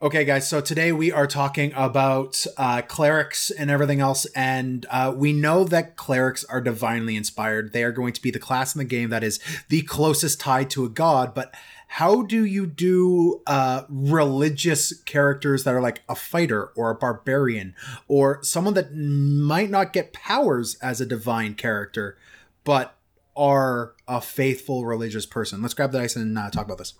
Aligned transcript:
Okay, 0.00 0.24
guys, 0.24 0.48
so 0.48 0.60
today 0.60 0.92
we 0.92 1.10
are 1.10 1.26
talking 1.26 1.72
about 1.74 2.46
uh, 2.56 2.82
clerics 2.82 3.50
and 3.50 3.68
everything 3.68 3.98
else, 3.98 4.26
and 4.26 4.86
uh, 4.90 5.12
we 5.12 5.32
know 5.32 5.64
that 5.64 5.96
clerics 5.96 6.44
are 6.44 6.60
divinely 6.60 7.16
inspired. 7.16 7.72
They 7.72 7.82
are 7.82 7.90
going 7.90 8.12
to 8.12 8.22
be 8.22 8.30
the 8.30 8.38
class 8.38 8.76
in 8.76 8.78
the 8.78 8.84
game 8.84 9.10
that 9.10 9.24
is 9.24 9.40
the 9.70 9.82
closest 9.82 10.38
tied 10.38 10.70
to 10.70 10.84
a 10.84 10.88
god, 10.88 11.34
but 11.34 11.52
how 11.88 12.22
do 12.22 12.44
you 12.44 12.64
do 12.64 13.42
uh, 13.48 13.86
religious 13.88 14.92
characters 15.02 15.64
that 15.64 15.74
are 15.74 15.82
like 15.82 16.02
a 16.08 16.14
fighter 16.14 16.66
or 16.76 16.90
a 16.90 16.94
barbarian 16.94 17.74
or 18.06 18.40
someone 18.44 18.74
that 18.74 18.94
might 18.94 19.68
not 19.68 19.92
get 19.92 20.12
powers 20.12 20.76
as 20.76 21.00
a 21.00 21.06
divine 21.06 21.54
character, 21.54 22.16
but 22.62 22.94
are 23.36 23.94
a 24.06 24.20
faithful 24.20 24.86
religious 24.86 25.26
person? 25.26 25.60
Let's 25.60 25.74
grab 25.74 25.90
the 25.90 25.98
dice 25.98 26.14
and 26.14 26.38
uh, 26.38 26.50
talk 26.50 26.66
about 26.66 26.78
this. 26.78 26.94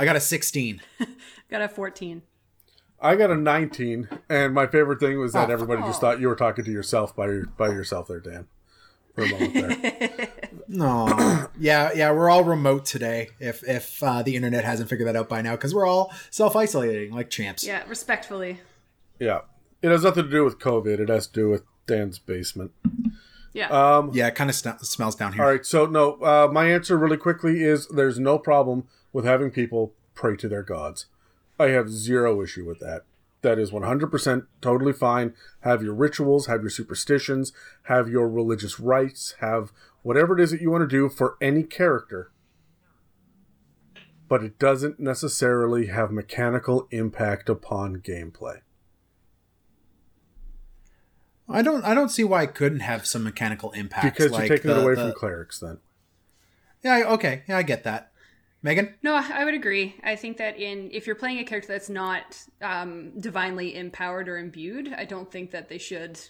I 0.00 0.06
got 0.06 0.16
a 0.16 0.20
16. 0.20 0.80
got 1.50 1.60
a 1.60 1.68
14. 1.68 2.22
I 3.02 3.16
got 3.16 3.30
a 3.30 3.36
19, 3.36 4.08
and 4.30 4.54
my 4.54 4.66
favorite 4.66 4.98
thing 4.98 5.18
was 5.18 5.34
that 5.34 5.50
oh, 5.50 5.52
everybody 5.52 5.82
oh. 5.82 5.86
just 5.86 6.00
thought 6.00 6.20
you 6.20 6.28
were 6.28 6.36
talking 6.36 6.64
to 6.64 6.70
yourself 6.70 7.14
by 7.14 7.40
by 7.58 7.68
yourself 7.68 8.08
there, 8.08 8.20
Dan. 8.20 8.46
For 9.14 9.24
a 9.24 9.28
moment 9.28 9.54
there. 9.54 10.28
no, 10.68 11.48
yeah, 11.58 11.90
yeah, 11.94 12.12
we're 12.12 12.30
all 12.30 12.44
remote 12.44 12.86
today. 12.86 13.28
If 13.40 13.62
if 13.68 14.02
uh, 14.02 14.22
the 14.22 14.36
internet 14.36 14.64
hasn't 14.64 14.88
figured 14.88 15.06
that 15.06 15.16
out 15.16 15.28
by 15.28 15.42
now, 15.42 15.52
because 15.52 15.74
we're 15.74 15.86
all 15.86 16.12
self 16.30 16.56
isolating 16.56 17.12
like 17.12 17.28
champs. 17.28 17.62
Yeah, 17.64 17.82
respectfully. 17.86 18.60
Yeah, 19.18 19.40
it 19.82 19.90
has 19.90 20.02
nothing 20.02 20.24
to 20.24 20.30
do 20.30 20.44
with 20.44 20.58
COVID. 20.58 20.98
It 20.98 21.10
has 21.10 21.26
to 21.26 21.32
do 21.32 21.48
with 21.50 21.64
Dan's 21.86 22.18
basement. 22.18 22.72
Yeah. 23.52 23.68
Um, 23.68 24.12
yeah, 24.14 24.28
it 24.28 24.34
kind 24.34 24.48
of 24.48 24.56
st- 24.56 24.80
smells 24.80 25.14
down 25.14 25.34
here. 25.34 25.42
All 25.42 25.50
right. 25.50 25.66
So, 25.66 25.84
no, 25.84 26.12
uh, 26.22 26.48
my 26.52 26.70
answer 26.70 26.96
really 26.96 27.16
quickly 27.16 27.64
is 27.64 27.88
there's 27.88 28.18
no 28.18 28.38
problem 28.38 28.86
with 29.12 29.24
having 29.24 29.50
people 29.50 29.92
pray 30.14 30.36
to 30.36 30.48
their 30.48 30.62
gods. 30.62 31.06
I 31.58 31.68
have 31.68 31.90
zero 31.90 32.42
issue 32.42 32.64
with 32.64 32.78
that. 32.80 33.02
That 33.42 33.58
is 33.58 33.70
100% 33.70 34.46
totally 34.60 34.92
fine. 34.92 35.34
Have 35.60 35.82
your 35.82 35.94
rituals, 35.94 36.46
have 36.46 36.60
your 36.60 36.70
superstitions, 36.70 37.52
have 37.84 38.08
your 38.08 38.28
religious 38.28 38.78
rites, 38.78 39.34
have 39.40 39.72
whatever 40.02 40.38
it 40.38 40.42
is 40.42 40.50
that 40.50 40.60
you 40.60 40.70
want 40.70 40.82
to 40.82 40.96
do 40.96 41.08
for 41.08 41.36
any 41.40 41.62
character. 41.62 42.30
But 44.28 44.44
it 44.44 44.58
doesn't 44.58 45.00
necessarily 45.00 45.86
have 45.86 46.10
mechanical 46.10 46.86
impact 46.90 47.48
upon 47.48 47.96
gameplay. 47.96 48.60
I 51.48 51.62
don't 51.62 51.84
I 51.84 51.94
don't 51.94 52.10
see 52.10 52.22
why 52.22 52.44
it 52.44 52.54
couldn't 52.54 52.80
have 52.80 53.06
some 53.06 53.24
mechanical 53.24 53.72
impact. 53.72 54.16
Because 54.16 54.30
like 54.30 54.48
you're 54.48 54.58
taking 54.58 54.70
the, 54.70 54.78
it 54.78 54.84
away 54.84 54.94
the... 54.94 55.02
from 55.02 55.12
clerics 55.14 55.58
then. 55.58 55.78
Yeah, 56.82 57.04
okay. 57.08 57.42
Yeah, 57.48 57.58
I 57.58 57.62
get 57.62 57.82
that. 57.84 58.09
Megan? 58.62 58.94
No, 59.02 59.14
I 59.14 59.44
would 59.44 59.54
agree. 59.54 59.96
I 60.02 60.16
think 60.16 60.36
that 60.36 60.58
in 60.58 60.90
if 60.92 61.06
you're 61.06 61.16
playing 61.16 61.38
a 61.38 61.44
character 61.44 61.72
that's 61.72 61.88
not 61.88 62.38
um, 62.60 63.18
divinely 63.18 63.74
empowered 63.76 64.28
or 64.28 64.38
imbued, 64.38 64.92
I 64.96 65.04
don't 65.04 65.30
think 65.30 65.52
that 65.52 65.68
they 65.68 65.78
should. 65.78 66.20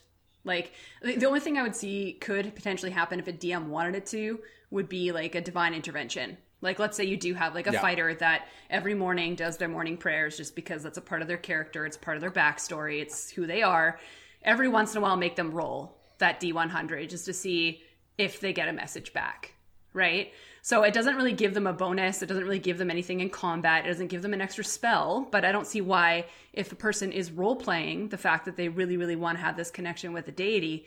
Like 0.44 0.72
the 1.02 1.26
only 1.26 1.40
thing 1.40 1.58
I 1.58 1.62
would 1.62 1.76
see 1.76 2.14
could 2.20 2.54
potentially 2.54 2.92
happen 2.92 3.18
if 3.18 3.28
a 3.28 3.32
DM 3.32 3.66
wanted 3.66 3.96
it 3.96 4.06
to 4.06 4.40
would 4.70 4.88
be 4.88 5.12
like 5.12 5.34
a 5.34 5.40
divine 5.40 5.74
intervention. 5.74 6.38
Like 6.62 6.78
let's 6.78 6.96
say 6.96 7.04
you 7.04 7.16
do 7.16 7.34
have 7.34 7.54
like 7.54 7.66
a 7.66 7.72
yeah. 7.72 7.80
fighter 7.80 8.14
that 8.14 8.48
every 8.68 8.94
morning 8.94 9.34
does 9.34 9.56
their 9.56 9.68
morning 9.68 9.96
prayers 9.96 10.36
just 10.36 10.54
because 10.54 10.82
that's 10.82 10.98
a 10.98 11.02
part 11.02 11.22
of 11.22 11.28
their 11.28 11.36
character, 11.36 11.84
it's 11.84 11.96
part 11.96 12.16
of 12.16 12.20
their 12.20 12.30
backstory, 12.30 13.00
it's 13.00 13.30
who 13.30 13.46
they 13.46 13.62
are. 13.62 13.98
Every 14.42 14.68
once 14.68 14.92
in 14.92 14.98
a 14.98 15.00
while 15.00 15.16
make 15.16 15.36
them 15.36 15.50
roll 15.50 15.98
that 16.18 16.40
D100 16.40 17.08
just 17.08 17.24
to 17.26 17.32
see 17.32 17.82
if 18.18 18.40
they 18.40 18.52
get 18.52 18.68
a 18.68 18.72
message 18.72 19.12
back, 19.12 19.54
right? 19.92 20.32
So 20.62 20.82
it 20.82 20.92
doesn't 20.92 21.16
really 21.16 21.32
give 21.32 21.54
them 21.54 21.66
a 21.66 21.72
bonus. 21.72 22.22
It 22.22 22.26
doesn't 22.26 22.44
really 22.44 22.58
give 22.58 22.78
them 22.78 22.90
anything 22.90 23.20
in 23.20 23.30
combat. 23.30 23.86
It 23.86 23.88
doesn't 23.88 24.08
give 24.08 24.22
them 24.22 24.34
an 24.34 24.40
extra 24.40 24.64
spell. 24.64 25.26
But 25.30 25.44
I 25.44 25.52
don't 25.52 25.66
see 25.66 25.80
why, 25.80 26.26
if 26.52 26.70
a 26.72 26.76
person 26.76 27.12
is 27.12 27.30
role 27.30 27.56
playing, 27.56 28.08
the 28.08 28.18
fact 28.18 28.44
that 28.44 28.56
they 28.56 28.68
really, 28.68 28.96
really 28.96 29.16
want 29.16 29.38
to 29.38 29.44
have 29.44 29.56
this 29.56 29.70
connection 29.70 30.12
with 30.12 30.28
a 30.28 30.32
deity, 30.32 30.86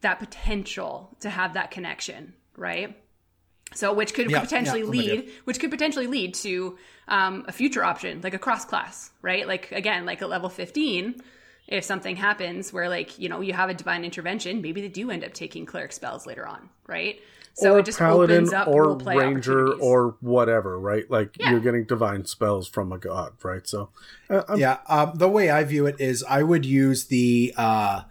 that 0.00 0.18
potential 0.18 1.16
to 1.20 1.30
have 1.30 1.54
that 1.54 1.70
connection, 1.70 2.32
right? 2.56 2.96
So, 3.74 3.92
which 3.92 4.14
could 4.14 4.30
yeah, 4.30 4.40
potentially 4.40 4.80
yeah, 4.80 4.86
lead, 4.86 5.30
which 5.44 5.60
could 5.60 5.70
potentially 5.70 6.06
lead 6.06 6.34
to 6.34 6.76
um, 7.06 7.44
a 7.46 7.52
future 7.52 7.84
option, 7.84 8.20
like 8.22 8.34
a 8.34 8.38
cross 8.38 8.64
class, 8.64 9.10
right? 9.22 9.46
Like 9.46 9.70
again, 9.70 10.06
like 10.06 10.22
at 10.22 10.28
level 10.28 10.48
fifteen, 10.48 11.20
if 11.68 11.84
something 11.84 12.16
happens 12.16 12.72
where 12.72 12.88
like 12.88 13.18
you 13.18 13.28
know 13.28 13.40
you 13.40 13.52
have 13.52 13.70
a 13.70 13.74
divine 13.74 14.04
intervention, 14.04 14.60
maybe 14.60 14.80
they 14.80 14.88
do 14.88 15.10
end 15.10 15.22
up 15.22 15.34
taking 15.34 15.66
cleric 15.66 15.92
spells 15.92 16.26
later 16.26 16.46
on, 16.46 16.68
right? 16.86 17.20
So 17.54 17.74
or 17.74 17.78
it 17.80 17.86
just 17.86 17.98
paladin 17.98 18.36
opens 18.36 18.52
up 18.52 18.68
or 18.68 18.96
ranger 18.96 19.74
or 19.74 20.16
whatever, 20.20 20.78
right? 20.78 21.10
Like 21.10 21.36
yeah. 21.38 21.50
you're 21.50 21.60
getting 21.60 21.84
divine 21.84 22.24
spells 22.24 22.68
from 22.68 22.92
a 22.92 22.98
god, 22.98 23.32
right? 23.42 23.66
So 23.66 23.90
uh, 24.28 24.56
yeah, 24.56 24.78
um, 24.88 25.12
the 25.14 25.28
way 25.28 25.50
I 25.50 25.64
view 25.64 25.86
it 25.86 26.00
is 26.00 26.24
I 26.28 26.42
would 26.42 26.64
use 26.64 27.06
the 27.06 27.52
uh, 27.56 28.02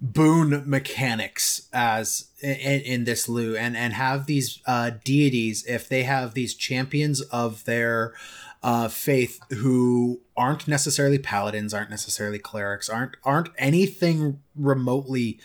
boon 0.00 0.62
mechanics 0.64 1.68
as 1.72 2.28
in, 2.40 2.80
in, 2.80 3.04
this 3.04 3.28
Lou 3.28 3.56
and 3.56 3.76
and 3.76 3.94
have 3.94 4.26
these 4.26 4.60
uh, 4.66 4.92
deities 5.04 5.64
if 5.66 5.88
they 5.88 6.04
have 6.04 6.34
these 6.34 6.54
champions 6.54 7.20
of 7.20 7.64
their 7.64 8.14
uh, 8.62 8.88
faith 8.88 9.40
who 9.50 10.20
aren't 10.36 10.68
necessarily 10.68 11.18
paladins, 11.18 11.74
aren't 11.74 11.90
necessarily 11.90 12.38
clerics, 12.38 12.88
aren't 12.88 13.16
aren't 13.24 13.50
anything 13.58 14.40
remotely 14.54 15.40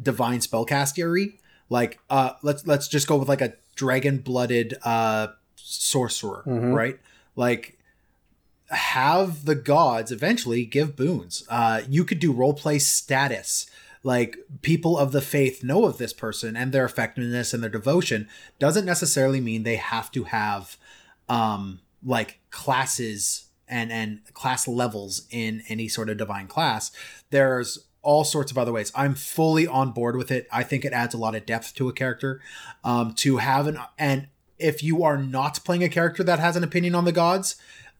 divine 0.00 0.40
spellcastery 0.40 1.38
like 1.68 1.98
uh 2.10 2.32
let's 2.42 2.66
let's 2.66 2.88
just 2.88 3.06
go 3.06 3.16
with 3.16 3.28
like 3.28 3.40
a 3.40 3.54
dragon 3.74 4.18
blooded 4.18 4.74
uh 4.84 5.28
sorcerer 5.56 6.42
mm-hmm. 6.46 6.72
right? 6.72 6.98
Like 7.34 7.78
have 8.68 9.44
the 9.44 9.54
gods 9.54 10.10
eventually 10.10 10.64
give 10.64 10.96
boons. 10.96 11.44
Uh 11.48 11.82
you 11.88 12.04
could 12.04 12.18
do 12.18 12.32
role 12.32 12.54
play 12.54 12.78
status. 12.78 13.66
Like 14.02 14.38
people 14.62 14.96
of 14.96 15.10
the 15.10 15.20
faith 15.20 15.64
know 15.64 15.84
of 15.84 15.98
this 15.98 16.12
person 16.12 16.56
and 16.56 16.72
their 16.72 16.84
effectiveness 16.84 17.52
and 17.52 17.62
their 17.62 17.70
devotion. 17.70 18.28
Doesn't 18.58 18.84
necessarily 18.84 19.40
mean 19.40 19.62
they 19.62 19.76
have 19.76 20.10
to 20.12 20.24
have 20.24 20.76
um 21.28 21.80
like 22.04 22.38
classes 22.50 23.46
and 23.68 23.90
and 23.90 24.20
class 24.32 24.68
levels 24.68 25.26
in 25.30 25.62
any 25.68 25.88
sort 25.88 26.08
of 26.08 26.16
divine 26.16 26.46
class. 26.46 26.90
There's 27.30 27.85
all 28.06 28.22
sorts 28.22 28.52
of 28.52 28.56
other 28.56 28.72
ways. 28.72 28.92
I'm 28.94 29.16
fully 29.16 29.66
on 29.66 29.90
board 29.90 30.16
with 30.16 30.30
it. 30.30 30.46
I 30.52 30.62
think 30.62 30.84
it 30.84 30.92
adds 30.92 31.12
a 31.12 31.18
lot 31.18 31.34
of 31.34 31.44
depth 31.44 31.74
to 31.74 31.88
a 31.88 31.92
character. 31.92 32.40
Um, 32.84 33.14
to 33.14 33.38
have 33.38 33.66
an 33.66 33.80
and 33.98 34.28
if 34.58 34.82
you 34.82 35.02
are 35.02 35.18
not 35.18 35.62
playing 35.64 35.82
a 35.82 35.88
character 35.88 36.22
that 36.22 36.38
has 36.38 36.56
an 36.56 36.62
opinion 36.64 36.94
on 36.94 37.04
the 37.04 37.12
gods, 37.12 37.56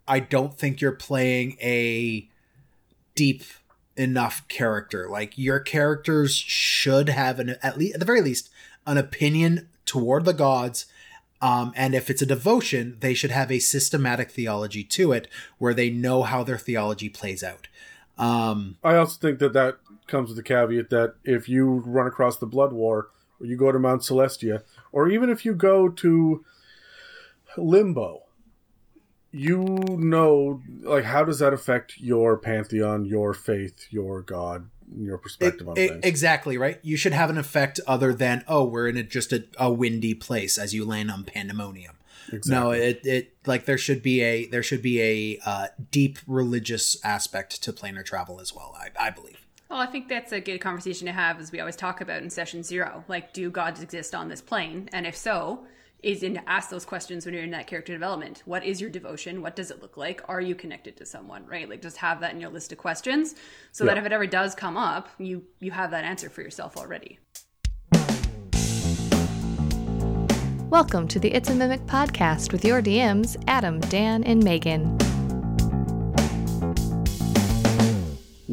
I 0.07 0.21
don't 0.21 0.57
think 0.57 0.81
you're 0.81 0.93
playing 0.93 1.59
a 1.61 2.29
deep 3.17 3.43
enough 3.97 4.47
character. 4.47 5.09
Like 5.11 5.37
your 5.37 5.59
characters 5.59 6.37
should 6.37 7.09
have 7.09 7.41
an 7.41 7.57
at 7.61 7.77
least 7.77 7.95
at 7.95 8.01
the 8.01 8.07
very 8.07 8.23
least 8.23 8.49
an 8.87 8.99
opinion 8.99 9.69
toward 9.85 10.25
the 10.25 10.33
gods. 10.33 10.87
Um, 11.43 11.73
and 11.75 11.95
if 11.97 12.09
it's 12.09 12.23
a 12.23 12.27
devotion, 12.27 12.97
they 13.01 13.13
should 13.13 13.33
have 13.33 13.51
a 13.51 13.59
systematic 13.59 14.31
theology 14.31 14.85
to 14.85 15.13
it 15.13 15.27
where 15.59 15.75
they 15.75 15.91
know 15.91 16.23
how 16.23 16.45
their 16.45 16.59
theology 16.59 17.09
plays 17.09 17.43
out. 17.43 17.69
Um, 18.19 18.77
I 18.83 18.97
also 18.97 19.19
think 19.19 19.39
that 19.41 19.53
that 19.53 19.79
comes 20.07 20.29
with 20.29 20.37
the 20.37 20.43
caveat 20.43 20.91
that 20.91 21.15
if 21.25 21.49
you 21.49 21.83
run 21.87 22.07
across 22.07 22.37
the 22.37 22.47
Blood 22.47 22.73
War, 22.73 23.09
or 23.41 23.47
you 23.47 23.57
go 23.57 23.73
to 23.73 23.79
Mount 23.79 24.03
Celestia, 24.03 24.63
or 24.93 25.09
even 25.09 25.29
if 25.31 25.45
you 25.45 25.55
go 25.55 25.89
to 25.89 26.45
Limbo, 27.57 28.23
you 29.31 29.59
know, 29.99 30.63
like, 30.81 31.05
how 31.05 31.25
does 31.25 31.39
that 31.41 31.53
affect 31.53 31.99
your 31.99 32.39
pantheon, 32.39 33.05
your 33.05 33.35
faith, 33.35 33.87
your 33.91 34.23
God, 34.23 34.71
your 34.97 35.19
perspective 35.19 35.67
it, 35.67 35.71
on 35.71 35.79
it, 35.79 35.89
things? 35.91 36.05
Exactly, 36.05 36.57
right? 36.57 36.79
You 36.83 36.97
should 36.97 37.13
have 37.13 37.29
an 37.29 37.37
effect 37.37 37.79
other 37.87 38.15
than, 38.15 38.45
oh, 38.49 38.65
we're 38.65 38.89
in 38.89 38.97
a, 38.97 39.03
just 39.03 39.33
a, 39.33 39.45
a 39.59 39.71
windy 39.71 40.15
place 40.15 40.57
as 40.57 40.75
you 40.75 40.85
land 40.85 41.11
on 41.11 41.25
Pandemonium. 41.25 41.97
Exactly. 42.33 42.51
No, 42.51 42.71
it 42.73 43.01
it 43.05 43.35
like 43.47 43.67
there 43.67 43.79
should 43.79 44.03
be 44.03 44.21
a 44.21 44.47
there 44.47 44.63
should 44.63 44.83
be 44.83 45.01
a 45.01 45.39
uh, 45.47 45.69
deep 45.93 46.19
religious 46.27 46.97
aspect 47.05 47.63
to 47.63 47.73
planar 47.73 48.05
travel 48.05 48.41
as 48.41 48.53
well. 48.53 48.77
I, 48.77 48.89
I 48.99 49.11
believe. 49.11 49.46
Well, 49.69 49.81
I 49.81 49.87
think 49.87 50.09
that's 50.09 50.31
a 50.31 50.41
good 50.41 50.61
conversation 50.61 51.07
to 51.07 51.13
have, 51.13 51.41
as 51.41 51.51
we 51.51 51.59
always 51.59 51.75
talk 51.75 52.01
about 52.01 52.23
in 52.23 52.31
session 52.31 52.63
zero. 52.63 53.05
Like, 53.09 53.33
do 53.33 53.51
gods 53.51 53.83
exist 53.83 54.15
on 54.15 54.29
this 54.29 54.41
plane? 54.41 54.89
And 54.93 55.05
if 55.07 55.17
so, 55.17 55.67
is 56.05 56.23
in 56.23 56.35
to 56.35 56.49
ask 56.49 56.71
those 56.71 56.85
questions 56.85 57.25
when 57.25 57.35
you're 57.35 57.43
in 57.43 57.51
that 57.51 57.67
character 57.67 57.93
development. 57.93 58.45
What 58.45 58.65
is 58.65 58.81
your 58.81 58.91
devotion? 58.91 59.43
What 59.43 59.57
does 59.57 59.73
it 59.73 59.83
look 59.83 59.97
like? 59.97 60.23
Are 60.29 60.41
you 60.41 60.55
connected 60.55 60.97
to 60.99 61.05
someone? 61.05 61.45
Right? 61.47 61.69
Like, 61.69 61.83
just 61.83 61.97
have 61.97 62.21
that 62.21 62.33
in 62.33 62.41
your 62.41 62.51
list 62.51 62.71
of 62.71 62.79
questions, 62.79 63.35
so 63.73 63.83
yeah. 63.83 63.95
that 63.95 63.99
if 63.99 64.07
it 64.07 64.13
ever 64.13 64.27
does 64.27 64.55
come 64.55 64.77
up, 64.77 65.09
you 65.19 65.43
you 65.59 65.73
have 65.73 65.91
that 65.91 66.05
answer 66.05 66.31
for 66.31 66.43
yourself 66.43 66.77
already. 66.77 67.19
Welcome 70.71 71.09
to 71.09 71.19
the 71.19 71.33
It's 71.33 71.51
a 71.51 71.55
Mimic 71.55 71.81
podcast 71.87 72.53
with 72.53 72.65
your 72.65 72.81
DMs, 72.81 73.43
Adam, 73.49 73.81
Dan, 73.81 74.23
and 74.23 74.45
Megan. 74.45 74.97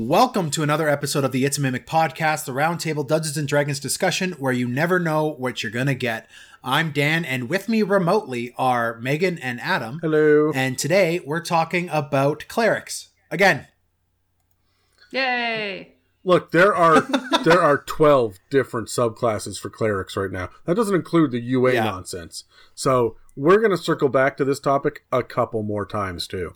Welcome 0.05 0.51
to 0.51 0.63
another 0.63 0.89
episode 0.89 1.23
of 1.23 1.31
the 1.31 1.45
It's 1.45 1.57
a 1.57 1.61
Mimic 1.61 1.87
podcast, 1.87 2.43
the 2.43 2.51
roundtable 2.51 3.07
Dungeons 3.07 3.37
and 3.37 3.47
Dragons 3.47 3.79
discussion 3.79 4.33
where 4.33 4.51
you 4.51 4.67
never 4.67 4.99
know 4.99 5.27
what 5.29 5.63
you're 5.63 5.71
going 5.71 5.87
to 5.87 5.95
get. 5.95 6.29
I'm 6.61 6.91
Dan, 6.91 7.23
and 7.23 7.47
with 7.47 7.69
me 7.69 7.83
remotely 7.83 8.53
are 8.57 8.99
Megan 8.99 9.37
and 9.39 9.61
Adam. 9.61 9.99
Hello. 10.01 10.51
And 10.53 10.77
today 10.77 11.21
we're 11.25 11.39
talking 11.39 11.87
about 11.89 12.43
clerics. 12.49 13.11
Again, 13.31 13.67
Yay! 15.11 15.93
Look, 16.25 16.51
there 16.51 16.75
are 16.75 16.99
there 17.45 17.61
are 17.61 17.77
twelve 17.77 18.39
different 18.49 18.89
subclasses 18.89 19.57
for 19.57 19.69
clerics 19.69 20.17
right 20.17 20.31
now. 20.31 20.49
That 20.65 20.75
doesn't 20.75 20.95
include 20.95 21.31
the 21.31 21.39
UA 21.39 21.75
Yeah. 21.75 21.85
nonsense. 21.85 22.43
So 22.75 23.15
we're 23.37 23.61
gonna 23.61 23.77
circle 23.77 24.09
back 24.09 24.35
to 24.35 24.43
this 24.43 24.59
topic 24.59 25.05
a 25.13 25.23
couple 25.23 25.63
more 25.63 25.85
times 25.85 26.27
too. 26.27 26.55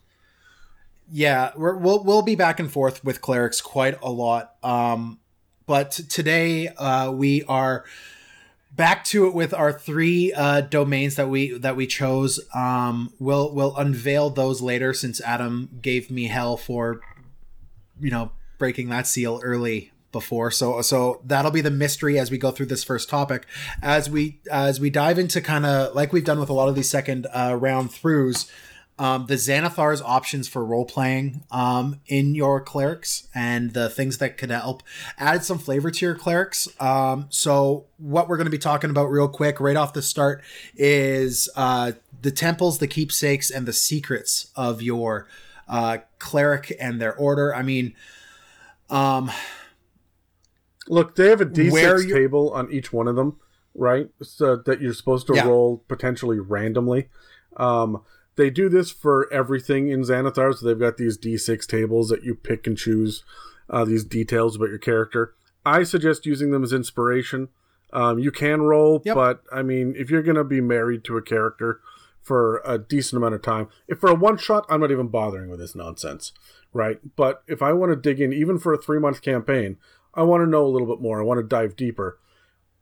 Yeah, 1.11 1.51
we're, 1.55 1.75
we'll 1.75 2.03
we'll 2.03 2.21
be 2.21 2.35
back 2.35 2.59
and 2.59 2.71
forth 2.71 3.03
with 3.03 3.21
clerics 3.21 3.61
quite 3.61 4.01
a 4.01 4.11
lot. 4.11 4.55
Um, 4.63 5.19
but 5.65 5.91
today 5.91 6.67
uh, 6.69 7.11
we 7.11 7.43
are 7.43 7.85
back 8.71 9.03
to 9.05 9.27
it 9.27 9.33
with 9.33 9.53
our 9.53 9.73
three 9.73 10.31
uh, 10.33 10.61
domains 10.61 11.15
that 11.15 11.29
we 11.29 11.57
that 11.57 11.75
we 11.75 11.87
chose. 11.87 12.39
Um, 12.53 13.13
we'll 13.19 13.53
we'll 13.53 13.75
unveil 13.75 14.29
those 14.29 14.61
later 14.61 14.93
since 14.93 15.21
Adam 15.21 15.69
gave 15.81 16.11
me 16.11 16.27
hell 16.27 16.57
for 16.57 17.01
you 17.99 18.11
know 18.11 18.31
breaking 18.57 18.89
that 18.89 19.07
seal 19.07 19.39
early 19.43 19.91
before 20.11 20.49
so 20.49 20.81
so 20.81 21.21
that'll 21.25 21.51
be 21.51 21.61
the 21.61 21.69
mystery 21.69 22.17
as 22.17 22.31
we 22.31 22.37
go 22.37 22.49
through 22.49 22.65
this 22.65 22.83
first 22.83 23.09
topic 23.09 23.45
as 23.83 24.09
we 24.09 24.39
as 24.49 24.79
we 24.79 24.89
dive 24.89 25.19
into 25.19 25.41
kind 25.41 25.65
of 25.65 25.93
like 25.93 26.13
we've 26.13 26.23
done 26.23 26.39
with 26.39 26.49
a 26.49 26.53
lot 26.53 26.69
of 26.69 26.75
these 26.75 26.89
second 26.89 27.27
uh, 27.33 27.55
round 27.59 27.91
throughs 27.91 28.49
um, 28.99 29.27
the 29.27 29.35
Xanathar's 29.35 30.01
options 30.01 30.47
for 30.47 30.65
role 30.65 30.85
playing 30.85 31.43
um, 31.51 31.99
in 32.07 32.33
your 32.35 32.59
clerics 32.59 33.27
and 33.35 33.73
the 33.73 33.89
things 33.89 34.17
that 34.17 34.37
could 34.37 34.49
help 34.49 34.81
add 35.19 35.43
some 35.43 35.59
flavor 35.59 35.91
to 35.91 36.05
your 36.05 36.15
clerics. 36.15 36.67
Um, 36.81 37.27
so, 37.29 37.85
what 37.97 38.27
we're 38.27 38.37
going 38.37 38.45
to 38.45 38.51
be 38.51 38.57
talking 38.57 38.89
about 38.89 39.05
real 39.11 39.27
quick, 39.27 39.59
right 39.59 39.75
off 39.75 39.93
the 39.93 40.01
start, 40.01 40.41
is 40.75 41.47
uh, 41.55 41.91
the 42.21 42.31
temples, 42.31 42.79
the 42.79 42.87
keepsakes, 42.87 43.51
and 43.51 43.65
the 43.67 43.73
secrets 43.73 44.51
of 44.55 44.81
your 44.81 45.27
uh, 45.67 45.99
cleric 46.17 46.75
and 46.79 46.99
their 47.01 47.13
order. 47.15 47.53
I 47.53 47.61
mean, 47.61 47.93
um, 48.89 49.29
Look, 50.89 51.15
they 51.15 51.27
have 51.29 51.41
a 51.41 51.45
D 51.45 51.69
Where 51.69 51.97
six 51.97 52.07
you- 52.09 52.15
table 52.15 52.51
on 52.53 52.71
each 52.71 52.93
one 52.93 53.07
of 53.07 53.15
them, 53.15 53.37
right? 53.75 54.09
So 54.21 54.55
that 54.65 54.81
you're 54.81 54.93
supposed 54.93 55.27
to 55.27 55.35
Yeah. 55.35 55.45
roll 55.47 55.83
potentially 55.87 56.39
randomly. 56.39 57.09
Um, 57.57 58.03
they 58.37 58.49
do 58.49 58.69
this 58.69 58.89
for 58.91 59.31
everything 59.33 59.89
in 59.89 60.01
Xanathar, 60.01 60.55
so 60.55 60.65
they've 60.65 60.79
got 60.79 60.97
these 60.97 61.17
D 61.17 61.37
six 61.37 61.67
tables 61.67 62.09
that 62.09 62.23
you 62.23 62.35
pick 62.35 62.65
and 62.67 62.77
choose 62.77 63.23
uh, 63.69 63.83
these 63.83 64.03
details 64.05 64.55
about 64.55 64.69
your 64.69 64.77
character. 64.77 65.33
I 65.65 65.83
suggest 65.83 66.25
using 66.25 66.51
them 66.51 66.63
as 66.63 66.71
inspiration. 66.71 67.49
Um, 67.91 68.19
you 68.19 68.31
can 68.31 68.61
roll, 68.61 69.01
Yep. 69.05 69.15
but 69.15 69.43
I 69.51 69.61
mean, 69.63 69.93
if 69.97 70.09
you're 70.09 70.23
gonna 70.23 70.43
be 70.43 70.61
married 70.61 71.03
to 71.05 71.17
a 71.17 71.21
character 71.21 71.81
for 72.21 72.61
a 72.65 72.77
decent 72.77 73.17
amount 73.17 73.35
of 73.35 73.41
time, 73.41 73.67
if 73.87 73.99
for 73.99 74.09
a 74.09 74.15
one 74.15 74.37
shot, 74.37 74.65
I'm 74.69 74.81
not 74.81 74.91
even 74.91 75.07
bothering 75.07 75.49
with 75.49 75.59
this 75.59 75.75
nonsense, 75.75 76.31
right? 76.73 76.99
But 77.15 77.43
if 77.47 77.61
I 77.61 77.73
want 77.73 77.91
to 77.91 77.95
dig 77.95 78.19
in, 78.21 78.33
even 78.33 78.59
for 78.59 78.73
a 78.73 78.77
three 78.77 78.99
month 78.99 79.21
campaign, 79.21 79.77
I 80.13 80.23
want 80.23 80.41
to 80.43 80.49
know 80.49 80.65
a 80.65 80.67
little 80.67 80.87
bit 80.87 81.01
more. 81.01 81.19
I 81.21 81.23
want 81.23 81.39
to 81.39 81.43
dive 81.47 81.75
deeper. 81.75 82.19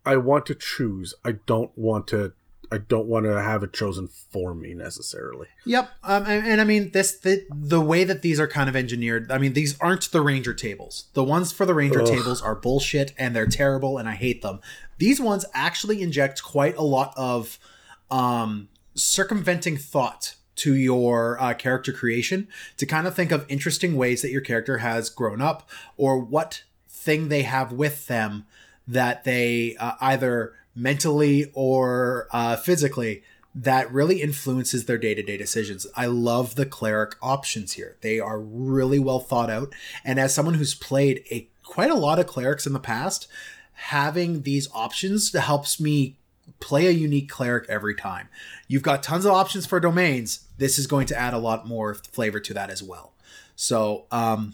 I 0.05 0.17
want 0.17 0.45
to 0.47 0.55
choose. 0.55 1.13
I 1.23 1.33
don't 1.45 1.75
want 1.77 2.07
to. 2.09 2.33
I 2.71 2.77
don't 2.77 3.07
want 3.07 3.25
to 3.25 3.41
have 3.41 3.63
it 3.63 3.73
chosen 3.73 4.07
for 4.07 4.53
me 4.53 4.73
necessarily. 4.73 5.47
Yep, 5.65 5.89
um, 6.03 6.23
and, 6.25 6.45
and 6.45 6.61
I 6.61 6.63
mean 6.63 6.91
this 6.91 7.17
the 7.19 7.45
the 7.49 7.81
way 7.81 8.03
that 8.03 8.21
these 8.21 8.39
are 8.39 8.47
kind 8.47 8.69
of 8.69 8.75
engineered. 8.75 9.31
I 9.31 9.37
mean 9.37 9.53
these 9.53 9.79
aren't 9.79 10.11
the 10.11 10.21
ranger 10.21 10.53
tables. 10.53 11.05
The 11.13 11.23
ones 11.23 11.51
for 11.51 11.65
the 11.65 11.73
ranger 11.73 12.01
Ugh. 12.01 12.07
tables 12.07 12.41
are 12.41 12.55
bullshit 12.55 13.13
and 13.17 13.35
they're 13.35 13.47
terrible 13.47 13.97
and 13.97 14.07
I 14.07 14.15
hate 14.15 14.41
them. 14.41 14.59
These 14.97 15.19
ones 15.19 15.45
actually 15.53 16.01
inject 16.01 16.43
quite 16.43 16.77
a 16.77 16.83
lot 16.83 17.13
of 17.17 17.59
um, 18.09 18.69
circumventing 18.93 19.77
thought 19.77 20.35
to 20.57 20.73
your 20.73 21.41
uh, 21.41 21.53
character 21.53 21.91
creation 21.91 22.47
to 22.77 22.85
kind 22.85 23.07
of 23.07 23.15
think 23.15 23.31
of 23.31 23.45
interesting 23.49 23.95
ways 23.95 24.21
that 24.21 24.31
your 24.31 24.41
character 24.41 24.77
has 24.77 25.09
grown 25.09 25.41
up 25.41 25.69
or 25.97 26.17
what 26.17 26.63
thing 26.87 27.27
they 27.27 27.43
have 27.43 27.71
with 27.71 28.07
them 28.07 28.45
that 28.87 29.23
they 29.23 29.75
uh, 29.79 29.93
either 29.99 30.53
mentally 30.75 31.51
or 31.53 32.27
uh, 32.31 32.55
physically 32.55 33.23
that 33.53 33.91
really 33.91 34.21
influences 34.21 34.85
their 34.85 34.97
day-to-day 34.97 35.37
decisions. 35.37 35.87
I 35.95 36.07
love 36.07 36.55
the 36.55 36.65
cleric 36.65 37.15
options 37.21 37.73
here. 37.73 37.95
They 38.01 38.19
are 38.19 38.39
really 38.39 38.99
well 38.99 39.19
thought 39.19 39.49
out 39.49 39.73
and 40.03 40.19
as 40.19 40.33
someone 40.35 40.55
who's 40.55 40.75
played 40.75 41.23
a 41.31 41.47
quite 41.63 41.89
a 41.89 41.95
lot 41.95 42.19
of 42.19 42.27
clerics 42.27 42.67
in 42.67 42.73
the 42.73 42.79
past, 42.79 43.27
having 43.73 44.43
these 44.43 44.67
options 44.73 45.33
helps 45.33 45.79
me 45.79 46.17
play 46.59 46.87
a 46.87 46.91
unique 46.91 47.29
cleric 47.29 47.65
every 47.69 47.95
time. 47.95 48.29
You've 48.67 48.83
got 48.83 49.03
tons 49.03 49.25
of 49.25 49.31
options 49.31 49.65
for 49.65 49.79
domains. 49.79 50.47
This 50.57 50.77
is 50.77 50.87
going 50.87 51.07
to 51.07 51.19
add 51.19 51.33
a 51.33 51.37
lot 51.37 51.67
more 51.67 51.95
flavor 51.95 52.39
to 52.39 52.53
that 52.53 52.69
as 52.69 52.81
well. 52.81 53.13
So, 53.55 54.05
um, 54.11 54.53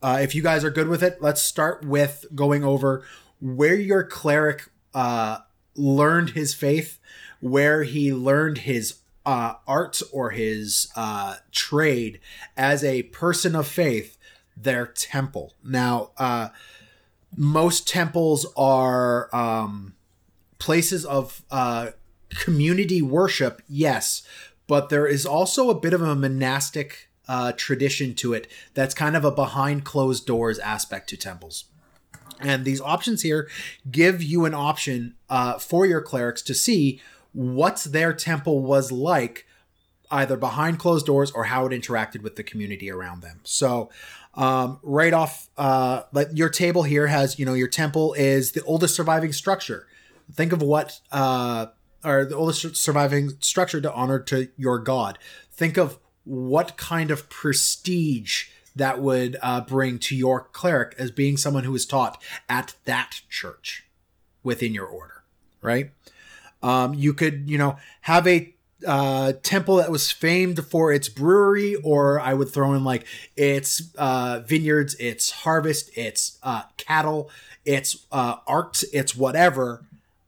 uh, 0.00 0.20
if 0.22 0.34
you 0.34 0.42
guys 0.42 0.64
are 0.64 0.70
good 0.70 0.88
with 0.88 1.02
it, 1.02 1.20
let's 1.20 1.42
start 1.42 1.84
with 1.84 2.24
going 2.34 2.64
over 2.64 3.04
where 3.40 3.74
your 3.74 4.04
cleric 4.04 4.70
uh, 4.94 5.38
learned 5.78 6.30
his 6.30 6.54
faith, 6.54 6.98
where 7.40 7.84
he 7.84 8.12
learned 8.12 8.58
his 8.58 9.00
uh, 9.24 9.54
art 9.66 10.00
or 10.12 10.30
his 10.30 10.88
uh, 10.96 11.36
trade 11.52 12.20
as 12.56 12.82
a 12.82 13.04
person 13.04 13.54
of 13.54 13.66
faith, 13.66 14.16
their 14.56 14.86
temple. 14.86 15.54
Now, 15.62 16.10
uh, 16.16 16.48
most 17.36 17.86
temples 17.86 18.46
are 18.56 19.34
um, 19.34 19.94
places 20.58 21.04
of 21.04 21.42
uh, 21.50 21.90
community 22.30 23.02
worship, 23.02 23.62
yes, 23.68 24.22
but 24.66 24.88
there 24.88 25.06
is 25.06 25.24
also 25.26 25.70
a 25.70 25.78
bit 25.78 25.92
of 25.92 26.02
a 26.02 26.14
monastic 26.14 27.08
uh, 27.28 27.52
tradition 27.52 28.14
to 28.14 28.32
it 28.32 28.46
that's 28.74 28.94
kind 28.94 29.14
of 29.14 29.24
a 29.24 29.30
behind 29.30 29.84
closed 29.84 30.26
doors 30.26 30.58
aspect 30.58 31.08
to 31.10 31.16
temples. 31.16 31.64
And 32.40 32.64
these 32.64 32.80
options 32.80 33.22
here 33.22 33.48
give 33.90 34.22
you 34.22 34.44
an 34.44 34.54
option 34.54 35.14
uh, 35.28 35.58
for 35.58 35.86
your 35.86 36.00
clerics 36.00 36.42
to 36.42 36.54
see 36.54 37.00
what 37.32 37.86
their 37.90 38.12
temple 38.12 38.60
was 38.60 38.92
like, 38.92 39.46
either 40.10 40.36
behind 40.36 40.78
closed 40.78 41.06
doors 41.06 41.30
or 41.32 41.44
how 41.44 41.66
it 41.66 41.72
interacted 41.72 42.22
with 42.22 42.36
the 42.36 42.42
community 42.42 42.90
around 42.90 43.22
them. 43.22 43.40
So, 43.44 43.90
um, 44.34 44.78
right 44.82 45.12
off, 45.12 45.48
uh, 45.56 46.02
like 46.12 46.28
your 46.32 46.48
table 46.48 46.84
here 46.84 47.08
has, 47.08 47.38
you 47.38 47.44
know, 47.44 47.54
your 47.54 47.68
temple 47.68 48.14
is 48.14 48.52
the 48.52 48.62
oldest 48.62 48.94
surviving 48.94 49.32
structure. 49.32 49.86
Think 50.32 50.52
of 50.52 50.62
what, 50.62 51.00
uh, 51.10 51.66
or 52.04 52.24
the 52.24 52.36
oldest 52.36 52.76
surviving 52.76 53.32
structure 53.40 53.80
to 53.80 53.92
honor 53.92 54.20
to 54.20 54.48
your 54.56 54.78
god. 54.78 55.18
Think 55.50 55.76
of 55.76 55.98
what 56.24 56.76
kind 56.76 57.10
of 57.10 57.28
prestige 57.28 58.46
that 58.78 59.00
would 59.00 59.36
uh, 59.42 59.60
bring 59.60 59.98
to 60.00 60.16
your 60.16 60.40
cleric 60.40 60.94
as 60.98 61.10
being 61.10 61.36
someone 61.36 61.64
who 61.64 61.74
is 61.74 61.86
taught 61.86 62.22
at 62.48 62.74
that 62.84 63.20
church 63.28 63.84
within 64.42 64.74
your 64.74 64.86
order, 64.86 65.22
right? 65.60 65.90
Um, 66.62 66.94
you 66.94 67.14
could, 67.14 67.48
you 67.48 67.58
know, 67.58 67.76
have 68.02 68.26
a 68.26 68.54
uh, 68.86 69.32
temple 69.42 69.76
that 69.76 69.90
was 69.90 70.10
famed 70.10 70.64
for 70.66 70.92
its 70.92 71.08
brewery, 71.08 71.74
or 71.76 72.20
I 72.20 72.34
would 72.34 72.48
throw 72.48 72.74
in 72.74 72.84
like 72.84 73.06
its 73.36 73.82
uh, 73.96 74.40
vineyards, 74.46 74.94
its 74.96 75.30
harvest, 75.30 75.96
its 75.96 76.38
uh, 76.42 76.62
cattle, 76.76 77.30
its 77.64 78.06
uh, 78.12 78.36
its 78.92 79.16
whatever. 79.16 79.84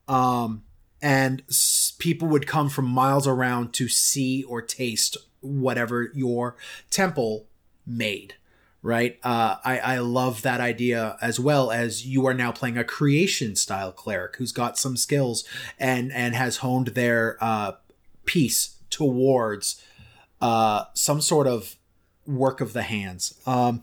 Um, 0.08 0.64
and 1.00 1.42
s- 1.48 1.92
people 1.98 2.28
would 2.28 2.46
come 2.46 2.68
from 2.68 2.86
miles 2.86 3.26
around 3.26 3.72
to 3.74 3.88
see 3.88 4.42
or 4.44 4.60
taste 4.60 5.16
whatever 5.40 6.10
your 6.14 6.56
temple 6.90 7.46
made 7.86 8.34
right 8.82 9.18
uh, 9.22 9.56
I, 9.64 9.78
I 9.78 9.98
love 9.98 10.42
that 10.42 10.60
idea 10.60 11.16
as 11.20 11.38
well 11.38 11.70
as 11.70 12.06
you 12.06 12.26
are 12.26 12.34
now 12.34 12.52
playing 12.52 12.78
a 12.78 12.84
creation 12.84 13.56
style 13.56 13.92
cleric 13.92 14.36
who's 14.36 14.52
got 14.52 14.78
some 14.78 14.96
skills 14.96 15.44
and 15.78 16.12
and 16.12 16.34
has 16.34 16.58
honed 16.58 16.88
their 16.88 17.36
uh, 17.40 17.72
piece 18.24 18.76
towards 18.88 19.82
uh, 20.40 20.84
some 20.94 21.20
sort 21.20 21.46
of 21.46 21.76
work 22.26 22.60
of 22.60 22.72
the 22.72 22.82
hands 22.82 23.38
um, 23.46 23.82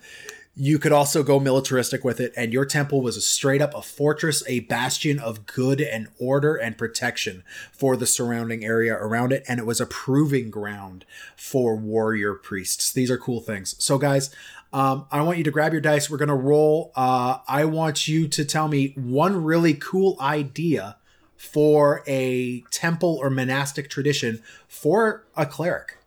you 0.60 0.80
could 0.80 0.92
also 0.92 1.22
go 1.22 1.40
militaristic 1.40 2.04
with 2.04 2.20
it, 2.20 2.34
and 2.36 2.52
your 2.52 2.66
temple 2.66 3.00
was 3.02 3.16
a 3.16 3.22
straight 3.22 3.62
up 3.62 3.76
a 3.76 3.82
fortress, 3.84 4.42
a 4.48 4.62
bastion 4.62 5.20
of 5.20 5.46
good 5.46 5.80
and 5.80 6.08
order 6.20 6.56
and 6.56 6.80
protection 6.80 7.44
for 7.72 7.96
the 7.96 8.08
surrounding 8.08 8.66
area 8.66 8.96
around 8.96 9.32
it, 9.32 9.44
and 9.48 9.60
it 9.60 9.68
was 9.68 9.80
a 9.80 9.86
proving 9.86 10.50
ground 10.50 11.06
for 11.36 11.76
warrior 11.76 12.34
priests. 12.34 12.92
These 12.92 13.12
are 13.12 13.20
cool 13.20 13.40
things. 13.40 13.76
So, 13.78 14.00
guys, 14.00 14.32
um, 14.74 15.06
I 15.12 15.22
want 15.22 15.38
you 15.38 15.44
to 15.46 15.52
grab 15.52 15.72
your 15.72 15.82
dice. 15.82 16.10
We're 16.10 16.18
gonna 16.18 16.36
roll. 16.36 16.92
Uh, 16.96 17.40
I 17.48 17.66
want 17.66 18.08
you 18.08 18.28
to 18.28 18.46
tell 18.46 18.68
me 18.68 18.94
one 18.96 19.44
really 19.44 19.74
cool 19.74 20.18
idea 20.20 20.98
for 21.36 22.04
a 22.08 22.62
temple 22.72 23.18
or 23.22 23.30
monastic 23.30 23.90
tradition 23.90 24.42
for 24.68 25.26
a 25.36 25.46
cleric. 25.46 25.98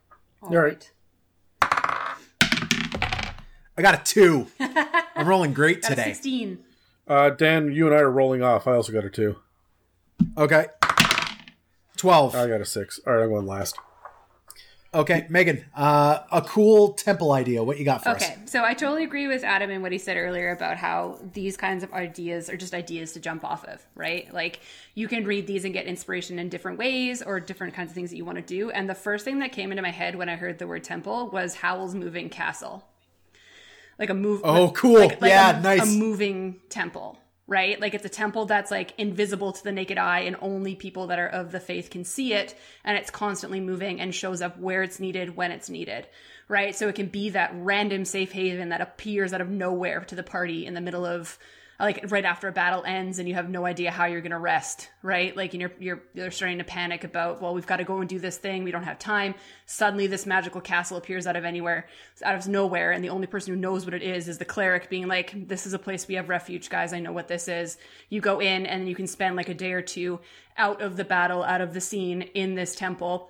All 0.41 0.49
right. 0.49 0.89
I 1.61 2.17
got 3.81 3.95
a 3.95 4.01
two. 4.03 4.47
I'm 4.59 5.27
rolling 5.27 5.53
great 5.53 5.81
Got 5.81 5.93
a 5.93 5.95
today. 5.95 6.09
16. 6.09 6.59
Uh, 7.07 7.29
Dan, 7.31 7.71
you 7.71 7.87
and 7.87 7.95
I 7.95 7.99
are 7.99 8.11
rolling 8.11 8.43
off. 8.43 8.67
I 8.67 8.73
also 8.73 8.91
got 8.91 9.05
a 9.05 9.09
two. 9.09 9.37
Okay. 10.37 10.67
12. 11.97 12.35
I 12.35 12.47
got 12.47 12.61
a 12.61 12.65
six. 12.65 12.99
All 13.05 13.13
right, 13.13 13.23
I'm 13.23 13.29
going 13.29 13.45
last. 13.45 13.77
Okay, 14.93 15.25
Megan, 15.29 15.63
uh, 15.73 16.19
a 16.33 16.41
cool 16.41 16.91
temple 16.91 17.31
idea. 17.31 17.63
What 17.63 17.79
you 17.79 17.85
got 17.85 18.03
for 18.03 18.09
us? 18.09 18.21
Okay, 18.21 18.35
so 18.45 18.65
I 18.65 18.73
totally 18.73 19.05
agree 19.05 19.25
with 19.25 19.41
Adam 19.45 19.69
and 19.71 19.81
what 19.81 19.93
he 19.93 19.97
said 19.97 20.17
earlier 20.17 20.51
about 20.51 20.75
how 20.75 21.17
these 21.31 21.55
kinds 21.55 21.81
of 21.81 21.93
ideas 21.93 22.49
are 22.49 22.57
just 22.57 22.73
ideas 22.73 23.13
to 23.13 23.21
jump 23.21 23.45
off 23.45 23.63
of, 23.63 23.85
right? 23.95 24.31
Like 24.33 24.59
you 24.93 25.07
can 25.07 25.23
read 25.23 25.47
these 25.47 25.63
and 25.63 25.73
get 25.73 25.85
inspiration 25.85 26.37
in 26.39 26.49
different 26.49 26.77
ways 26.77 27.21
or 27.21 27.39
different 27.39 27.73
kinds 27.73 27.91
of 27.91 27.95
things 27.95 28.09
that 28.09 28.17
you 28.17 28.25
want 28.25 28.35
to 28.37 28.41
do. 28.41 28.69
And 28.71 28.89
the 28.89 28.95
first 28.95 29.23
thing 29.23 29.39
that 29.39 29.53
came 29.53 29.71
into 29.71 29.81
my 29.81 29.91
head 29.91 30.15
when 30.15 30.27
I 30.27 30.35
heard 30.35 30.59
the 30.59 30.67
word 30.67 30.83
temple 30.83 31.29
was 31.29 31.55
Howl's 31.55 31.95
Moving 31.95 32.29
Castle. 32.29 32.85
Like 33.97 34.09
a 34.09 34.13
move. 34.13 34.41
Oh, 34.43 34.65
like- 34.65 34.73
cool. 34.75 34.99
like- 34.99 35.21
like 35.21 35.29
Yeah, 35.29 35.57
a, 35.57 35.61
nice. 35.61 35.83
A 35.83 35.97
moving 35.97 36.59
temple, 36.67 37.17
right? 37.51 37.81
Like 37.81 37.93
it's 37.93 38.05
a 38.05 38.09
temple 38.09 38.45
that's 38.45 38.71
like 38.71 38.93
invisible 38.97 39.51
to 39.51 39.63
the 39.63 39.73
naked 39.73 39.97
eye, 39.97 40.21
and 40.21 40.37
only 40.39 40.73
people 40.73 41.07
that 41.07 41.19
are 41.19 41.27
of 41.27 41.51
the 41.51 41.59
faith 41.59 41.89
can 41.89 42.05
see 42.05 42.33
it. 42.33 42.55
And 42.85 42.97
it's 42.97 43.11
constantly 43.11 43.59
moving 43.59 43.99
and 43.99 44.15
shows 44.15 44.41
up 44.41 44.57
where 44.57 44.83
it's 44.83 45.01
needed 45.01 45.35
when 45.35 45.51
it's 45.51 45.69
needed, 45.69 46.07
right? 46.47 46.73
So 46.73 46.87
it 46.87 46.95
can 46.95 47.07
be 47.07 47.29
that 47.31 47.51
random 47.53 48.05
safe 48.05 48.31
haven 48.31 48.69
that 48.69 48.79
appears 48.79 49.33
out 49.33 49.41
of 49.41 49.49
nowhere 49.49 49.99
to 50.05 50.15
the 50.15 50.23
party 50.23 50.65
in 50.65 50.75
the 50.75 50.81
middle 50.81 51.05
of 51.05 51.37
like 51.81 52.05
right 52.11 52.25
after 52.25 52.47
a 52.47 52.51
battle 52.51 52.83
ends 52.85 53.17
and 53.17 53.27
you 53.27 53.33
have 53.33 53.49
no 53.49 53.65
idea 53.65 53.89
how 53.89 54.05
you're 54.05 54.21
going 54.21 54.31
to 54.31 54.37
rest 54.37 54.89
right? 55.01 55.35
Like 55.35 55.53
and 55.53 55.61
you're 55.61 55.71
you're 55.79 56.03
you're 56.13 56.31
starting 56.31 56.59
to 56.59 56.63
panic 56.63 57.03
about 57.03 57.41
well 57.41 57.53
we've 57.53 57.65
got 57.65 57.77
to 57.77 57.83
go 57.83 57.99
and 57.99 58.07
do 58.07 58.19
this 58.19 58.37
thing. 58.37 58.63
We 58.63 58.71
don't 58.71 58.83
have 58.83 58.99
time. 58.99 59.35
Suddenly 59.65 60.07
this 60.07 60.25
magical 60.25 60.61
castle 60.61 60.97
appears 60.97 61.25
out 61.25 61.35
of 61.35 61.43
anywhere 61.43 61.87
out 62.23 62.35
of 62.35 62.47
nowhere 62.47 62.91
and 62.91 63.03
the 63.03 63.09
only 63.09 63.27
person 63.27 63.53
who 63.53 63.59
knows 63.59 63.85
what 63.85 63.93
it 63.93 64.03
is 64.03 64.27
is 64.27 64.37
the 64.37 64.45
cleric 64.45 64.89
being 64.89 65.07
like 65.07 65.47
this 65.47 65.65
is 65.65 65.73
a 65.73 65.79
place 65.79 66.07
we 66.07 66.15
have 66.15 66.29
refuge 66.29 66.69
guys. 66.69 66.93
I 66.93 66.99
know 66.99 67.11
what 67.11 67.27
this 67.27 67.47
is. 67.47 67.77
You 68.09 68.21
go 68.21 68.39
in 68.39 68.65
and 68.65 68.87
you 68.87 68.95
can 68.95 69.07
spend 69.07 69.35
like 69.35 69.49
a 69.49 69.53
day 69.53 69.73
or 69.73 69.81
two 69.81 70.19
out 70.57 70.81
of 70.81 70.97
the 70.97 71.05
battle 71.05 71.43
out 71.43 71.61
of 71.61 71.73
the 71.73 71.81
scene 71.81 72.21
in 72.21 72.55
this 72.55 72.75
temple 72.75 73.29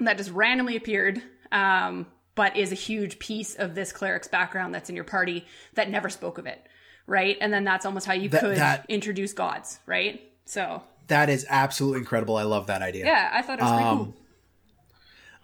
that 0.00 0.16
just 0.16 0.30
randomly 0.30 0.76
appeared 0.76 1.22
um, 1.52 2.06
but 2.34 2.56
is 2.56 2.72
a 2.72 2.76
huge 2.76 3.18
piece 3.20 3.54
of 3.54 3.74
this 3.74 3.92
cleric's 3.92 4.26
background 4.26 4.74
that's 4.74 4.90
in 4.90 4.96
your 4.96 5.04
party 5.04 5.46
that 5.74 5.88
never 5.88 6.08
spoke 6.08 6.38
of 6.38 6.46
it 6.46 6.66
right 7.06 7.36
and 7.40 7.52
then 7.52 7.64
that's 7.64 7.84
almost 7.86 8.06
how 8.06 8.12
you 8.14 8.28
That- 8.28 8.40
could 8.40 8.56
that- 8.56 8.86
introduce 8.88 9.32
gods 9.32 9.80
right 9.86 10.20
so 10.44 10.82
That 11.08 11.28
is 11.28 11.44
absolutely 11.50 11.98
incredible. 12.00 12.36
I 12.36 12.44
love 12.44 12.66
that 12.68 12.80
idea. 12.82 13.04
yeah 13.06 13.30
i 13.32 13.42
thought 13.42 13.58
it 13.58 13.62
was 13.62 13.70
pretty 13.72 13.84
Um, 13.84 13.98
cool 13.98 14.14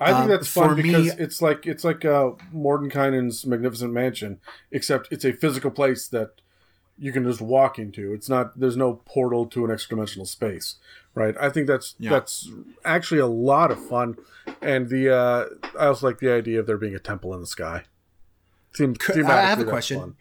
I 0.02 0.07
think 0.12 0.19
Um, 0.25 0.29
that's 0.31 0.49
fun 0.49 0.69
for 0.71 0.75
me- 0.76 0.83
because 0.85 1.09
it's 1.19 1.43
like 1.43 1.67
it's 1.67 1.85
like 1.85 2.07
uh, 2.07 2.31
Mordenkainen's 2.55 3.45
Magnificent 3.45 3.93
Mansion, 3.93 4.40
except 4.71 5.09
it's 5.12 5.26
a 5.26 5.33
physical 5.35 5.71
place 5.71 6.09
that 6.09 6.40
you 6.99 7.12
can 7.12 7.23
just 7.25 7.43
walk 7.43 7.79
into. 7.79 8.14
It's 8.14 8.26
not 8.26 8.59
there's 8.59 8.79
no 8.79 8.95
portal 9.05 9.45
to 9.49 9.62
an 9.67 9.71
extra 9.71 9.90
dimensional 9.97 10.25
space, 10.25 10.76
right? 11.14 11.35
I 11.38 11.50
think 11.50 11.67
that's 11.67 11.97
Yeah. 11.99 12.09
that's 12.12 12.49
actually 12.83 13.21
a 13.21 13.26
lot 13.26 13.71
of 13.71 13.79
fun, 13.87 14.17
and 14.62 14.88
the 14.88 15.14
uh, 15.14 15.45
I 15.79 15.88
also 15.88 16.07
like 16.07 16.19
the 16.19 16.33
idea 16.33 16.61
of 16.61 16.67
there 16.67 16.79
being 16.79 16.95
a 16.95 16.99
temple 16.99 17.35
in 17.35 17.40
the 17.43 17.47
sky. 17.47 17.83
Seems, 18.73 18.97
Could- 18.97 19.26
I 19.26 19.43
have 19.43 19.61
a 19.61 19.64
question. 19.67 20.00
fun. 20.00 20.14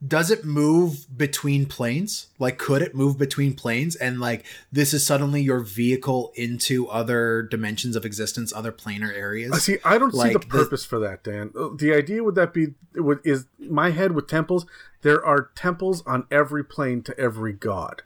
Do- 0.00 0.06
does 0.08 0.30
it 0.30 0.44
move 0.44 1.06
between 1.16 1.66
planes? 1.66 2.26
Like, 2.38 2.58
could 2.58 2.82
it 2.82 2.94
move 2.94 3.18
between 3.18 3.54
planes? 3.54 3.96
And 3.96 4.20
like, 4.20 4.44
this 4.70 4.92
is 4.92 5.04
suddenly 5.06 5.40
your 5.42 5.60
vehicle 5.60 6.32
into 6.34 6.86
other 6.88 7.42
dimensions 7.42 7.96
of 7.96 8.04
existence, 8.04 8.52
other 8.52 8.72
planar 8.72 9.12
areas. 9.14 9.52
Uh, 9.52 9.56
See, 9.56 9.78
I 9.84 9.98
don't 9.98 10.12
see 10.12 10.18
the 10.18 10.24
Like, 10.34 10.40
the- 10.42 10.46
purpose 10.48 10.84
for 10.84 10.98
that, 11.00 11.24
Dan. 11.24 11.50
Uh, 11.58 11.68
The 11.76 11.94
idea 11.94 12.22
would 12.22 12.34
that 12.34 12.52
be 12.52 12.74
would 12.94 13.20
is 13.24 13.46
my 13.58 13.90
head 13.90 14.12
with 14.12 14.26
temples. 14.26 14.66
There 15.02 15.24
are 15.24 15.50
temples 15.54 16.02
on 16.06 16.26
every 16.30 16.64
plane 16.64 17.02
to 17.02 17.18
every 17.18 17.52
god, 17.52 18.02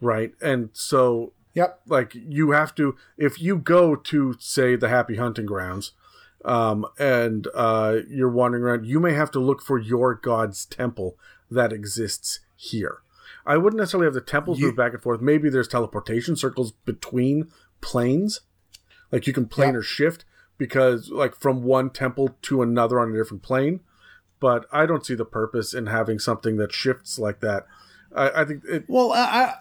right? 0.00 0.34
And 0.40 0.70
so, 0.72 1.32
Yep. 1.54 1.80
like 1.88 2.14
you 2.14 2.52
have 2.52 2.74
to 2.76 2.94
if 3.16 3.40
you 3.40 3.56
go 3.58 3.96
to 3.96 4.36
say 4.38 4.76
the 4.76 4.88
Happy 4.88 5.16
Hunting 5.16 5.46
Grounds, 5.46 5.92
um, 6.44 6.86
and 6.98 7.46
uh, 7.54 7.98
you're 8.08 8.30
wandering 8.30 8.62
around, 8.62 8.86
you 8.86 9.00
may 9.00 9.12
have 9.12 9.30
to 9.32 9.40
look 9.40 9.62
for 9.62 9.78
your 9.78 10.14
god's 10.14 10.64
temple 10.64 11.16
that 11.50 11.72
exists 11.72 12.40
here. 12.56 12.98
I 13.46 13.56
wouldn't 13.56 13.78
necessarily 13.78 14.06
have 14.06 14.14
the 14.14 14.20
temples 14.20 14.58
You- 14.58 14.66
move 14.66 14.76
back 14.76 14.92
and 14.92 15.02
forth. 15.02 15.20
Maybe 15.20 15.48
there's 15.50 15.68
teleportation 15.68 16.36
circles 16.36 16.72
between 16.84 17.50
planes. 17.80 18.40
Like 19.10 19.26
you 19.26 19.32
can 19.32 19.46
plane 19.46 19.74
or 19.74 19.82
shift 19.82 20.24
because 20.56 21.10
like 21.10 21.34
from 21.34 21.62
one 21.64 21.90
temple 21.90 22.36
to 22.42 22.62
another 22.62 23.00
on 23.00 23.10
a 23.12 23.16
different 23.16 23.42
plane. 23.42 23.80
But 24.38 24.66
i 24.72 24.86
don't 24.86 25.04
see 25.04 25.14
the 25.14 25.24
purpose 25.24 25.74
in 25.74 25.86
having 25.86 26.18
something 26.18 26.56
that 26.56 26.72
shifts 26.72 27.18
like 27.18 27.40
that. 27.40 27.66
I, 28.14 28.42
I 28.42 28.44
think 28.44 28.62
it 28.64 28.84
Well, 28.88 29.12
I, 29.12 29.54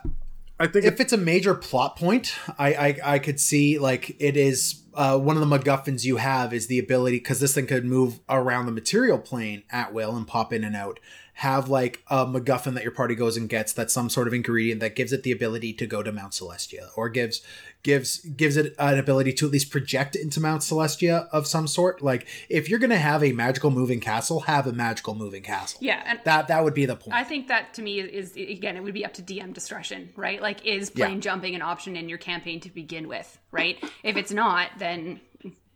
i 0.59 0.67
think 0.67 0.85
if 0.85 0.93
it, 0.95 0.99
it's 0.99 1.13
a 1.13 1.17
major 1.17 1.55
plot 1.55 1.95
point, 1.95 2.33
I 2.57 2.73
I, 2.73 2.99
I 3.15 3.19
could 3.19 3.39
see 3.39 3.79
like 3.79 4.15
it 4.19 4.37
is 4.37 4.83
uh, 4.99 5.17
one 5.17 5.37
of 5.37 5.49
the 5.49 5.57
MacGuffins 5.57 6.03
you 6.03 6.17
have 6.17 6.53
is 6.53 6.67
the 6.67 6.77
ability 6.77 7.19
because 7.19 7.39
this 7.39 7.55
thing 7.55 7.65
could 7.65 7.85
move 7.85 8.19
around 8.27 8.65
the 8.65 8.71
material 8.73 9.17
plane 9.17 9.63
at 9.71 9.93
will 9.93 10.13
and 10.13 10.27
pop 10.27 10.51
in 10.51 10.65
and 10.65 10.75
out. 10.75 10.99
Have 11.35 11.69
like 11.69 12.03
a 12.07 12.25
MacGuffin 12.25 12.73
that 12.73 12.83
your 12.83 12.91
party 12.91 13.15
goes 13.15 13.37
and 13.37 13.47
gets 13.47 13.71
that's 13.71 13.93
some 13.93 14.09
sort 14.09 14.27
of 14.27 14.33
ingredient 14.33 14.81
that 14.81 14.97
gives 14.97 15.13
it 15.13 15.23
the 15.23 15.31
ability 15.31 15.71
to 15.71 15.87
go 15.87 16.03
to 16.03 16.11
Mount 16.11 16.33
Celestia 16.33 16.89
or 16.97 17.07
gives 17.07 17.41
gives 17.83 18.19
gives 18.19 18.57
it 18.57 18.75
an 18.77 18.99
ability 18.99 19.31
to 19.33 19.45
at 19.45 19.51
least 19.51 19.71
project 19.71 20.15
into 20.15 20.39
Mount 20.41 20.61
Celestia 20.61 21.27
of 21.31 21.47
some 21.47 21.65
sort. 21.67 22.01
Like 22.01 22.27
if 22.49 22.69
you're 22.69 22.79
gonna 22.79 22.97
have 22.97 23.23
a 23.23 23.31
magical 23.31 23.71
moving 23.71 23.99
castle, 23.99 24.41
have 24.41 24.67
a 24.67 24.73
magical 24.73 25.15
moving 25.15 25.43
castle. 25.43 25.79
yeah 25.81 26.03
and 26.05 26.19
That 26.25 26.47
that 26.49 26.63
would 26.63 26.73
be 26.73 26.85
the 26.85 26.95
point. 26.95 27.13
I 27.15 27.23
think 27.23 27.47
that 27.47 27.73
to 27.75 27.81
me 27.81 27.99
is, 28.01 28.31
is 28.31 28.35
again 28.35 28.75
it 28.75 28.83
would 28.83 28.93
be 28.93 29.05
up 29.05 29.13
to 29.13 29.21
DM 29.21 29.53
discretion, 29.53 30.09
right? 30.15 30.41
Like 30.41 30.65
is 30.65 30.89
plane 30.89 31.15
Yeah. 31.15 31.19
jumping 31.19 31.55
an 31.55 31.61
option 31.61 31.95
in 31.95 32.09
your 32.09 32.17
campaign 32.17 32.59
to 32.61 32.69
begin 32.69 33.07
with, 33.07 33.39
right? 33.51 33.77
If 34.03 34.17
it's 34.17 34.31
not, 34.31 34.69
then 34.77 35.21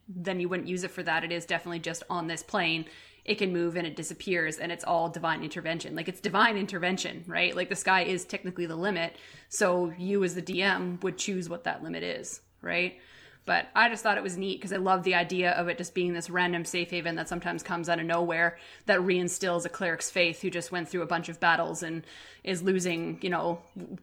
then 0.09 0.39
you 0.41 0.49
wouldn't 0.49 0.67
use 0.67 0.83
it 0.83 0.91
for 0.91 1.01
that. 1.03 1.23
It 1.23 1.31
is 1.31 1.45
definitely 1.45 1.79
just 1.79 2.03
on 2.09 2.27
this 2.27 2.43
plane. 2.43 2.85
It 3.25 3.35
can 3.35 3.53
move 3.53 3.77
and 3.77 3.87
it 3.87 3.95
disappears 3.95 4.57
and 4.57 4.71
it's 4.71 4.83
all 4.83 5.09
divine 5.09 5.43
intervention. 5.43 5.95
Like 5.95 6.09
it's 6.09 6.19
divine 6.19 6.57
intervention, 6.57 7.23
right? 7.25 7.55
Like 7.55 7.69
the 7.69 7.75
sky 7.75 8.03
is 8.03 8.25
technically 8.25 8.65
the 8.65 8.75
limit. 8.75 9.15
So 9.49 9.93
you 9.97 10.23
as 10.23 10.35
the 10.35 10.41
DM 10.41 11.01
would 11.03 11.17
choose 11.17 11.49
what 11.49 11.63
that 11.63 11.83
limit 11.83 12.03
is, 12.03 12.41
right? 12.61 12.99
But 13.45 13.67
I 13.75 13.89
just 13.89 14.03
thought 14.03 14.17
it 14.17 14.23
was 14.23 14.37
neat 14.37 14.59
because 14.59 14.71
I 14.71 14.77
love 14.77 15.03
the 15.03 15.15
idea 15.15 15.51
of 15.51 15.67
it 15.67 15.77
just 15.77 15.93
being 15.93 16.13
this 16.13 16.29
random 16.29 16.63
safe 16.63 16.91
haven 16.91 17.15
that 17.15 17.27
sometimes 17.27 17.61
comes 17.61 17.89
out 17.89 17.99
of 17.99 18.05
nowhere 18.05 18.57
that 18.85 18.99
reinstills 18.99 19.65
a 19.65 19.69
cleric's 19.69 20.09
faith 20.09 20.41
who 20.41 20.49
just 20.49 20.71
went 20.71 20.87
through 20.87 21.01
a 21.01 21.07
bunch 21.07 21.27
of 21.27 21.41
battles 21.41 21.83
and 21.83 22.05
is 22.43 22.63
losing, 22.63 23.19
you 23.21 23.29
know, 23.29 23.59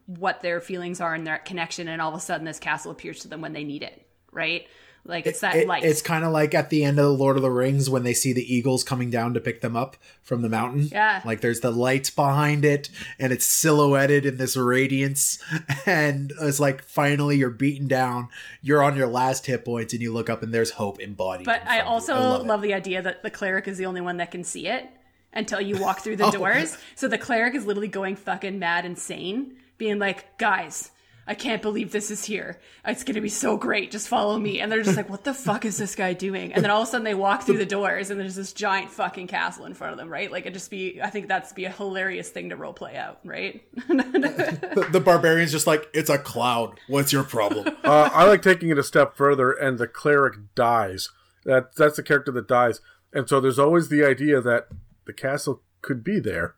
what 0.06 0.42
their 0.42 0.60
feelings 0.60 1.00
are 1.00 1.14
and 1.14 1.26
their 1.26 1.38
connection. 1.38 1.88
And 1.88 2.02
all 2.02 2.10
of 2.10 2.16
a 2.16 2.20
sudden, 2.20 2.44
this 2.44 2.58
castle 2.58 2.92
appears 2.92 3.20
to 3.20 3.28
them 3.28 3.40
when 3.40 3.54
they 3.54 3.64
need 3.64 3.82
it, 3.82 4.06
right? 4.30 4.66
Like 5.04 5.26
it's 5.26 5.40
that 5.40 5.56
It- 5.56 5.66
light. 5.66 5.82
It's 5.82 6.02
kind 6.02 6.24
of 6.24 6.32
like 6.32 6.54
at 6.54 6.70
the 6.70 6.84
end 6.84 6.98
of 6.98 7.04
the 7.06 7.12
Lord 7.12 7.36
of 7.36 7.42
the 7.42 7.50
Rings 7.50 7.88
when 7.88 8.02
they 8.04 8.12
see 8.14 8.32
the 8.32 8.54
eagles 8.54 8.84
coming 8.84 9.10
down 9.10 9.34
to 9.34 9.40
pick 9.40 9.60
them 9.60 9.74
up 9.76 9.96
from 10.22 10.42
the 10.42 10.48
mountain. 10.48 10.88
Yeah. 10.92 11.22
Like 11.24 11.40
there's 11.40 11.60
the 11.60 11.70
light 11.70 12.10
behind 12.14 12.64
it 12.64 12.90
and 13.18 13.32
it's 13.32 13.46
silhouetted 13.46 14.26
in 14.26 14.36
this 14.36 14.56
radiance. 14.56 15.42
And 15.86 16.32
it's 16.40 16.60
like 16.60 16.82
finally 16.84 17.38
you're 17.38 17.50
beaten 17.50 17.88
down. 17.88 18.28
You're 18.62 18.82
on 18.82 18.96
your 18.96 19.06
last 19.08 19.46
hit 19.46 19.64
points 19.64 19.92
and 19.94 20.02
you 20.02 20.12
look 20.12 20.28
up 20.30 20.42
and 20.42 20.52
there's 20.52 20.72
hope 20.72 21.00
embodied. 21.00 21.46
But 21.46 21.62
I 21.62 21.64
front 21.64 21.80
of 21.80 21.86
you. 21.86 21.90
also 21.92 22.14
love 22.14 22.46
love, 22.46 22.62
the 22.62 22.74
idea 22.74 23.00
that 23.02 23.22
the 23.22 23.30
cleric 23.30 23.66
is 23.66 23.78
the 23.78 23.86
only 23.86 24.00
one 24.02 24.18
that 24.18 24.30
can 24.30 24.44
see 24.44 24.66
it 24.68 24.86
until 25.32 25.60
you 25.60 25.78
walk 25.78 26.00
through 26.00 26.16
the 26.16 26.24
Oh. 26.26 26.30
doors. 26.30 26.76
So 26.94 27.08
the 27.08 27.18
cleric 27.18 27.54
is 27.54 27.64
literally 27.66 27.88
going 27.88 28.16
fucking 28.16 28.58
mad 28.58 28.84
insane, 28.84 29.56
being 29.78 29.98
like, 29.98 30.36
guys, 30.38 30.90
I 31.30 31.34
can't 31.34 31.62
believe 31.62 31.92
this 31.92 32.10
is 32.10 32.24
here. 32.24 32.58
It's 32.84 33.04
gonna 33.04 33.20
be 33.20 33.28
so 33.28 33.56
great. 33.56 33.92
Just 33.92 34.08
follow 34.08 34.36
me. 34.36 34.58
And 34.58 34.70
they're 34.70 34.82
just 34.82 34.96
like, 34.96 35.08
what 35.08 35.22
the 35.22 35.32
fuck 35.32 35.64
is 35.64 35.78
this 35.78 35.94
guy 35.94 36.12
doing? 36.12 36.52
And 36.52 36.64
then 36.64 36.72
all 36.72 36.82
of 36.82 36.88
a 36.88 36.90
sudden 36.90 37.04
they 37.04 37.14
walk 37.14 37.44
through 37.44 37.58
the 37.58 37.64
doors 37.64 38.10
and 38.10 38.18
there's 38.18 38.34
this 38.34 38.52
giant 38.52 38.90
fucking 38.90 39.28
castle 39.28 39.64
in 39.64 39.74
front 39.74 39.92
of 39.92 39.98
them, 39.98 40.08
right? 40.08 40.28
Like 40.32 40.46
it 40.46 40.52
just 40.52 40.72
be, 40.72 41.00
I 41.00 41.08
think 41.08 41.28
that's 41.28 41.52
be 41.52 41.66
a 41.66 41.70
hilarious 41.70 42.30
thing 42.30 42.48
to 42.48 42.56
role 42.56 42.72
play 42.72 42.96
out, 42.96 43.20
right? 43.24 43.62
the, 43.74 44.88
the 44.90 44.98
barbarian's 44.98 45.52
just 45.52 45.68
like, 45.68 45.88
it's 45.94 46.10
a 46.10 46.18
cloud. 46.18 46.80
What's 46.88 47.12
your 47.12 47.22
problem? 47.22 47.68
uh, 47.84 48.10
i 48.12 48.24
like 48.24 48.42
taking 48.42 48.70
it 48.70 48.78
a 48.78 48.82
step 48.82 49.16
further 49.16 49.52
and 49.52 49.78
the 49.78 49.86
cleric 49.86 50.34
dies 50.56 51.10
that 51.44 51.76
that's 51.76 51.96
the 51.96 52.02
character 52.02 52.32
that 52.32 52.48
dies 52.48 52.80
and 53.12 53.28
so 53.28 53.40
there's 53.40 53.58
always 53.58 53.88
the 53.88 54.04
idea 54.04 54.40
that 54.40 54.66
the 55.04 55.12
castle 55.12 55.62
could 55.80 56.02
be 56.02 56.18
there 56.18 56.56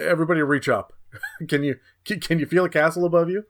everybody 0.00 0.42
reach 0.42 0.68
up 0.68 0.92
can 1.48 1.62
you 1.62 1.76
can, 2.04 2.20
can 2.20 2.38
you 2.38 2.46
feel 2.46 2.64
a 2.64 2.68
castle 2.68 3.04
above 3.04 3.28
you 3.30 3.44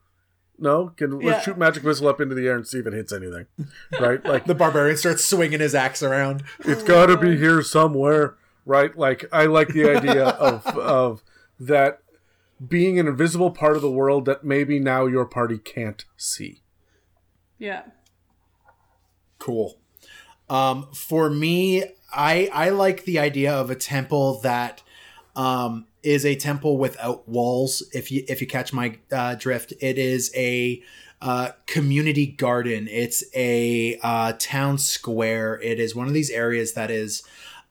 no 0.59 0.89
can 0.91 1.21
Yeah. 1.21 1.33
let's 1.33 1.45
shoot 1.45 1.59
magic 1.59 1.85
missile 1.85 2.09
up 2.09 2.21
into 2.21 2.35
the 2.35 2.47
air 2.47 2.57
and 2.57 2.67
see 2.67 2.79
if 2.79 2.87
it 2.87 2.93
hits 2.93 3.13
anything 3.13 3.47
right 4.01 4.25
like 4.25 4.45
the 4.47 4.55
barbarian 4.55 4.97
starts 4.97 5.25
swinging 5.25 5.61
his 5.61 5.75
axe 5.75 6.03
around. 6.03 6.43
it's 6.61 6.83
got 6.83 7.07
to 7.07 7.17
be 7.17 7.37
here 7.37 7.63
somewhere 7.63 8.37
right 8.65 8.97
like 8.97 9.25
i 9.33 9.47
like 9.47 9.69
the 9.69 9.89
idea 9.89 10.25
of 10.29 10.67
of 10.79 11.23
that 11.59 12.01
being 12.67 12.99
an 12.99 13.07
invisible 13.09 13.51
part 13.51 13.77
of 13.77 13.83
the 13.83 13.91
world 13.91 14.25
that 14.27 14.45
maybe 14.45 14.79
now 14.79 15.07
your 15.07 15.25
party 15.25 15.59
can't 15.59 16.05
see 16.17 16.61
yeah. 17.59 17.83
Cool. 19.39 19.79
Um, 20.49 20.89
for 20.93 21.31
me, 21.31 21.85
I 22.13 22.49
I 22.53 22.71
like 22.71 23.05
the 23.05 23.19
idea 23.19 23.53
of 23.53 23.71
a 23.71 23.75
temple 23.75 24.41
that 24.41 24.83
um, 25.37 25.87
is 26.05 26.25
a 26.25 26.37
temple 26.37 26.79
without 26.79 27.29
walls. 27.29 27.83
If 27.93 28.13
you 28.13 28.25
if 28.29 28.41
you 28.41 28.47
catch 28.47 28.73
my 28.73 28.99
uh, 29.11 29.35
drift, 29.35 29.73
it 29.81 29.99
is 29.99 30.31
a 30.37 30.83
uh, 31.21 31.53
community 31.67 32.27
garden. 32.27 32.87
It's 32.89 33.25
a 33.35 33.99
uh, 34.03 34.35
town 34.39 34.79
square. 34.79 35.61
It 35.63 35.81
is 35.81 35.95
one 35.95 36.07
of 36.07 36.13
these 36.13 36.31
areas 36.31 36.75
that 36.75 36.91
is 36.91 37.23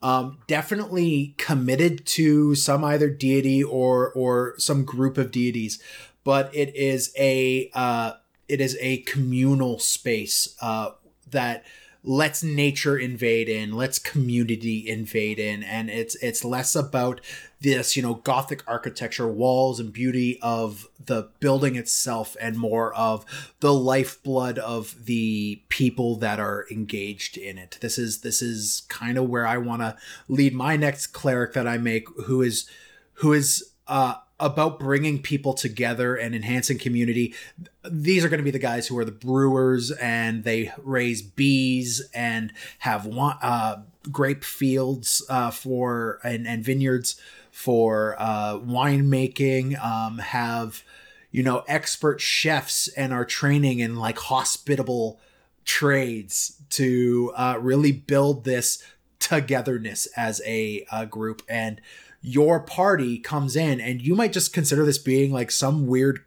um, 0.02 0.40
definitely 0.48 1.36
committed 1.38 2.06
to 2.08 2.56
some 2.56 2.84
either 2.84 3.10
deity 3.10 3.64
or 3.64 4.12
or 4.14 4.56
some 4.58 4.84
group 4.84 5.18
of 5.18 5.32
deities, 5.32 5.82
but 6.24 6.54
it 6.54 6.76
is 6.76 7.14
a 7.18 7.70
uh, 7.74 8.14
it 8.50 8.60
is 8.60 8.78
a 8.82 8.98
communal 9.00 9.80
space 9.80 10.56
uh, 10.62 10.92
that 11.30 11.64
lets 12.04 12.44
nature 12.44 12.98
invade 12.98 13.48
in, 13.48 13.72
let's 13.72 13.98
community 13.98 14.88
invade 14.88 15.40
in, 15.40 15.64
and 15.64 15.90
it's 15.90 16.16
it's 16.16 16.44
less 16.44 16.76
about 16.76 17.22
this, 17.62 17.96
you 17.96 18.04
know, 18.04 18.16
gothic 18.16 18.62
architecture, 18.68 19.28
walls 19.28 19.80
and 19.80 19.94
beauty 19.94 20.38
of 20.42 20.88
the 21.06 21.30
building 21.40 21.76
itself 21.78 22.36
and 22.42 22.58
more 22.58 22.94
of 22.94 23.26
the 23.62 23.74
lifeblood 23.74 24.60
of 24.60 25.06
the 25.06 25.62
people 25.70 26.18
that 26.18 26.40
are 26.40 26.66
engaged 26.70 27.38
in 27.38 27.58
it. 27.58 27.78
This 27.80 27.98
is 27.98 28.22
this 28.22 28.42
is 28.42 28.84
kind 28.90 29.18
of 29.18 29.30
where 29.30 29.48
I 29.48 29.58
want 29.58 29.82
to 29.82 29.96
lead 30.28 30.54
my 30.54 30.76
next 30.76 31.08
cleric 31.08 31.54
that 31.54 31.68
I 31.68 31.78
make 31.78 32.08
who 32.26 32.42
is 32.42 32.70
who 33.14 33.32
is 33.32 33.72
uh 33.88 34.16
about 34.44 34.78
bringing 34.78 35.22
people 35.22 35.54
together 35.54 36.16
and 36.16 36.36
enhancing 36.36 36.78
community. 36.78 37.34
These 37.90 38.26
are 38.26 38.30
going 38.30 38.40
to 38.40 38.44
be 38.44 38.52
the 38.52 38.60
guys 38.60 38.88
who 38.88 38.98
are 38.98 39.06
the 39.06 39.12
brewers 39.12 39.90
and 39.92 40.44
they 40.44 40.72
raise 40.84 41.22
bees 41.22 42.02
and 42.14 42.52
have 42.80 43.08
uh, 43.10 43.78
grape 44.12 44.44
fields 44.44 45.26
uh, 45.30 45.50
for 45.50 46.20
and, 46.24 46.46
and 46.46 46.64
vineyards 46.64 47.20
for 47.52 48.18
uh, 48.20 48.58
winemaking. 48.58 49.82
Um, 49.84 50.18
have 50.18 50.84
you 51.32 51.42
know 51.42 51.64
expert 51.68 52.20
chefs 52.20 52.90
and 52.90 53.14
are 53.14 53.26
training 53.26 53.80
in 53.80 53.96
like 53.96 54.18
hospitable 54.18 55.22
trades 55.64 56.58
to 56.72 57.32
uh, 57.38 57.58
really 57.62 57.94
build 57.94 58.44
this 58.44 58.84
togetherness 59.20 60.06
as 60.18 60.42
a, 60.46 60.86
a 60.92 61.06
group 61.06 61.42
and 61.48 61.80
your 62.24 62.62
party 62.62 63.20
comes 63.20 63.56
in 63.56 63.82
and 63.82 64.02
you 64.02 64.16
might 64.16 64.32
just 64.32 64.54
consider 64.54 64.86
this 64.86 64.98
being 64.98 65.32
like 65.32 65.52
some 65.52 65.86
weird 65.86 66.22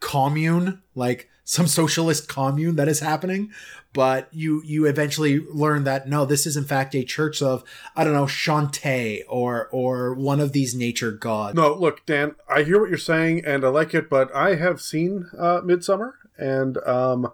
commune 0.00 0.82
like 0.94 1.28
some 1.44 1.66
socialist 1.66 2.28
commune 2.28 2.76
that 2.76 2.88
is 2.88 3.00
happening 3.00 3.52
but 3.92 4.26
you 4.32 4.62
you 4.64 4.86
eventually 4.86 5.40
learn 5.50 5.84
that 5.84 6.08
no 6.08 6.24
this 6.24 6.46
is 6.46 6.56
in 6.56 6.64
fact 6.64 6.94
a 6.94 7.04
church 7.04 7.42
of 7.42 7.62
i 7.94 8.02
don't 8.02 8.14
know 8.14 8.24
Chauntea 8.24 9.22
or 9.28 9.68
or 9.70 10.14
one 10.14 10.40
of 10.40 10.52
these 10.52 10.74
nature 10.74 11.12
gods. 11.12 11.54
No 11.54 11.74
look 11.74 12.04
dan 12.06 12.34
i 12.48 12.62
hear 12.62 12.80
what 12.80 12.88
you're 12.88 12.98
saying 12.98 13.44
and 13.44 13.64
i 13.64 13.68
like 13.68 13.92
it 13.92 14.08
but 14.08 14.34
i 14.34 14.54
have 14.54 14.80
seen 14.80 15.28
uh 15.38 15.60
Midsommar 15.60 16.14
and 16.38 16.78
um 16.86 17.30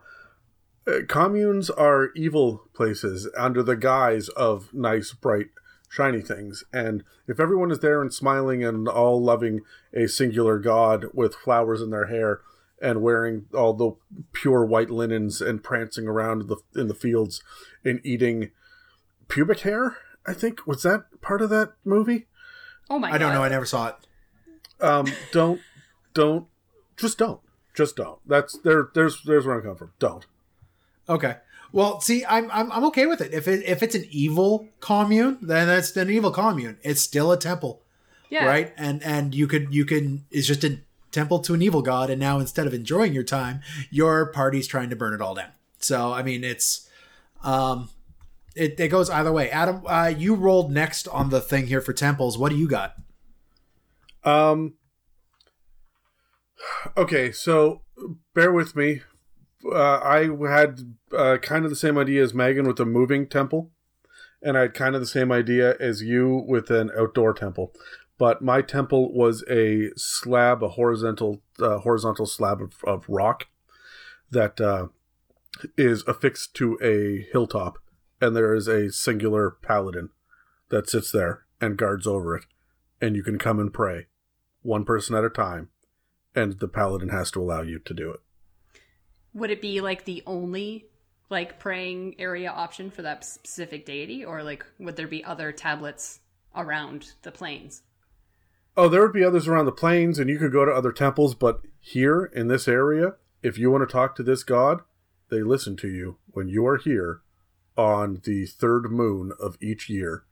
uh, 0.88 1.00
communes 1.06 1.70
are 1.70 2.10
evil 2.16 2.64
places 2.74 3.28
under 3.36 3.62
the 3.62 3.76
guise 3.76 4.28
of 4.30 4.74
nice 4.74 5.12
bright 5.12 5.48
shiny 5.88 6.20
things. 6.20 6.64
And 6.72 7.02
if 7.26 7.40
everyone 7.40 7.70
is 7.70 7.80
there 7.80 8.00
and 8.00 8.12
smiling 8.12 8.62
and 8.64 8.88
all 8.88 9.22
loving 9.22 9.60
a 9.94 10.06
singular 10.06 10.58
god 10.58 11.06
with 11.12 11.34
flowers 11.34 11.80
in 11.80 11.90
their 11.90 12.06
hair 12.06 12.40
and 12.80 13.02
wearing 13.02 13.46
all 13.54 13.72
the 13.72 13.92
pure 14.32 14.64
white 14.64 14.90
linens 14.90 15.40
and 15.40 15.64
prancing 15.64 16.06
around 16.06 16.42
in 16.42 16.46
the, 16.46 16.56
in 16.76 16.88
the 16.88 16.94
fields 16.94 17.42
and 17.84 18.00
eating 18.04 18.50
pubic 19.28 19.60
hair, 19.60 19.96
I 20.26 20.34
think 20.34 20.66
was 20.66 20.82
that 20.82 21.04
part 21.20 21.42
of 21.42 21.50
that 21.50 21.72
movie. 21.84 22.26
Oh 22.90 22.98
my! 22.98 23.08
God. 23.08 23.14
I 23.14 23.18
don't 23.18 23.34
know. 23.34 23.42
I 23.42 23.48
never 23.48 23.66
saw 23.66 23.88
it. 23.88 23.96
Um, 24.80 25.06
don't, 25.32 25.60
don't, 26.14 26.46
just 26.96 27.18
don't, 27.18 27.40
just 27.74 27.96
don't. 27.96 28.20
That's 28.26 28.58
there. 28.58 28.88
There's 28.94 29.22
there's 29.22 29.46
where 29.46 29.60
I 29.60 29.64
come 29.64 29.76
from. 29.76 29.92
Don't. 29.98 30.26
Okay. 31.08 31.36
Well, 31.72 32.00
see, 32.00 32.24
I'm, 32.24 32.50
I'm 32.50 32.72
I'm 32.72 32.84
okay 32.86 33.06
with 33.06 33.20
it. 33.20 33.34
If 33.34 33.46
it 33.46 33.62
if 33.64 33.82
it's 33.82 33.94
an 33.94 34.06
evil 34.10 34.68
commune, 34.80 35.38
then 35.42 35.66
that's 35.66 35.94
an 35.96 36.10
evil 36.10 36.30
commune. 36.30 36.78
It's 36.82 37.00
still 37.00 37.30
a 37.30 37.36
temple, 37.36 37.82
yeah. 38.30 38.46
right? 38.46 38.72
And 38.76 39.02
and 39.02 39.34
you 39.34 39.46
could 39.46 39.74
you 39.74 39.84
can 39.84 40.24
it's 40.30 40.46
just 40.46 40.64
a 40.64 40.80
temple 41.12 41.40
to 41.40 41.54
an 41.54 41.62
evil 41.62 41.82
god, 41.82 42.08
and 42.10 42.18
now 42.18 42.38
instead 42.38 42.66
of 42.66 42.72
enjoying 42.72 43.12
your 43.12 43.24
time, 43.24 43.60
your 43.90 44.32
party's 44.32 44.66
trying 44.66 44.88
to 44.90 44.96
burn 44.96 45.12
it 45.12 45.20
all 45.20 45.34
down. 45.34 45.50
So 45.78 46.12
I 46.12 46.22
mean, 46.22 46.42
it's 46.42 46.88
um, 47.44 47.90
it 48.56 48.80
it 48.80 48.88
goes 48.88 49.10
either 49.10 49.32
way. 49.32 49.50
Adam, 49.50 49.82
uh, 49.86 50.12
you 50.16 50.34
rolled 50.34 50.72
next 50.72 51.06
on 51.08 51.28
the 51.28 51.40
thing 51.40 51.66
here 51.66 51.82
for 51.82 51.92
temples. 51.92 52.38
What 52.38 52.50
do 52.50 52.56
you 52.56 52.68
got? 52.68 52.94
Um. 54.24 54.74
Okay, 56.96 57.30
so 57.30 57.82
bear 58.34 58.52
with 58.52 58.74
me 58.74 59.02
uh, 59.64 60.00
I 60.02 60.28
had 60.48 60.94
uh, 61.16 61.38
kind 61.38 61.64
of 61.64 61.70
the 61.70 61.76
same 61.76 61.98
idea 61.98 62.22
as 62.22 62.34
Megan 62.34 62.66
with 62.66 62.80
a 62.80 62.84
moving 62.84 63.26
temple, 63.26 63.70
and 64.42 64.56
I 64.56 64.62
had 64.62 64.74
kind 64.74 64.94
of 64.94 65.00
the 65.00 65.06
same 65.06 65.32
idea 65.32 65.76
as 65.80 66.02
you 66.02 66.44
with 66.46 66.70
an 66.70 66.90
outdoor 66.96 67.34
temple. 67.34 67.72
But 68.18 68.42
my 68.42 68.62
temple 68.62 69.12
was 69.12 69.44
a 69.48 69.90
slab, 69.96 70.62
a 70.62 70.70
horizontal 70.70 71.42
uh, 71.60 71.78
horizontal 71.78 72.26
slab 72.26 72.60
of, 72.60 72.74
of 72.84 73.04
rock 73.08 73.46
that 74.30 74.60
uh, 74.60 74.88
is 75.76 76.04
affixed 76.06 76.54
to 76.54 76.78
a 76.82 77.28
hilltop, 77.32 77.78
and 78.20 78.34
there 78.34 78.54
is 78.54 78.68
a 78.68 78.92
singular 78.92 79.50
paladin 79.50 80.10
that 80.68 80.88
sits 80.88 81.10
there 81.10 81.44
and 81.60 81.76
guards 81.76 82.06
over 82.06 82.36
it, 82.36 82.44
and 83.00 83.16
you 83.16 83.22
can 83.22 83.38
come 83.38 83.58
and 83.58 83.72
pray, 83.72 84.06
one 84.62 84.84
person 84.84 85.16
at 85.16 85.24
a 85.24 85.30
time, 85.30 85.68
and 86.34 86.60
the 86.60 86.68
paladin 86.68 87.08
has 87.08 87.30
to 87.32 87.40
allow 87.40 87.62
you 87.62 87.78
to 87.80 87.94
do 87.94 88.10
it 88.10 88.20
would 89.34 89.50
it 89.50 89.60
be 89.60 89.80
like 89.80 90.04
the 90.04 90.22
only 90.26 90.86
like 91.30 91.58
praying 91.58 92.16
area 92.18 92.50
option 92.50 92.90
for 92.90 93.02
that 93.02 93.24
specific 93.24 93.84
deity? 93.84 94.24
Or 94.24 94.42
like 94.42 94.64
would 94.78 94.96
there 94.96 95.08
be 95.08 95.24
other 95.24 95.52
tablets 95.52 96.20
around 96.54 97.12
the 97.22 97.30
plains? 97.30 97.82
Oh 98.76 98.88
there 98.88 99.02
would 99.02 99.12
be 99.12 99.24
others 99.24 99.48
around 99.48 99.66
the 99.66 99.72
plains 99.72 100.18
and 100.18 100.30
you 100.30 100.38
could 100.38 100.52
go 100.52 100.64
to 100.64 100.72
other 100.72 100.92
temples 100.92 101.34
but 101.34 101.62
here 101.80 102.24
in 102.24 102.48
this 102.48 102.68
area 102.68 103.14
if 103.42 103.58
you 103.58 103.70
want 103.70 103.88
to 103.88 103.92
talk 103.92 104.14
to 104.16 104.22
this 104.22 104.42
god 104.42 104.82
they 105.30 105.42
listen 105.42 105.76
to 105.76 105.88
you 105.88 106.16
when 106.28 106.48
you 106.48 106.66
are 106.66 106.76
here 106.76 107.22
on 107.76 108.20
the 108.24 108.44
third 108.44 108.90
moon 108.90 109.32
of 109.40 109.56
each 109.60 109.88
year. 109.88 110.24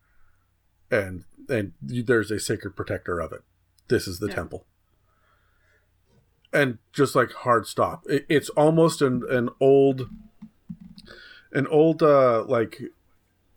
And 0.90 1.24
and 1.48 1.72
there's 1.80 2.30
a 2.30 2.40
sacred 2.40 2.74
protector 2.76 3.20
of 3.20 3.32
it. 3.32 3.42
This 3.88 4.08
is 4.08 4.18
the 4.18 4.28
yeah. 4.28 4.34
temple 4.34 4.66
and 6.56 6.78
just 6.92 7.14
like 7.14 7.32
hard 7.32 7.66
stop. 7.66 8.04
It, 8.08 8.24
it's 8.28 8.48
almost 8.50 9.02
an 9.02 9.22
an 9.30 9.50
old 9.60 10.08
an 11.52 11.66
old 11.66 12.02
uh 12.02 12.44
like 12.44 12.82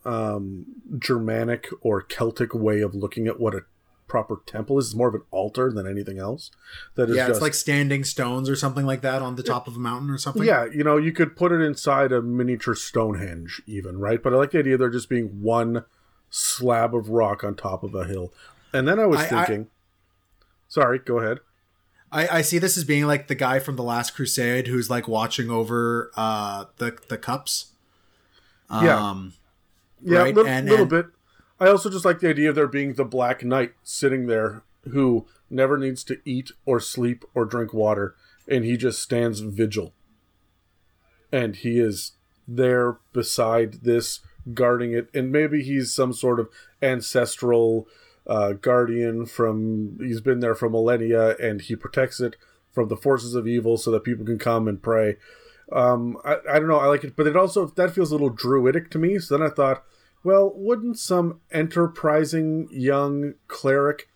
um 0.06 0.66
Germanic 0.98 1.68
or 1.82 2.02
Celtic 2.02 2.54
way 2.54 2.82
of 2.82 2.94
looking 2.94 3.28
at 3.28 3.40
what 3.40 3.56
a 3.56 3.62
proper 4.08 4.42
temple 4.46 4.78
is. 4.80 4.88
It's 4.88 4.96
more 4.96 5.08
of 5.08 5.16
an 5.16 5.22
altar 5.32 5.72
than 5.72 5.88
anything 5.88 6.20
else. 6.20 6.52
That 6.96 7.10
is 7.10 7.16
yeah, 7.16 7.28
just, 7.28 7.38
it's 7.38 7.42
like 7.42 7.54
standing 7.54 8.04
stones 8.04 8.50
or 8.50 8.56
something 8.56 8.86
like 8.86 9.02
that 9.02 9.22
on 9.22 9.36
the 9.36 9.44
top 9.44 9.68
of 9.68 9.76
a 9.76 9.80
mountain 9.80 10.10
or 10.10 10.18
something. 10.18 10.44
Yeah, 10.44 10.66
you 10.66 10.84
know, 10.84 10.98
you 10.98 11.12
could 11.12 11.36
put 11.36 11.52
it 11.52 11.62
inside 11.62 12.12
a 12.12 12.22
miniature 12.22 12.76
Stonehenge, 12.76 13.62
even 13.66 14.00
right. 14.00 14.22
But 14.22 14.34
I 14.34 14.38
like 14.38 14.52
the 14.52 14.60
idea 14.60 14.74
of 14.74 14.80
there 14.80 14.90
just 14.90 15.10
being 15.10 15.42
one 15.42 15.86
slab 16.30 16.94
of 16.94 17.10
rock 17.10 17.44
on 17.44 17.56
top 17.56 17.84
of 17.84 17.96
a 17.96 18.06
hill. 18.06 18.34
And 18.74 18.88
then 18.88 19.00
I 19.00 19.06
was 19.06 19.22
I, 19.22 19.26
thinking, 19.28 19.62
I, 19.64 20.46
sorry, 20.68 21.00
go 21.00 21.20
ahead. 21.20 21.40
I, 22.12 22.40
I 22.40 22.42
see 22.42 22.58
this 22.58 22.78
as 22.78 22.84
being 22.84 23.06
like 23.06 23.28
the 23.28 23.36
guy 23.36 23.60
from 23.60 23.76
the 23.76 23.84
Last 23.84 24.16
Crusade 24.16 24.68
who's 24.68 24.90
like 24.90 25.08
watching 25.08 25.50
over 25.50 26.12
uh, 26.16 26.66
the 26.78 26.98
the 27.08 27.18
cups. 27.18 27.72
Um, 28.70 29.34
yeah, 30.02 30.14
yeah, 30.14 30.20
right? 30.20 30.36
little, 30.36 30.52
and, 30.52 30.68
little 30.68 30.82
and... 30.82 30.90
bit. 30.90 31.06
I 31.60 31.68
also 31.68 31.90
just 31.90 32.06
like 32.06 32.20
the 32.20 32.30
idea 32.30 32.50
of 32.50 32.56
there 32.56 32.68
being 32.68 32.94
the 32.94 33.06
Black 33.06 33.44
Knight 33.44 33.74
sitting 33.84 34.28
there 34.28 34.64
who 34.92 35.28
never 35.50 35.78
needs 35.78 36.04
to 36.06 36.20
eat 36.24 36.52
or 36.66 36.80
sleep 36.80 37.26
or 37.34 37.46
drink 37.46 37.74
water, 37.74 38.16
and 38.48 38.64
he 38.64 38.78
just 38.78 39.02
stands 39.02 39.42
vigil. 39.42 39.94
And 41.32 41.56
he 41.58 41.80
is 41.80 42.14
there 42.48 42.98
beside 43.14 43.84
this, 43.84 44.22
guarding 44.54 44.94
it, 44.94 45.10
and 45.14 45.32
maybe 45.32 45.62
he's 45.62 45.94
some 45.94 46.14
sort 46.14 46.40
of 46.40 46.50
ancestral 46.82 47.88
uh, 48.30 48.54
guardian 48.54 49.26
from 49.26 49.98
he's 50.00 50.22
been 50.22 50.40
there 50.40 50.54
for 50.54 50.70
millennia 50.70 51.36
and 51.38 51.62
he 51.62 51.76
protects 51.76 52.22
it 52.22 52.36
from 52.72 52.88
the 52.88 52.96
forces 52.96 53.34
of 53.34 53.48
evil 53.48 53.76
so 53.76 53.90
that 53.90 54.04
people 54.04 54.24
can 54.24 54.38
come 54.38 54.68
and 54.68 54.84
pray. 54.84 55.18
Um, 55.72 56.18
I, 56.24 56.38
I 56.50 56.60
don't 56.60 56.68
know 56.68 56.80
i 56.80 56.88
like 56.88 57.04
it 57.04 57.16
but 57.16 57.28
it 57.28 57.36
also 57.36 57.68
that 57.68 57.92
feels 57.92 58.12
a 58.12 58.16
little 58.16 58.30
druidic 58.30 58.90
to 58.92 59.00
me. 59.00 59.18
So 59.20 59.38
then 59.38 59.46
i 59.46 59.52
thought 59.52 59.84
well 60.24 60.54
wouldn't 60.56 61.00
some 61.00 61.42
enterprising 61.52 62.68
young 62.72 63.34
cleric 63.48 64.10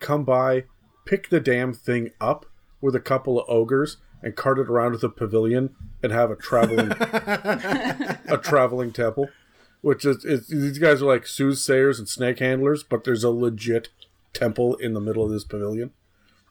come 0.00 0.24
by 0.24 0.64
pick 1.04 1.28
the 1.28 1.40
damn 1.40 1.72
thing 1.72 2.10
up 2.20 2.46
with 2.80 2.96
a 2.96 3.00
couple 3.00 3.40
of 3.40 3.48
ogres 3.48 3.98
and 4.22 4.36
cart 4.36 4.58
it 4.58 4.68
around 4.68 4.92
to 4.92 4.98
the 4.98 5.08
pavilion 5.08 5.74
and 6.02 6.12
have 6.12 6.30
a 6.30 6.36
traveling 6.36 6.90
a 7.00 8.38
traveling 8.42 8.92
temple 8.92 9.28
which 9.80 10.04
is, 10.04 10.24
is 10.24 10.48
these 10.48 10.78
guys 10.78 11.02
are 11.02 11.06
like 11.06 11.26
soothsayers 11.26 11.98
and 11.98 12.08
snake 12.08 12.38
handlers, 12.38 12.82
but 12.82 13.04
there's 13.04 13.24
a 13.24 13.30
legit 13.30 13.88
temple 14.32 14.76
in 14.76 14.94
the 14.94 15.00
middle 15.00 15.24
of 15.24 15.30
this 15.30 15.44
pavilion 15.44 15.92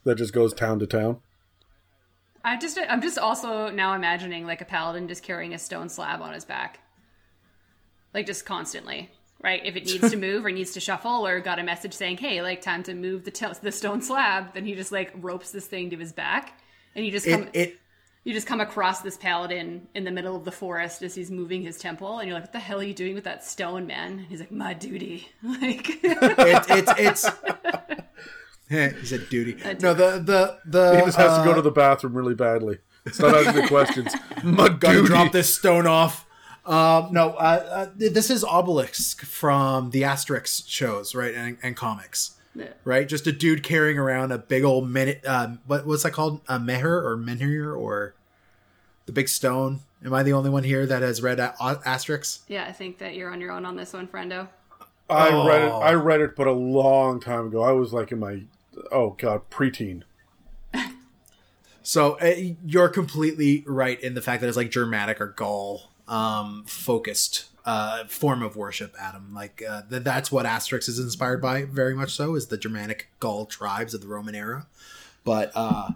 that 0.03 0.15
just 0.15 0.33
goes 0.33 0.53
town 0.53 0.79
to 0.79 0.87
town. 0.87 1.17
I 2.43 2.57
just 2.57 2.79
I'm 2.89 3.01
just 3.01 3.17
also 3.17 3.69
now 3.69 3.93
imagining 3.93 4.45
like 4.45 4.61
a 4.61 4.65
paladin 4.65 5.07
just 5.07 5.23
carrying 5.23 5.53
a 5.53 5.59
stone 5.59 5.89
slab 5.89 6.21
on 6.21 6.33
his 6.33 6.45
back. 6.45 6.79
Like 8.13 8.25
just 8.25 8.45
constantly, 8.45 9.11
right? 9.41 9.61
If 9.65 9.75
it 9.75 9.85
needs 9.85 10.09
to 10.09 10.17
move 10.17 10.45
or 10.45 10.51
needs 10.51 10.71
to 10.71 10.79
shuffle 10.79 11.27
or 11.27 11.41
got 11.41 11.59
a 11.59 11.63
message 11.63 11.93
saying, 11.93 12.17
"Hey, 12.17 12.41
like 12.41 12.61
time 12.61 12.81
to 12.83 12.93
move 12.93 13.25
the 13.25 13.31
t- 13.31 13.45
the 13.61 13.71
stone 13.71 14.01
slab," 14.01 14.53
then 14.53 14.65
he 14.65 14.73
just 14.73 14.91
like 14.91 15.11
ropes 15.15 15.51
this 15.51 15.67
thing 15.67 15.89
to 15.89 15.97
his 15.97 16.13
back 16.13 16.59
and 16.95 17.05
he 17.05 17.11
just 17.11 17.27
come 17.27 17.43
It, 17.43 17.49
it 17.53 17.79
you 18.23 18.33
just 18.33 18.47
come 18.47 18.59
across 18.61 19.01
this 19.01 19.17
paladin 19.17 19.87
in 19.95 20.03
the 20.03 20.11
middle 20.11 20.35
of 20.35 20.43
the 20.45 20.51
forest 20.51 21.01
as 21.01 21.15
he's 21.15 21.31
moving 21.31 21.61
his 21.61 21.77
temple 21.77 22.19
and 22.19 22.27
you're 22.27 22.35
like, 22.35 22.43
"What 22.45 22.53
the 22.53 22.59
hell 22.59 22.79
are 22.79 22.83
you 22.83 22.93
doing 22.93 23.15
with 23.15 23.23
that 23.23 23.43
stone, 23.45 23.87
man?" 23.87 24.19
He's 24.29 24.39
like, 24.39 24.51
"My 24.51 24.73
duty." 24.73 25.27
Like 25.43 25.89
it, 26.03 26.65
it's 26.69 27.25
it's 27.25 27.25
Eh, 28.71 28.91
he 28.99 29.05
said 29.05 29.27
duty. 29.29 29.55
No, 29.81 29.93
the 29.93 30.19
the 30.23 30.59
the 30.65 30.99
He 30.99 31.05
just 31.05 31.17
has 31.17 31.39
to 31.39 31.43
go 31.43 31.51
uh, 31.51 31.55
to 31.55 31.61
the 31.61 31.71
bathroom 31.71 32.13
really 32.13 32.35
badly. 32.35 32.77
It's 33.05 33.19
not 33.19 33.33
asking 33.33 33.63
the 33.63 33.67
questions. 33.67 34.13
My 34.43 34.69
gotta 34.69 34.97
duty. 34.97 35.07
drop 35.07 35.31
this 35.31 35.55
stone 35.55 35.87
off. 35.87 36.27
Um, 36.65 37.11
no, 37.11 37.31
uh, 37.31 37.87
uh, 37.89 37.89
this 37.95 38.29
is 38.29 38.43
Obelix 38.43 39.19
from 39.21 39.89
the 39.89 40.03
Asterix 40.03 40.67
shows, 40.67 41.15
right, 41.15 41.33
and, 41.33 41.57
and 41.63 41.75
comics, 41.75 42.35
right? 42.83 43.07
Just 43.07 43.27
a 43.27 43.31
dude 43.31 43.63
carrying 43.63 43.97
around 43.97 44.31
a 44.31 44.37
big 44.37 44.63
old 44.63 44.89
minute. 44.89 45.21
Uh, 45.25 45.55
what 45.65 45.85
what's 45.85 46.03
that 46.03 46.11
called? 46.11 46.41
A 46.47 46.59
meher 46.59 47.03
or 47.03 47.17
menhir 47.17 47.77
or 47.77 48.15
the 49.05 49.11
big 49.11 49.29
stone? 49.29 49.81
Am 50.03 50.13
I 50.13 50.23
the 50.23 50.33
only 50.33 50.49
one 50.49 50.63
here 50.63 50.85
that 50.85 51.01
has 51.01 51.21
read 51.21 51.39
a- 51.39 51.55
Asterix? 51.59 52.39
yeah, 52.47 52.65
I 52.65 52.71
think 52.71 52.99
that 52.99 53.15
you're 53.15 53.31
on 53.31 53.41
your 53.41 53.51
own 53.51 53.65
on 53.65 53.75
this 53.75 53.91
one, 53.93 54.07
friendo. 54.07 54.47
I 55.09 55.29
read 55.47 55.63
it. 55.63 55.71
Oh. 55.71 55.79
I 55.79 55.93
read 55.93 56.21
it, 56.21 56.35
but 56.35 56.47
a 56.47 56.51
long 56.53 57.19
time 57.19 57.47
ago. 57.47 57.63
I 57.63 57.71
was 57.71 57.91
like 57.93 58.11
in 58.11 58.19
my 58.19 58.43
oh 58.91 59.15
god 59.17 59.49
preteen. 59.49 60.03
So 61.81 62.19
uh, 62.19 62.35
you're 62.63 62.89
completely 62.89 63.63
right 63.65 63.99
in 63.99 64.13
the 64.13 64.21
fact 64.21 64.41
that 64.41 64.47
it's 64.47 64.57
like 64.57 64.69
Germanic 64.69 65.19
or 65.19 65.27
Gaul 65.27 65.89
um, 66.07 66.63
focused 66.67 67.48
uh, 67.65 68.05
form 68.05 68.41
of 68.41 68.55
worship, 68.55 68.95
Adam. 68.99 69.33
Like 69.33 69.61
uh, 69.67 69.83
th- 69.89 70.03
that's 70.03 70.31
what 70.31 70.45
Asterix 70.45 70.87
is 70.89 70.99
inspired 70.99 71.41
by, 71.41 71.65
very 71.65 71.93
much 71.95 72.11
so, 72.13 72.35
is 72.35 72.47
the 72.47 72.57
Germanic 72.57 73.09
Gaul 73.19 73.45
tribes 73.45 73.93
of 73.93 74.01
the 74.01 74.07
Roman 74.07 74.35
era. 74.35 74.67
But 75.23 75.51
uh, 75.55 75.91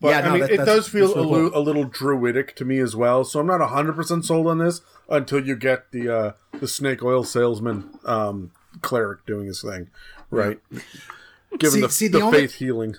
But 0.00 0.08
yeah, 0.10 0.18
I 0.18 0.22
no, 0.22 0.30
mean, 0.32 0.40
that- 0.42 0.50
it 0.50 0.56
does 0.64 0.88
feel 0.88 1.08
that's 1.08 1.18
a, 1.20 1.22
cool. 1.22 1.50
a 1.56 1.60
little 1.60 1.84
druidic 1.84 2.54
to 2.56 2.64
me 2.64 2.78
as 2.78 2.94
well. 2.94 3.24
So 3.24 3.40
I'm 3.40 3.46
not 3.46 3.60
hundred 3.68 3.94
percent 3.96 4.24
sold 4.24 4.46
on 4.46 4.58
this 4.58 4.80
until 5.08 5.44
you 5.44 5.56
get 5.56 5.90
the 5.92 6.08
uh, 6.08 6.32
the 6.60 6.68
snake 6.68 7.02
oil 7.02 7.24
salesman 7.24 7.90
um, 8.04 8.52
cleric 8.82 9.24
doing 9.26 9.46
his 9.46 9.62
thing, 9.62 9.88
right? 10.30 10.58
Given 11.58 11.70
See- 11.74 11.80
the, 11.80 11.88
see, 11.88 12.08
the, 12.08 12.18
the 12.18 12.24
only- 12.24 12.38
faith 12.40 12.54
healing. 12.54 12.96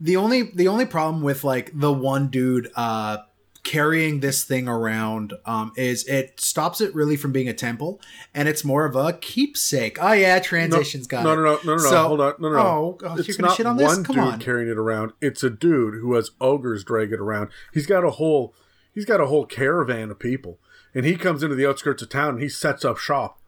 the 0.00 0.16
only 0.16 0.42
the 0.42 0.66
only 0.68 0.84
problem 0.86 1.22
with 1.22 1.44
like 1.44 1.70
the 1.72 1.92
one 1.92 2.26
dude 2.28 2.70
uh 2.74 3.18
carrying 3.64 4.20
this 4.20 4.44
thing 4.44 4.68
around 4.68 5.32
um 5.46 5.72
is 5.76 6.04
it 6.04 6.38
stops 6.38 6.80
it 6.82 6.94
really 6.94 7.16
from 7.16 7.32
being 7.32 7.48
a 7.48 7.52
temple 7.54 7.98
and 8.34 8.46
it's 8.46 8.62
more 8.62 8.84
of 8.84 8.94
a 8.94 9.14
keepsake 9.14 9.96
oh 10.00 10.12
yeah 10.12 10.38
transitions 10.38 11.06
got 11.06 11.24
no, 11.24 11.32
it 11.32 11.36
no, 11.36 11.42
no, 11.42 11.54
no, 11.54 11.60
no, 11.64 11.72
no. 11.76 11.78
So- 11.78 12.08
Hold 12.08 12.20
on, 12.20 12.34
no, 12.38 12.48
no, 12.50 12.54
no. 12.56 12.60
oh 12.60 12.92
gosh, 12.98 13.18
it's 13.20 13.28
you're 13.28 13.38
gonna 13.38 13.54
shit 13.54 13.64
on 13.66 13.76
this 13.78 13.86
one 13.86 14.04
come 14.04 14.16
dude 14.16 14.24
on 14.24 14.38
carrying 14.38 14.68
it 14.70 14.76
around. 14.76 15.12
It's 15.22 15.42
a 15.42 15.48
dude 15.50 15.94
who 15.94 16.14
has 16.14 16.30
ogres 16.42 16.84
drag 16.84 17.10
it 17.12 17.20
around. 17.20 17.48
He's 17.72 17.86
got 17.86 18.04
a 18.04 18.10
whole, 18.10 18.54
he's 18.94 19.06
got 19.06 19.20
a 19.20 19.26
whole 19.26 19.46
caravan 19.46 20.10
of 20.10 20.18
people, 20.18 20.58
and 20.94 21.06
he 21.06 21.16
comes 21.16 21.42
into 21.42 21.56
the 21.56 21.66
outskirts 21.66 22.02
of 22.02 22.10
town 22.10 22.34
and 22.34 22.42
he 22.42 22.48
sets 22.50 22.84
up 22.84 22.98
shop, 22.98 23.40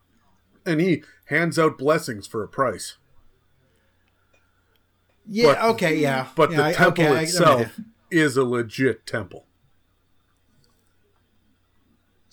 and 0.64 0.80
he 0.80 1.02
hands 1.26 1.58
out 1.58 1.76
blessings 1.76 2.26
for 2.26 2.42
a 2.42 2.48
price. 2.48 2.96
yeah 5.28 5.46
but- 5.54 5.62
okay 5.74 5.96
yeah 5.96 6.26
But 6.34 6.50
Yeah, 6.52 6.56
the 6.56 6.64
I- 6.64 6.72
temple 6.72 7.04
okay, 7.04 7.12
I- 7.12 7.18
I'm 7.18 7.24
itself 7.24 7.80
is 8.10 8.36
a 8.36 8.44
legit 8.44 9.04
temple. 9.06 9.45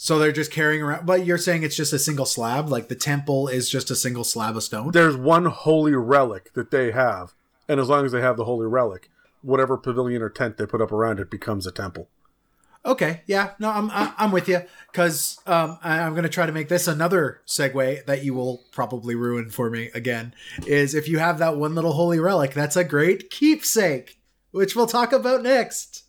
So 0.04 0.20
they're 0.20 0.34
just 0.34 0.52
carrying 0.52 0.82
around 0.82 1.06
but 1.06 1.26
you're 1.26 1.38
saying 1.38 1.64
it's 1.64 1.78
just 1.78 1.94
a 1.94 2.00
single 2.00 2.26
slab 2.26 2.68
like 2.68 2.90
the 2.90 2.96
temple 2.96 3.48
is 3.48 3.70
just 3.70 3.90
a 3.90 3.96
single 3.96 4.26
slab 4.26 4.58
of 4.58 4.64
stone 4.64 4.92
There's 4.92 5.16
one 5.16 5.46
holy 5.46 5.94
relic 5.94 6.52
that 6.54 6.72
they 6.72 6.92
have, 6.92 7.34
and 7.70 7.80
as 7.80 7.88
long 7.88 8.06
as 8.06 8.12
they 8.12 8.22
have 8.22 8.38
the 8.38 8.46
holy 8.46 8.68
relic, 8.68 9.10
whatever 9.42 9.78
pavilion 9.78 10.22
or 10.22 10.30
tent 10.30 10.58
they 10.58 10.66
put 10.66 10.82
up 10.82 10.92
around 10.92 11.20
it 11.20 11.32
becomes 11.32 11.66
a 11.66 11.72
temple. 11.72 12.10
Okay, 12.86 13.22
yeah, 13.28 13.52
no, 13.60 13.70
I'm 13.70 13.90
I'm 13.94 14.32
with 14.34 14.50
you 14.50 14.62
because 14.92 15.40
um, 15.48 15.80
I'm 15.82 16.12
going 16.12 16.24
to 16.24 16.30
try 16.30 16.46
to 16.46 16.52
make 16.52 16.68
this 16.68 16.86
another 16.86 17.40
segue 17.48 18.06
that 18.06 18.26
you 18.26 18.34
will 18.34 18.66
probably 18.74 19.16
ruin 19.16 19.50
for 19.50 19.70
me 19.70 19.90
again. 19.94 20.34
Is 20.68 20.94
if 20.94 21.08
you 21.08 21.20
have 21.20 21.40
that 21.40 21.56
one 21.56 21.76
little 21.76 21.94
holy 21.94 22.20
relic, 22.20 22.54
that's 22.54 22.76
a 22.76 22.84
great 22.84 23.30
keepsake, 23.30 24.20
which 24.52 24.76
we'll 24.76 24.88
talk 24.88 25.14
about 25.14 25.44
next. 25.44 26.03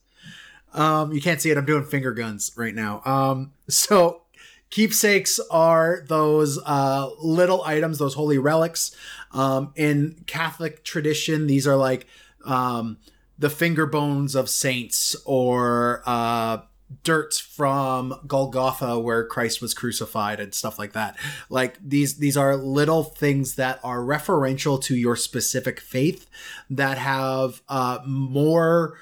Um, 0.75 1.13
you 1.13 1.21
can't 1.21 1.41
see 1.41 1.51
it; 1.51 1.57
I'm 1.57 1.65
doing 1.65 1.85
finger 1.85 2.13
guns 2.13 2.53
right 2.57 2.75
now. 2.75 3.01
Um, 3.05 3.53
so 3.69 4.23
keepsakes 4.71 5.39
are 5.51 6.05
those 6.09 6.59
uh, 6.67 7.11
little 7.23 7.63
items, 7.65 7.99
those 7.99 8.15
holy 8.15 8.39
relics. 8.39 8.95
Um, 9.33 9.73
in 9.77 10.25
Catholic 10.27 10.85
tradition, 10.85 11.47
these 11.47 11.67
are 11.67 11.77
like 11.77 12.07
um, 12.45 12.99
the 13.39 13.51
finger 13.51 13.87
bones 13.87 14.35
of 14.35 14.51
saints 14.51 15.17
or 15.25 16.03
uh, 16.07 16.59
dirt 17.03 17.35
from 17.35 18.15
Golgotha 18.27 18.99
where 18.99 19.25
Christ 19.25 19.61
was 19.61 19.75
crucified 19.75 20.41
and 20.41 20.55
stuff 20.55 20.79
like 20.79 20.93
that. 20.93 21.17
Like 21.49 21.79
these 21.81 22.17
these 22.17 22.37
are 22.37 22.57
little 22.57 23.05
things 23.05 23.57
that 23.57 23.81
are 23.83 24.01
referential 24.01 24.83
to 24.85 24.97
your 24.97 25.17
specific 25.17 25.81
faith 25.81 26.29
that 26.71 26.99
have 26.99 27.63
uh, 27.69 27.99
more 28.07 28.99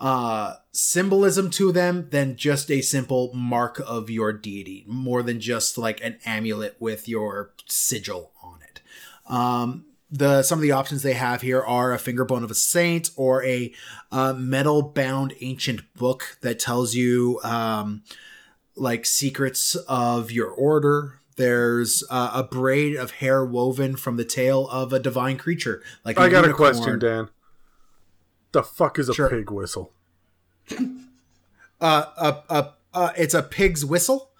uh 0.00 0.54
symbolism 0.70 1.50
to 1.50 1.72
them 1.72 2.08
than 2.10 2.36
just 2.36 2.70
a 2.70 2.80
simple 2.80 3.32
mark 3.34 3.80
of 3.84 4.08
your 4.08 4.32
deity 4.32 4.84
more 4.86 5.22
than 5.22 5.40
just 5.40 5.76
like 5.76 6.00
an 6.04 6.18
amulet 6.24 6.76
with 6.78 7.08
your 7.08 7.52
sigil 7.66 8.30
on 8.42 8.60
it. 8.62 8.80
Um 9.26 9.86
the 10.10 10.42
some 10.42 10.58
of 10.58 10.62
the 10.62 10.72
options 10.72 11.02
they 11.02 11.12
have 11.14 11.42
here 11.42 11.62
are 11.62 11.92
a 11.92 11.98
finger 11.98 12.24
bone 12.24 12.42
of 12.42 12.50
a 12.50 12.54
saint 12.54 13.10
or 13.16 13.44
a 13.44 13.72
uh, 14.10 14.32
metal 14.32 14.82
bound 14.82 15.34
ancient 15.40 15.82
book 15.94 16.38
that 16.40 16.58
tells 16.58 16.94
you 16.94 17.40
um 17.42 18.02
like 18.76 19.04
secrets 19.04 19.74
of 19.88 20.30
your 20.30 20.48
order. 20.48 21.14
There's 21.36 22.02
uh, 22.10 22.30
a 22.34 22.42
braid 22.42 22.96
of 22.96 23.12
hair 23.12 23.44
woven 23.44 23.96
from 23.96 24.16
the 24.16 24.24
tail 24.24 24.68
of 24.68 24.92
a 24.92 24.98
divine 24.98 25.36
creature 25.36 25.82
like 26.04 26.18
I 26.18 26.28
got 26.28 26.48
a 26.48 26.52
question, 26.52 26.98
Dan. 26.98 27.28
What 28.58 28.64
the 28.64 28.70
fuck 28.74 28.98
is 28.98 29.08
a 29.08 29.14
Sure. 29.14 29.30
pig 29.30 29.50
whistle? 29.52 29.92
uh, 31.80 32.04
uh, 32.16 32.40
uh, 32.48 32.62
uh, 32.92 33.10
it's 33.16 33.34
a 33.34 33.42
pig's 33.42 33.84
whistle. 33.84 34.30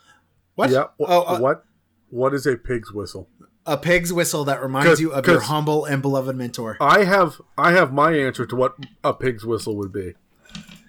What? 0.57 0.71
Yeah. 0.71 0.85
wh- 0.99 1.07
Oh, 1.09 1.23
uh, 1.23 1.39
what? 1.39 1.65
What 2.11 2.35
is 2.35 2.47
a 2.47 2.57
pig's 2.57 2.93
whistle? 2.93 3.29
a 3.67 3.77
pig's 3.77 4.11
whistle 4.15 4.45
that 4.47 4.63
reminds 4.63 4.99
you 4.99 5.13
of 5.13 5.27
your 5.27 5.41
humble 5.41 5.85
and 5.85 6.01
beloved 6.01 6.35
mentor. 6.35 6.79
I 6.81 7.05
have 7.05 7.41
I 7.59 7.73
have 7.73 7.93
my 7.93 8.13
answer 8.13 8.47
to 8.47 8.57
what 8.57 8.75
a 9.05 9.13
pig's 9.13 9.45
whistle 9.45 9.77
would 9.77 9.93
be, 9.93 10.15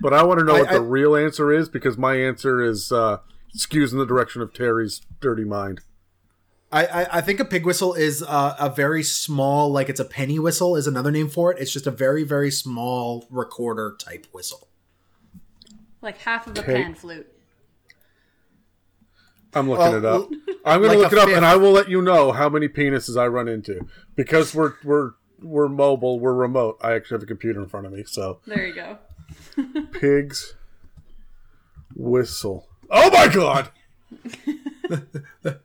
but 0.01 0.13
I 0.13 0.23
want 0.23 0.39
to 0.39 0.45
know 0.45 0.55
I- 0.55 0.59
what 0.61 0.69
I- 0.69 0.73
the 0.75 0.81
real 0.81 1.13
answer 1.15 1.51
is 1.51 1.67
because 1.69 1.97
my 1.97 2.15
answer 2.15 2.61
is 2.61 2.91
uh, 2.91 3.17
skews 3.55 3.91
in 3.91 3.97
the 3.99 4.05
direction 4.05 4.41
of 4.41 4.53
Terry's 4.53 5.01
dirty 5.19 5.43
mind. 5.43 5.81
I, 6.71 6.85
I, 6.85 7.17
I 7.17 7.21
think 7.21 7.39
a 7.39 7.45
pig 7.45 7.65
whistle 7.65 7.93
is 7.95 8.21
uh, 8.21 8.55
a 8.59 8.69
very 8.69 9.01
small, 9.03 9.71
like 9.71 9.89
it's 9.89 9.99
a 9.99 10.05
penny 10.05 10.37
whistle, 10.37 10.75
is 10.75 10.85
another 10.87 11.09
name 11.11 11.27
for 11.29 11.51
it. 11.51 11.59
It's 11.59 11.71
just 11.73 11.87
a 11.87 11.91
very, 11.91 12.23
very 12.23 12.51
small 12.51 13.25
recorder 13.31 13.95
type 13.99 14.27
whistle. 14.31 14.67
Like 16.01 16.19
half 16.19 16.45
of 16.47 16.55
a 16.57 16.61
Okay. 16.61 16.73
pan 16.83 16.93
flute. 16.93 17.27
I'm 19.53 19.67
looking 19.67 19.85
Well, 19.85 19.95
it 19.97 20.05
up. 20.05 20.29
I'm 20.63 20.81
going 20.81 20.89
like 20.89 20.97
to 20.97 21.03
look 21.03 21.11
a 21.11 21.15
it 21.15 21.19
up, 21.19 21.27
fifth. 21.29 21.37
and 21.37 21.45
I 21.45 21.55
will 21.55 21.71
let 21.71 21.89
you 21.89 22.03
know 22.03 22.31
how 22.31 22.49
many 22.49 22.67
penises 22.67 23.19
I 23.19 23.25
run 23.25 23.47
into 23.47 23.81
because 24.15 24.53
we're 24.53 24.73
we're 24.83 25.11
we're 25.41 25.67
mobile, 25.67 26.19
we're 26.19 26.33
remote. 26.35 26.77
I 26.81 26.93
actually 26.93 27.15
have 27.15 27.23
a 27.23 27.25
computer 27.25 27.59
in 27.63 27.67
front 27.67 27.87
of 27.87 27.91
me, 27.93 28.03
so 28.05 28.41
There 28.45 28.67
you 28.67 28.75
go. 28.75 28.97
pigs 29.91 30.53
whistle. 31.95 32.67
Oh 32.91 33.09
my 33.09 33.27
god! 33.27 33.69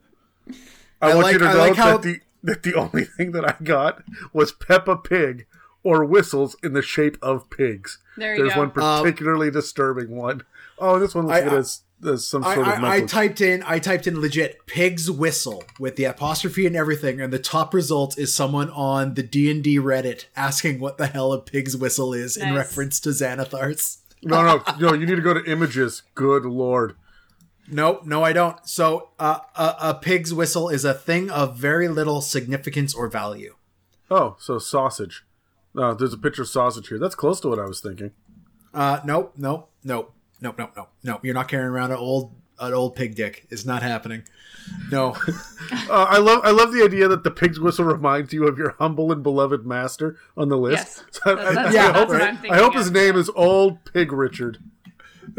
I, 1.04 1.10
I 1.10 1.14
want 1.14 1.24
like- 1.26 1.32
you 1.34 1.38
to 1.40 1.46
I 1.48 1.52
know 1.52 1.58
like 1.58 1.76
how- 1.76 1.96
that 1.98 2.02
the 2.02 2.20
that 2.42 2.62
the 2.62 2.74
only 2.74 3.04
thing 3.16 3.32
that 3.32 3.44
I 3.48 3.56
got 3.62 4.02
was 4.32 4.52
Peppa 4.52 4.96
Pig 4.96 5.46
or 5.82 6.04
whistles 6.04 6.56
in 6.62 6.72
the 6.72 6.82
shape 6.82 7.16
of 7.22 7.48
pigs. 7.50 7.98
There 8.16 8.34
you 8.34 8.42
There's 8.42 8.54
go. 8.54 8.60
one 8.60 8.72
um, 8.82 9.02
particularly 9.02 9.50
disturbing 9.50 10.10
one. 10.16 10.42
Oh, 10.78 10.98
this 10.98 11.14
one 11.14 11.26
looks 11.26 11.38
I- 11.38 11.44
good 11.44 11.52
as, 11.54 11.82
as 12.06 12.26
some 12.26 12.44
I, 12.44 12.54
sort 12.54 12.68
of 12.68 12.84
I, 12.84 12.96
I 12.96 13.00
typed 13.02 13.40
in 13.40 13.62
I 13.66 13.78
typed 13.78 14.06
in 14.06 14.20
legit 14.20 14.66
pig's 14.66 15.10
whistle 15.10 15.62
with 15.78 15.96
the 15.96 16.04
apostrophe 16.04 16.66
and 16.66 16.76
everything, 16.76 17.20
and 17.20 17.32
the 17.32 17.38
top 17.38 17.72
result 17.72 18.18
is 18.18 18.34
someone 18.34 18.68
on 18.70 19.14
the 19.14 19.22
D 19.22 19.50
and 19.50 19.62
D 19.64 19.78
Reddit 19.78 20.26
asking 20.36 20.80
what 20.80 20.98
the 20.98 21.06
hell 21.06 21.32
a 21.32 21.40
pig's 21.40 21.76
whistle 21.76 22.12
is 22.12 22.36
in 22.36 22.54
reference 22.54 23.00
to 23.00 23.10
Xanathars. 23.10 23.98
no, 24.22 24.42
no, 24.42 24.62
no. 24.80 24.92
You 24.94 25.06
need 25.06 25.16
to 25.16 25.22
go 25.22 25.32
to 25.34 25.44
images. 25.50 26.02
Good 26.14 26.44
lord. 26.44 26.94
No, 27.70 28.00
no, 28.04 28.22
I 28.22 28.32
don't. 28.32 28.56
So, 28.68 29.10
uh, 29.18 29.38
a, 29.56 29.74
a 29.80 29.94
pig's 29.94 30.34
whistle 30.34 30.68
is 30.68 30.84
a 30.84 30.92
thing 30.94 31.30
of 31.30 31.56
very 31.56 31.88
little 31.88 32.20
significance 32.20 32.94
or 32.94 33.08
value. 33.08 33.54
Oh, 34.10 34.36
so 34.38 34.58
sausage. 34.58 35.24
No, 35.74 35.94
there's 35.94 36.12
a 36.12 36.18
picture 36.18 36.42
of 36.42 36.48
sausage 36.48 36.88
here. 36.88 36.98
That's 36.98 37.14
close 37.14 37.40
to 37.40 37.48
what 37.48 37.58
I 37.58 37.64
was 37.64 37.80
thinking. 37.80 38.10
Uh, 38.74 39.00
nope, 39.04 39.32
nope, 39.36 39.70
nope, 39.82 40.12
nope, 40.40 40.58
nope, 40.58 40.72
nope, 40.76 40.88
nope. 41.02 41.24
You're 41.24 41.34
not 41.34 41.48
carrying 41.48 41.70
around 41.70 41.90
an 41.90 41.96
old 41.96 42.34
an 42.60 42.72
old 42.72 42.94
pig 42.94 43.14
dick. 43.16 43.46
It's 43.50 43.64
not 43.64 43.82
happening. 43.82 44.22
No. 44.90 45.16
Uh, 45.90 46.06
I 46.08 46.18
love 46.18 46.40
I 46.44 46.50
love 46.50 46.72
the 46.72 46.82
idea 46.84 47.08
that 47.08 47.24
the 47.24 47.30
pig's 47.30 47.58
whistle 47.58 47.84
reminds 47.86 48.32
you 48.32 48.46
of 48.46 48.58
your 48.58 48.74
humble 48.78 49.10
and 49.12 49.22
beloved 49.22 49.66
master 49.66 50.16
on 50.36 50.48
the 50.50 50.56
list. 50.58 51.02
Yes. 51.02 51.04
So 51.10 51.20
I, 51.32 51.34
That's- 51.34 51.46
I- 51.46 51.54
that's- 51.54 51.74
I 51.74 51.82
that's 51.86 51.98
hope, 51.98 52.08
what 52.08 52.22
I'm 52.22 52.38
I 52.52 52.56
hope 52.56 52.74
of, 52.74 52.78
his 52.80 52.90
name 52.90 53.14
yeah. 53.14 53.20
is 53.20 53.30
Old 53.34 53.84
Pig 53.92 54.12
Richard. 54.12 54.58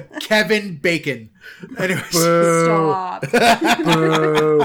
Kevin 0.20 0.76
Bacon. 0.76 1.30
Anyways, 1.78 2.12
Boo. 2.12 2.64
Stop. 2.64 3.22
Boo. 3.84 4.64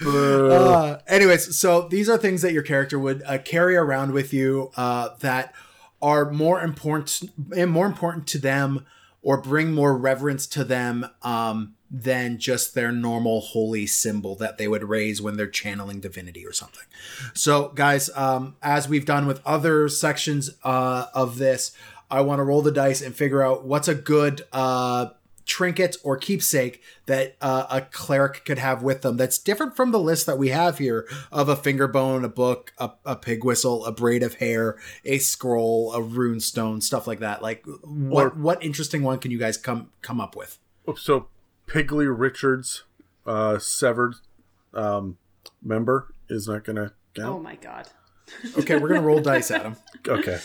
Boo. 0.00 0.50
uh, 0.52 1.00
anyways, 1.08 1.56
so 1.56 1.88
these 1.88 2.08
are 2.08 2.16
things 2.16 2.42
that 2.42 2.52
your 2.52 2.62
character 2.62 2.98
would 2.98 3.22
uh, 3.26 3.38
carry 3.38 3.76
around 3.76 4.12
with 4.12 4.32
you 4.32 4.70
uh, 4.76 5.10
that 5.20 5.52
are 6.00 6.30
more 6.30 6.60
important, 6.60 7.22
more 7.68 7.86
important 7.86 8.26
to 8.28 8.38
them, 8.38 8.86
or 9.22 9.40
bring 9.40 9.72
more 9.72 9.96
reverence 9.96 10.46
to 10.46 10.62
them 10.62 11.04
um, 11.22 11.74
than 11.90 12.38
just 12.38 12.74
their 12.74 12.92
normal 12.92 13.40
holy 13.40 13.86
symbol 13.86 14.34
that 14.36 14.58
they 14.58 14.68
would 14.68 14.84
raise 14.84 15.20
when 15.20 15.36
they're 15.36 15.48
channeling 15.48 16.00
divinity 16.00 16.46
or 16.46 16.52
something. 16.52 16.84
So, 17.34 17.68
guys, 17.68 18.10
um, 18.14 18.56
as 18.62 18.88
we've 18.88 19.06
done 19.06 19.26
with 19.26 19.40
other 19.44 19.88
sections 19.88 20.50
uh, 20.62 21.06
of 21.14 21.38
this, 21.38 21.72
I 22.10 22.20
want 22.22 22.38
to 22.38 22.42
roll 22.44 22.62
the 22.62 22.72
dice 22.72 23.00
and 23.02 23.14
figure 23.14 23.42
out 23.42 23.64
what's 23.64 23.88
a 23.88 23.94
good 23.94 24.42
uh, 24.52 25.10
trinket 25.44 25.96
or 26.04 26.16
keepsake 26.16 26.82
that 27.06 27.36
uh, 27.40 27.66
a 27.70 27.80
cleric 27.82 28.44
could 28.44 28.58
have 28.58 28.82
with 28.82 29.02
them 29.02 29.16
that's 29.16 29.38
different 29.38 29.76
from 29.76 29.90
the 29.92 29.98
list 29.98 30.26
that 30.26 30.38
we 30.38 30.48
have 30.50 30.78
here 30.78 31.08
of 31.32 31.48
a 31.48 31.56
finger 31.56 31.88
bone, 31.88 32.24
a 32.24 32.28
book, 32.28 32.72
a, 32.78 32.90
a 33.04 33.16
pig 33.16 33.44
whistle, 33.44 33.84
a 33.84 33.92
braid 33.92 34.22
of 34.22 34.34
hair, 34.34 34.78
a 35.04 35.18
scroll, 35.18 35.92
a 35.94 36.02
rune 36.02 36.40
stone, 36.40 36.80
stuff 36.80 37.06
like 37.06 37.20
that. 37.20 37.42
Like, 37.42 37.64
what 37.82 38.26
Or- 38.26 38.30
what 38.30 38.62
interesting 38.62 39.02
one 39.02 39.18
can 39.18 39.30
you 39.30 39.38
guys 39.38 39.56
come 39.56 39.90
come 40.02 40.20
up 40.20 40.36
with? 40.36 40.58
So 40.96 41.28
Piggly 41.66 42.06
Richards, 42.08 42.84
uh, 43.26 43.58
severed 43.58 44.14
um, 44.72 45.18
member, 45.62 46.14
is 46.28 46.48
not 46.48 46.64
going 46.64 46.76
to 46.76 46.92
Oh 47.20 47.40
my 47.40 47.56
god. 47.56 47.88
Okay, 48.56 48.78
we're 48.78 48.88
gonna 48.88 49.00
roll 49.02 49.20
dice, 49.20 49.50
Adam. 49.50 49.76
Okay. 50.08 50.38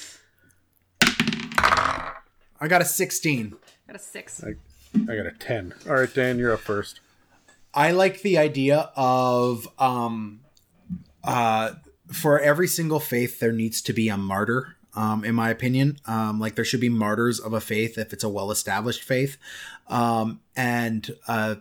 I 2.63 2.67
got 2.69 2.82
a 2.82 2.86
sixteen. 2.86 3.58
Got 3.88 3.97
a 3.97 3.99
six. 3.99 4.41
I, 4.41 4.56
I 4.95 5.17
got 5.17 5.26
a 5.26 5.34
10. 5.38 5.73
All 5.86 5.95
right, 5.95 6.13
Dan, 6.13 6.39
you're 6.39 6.54
up 6.54 6.62
first. 6.62 7.02
I 7.73 7.91
like 7.91 8.21
the 8.21 8.38
idea 8.38 8.89
of 8.95 9.67
um 9.78 10.39
uh 11.26 11.73
for 12.10 12.39
every 12.39 12.69
single 12.69 13.02
faith 13.02 13.41
there 13.41 13.52
needs 13.52 13.82
to 13.82 13.91
be 13.91 14.08
a 14.08 14.15
martyr 14.15 14.78
um 14.93 15.26
in 15.26 15.34
my 15.36 15.49
opinion 15.49 15.97
um 16.06 16.39
like 16.39 16.56
there 16.56 16.65
should 16.65 16.82
be 16.82 16.89
martyrs 16.89 17.39
of 17.39 17.54
a 17.54 17.62
faith 17.62 17.97
if 17.97 18.13
it's 18.13 18.23
a 18.23 18.30
well 18.30 18.52
established 18.52 19.04
faith 19.04 19.38
um 19.88 20.41
and 20.56 21.15
uh 21.28 21.56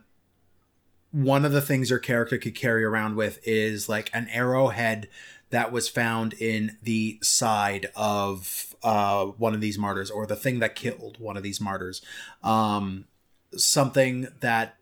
one 1.12 1.44
of 1.44 1.52
the 1.52 1.60
things 1.60 1.90
your 1.90 2.00
character 2.00 2.38
could 2.38 2.54
carry 2.56 2.84
around 2.84 3.14
with 3.14 3.38
is 3.44 3.88
like 3.88 4.10
an 4.12 4.28
arrowhead 4.32 5.08
that 5.50 5.70
was 5.70 5.88
found 5.88 6.34
in 6.34 6.76
the 6.82 7.18
side 7.22 7.86
of 7.94 8.71
uh 8.82 9.26
one 9.26 9.54
of 9.54 9.60
these 9.60 9.78
martyrs 9.78 10.10
or 10.10 10.26
the 10.26 10.36
thing 10.36 10.58
that 10.58 10.74
killed 10.74 11.18
one 11.18 11.36
of 11.36 11.42
these 11.42 11.60
martyrs. 11.60 12.02
Um 12.42 13.06
something 13.54 14.28
that 14.40 14.76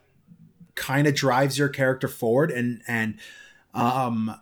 kind 0.75 1.07
of 1.07 1.15
drives 1.15 1.59
your 1.59 1.69
character 1.69 2.09
forward 2.09 2.51
and 2.51 2.83
and 2.87 3.19
um 3.75 4.35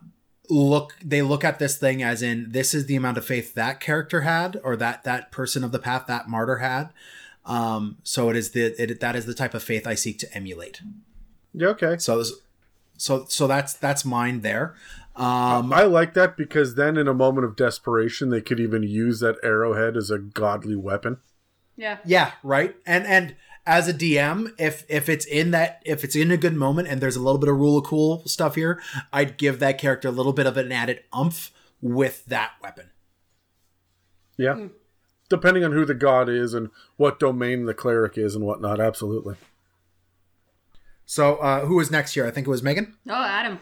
look 0.49 0.95
they 1.03 1.21
look 1.21 1.43
at 1.43 1.59
this 1.59 1.77
thing 1.77 2.01
as 2.01 2.21
in 2.21 2.51
this 2.51 2.73
is 2.73 2.85
the 2.85 2.95
amount 2.95 3.17
of 3.17 3.25
faith 3.25 3.53
that 3.55 3.79
character 3.79 4.21
had 4.21 4.59
or 4.63 4.75
that 4.75 5.03
that 5.03 5.31
person 5.31 5.63
of 5.63 5.71
the 5.71 5.79
path 5.79 6.05
that 6.07 6.27
martyr 6.27 6.57
had. 6.57 6.89
Um 7.45 7.97
so 8.03 8.29
it 8.29 8.35
is 8.35 8.51
the 8.51 8.81
it, 8.81 8.99
that 8.99 9.15
is 9.15 9.25
the 9.25 9.33
type 9.33 9.53
of 9.53 9.63
faith 9.63 9.87
i 9.87 9.95
seek 9.95 10.19
to 10.19 10.33
emulate. 10.33 10.81
Yeah, 11.53 11.69
okay. 11.69 11.97
so 11.97 12.23
so 12.97 13.25
so 13.27 13.47
that's 13.47 13.73
that's 13.73 14.05
mine 14.05 14.41
there 14.41 14.75
um 15.19 15.73
I 15.73 15.83
like 15.83 16.13
that 16.13 16.37
because 16.37 16.75
then 16.75 16.97
in 16.97 17.07
a 17.07 17.13
moment 17.13 17.45
of 17.45 17.55
desperation, 17.55 18.29
they 18.29 18.41
could 18.41 18.59
even 18.59 18.83
use 18.83 19.19
that 19.19 19.37
arrowhead 19.43 19.97
as 19.97 20.09
a 20.09 20.17
godly 20.17 20.75
weapon. 20.75 21.17
Yeah. 21.75 21.97
Yeah, 22.05 22.31
right. 22.43 22.75
And 22.85 23.05
and 23.05 23.35
as 23.65 23.87
a 23.87 23.93
DM, 23.93 24.53
if 24.57 24.85
if 24.89 25.07
it's 25.07 25.25
in 25.25 25.51
that 25.51 25.81
if 25.85 26.03
it's 26.03 26.15
in 26.15 26.31
a 26.31 26.37
good 26.37 26.55
moment 26.55 26.87
and 26.87 27.01
there's 27.01 27.15
a 27.15 27.21
little 27.21 27.39
bit 27.39 27.49
of 27.49 27.57
rule 27.57 27.77
of 27.77 27.85
cool 27.85 28.23
stuff 28.25 28.55
here, 28.55 28.81
I'd 29.13 29.37
give 29.37 29.59
that 29.59 29.77
character 29.77 30.07
a 30.07 30.11
little 30.11 30.33
bit 30.33 30.45
of 30.45 30.57
an 30.57 30.71
added 30.71 31.03
umph 31.13 31.51
with 31.81 32.25
that 32.25 32.53
weapon. 32.61 32.89
Yeah. 34.37 34.67
Depending 35.29 35.63
on 35.63 35.71
who 35.71 35.85
the 35.85 35.93
god 35.93 36.27
is 36.27 36.53
and 36.53 36.69
what 36.97 37.19
domain 37.19 37.65
the 37.65 37.73
cleric 37.73 38.17
is 38.17 38.35
and 38.35 38.43
whatnot, 38.43 38.79
absolutely. 38.79 39.35
So 41.05 41.37
uh 41.37 41.65
who 41.65 41.75
was 41.75 41.91
next 41.91 42.13
here? 42.13 42.25
I 42.25 42.31
think 42.31 42.47
it 42.47 42.51
was 42.51 42.63
Megan. 42.63 42.95
Oh, 43.07 43.23
Adam. 43.23 43.59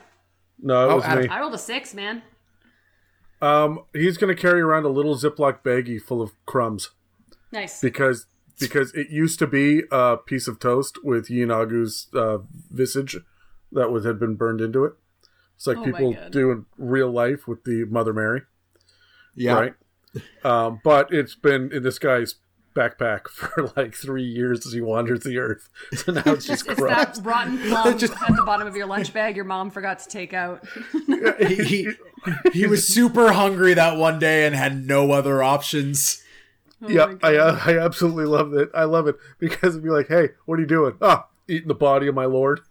No, 0.60 0.90
it 0.90 0.92
Oh, 0.92 0.96
was 0.98 1.04
Adam. 1.06 1.24
me. 1.24 1.30
I 1.30 1.40
rolled 1.40 1.54
a 1.54 1.58
six, 1.58 1.94
man. 1.94 2.24
Um, 3.42 3.82
he's 3.94 4.18
going 4.18 4.36
to 4.36 4.42
carry 4.42 4.62
around 4.62 4.86
a 4.86 4.90
little 4.90 5.16
Ziploc 5.16 5.62
baggie 5.64 6.02
full 6.02 6.22
of 6.22 6.32
crumbs 6.46 6.90
Nice. 7.52 7.80
because 7.82 8.26
because 8.60 8.92
it 8.96 9.10
used 9.12 9.38
to 9.38 9.46
be 9.46 9.84
a 9.92 10.18
piece 10.18 10.48
of 10.48 10.58
toast 10.60 10.98
with 11.04 11.28
Yinagu's 11.28 12.08
uh, 12.16 12.40
visage 12.72 13.16
that 13.72 13.92
was 13.92 14.04
had 14.06 14.20
been 14.20 14.34
burned 14.34 14.60
into 14.62 14.84
it. 14.84 14.94
It's 15.56 15.68
like 15.68 15.78
Oh 15.78 15.84
people 15.84 16.16
do 16.32 16.50
in 16.50 16.66
real 16.78 17.12
life 17.12 17.48
with 17.48 17.64
the 17.66 17.86
Mother 17.86 18.14
Mary, 18.14 18.42
Yeah. 19.36 19.54
right? 19.54 19.74
Um, 20.44 20.82
but 20.84 21.14
it's 21.14 21.36
been 21.36 21.72
in 21.72 21.84
this 21.84 22.00
guy's 22.00 22.36
backpack 22.78 23.28
for 23.30 23.72
like 23.76 23.96
three 23.96 24.24
years 24.24 24.66
as 24.66 24.74
he 24.74 24.82
wanders 24.82 25.22
the 25.22 25.38
earth. 25.38 25.70
So 25.98 26.12
now 26.12 26.24
it's 26.28 26.46
just 26.46 26.68
It's 26.70 26.80
that 26.80 27.20
rotten 27.24 27.58
plum 27.58 27.88
at 27.88 28.00
the 28.00 28.44
bottom 28.46 28.68
of 28.68 28.76
your 28.76 28.86
lunch 28.86 29.14
bag 29.14 29.36
your 29.36 29.46
mom 29.46 29.72
forgot 29.72 30.00
to 30.00 30.10
take 30.10 30.34
out. 30.34 30.64
he, 31.40 31.56
he 31.64 31.88
he 32.54 32.68
was 32.68 32.88
super 32.88 33.32
hungry 33.34 33.74
that 33.74 33.98
one 33.98 34.20
day 34.20 34.46
and 34.46 34.56
had 34.56 34.86
no 34.86 35.12
other 35.12 35.42
options. 35.42 36.24
Oh 36.82 36.90
yeah. 36.90 37.16
I 37.24 37.36
uh, 37.36 37.60
I 37.66 37.80
absolutely 37.80 38.26
love 38.26 38.54
it. 38.54 38.70
I 38.74 38.84
love 38.84 39.08
it 39.08 39.16
because 39.40 39.76
it'd 39.76 39.84
be 39.84 39.90
like, 39.90 40.08
hey, 40.08 40.30
what 40.46 40.60
are 40.60 40.62
you 40.62 40.68
doing? 40.68 40.96
Ah, 41.02 41.28
eating 41.48 41.68
the 41.68 41.76
body 41.76 42.08
of 42.08 42.16
my 42.16 42.26
lord. 42.26 42.62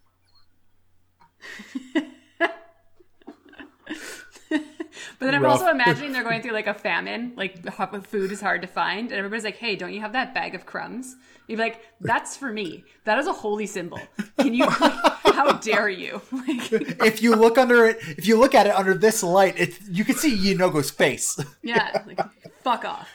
But 5.18 5.26
then 5.26 5.34
I'm 5.34 5.42
Rough. 5.42 5.60
also 5.60 5.70
imagining 5.70 6.12
they're 6.12 6.22
going 6.22 6.42
through 6.42 6.52
like 6.52 6.66
a 6.66 6.74
famine, 6.74 7.32
like 7.36 7.62
the 7.62 7.70
food 8.06 8.32
is 8.32 8.40
hard 8.40 8.60
to 8.62 8.68
find, 8.68 9.08
and 9.10 9.18
everybody's 9.18 9.44
like, 9.44 9.56
"Hey, 9.56 9.74
don't 9.74 9.92
you 9.94 10.00
have 10.00 10.12
that 10.12 10.34
bag 10.34 10.54
of 10.54 10.66
crumbs?" 10.66 11.16
You'd 11.46 11.56
be 11.56 11.62
like, 11.62 11.80
"That's 12.00 12.36
for 12.36 12.52
me. 12.52 12.84
That 13.04 13.18
is 13.18 13.26
a 13.26 13.32
holy 13.32 13.66
symbol. 13.66 14.00
Can 14.38 14.52
you? 14.52 14.66
how 14.70 15.52
dare 15.52 15.88
you?" 15.88 16.20
Like, 16.32 16.70
If 16.70 17.22
you 17.22 17.34
look 17.34 17.56
under 17.56 17.86
it, 17.86 17.98
if 18.02 18.26
you 18.26 18.38
look 18.38 18.54
at 18.54 18.66
it 18.66 18.74
under 18.74 18.94
this 18.94 19.22
light, 19.22 19.58
it 19.58 19.78
you 19.88 20.04
can 20.04 20.16
see 20.16 20.36
Yinogo's 20.36 20.90
face. 20.90 21.38
yeah, 21.62 22.02
like, 22.06 22.20
fuck 22.62 22.84
off. 22.84 23.08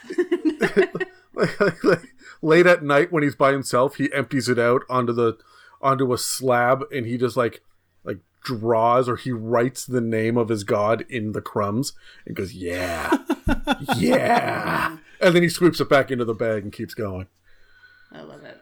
like, 1.34 1.84
like, 1.84 2.14
late 2.42 2.66
at 2.66 2.82
night 2.82 3.12
when 3.12 3.22
he's 3.22 3.36
by 3.36 3.52
himself, 3.52 3.96
he 3.96 4.12
empties 4.12 4.48
it 4.48 4.58
out 4.58 4.82
onto 4.90 5.12
the 5.12 5.38
onto 5.80 6.12
a 6.12 6.18
slab, 6.18 6.84
and 6.92 7.06
he 7.06 7.16
just 7.16 7.36
like 7.36 7.62
like 8.04 8.18
draws 8.44 9.08
or 9.08 9.16
he 9.16 9.32
writes 9.32 9.84
the 9.84 10.00
name 10.00 10.36
of 10.36 10.48
his 10.48 10.64
god 10.64 11.04
in 11.08 11.32
the 11.32 11.42
crumbs 11.42 11.92
and 12.26 12.36
goes, 12.36 12.54
"Yeah, 12.54 13.18
yeah," 13.96 14.96
and 15.20 15.34
then 15.34 15.42
he 15.42 15.48
swoops 15.48 15.80
it 15.80 15.88
back 15.88 16.10
into 16.10 16.24
the 16.24 16.34
bag 16.34 16.62
and 16.62 16.72
keeps 16.72 16.94
going. 16.94 17.26
I 18.12 18.22
love 18.22 18.44
it. 18.44 18.61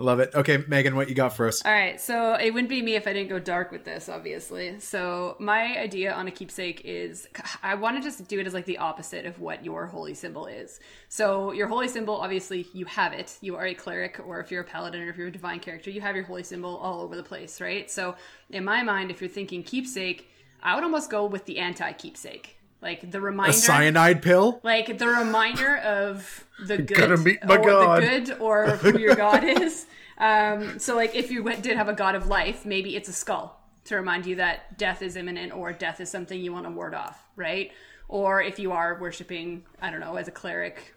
Love 0.00 0.20
it. 0.20 0.32
Okay, 0.32 0.62
Megan, 0.68 0.94
what 0.94 1.08
you 1.08 1.14
got 1.16 1.36
for 1.36 1.48
us? 1.48 1.60
All 1.64 1.72
right, 1.72 2.00
so 2.00 2.34
it 2.34 2.54
wouldn't 2.54 2.68
be 2.68 2.80
me 2.80 2.94
if 2.94 3.08
I 3.08 3.12
didn't 3.12 3.30
go 3.30 3.40
dark 3.40 3.72
with 3.72 3.84
this, 3.84 4.08
obviously. 4.08 4.78
So 4.78 5.34
my 5.40 5.76
idea 5.76 6.12
on 6.12 6.28
a 6.28 6.30
keepsake 6.30 6.82
is 6.84 7.26
I 7.64 7.74
want 7.74 7.96
to 7.96 8.02
just 8.02 8.28
do 8.28 8.38
it 8.38 8.46
as 8.46 8.54
like 8.54 8.64
the 8.64 8.78
opposite 8.78 9.26
of 9.26 9.40
what 9.40 9.64
your 9.64 9.86
holy 9.86 10.14
symbol 10.14 10.46
is. 10.46 10.78
So 11.08 11.50
your 11.50 11.66
holy 11.66 11.88
symbol, 11.88 12.14
obviously, 12.14 12.68
you 12.72 12.84
have 12.84 13.12
it. 13.12 13.36
You 13.40 13.56
are 13.56 13.66
a 13.66 13.74
cleric, 13.74 14.20
or 14.24 14.38
if 14.38 14.52
you're 14.52 14.62
a 14.62 14.64
paladin, 14.64 15.02
or 15.02 15.08
if 15.08 15.16
you're 15.16 15.26
a 15.26 15.32
divine 15.32 15.58
character, 15.58 15.90
you 15.90 16.00
have 16.00 16.14
your 16.14 16.24
holy 16.24 16.44
symbol 16.44 16.76
all 16.76 17.00
over 17.00 17.16
the 17.16 17.24
place, 17.24 17.60
right? 17.60 17.90
So 17.90 18.14
in 18.50 18.64
my 18.64 18.84
mind, 18.84 19.10
if 19.10 19.20
you're 19.20 19.28
thinking 19.28 19.64
keepsake, 19.64 20.30
I 20.62 20.76
would 20.76 20.84
almost 20.84 21.10
go 21.10 21.26
with 21.26 21.44
the 21.44 21.58
anti-keepsake, 21.58 22.57
like 22.80 23.10
the 23.10 23.20
reminder 23.20 23.50
A 23.50 23.54
cyanide 23.54 24.22
pill? 24.22 24.60
like 24.62 24.98
the 24.98 25.08
reminder 25.08 25.76
of 25.78 26.44
the 26.64 26.76
good 26.78 26.96
Gotta 26.96 27.16
meet 27.16 27.44
my 27.44 27.56
or 27.56 27.64
god. 27.64 28.02
the 28.02 28.06
good 28.06 28.40
or 28.40 28.66
who 28.76 28.98
your 28.98 29.14
god 29.14 29.44
is 29.44 29.86
um, 30.18 30.80
so 30.80 30.96
like 30.96 31.14
if 31.14 31.30
you 31.30 31.42
went, 31.42 31.62
did 31.62 31.76
have 31.76 31.88
a 31.88 31.92
god 31.92 32.14
of 32.14 32.26
life 32.26 32.64
maybe 32.64 32.96
it's 32.96 33.08
a 33.08 33.12
skull 33.12 33.60
to 33.84 33.96
remind 33.96 34.26
you 34.26 34.36
that 34.36 34.76
death 34.78 35.02
is 35.02 35.16
imminent 35.16 35.52
or 35.52 35.72
death 35.72 36.00
is 36.00 36.10
something 36.10 36.40
you 36.40 36.52
want 36.52 36.66
to 36.66 36.70
ward 36.70 36.94
off 36.94 37.22
right 37.36 37.72
or 38.08 38.42
if 38.42 38.58
you 38.58 38.72
are 38.72 38.98
worshiping 39.00 39.64
i 39.80 39.90
don't 39.90 40.00
know 40.00 40.16
as 40.16 40.28
a 40.28 40.32
cleric 40.32 40.94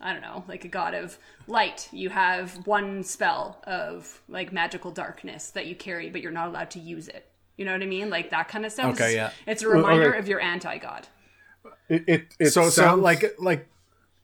I 0.00 0.12
don't 0.12 0.22
know, 0.22 0.44
like 0.48 0.64
a 0.64 0.68
god 0.68 0.94
of 0.94 1.18
light, 1.46 1.88
you 1.92 2.10
have 2.10 2.66
one 2.66 3.02
spell 3.04 3.60
of 3.64 4.20
like 4.28 4.52
magical 4.52 4.90
darkness 4.90 5.50
that 5.50 5.66
you 5.66 5.74
carry, 5.74 6.10
but 6.10 6.20
you're 6.20 6.32
not 6.32 6.48
allowed 6.48 6.70
to 6.72 6.78
use 6.78 7.08
it. 7.08 7.28
You 7.56 7.64
know 7.64 7.72
what 7.72 7.82
I 7.82 7.86
mean? 7.86 8.10
Like 8.10 8.30
that 8.30 8.48
kind 8.48 8.64
of 8.66 8.72
stuff. 8.72 8.94
Okay, 8.94 9.14
yeah. 9.14 9.30
It's 9.46 9.62
a 9.62 9.68
reminder 9.68 10.10
okay. 10.10 10.18
of 10.18 10.28
your 10.28 10.40
anti 10.40 10.78
god. 10.78 11.06
It 11.88 12.04
it, 12.06 12.34
it 12.38 12.50
so 12.50 12.68
sounds 12.68 12.74
so 12.74 12.94
like 12.96 13.34
like 13.38 13.68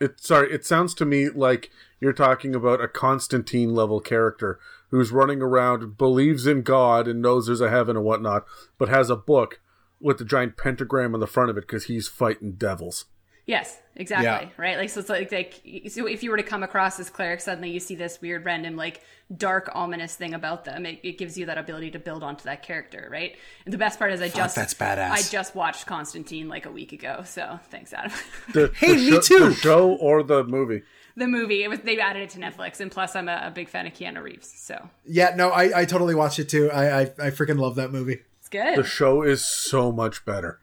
it 0.00 0.20
sorry 0.20 0.52
it 0.52 0.64
sounds 0.64 0.94
to 0.94 1.04
me 1.04 1.28
like 1.28 1.70
you're 2.00 2.12
talking 2.12 2.54
about 2.54 2.80
a 2.80 2.88
constantine 2.88 3.74
level 3.74 4.00
character 4.00 4.58
who's 4.90 5.12
running 5.12 5.42
around 5.42 5.96
believes 5.98 6.46
in 6.46 6.62
god 6.62 7.08
and 7.08 7.20
knows 7.20 7.46
there's 7.46 7.60
a 7.60 7.70
heaven 7.70 7.96
and 7.96 8.04
whatnot 8.04 8.44
but 8.78 8.88
has 8.88 9.10
a 9.10 9.16
book 9.16 9.60
with 10.00 10.18
the 10.18 10.24
giant 10.24 10.56
pentagram 10.56 11.14
on 11.14 11.20
the 11.20 11.26
front 11.26 11.50
of 11.50 11.56
it 11.56 11.62
because 11.62 11.84
he's 11.84 12.08
fighting 12.08 12.52
devils 12.52 13.06
Yes, 13.48 13.78
exactly. 13.96 14.26
Yeah. 14.26 14.48
Right. 14.58 14.76
Like 14.76 14.90
so, 14.90 15.00
it's 15.00 15.08
like 15.08 15.32
like 15.32 15.90
so 15.90 16.06
if 16.06 16.22
you 16.22 16.30
were 16.30 16.36
to 16.36 16.42
come 16.42 16.62
across 16.62 16.98
this 16.98 17.08
cleric, 17.08 17.40
suddenly 17.40 17.70
you 17.70 17.80
see 17.80 17.94
this 17.94 18.20
weird, 18.20 18.44
random, 18.44 18.76
like 18.76 19.00
dark, 19.34 19.70
ominous 19.72 20.14
thing 20.14 20.34
about 20.34 20.66
them. 20.66 20.84
It, 20.84 21.00
it 21.02 21.16
gives 21.16 21.38
you 21.38 21.46
that 21.46 21.56
ability 21.56 21.90
to 21.92 21.98
build 21.98 22.22
onto 22.22 22.44
that 22.44 22.62
character, 22.62 23.08
right? 23.10 23.36
And 23.64 23.72
the 23.72 23.78
best 23.78 23.98
part 23.98 24.12
is, 24.12 24.20
I 24.20 24.28
just 24.28 24.54
that's 24.54 24.74
badass. 24.74 25.10
I 25.10 25.22
just 25.22 25.54
watched 25.54 25.86
Constantine 25.86 26.50
like 26.50 26.66
a 26.66 26.70
week 26.70 26.92
ago, 26.92 27.22
so 27.24 27.58
thanks, 27.70 27.94
Adam. 27.94 28.12
the, 28.52 28.70
Hey, 28.76 28.88
the 28.96 29.00
me 29.00 29.10
sho- 29.12 29.20
too! 29.22 29.48
the 29.48 29.54
show 29.54 29.92
or 29.92 30.22
the 30.22 30.44
movie 30.44 30.82
the 31.16 31.26
movie, 31.26 31.64
it 31.64 31.68
was 31.68 31.80
they 31.80 31.98
added 31.98 32.22
it 32.22 32.30
to 32.30 32.38
Netflix, 32.38 32.80
and 32.80 32.90
plus, 32.92 33.16
I'm 33.16 33.30
a, 33.30 33.44
a 33.46 33.50
big 33.50 33.70
fan 33.70 33.86
of 33.86 33.94
Keanu 33.94 34.22
Reeves, 34.22 34.52
so 34.54 34.90
yeah 35.06 35.32
no 35.34 35.48
I 35.48 35.80
I 35.80 35.84
totally 35.86 36.14
watched 36.14 36.38
it 36.38 36.50
too. 36.50 36.70
I 36.70 36.84
I, 36.98 37.02
I 37.02 37.30
freaking 37.30 37.58
love 37.58 37.76
that 37.76 37.90
movie. 37.90 38.20
it's 38.38 38.50
good. 38.50 38.76
the 38.76 38.84
show 38.84 39.22
is 39.22 39.42
so 39.42 39.90
much 39.90 40.26
better 40.26 40.60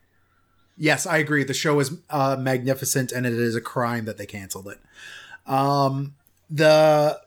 Yes, 0.78 1.06
I 1.08 1.18
agree. 1.18 1.44
The 1.44 1.54
show 1.54 1.80
is 1.80 1.92
uh, 2.10 2.36
magnificent, 2.40 3.12
and 3.12 3.26
it 3.26 3.34
is 3.34 3.56
a 3.56 3.62
crime 3.62 4.06
that 4.06 4.18
they 4.18 4.26
canceled 4.26 4.68
it. 4.68 4.80
Um, 5.50 6.16
the 6.50 7.20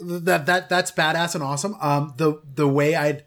that 0.00 0.46
that 0.46 0.68
that's 0.68 0.90
badass 0.92 1.34
and 1.34 1.42
awesome. 1.44 1.76
Um, 1.80 2.14
the 2.16 2.40
the 2.54 2.68
way 2.68 2.94
I'd 2.96 3.24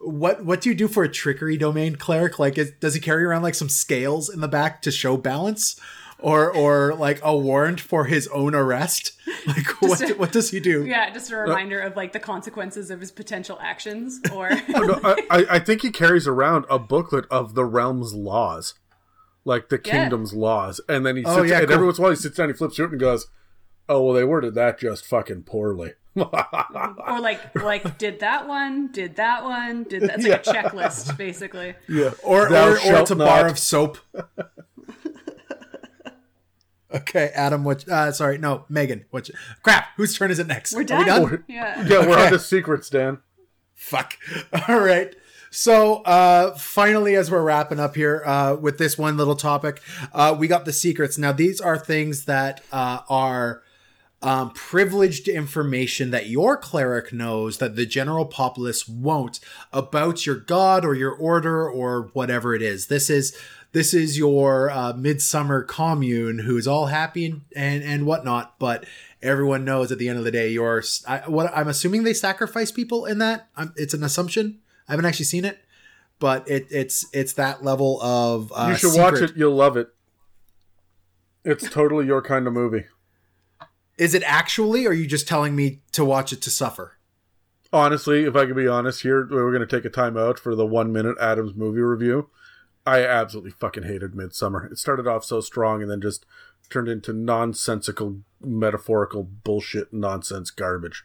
what 0.00 0.44
what 0.44 0.60
do 0.60 0.68
you 0.68 0.74
do 0.74 0.88
for 0.88 1.04
a 1.04 1.08
trickery 1.08 1.56
domain 1.56 1.96
cleric? 1.96 2.38
Like, 2.38 2.58
is, 2.58 2.72
does 2.80 2.94
he 2.94 3.00
carry 3.00 3.24
around 3.24 3.42
like 3.42 3.54
some 3.54 3.68
scales 3.68 4.28
in 4.28 4.40
the 4.40 4.48
back 4.48 4.82
to 4.82 4.90
show 4.90 5.16
balance, 5.16 5.78
or 6.18 6.50
or 6.50 6.94
like 6.94 7.20
a 7.22 7.36
warrant 7.36 7.80
for 7.80 8.06
his 8.06 8.26
own 8.28 8.54
arrest? 8.54 9.12
Like, 9.46 9.82
what 9.82 10.00
a- 10.00 10.14
what 10.14 10.32
does 10.32 10.50
he 10.52 10.58
do? 10.58 10.86
yeah, 10.86 11.10
just 11.10 11.30
a 11.30 11.36
reminder 11.36 11.78
of 11.78 11.96
like 11.96 12.14
the 12.14 12.18
consequences 12.18 12.90
of 12.90 12.98
his 13.00 13.10
potential 13.12 13.58
actions, 13.60 14.18
or 14.32 14.48
no, 14.68 14.98
I, 15.04 15.16
I- 15.30 15.46
I 15.50 15.58
think 15.58 15.82
he 15.82 15.90
carries 15.90 16.26
around 16.26 16.64
a 16.70 16.78
booklet 16.78 17.26
of 17.30 17.54
the 17.54 17.62
realm's 17.64 18.14
laws 18.14 18.72
like 19.44 19.68
the 19.68 19.80
Yeah. 19.84 19.92
kingdom's 19.92 20.32
laws 20.32 20.80
and 20.88 21.04
then 21.04 21.16
he 21.16 21.22
sits 21.24 21.36
Oh, 21.36 21.42
yeah, 21.42 21.58
and 21.58 21.66
cool. 21.66 21.74
every 21.74 21.86
once 21.86 21.98
in 21.98 22.02
a 22.02 22.04
while 22.04 22.10
he 22.12 22.16
sits 22.16 22.36
down 22.36 22.48
he 22.48 22.54
flips 22.54 22.76
through 22.76 22.86
it 22.86 22.90
and 22.92 23.00
goes 23.00 23.26
oh 23.88 24.02
well 24.02 24.14
they 24.14 24.24
worded 24.24 24.54
that 24.54 24.78
just 24.78 25.04
fucking 25.06 25.42
poorly 25.42 25.92
or 26.16 27.20
like 27.20 27.54
like 27.56 27.98
did 27.98 28.20
that 28.20 28.46
one, 28.46 28.92
did 28.92 29.16
that 29.16 29.42
one, 29.42 29.82
did 29.82 30.02
that? 30.02 30.20
It's 30.20 30.28
like 30.28 30.46
a 30.46 30.68
checklist, 30.68 31.16
basically. 31.18 31.74
yeah 31.88 32.12
Or 32.22 32.48
Thou 32.48 32.68
or, 32.68 32.70
or 32.74 33.00
it's 33.00 33.10
a 33.10 33.16
bar 33.16 33.48
of 33.48 33.58
soap. 33.58 33.98
okay, 36.94 37.30
Adam. 37.34 37.64
What? 37.64 37.88
Uh, 37.88 38.12
sorry, 38.12 38.38
no, 38.38 38.64
Megan. 38.68 39.04
What? 39.10 39.28
Crap. 39.64 39.88
Whose 39.96 40.16
turn 40.16 40.30
is 40.30 40.38
it 40.38 40.46
next? 40.46 40.72
We're 40.74 40.82
Are 40.82 40.84
done. 40.84 40.98
we 41.00 41.04
done? 41.06 41.44
Yeah. 41.48 41.84
yeah 41.86 42.06
we're 42.06 42.18
on 42.18 42.30
to 42.32 42.38
secrets 42.38 42.88
dan 42.88 43.18
Fuck. 43.74 44.16
All 44.68 44.78
right. 44.80 45.14
So, 45.54 46.02
uh, 46.02 46.56
finally, 46.56 47.14
as 47.14 47.30
we're 47.30 47.44
wrapping 47.44 47.78
up 47.78 47.94
here 47.94 48.24
uh, 48.26 48.56
with 48.60 48.76
this 48.76 48.98
one 48.98 49.16
little 49.16 49.36
topic, 49.36 49.80
uh, 50.12 50.34
we 50.36 50.48
got 50.48 50.64
the 50.64 50.72
secrets. 50.72 51.16
Now, 51.16 51.30
these 51.30 51.60
are 51.60 51.78
things 51.78 52.24
that 52.24 52.60
uh, 52.72 53.02
are 53.08 53.62
um, 54.20 54.50
privileged 54.50 55.28
information 55.28 56.10
that 56.10 56.26
your 56.26 56.56
cleric 56.56 57.12
knows 57.12 57.58
that 57.58 57.76
the 57.76 57.86
general 57.86 58.26
populace 58.26 58.88
won't 58.88 59.38
about 59.72 60.26
your 60.26 60.34
god 60.34 60.84
or 60.84 60.92
your 60.96 61.12
order 61.12 61.70
or 61.70 62.10
whatever 62.14 62.56
it 62.56 62.60
is. 62.60 62.88
This 62.88 63.08
is 63.08 63.38
this 63.70 63.94
is 63.94 64.18
your 64.18 64.70
uh, 64.70 64.92
Midsommar 64.92 65.64
commune 65.68 66.40
who's 66.40 66.66
all 66.66 66.86
happy 66.86 67.26
and, 67.26 67.42
and 67.54 67.84
and 67.84 68.06
whatnot, 68.06 68.58
but 68.58 68.86
everyone 69.22 69.64
knows 69.64 69.92
at 69.92 69.98
the 69.98 70.08
end 70.08 70.18
of 70.18 70.24
the 70.24 70.32
day 70.32 70.48
you're. 70.48 70.82
I, 71.06 71.18
what 71.28 71.56
I'm 71.56 71.68
assuming 71.68 72.02
they 72.02 72.12
sacrifice 72.12 72.72
people 72.72 73.06
in 73.06 73.18
that. 73.18 73.46
i 73.56 73.68
it's 73.76 73.94
an 73.94 74.02
assumption. 74.02 74.58
I 74.88 74.92
haven't 74.92 75.06
actually 75.06 75.24
seen 75.26 75.44
it, 75.44 75.58
but 76.18 76.48
it, 76.48 76.66
it's 76.70 77.06
it's 77.12 77.32
that 77.34 77.62
level 77.64 78.00
of. 78.02 78.52
Uh, 78.54 78.68
you 78.70 78.76
should 78.76 78.98
watch 78.98 79.20
it 79.20 79.36
you'll 79.36 79.54
love 79.54 79.76
it 79.76 79.88
it's 81.44 81.68
totally 81.68 82.06
your 82.06 82.22
kind 82.22 82.46
of 82.46 82.52
movie 82.52 82.84
Is 83.98 84.14
it 84.14 84.22
actually, 84.24 84.86
or 84.86 84.90
are 84.90 84.94
you 84.94 85.06
just 85.06 85.28
telling 85.28 85.54
me 85.54 85.82
to 85.92 86.04
watch 86.04 86.32
it 86.32 86.40
to 86.42 86.50
suffer? 86.50 86.92
honestly 87.72 88.22
if 88.22 88.36
i 88.36 88.46
could 88.46 88.54
be 88.54 88.68
honest 88.68 89.02
here 89.02 89.26
we're 89.28 89.50
going 89.50 89.66
to 89.66 89.66
take 89.66 89.84
a 89.84 89.90
time 89.90 90.16
out 90.16 90.38
for 90.38 90.54
the 90.54 90.64
one 90.64 90.92
minute 90.92 91.16
adams 91.20 91.56
movie 91.56 91.80
review 91.80 92.30
i 92.86 93.04
absolutely 93.04 93.50
fucking 93.50 93.82
hated 93.82 94.12
Midsommar 94.12 94.70
it 94.70 94.78
started 94.78 95.08
off 95.08 95.24
so 95.24 95.40
strong 95.40 95.82
and 95.82 95.90
then 95.90 96.00
just 96.00 96.24
turned 96.70 96.86
into 96.86 97.12
nonsensical 97.12 98.18
metaphorical 98.40 99.24
bullshit 99.24 99.92
nonsense 99.92 100.52
garbage 100.52 101.04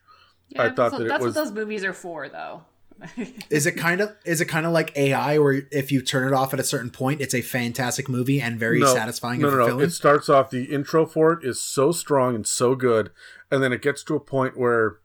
Yeah, 0.50 0.62
I 0.62 0.68
thought 0.68 0.76
that's, 0.76 0.92
that 1.00 1.02
it 1.06 1.08
that's 1.08 1.24
was- 1.24 1.36
what 1.36 1.44
those 1.46 1.54
movies 1.54 1.84
are 1.84 1.94
for, 1.94 2.30
though. 2.30 2.62
Is 3.50 3.66
it 3.66 3.74
kind 3.74 4.02
of 4.02 4.16
is 4.26 4.42
it 4.42 4.46
kind 4.46 4.66
of 4.66 4.72
like 4.72 4.96
AI, 4.98 5.38
where 5.38 5.64
if 5.72 5.92
you 5.92 6.02
turn 6.02 6.28
it 6.28 6.34
off 6.36 6.54
at 6.54 6.60
a 6.60 6.64
certain 6.64 6.90
point, 6.90 7.22
it's 7.22 7.34
a 7.34 7.42
fantastic 7.42 8.10
movie 8.10 8.42
and 8.42 8.60
very 8.60 8.82
satisfying 8.82 9.42
no, 9.42 9.48
and 9.48 9.58
no, 9.58 9.68
no. 9.68 9.80
It 9.80 9.92
starts 9.92 10.28
off 10.30 10.50
the 10.50 10.66
intro 10.66 11.06
for 11.06 11.34
it 11.34 11.46
is 11.46 11.62
so 11.62 11.92
strong 11.92 12.36
and 12.36 12.46
so 12.46 12.76
good, 12.76 13.12
and 13.50 13.64
then 13.64 13.72
it 13.72 13.82
gets 13.82 14.04
to 14.04 14.16
a 14.16 14.20
point 14.20 14.58
where 14.58 14.98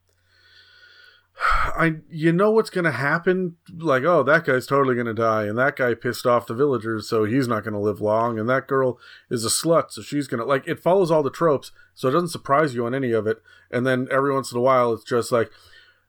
I 1.40 1.96
you 2.10 2.32
know 2.32 2.50
what's 2.50 2.70
gonna 2.70 2.92
happen. 2.92 3.56
Like, 3.72 4.02
oh, 4.04 4.22
that 4.24 4.44
guy's 4.44 4.66
totally 4.66 4.96
gonna 4.96 5.14
die, 5.14 5.44
and 5.44 5.58
that 5.58 5.76
guy 5.76 5.94
pissed 5.94 6.26
off 6.26 6.46
the 6.46 6.54
villagers, 6.54 7.08
so 7.08 7.24
he's 7.24 7.48
not 7.48 7.64
gonna 7.64 7.80
live 7.80 8.00
long, 8.00 8.38
and 8.38 8.48
that 8.48 8.66
girl 8.66 8.98
is 9.30 9.44
a 9.44 9.48
slut, 9.48 9.92
so 9.92 10.02
she's 10.02 10.26
gonna 10.26 10.44
like. 10.44 10.66
It 10.66 10.80
follows 10.80 11.10
all 11.10 11.22
the 11.22 11.30
tropes, 11.30 11.70
so 11.94 12.08
it 12.08 12.12
doesn't 12.12 12.28
surprise 12.28 12.74
you 12.74 12.86
on 12.86 12.94
any 12.94 13.12
of 13.12 13.26
it. 13.26 13.40
And 13.70 13.86
then 13.86 14.08
every 14.10 14.32
once 14.32 14.50
in 14.52 14.58
a 14.58 14.62
while, 14.62 14.92
it's 14.92 15.04
just 15.04 15.30
like. 15.30 15.50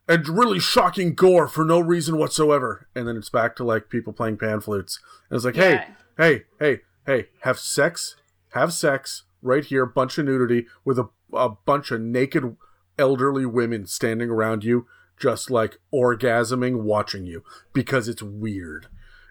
And 0.08 0.28
really 0.28 0.60
shocking 0.60 1.14
gore 1.14 1.48
for 1.48 1.64
no 1.64 1.80
reason 1.80 2.16
whatsoever. 2.16 2.86
And 2.94 3.08
then 3.08 3.16
it's 3.16 3.28
back 3.28 3.56
to 3.56 3.64
like 3.64 3.88
people 3.88 4.12
playing 4.12 4.38
pan 4.38 4.60
flutes. 4.60 5.00
And 5.28 5.36
it's 5.36 5.44
like, 5.44 5.56
hey, 5.56 5.72
Yeah. 5.72 5.88
hey, 6.16 6.42
hey, 6.60 6.80
hey, 7.06 7.26
have 7.40 7.58
sex, 7.58 8.14
have 8.50 8.72
sex 8.72 9.24
right 9.42 9.64
here, 9.64 9.84
bunch 9.84 10.16
of 10.18 10.26
nudity 10.26 10.66
with 10.84 10.98
a, 10.98 11.08
a 11.32 11.48
bunch 11.48 11.90
of 11.90 12.00
naked 12.00 12.56
elderly 12.98 13.46
women 13.46 13.86
standing 13.86 14.30
around 14.30 14.62
you, 14.64 14.86
just 15.20 15.50
like 15.50 15.78
orgasming, 15.92 16.82
watching 16.82 17.26
you 17.26 17.42
because 17.72 18.06
it's 18.08 18.22
weird. 18.22 18.86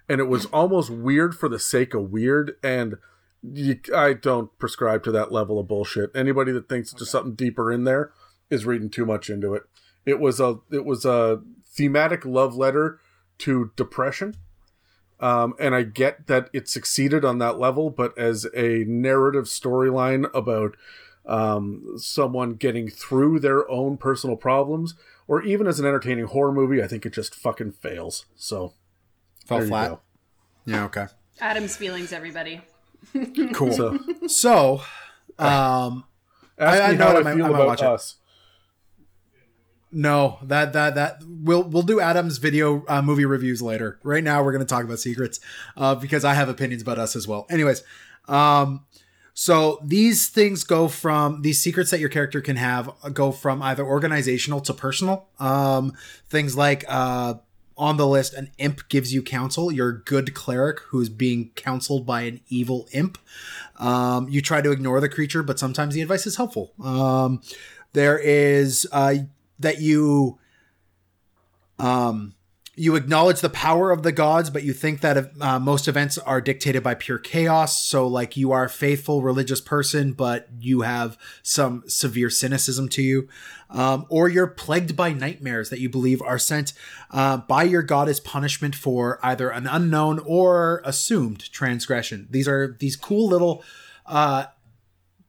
And 0.10 0.20
it 0.20 0.26
was 0.28 0.46
almost 0.48 0.90
weird 0.90 1.36
for 1.36 1.48
the 1.50 1.58
sake 1.60 1.94
of 1.94 2.12
weird. 2.12 2.58
And 2.62 2.96
you, 3.42 3.80
I 3.96 4.14
don't 4.14 4.56
prescribe 4.60 5.04
to 5.06 5.12
that 5.12 5.32
level 5.32 5.58
of 5.60 5.68
bullshit. 5.68 6.12
Anybody 6.14 6.52
that 6.52 6.68
thinks 6.68 6.92
there's 6.92 7.10
something 7.10 7.34
deeper 7.36 7.72
in 7.72 7.86
there 7.86 8.12
is 8.50 8.66
reading 8.66 8.90
too 8.90 9.06
much 9.06 9.30
into 9.30 9.54
it. 9.54 9.64
It 10.06 10.20
was 10.20 10.40
a 10.40 10.60
it 10.72 10.86
was 10.86 11.06
a 11.06 11.42
thematic 11.66 12.26
love 12.26 12.56
letter 12.56 13.00
to 13.40 13.72
depression 13.76 14.36
um, 15.20 15.54
and 15.60 15.74
I 15.74 15.84
get 15.84 16.28
that 16.28 16.50
it 16.54 16.68
succeeded 16.70 17.24
on 17.24 17.38
that 17.40 17.58
level, 17.58 17.90
but 17.90 18.18
as 18.18 18.46
a 18.54 18.84
narrative 18.86 19.46
storyline 19.46 20.30
about 20.34 20.76
um, 21.26 21.94
someone 21.98 22.56
getting 22.56 22.90
through 22.90 23.40
their 23.40 23.70
own 23.72 23.96
personal 23.98 24.36
problems, 24.36 24.94
or 25.28 25.42
even 25.42 25.68
as 25.68 25.80
an 25.80 25.86
entertaining 25.86 26.26
horror 26.26 26.52
movie, 26.52 26.84
I 26.84 26.88
think 26.88 27.06
it 27.06 27.14
just 27.14 27.34
fucking 27.34 27.72
fails. 27.72 28.26
So 28.36 28.74
Fell 29.46 29.58
there 29.60 29.66
you 29.66 29.70
flat. 29.72 29.90
go. 29.90 30.00
Yeah. 30.66 30.84
Okay. 30.86 31.06
Adam's 31.40 31.78
feelings, 31.78 32.12
everybody. 32.12 32.62
Cool. 33.54 33.72
So 33.72 33.98
So, 34.28 34.82
um, 35.40 36.04
ask 36.60 36.82
I 36.84 36.92
me 36.92 36.98
know 36.98 37.06
how 37.06 37.14
what 37.14 37.26
I 37.26 37.30
I'm- 37.30 37.38
feel 37.38 37.46
I'm 37.46 37.52
gonna 37.52 37.54
about 37.54 37.68
watch 37.68 37.82
it. 37.82 37.88
us. 37.88 38.16
No, 39.96 40.40
that 40.44 40.74
that 40.74 40.96
that 40.96 41.24
we'll 41.26 41.64
we'll 41.64 41.82
do 41.82 42.02
Adam's 42.02 42.38
video 42.38 42.84
uh, 42.90 43.02
movie 43.02 43.24
reviews 43.24 43.62
later. 43.62 43.98
Right 44.04 44.26
now, 44.26 44.44
we're 44.44 44.52
going 44.52 44.66
to 44.66 44.70
talk 44.70 44.84
about 44.84 45.00
secrets 45.00 45.40
uh, 45.78 45.96
because 45.96 46.26
I 46.26 46.34
have 46.34 46.50
opinions 46.50 46.82
about 46.82 47.00
us 47.00 47.16
as 47.16 47.30
well. 47.30 47.48
Anyways, 47.50 47.82
um, 48.28 48.86
so 49.34 49.80
these 49.82 50.28
things 50.28 50.66
go 50.66 50.90
from 50.90 51.44
these 51.44 51.62
secrets 51.62 51.92
that 51.92 52.02
your 52.02 52.10
character 52.10 52.42
can 52.42 52.58
have 52.58 52.90
uh, 53.04 53.10
go 53.10 53.32
from 53.32 53.62
either 53.62 53.86
organizational 53.86 54.60
to 54.62 54.74
personal. 54.74 55.30
Um, 55.40 55.94
things 56.28 56.58
like 56.58 56.84
uh, 56.90 57.36
on 57.78 57.96
the 57.96 58.06
list, 58.06 58.34
an 58.34 58.52
imp 58.58 58.90
gives 58.90 59.14
you 59.14 59.22
counsel. 59.22 59.72
You're 59.72 59.90
a 59.90 60.04
good 60.04 60.34
cleric 60.34 60.82
who's 60.90 61.08
being 61.08 61.52
counseled 61.56 62.06
by 62.06 62.24
an 62.24 62.42
evil 62.50 62.90
imp. 62.92 63.18
Um, 63.78 64.28
you 64.28 64.42
try 64.42 64.60
to 64.60 64.72
ignore 64.72 65.00
the 65.00 65.08
creature, 65.08 65.42
but 65.42 65.58
sometimes 65.58 65.94
the 65.94 66.02
advice 66.02 66.28
is 66.28 66.36
helpful. 66.36 66.74
Um, 66.84 67.42
there 67.94 68.20
is 68.20 68.86
uh, 68.92 69.16
that 69.60 69.82
you 69.82 70.40
um 71.80 72.36
you 72.78 72.96
acknowledge 72.96 73.40
the 73.40 73.50
power 73.50 73.92
of 73.92 74.04
the 74.04 74.12
gods, 74.12 74.50
but 74.50 74.64
you 74.64 74.74
think 74.74 75.02
that 75.02 75.32
uh, 75.40 75.60
most 75.60 75.88
events 75.88 76.18
are 76.18 76.42
dictated 76.42 76.84
by 76.84 76.94
pure 76.94 77.18
chaos. 77.18 77.82
So, 77.82 78.06
like, 78.06 78.36
you 78.36 78.52
are 78.52 78.66
a 78.66 78.70
faithful 78.70 79.22
religious 79.22 79.62
person, 79.62 80.12
but 80.12 80.50
you 80.60 80.82
have 80.82 81.18
some 81.42 81.84
severe 81.88 82.30
cynicism 82.30 82.90
to 82.90 83.02
you. 83.02 83.30
Um, 83.70 84.06
or 84.10 84.28
you're 84.30 84.48
plagued 84.48 84.96
by 84.96 85.14
nightmares 85.14 85.70
that 85.70 85.80
you 85.80 85.90
believe 85.90 86.22
are 86.22 86.38
sent 86.38 86.74
uh, 87.12 87.38
by 87.38 87.64
your 87.64 87.82
god 87.82 88.10
as 88.10 88.20
punishment 88.20 88.76
for 88.76 89.20
either 89.24 89.50
an 89.50 89.68
unknown 89.68 90.20
or 90.20 90.82
assumed 90.86 91.52
transgression. 91.52 92.28
These 92.30 92.48
are 92.48 92.76
these 92.80 92.96
cool 92.96 93.28
little 93.28 93.64
uh, 94.06 94.46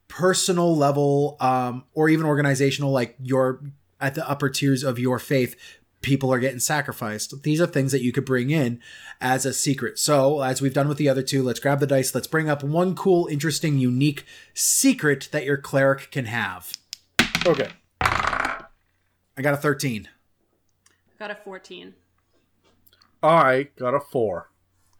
personal 0.09 0.77
level 0.77 1.37
um, 1.41 1.85
or 1.95 2.09
even 2.09 2.27
organizational, 2.27 2.91
like 2.91 3.17
your 3.21 3.63
at 4.01 4.15
the 4.15 4.29
upper 4.29 4.49
tiers 4.49 4.83
of 4.83 4.99
your 4.99 5.19
faith 5.19 5.57
people 6.03 6.33
are 6.33 6.39
getting 6.39 6.61
sacrificed. 6.61 7.43
These 7.43 7.61
are 7.61 7.67
things 7.67 7.91
that 7.91 8.03
you 8.03 8.13
could 8.13 8.25
bring 8.25 8.51
in 8.51 8.81
as 9.21 9.45
a 9.45 9.53
secret. 9.53 9.99
So, 9.99 10.41
as 10.41 10.63
we've 10.63 10.73
done 10.73 10.87
with 10.87 10.99
the 10.99 11.09
other 11.09 11.23
two, 11.23 11.43
let's 11.43 11.59
grab 11.59 11.81
the 11.81 11.87
dice. 11.87 12.15
Let's 12.15 12.29
bring 12.29 12.49
up 12.49 12.63
one 12.63 12.95
cool, 12.95 13.27
interesting, 13.27 13.79
unique 13.79 14.25
secret 14.55 15.29
that 15.33 15.45
your 15.45 15.57
cleric 15.57 16.13
can 16.13 16.27
have. 16.27 16.73
Okay. 17.45 17.71
I 18.01 19.43
got 19.43 19.55
a 19.55 19.57
13. 19.57 20.09
I 20.09 21.19
Got 21.19 21.31
a 21.33 21.35
14. 21.35 21.95
I 23.23 23.69
got 23.77 23.95
a 23.95 24.01
four. 24.01 24.51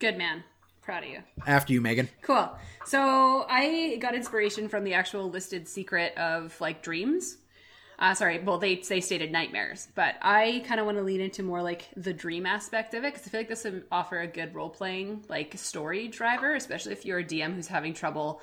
Good 0.01 0.19
man. 0.19 0.43
Proud 0.83 1.05
of 1.05 1.11
you. 1.11 1.23
After 1.47 1.73
you, 1.73 1.81
Megan. 1.81 2.09
Cool. 2.23 2.51
So 2.85 3.47
I 3.49 3.97
got 4.01 4.15
inspiration 4.15 4.69
from 4.69 4.85
the 4.85 4.95
actual 4.95 5.31
listed 5.31 5.69
secret 5.69 6.17
of 6.17 6.59
like 6.61 6.83
dreams. 6.83 7.39
Uh, 7.99 8.15
sorry, 8.15 8.39
well 8.41 8.59
they 8.59 8.77
they 8.77 9.01
stated 9.01 9.33
nightmares, 9.33 9.89
but 9.95 10.17
I 10.21 10.63
kind 10.67 10.81
of 10.81 10.87
want 10.87 10.99
to 10.99 11.05
lean 11.05 11.21
into 11.21 11.43
more 11.43 11.63
like 11.63 11.89
the 11.97 12.13
dream 12.13 12.45
aspect 12.45 12.93
of 12.93 13.05
it 13.05 13.15
because 13.15 13.27
I 13.27 13.31
feel 13.31 13.41
like 13.41 13.49
this 13.49 13.65
would 13.65 13.85
offer 13.91 14.21
a 14.21 14.27
good 14.27 14.55
role 14.55 14.69
playing 14.69 15.25
like 15.29 15.57
story 15.57 16.09
driver, 16.09 16.55
especially 16.55 16.93
if 16.93 17.07
you're 17.07 17.21
a 17.21 17.25
DM 17.25 17.55
who's 17.55 17.69
having 17.69 17.95
trouble 17.95 18.43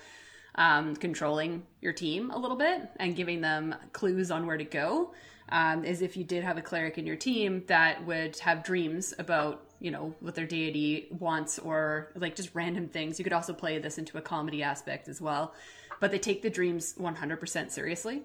um, 0.56 0.95
controlling 0.95 1.64
your 1.82 1.93
team 1.93 2.32
a 2.32 2.38
little 2.38 2.58
bit 2.58 2.89
and 2.97 3.16
giving 3.16 3.41
them 3.41 3.76
clues 3.91 4.32
on 4.32 4.47
where 4.47 4.58
to 4.58 4.64
go. 4.64 5.14
Um, 5.49 5.84
is 5.84 6.01
if 6.01 6.16
you 6.18 6.24
did 6.24 6.43
have 6.43 6.58
a 6.58 6.62
cleric 6.62 6.97
in 6.97 7.06
your 7.06 7.18
team 7.18 7.64
that 7.68 8.06
would 8.06 8.39
have 8.39 8.64
dreams 8.64 9.14
about 9.20 9.66
you 9.84 9.91
know 9.91 10.16
what 10.22 10.34
their 10.34 10.47
deity 10.47 11.08
wants 11.12 11.60
or 11.60 12.12
like 12.16 12.36
just 12.36 12.56
random 12.56 12.88
things. 12.88 13.20
You 13.20 13.24
could 13.24 13.34
also 13.34 13.54
play 13.54 13.78
this 13.78 13.99
into 13.99 14.18
a 14.18 14.22
comedy 14.22 14.64
aspect 14.64 15.08
as 15.10 15.22
well, 15.22 15.54
but 15.99 16.10
they 16.10 16.18
take 16.18 16.41
the 16.41 16.49
dreams 16.49 16.95
100% 16.97 17.70
seriously. 17.70 18.24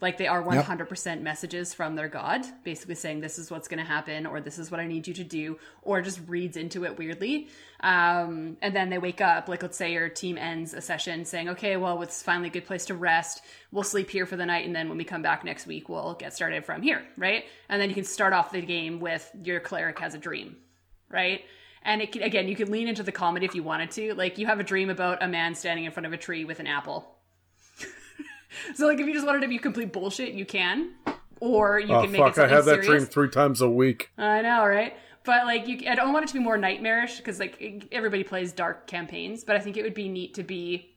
Like 0.00 0.16
they 0.16 0.26
are 0.26 0.42
100% 0.42 1.06
yep. 1.06 1.20
messages 1.20 1.74
from 1.74 1.94
their 1.94 2.08
God, 2.08 2.46
basically 2.64 2.94
saying 2.94 3.20
this 3.20 3.38
is 3.38 3.50
what's 3.50 3.68
going 3.68 3.78
to 3.78 3.84
happen, 3.84 4.24
or 4.26 4.40
this 4.40 4.58
is 4.58 4.70
what 4.70 4.80
I 4.80 4.86
need 4.86 5.06
you 5.06 5.14
to 5.14 5.24
do, 5.24 5.58
or 5.82 6.00
just 6.00 6.20
reads 6.26 6.56
into 6.56 6.84
it 6.84 6.98
weirdly. 6.98 7.48
Um, 7.80 8.56
and 8.62 8.74
then 8.74 8.88
they 8.88 8.98
wake 8.98 9.20
up, 9.20 9.48
like 9.48 9.62
let's 9.62 9.76
say 9.76 9.92
your 9.92 10.08
team 10.08 10.38
ends 10.38 10.72
a 10.72 10.80
session 10.80 11.24
saying, 11.24 11.50
okay, 11.50 11.76
well, 11.76 12.00
it's 12.02 12.22
finally 12.22 12.48
a 12.48 12.52
good 12.52 12.64
place 12.64 12.86
to 12.86 12.94
rest. 12.94 13.42
We'll 13.72 13.84
sleep 13.84 14.08
here 14.08 14.24
for 14.24 14.36
the 14.36 14.46
night. 14.46 14.66
And 14.66 14.74
then 14.74 14.88
when 14.88 14.96
we 14.96 15.04
come 15.04 15.22
back 15.22 15.44
next 15.44 15.66
week, 15.66 15.88
we'll 15.88 16.14
get 16.14 16.34
started 16.34 16.64
from 16.64 16.82
here, 16.82 17.04
right? 17.18 17.44
And 17.68 17.80
then 17.80 17.90
you 17.90 17.94
can 17.94 18.04
start 18.04 18.32
off 18.32 18.52
the 18.52 18.62
game 18.62 19.00
with 19.00 19.30
your 19.44 19.60
cleric 19.60 19.98
has 19.98 20.14
a 20.14 20.18
dream, 20.18 20.56
right? 21.10 21.44
And 21.82 22.00
it 22.00 22.12
can, 22.12 22.22
again, 22.22 22.48
you 22.48 22.56
can 22.56 22.70
lean 22.70 22.88
into 22.88 23.02
the 23.02 23.12
comedy 23.12 23.46
if 23.46 23.54
you 23.54 23.62
wanted 23.62 23.90
to. 23.92 24.14
Like 24.14 24.38
you 24.38 24.46
have 24.46 24.60
a 24.60 24.64
dream 24.64 24.90
about 24.90 25.22
a 25.22 25.28
man 25.28 25.54
standing 25.54 25.84
in 25.84 25.92
front 25.92 26.06
of 26.06 26.12
a 26.12 26.18
tree 26.18 26.44
with 26.44 26.60
an 26.60 26.66
apple 26.66 27.19
so 28.74 28.86
like 28.86 29.00
if 29.00 29.06
you 29.06 29.12
just 29.12 29.26
wanted 29.26 29.42
to 29.42 29.48
be 29.48 29.58
complete 29.58 29.92
bullshit, 29.92 30.34
you 30.34 30.44
can. 30.44 30.92
Or 31.40 31.80
you 31.80 31.94
oh, 31.94 32.02
can 32.02 32.12
make 32.12 32.20
fuck, 32.20 32.32
it 32.32 32.34
something 32.36 32.52
I 32.52 32.54
have 32.54 32.64
serious. 32.64 32.86
that 32.86 32.92
dream 32.92 33.06
three 33.06 33.30
times 33.30 33.62
a 33.62 33.70
week. 33.70 34.10
I 34.18 34.42
know, 34.42 34.66
right? 34.66 34.94
But 35.24 35.46
like 35.46 35.66
you 35.66 35.88
I 35.88 35.94
don't 35.94 36.12
want 36.12 36.24
it 36.24 36.28
to 36.28 36.34
be 36.34 36.40
more 36.40 36.58
nightmarish 36.58 37.16
because 37.16 37.38
like 37.38 37.88
everybody 37.92 38.24
plays 38.24 38.52
dark 38.52 38.86
campaigns, 38.86 39.44
but 39.44 39.56
I 39.56 39.58
think 39.58 39.76
it 39.76 39.82
would 39.82 39.94
be 39.94 40.08
neat 40.08 40.34
to 40.34 40.42
be 40.42 40.90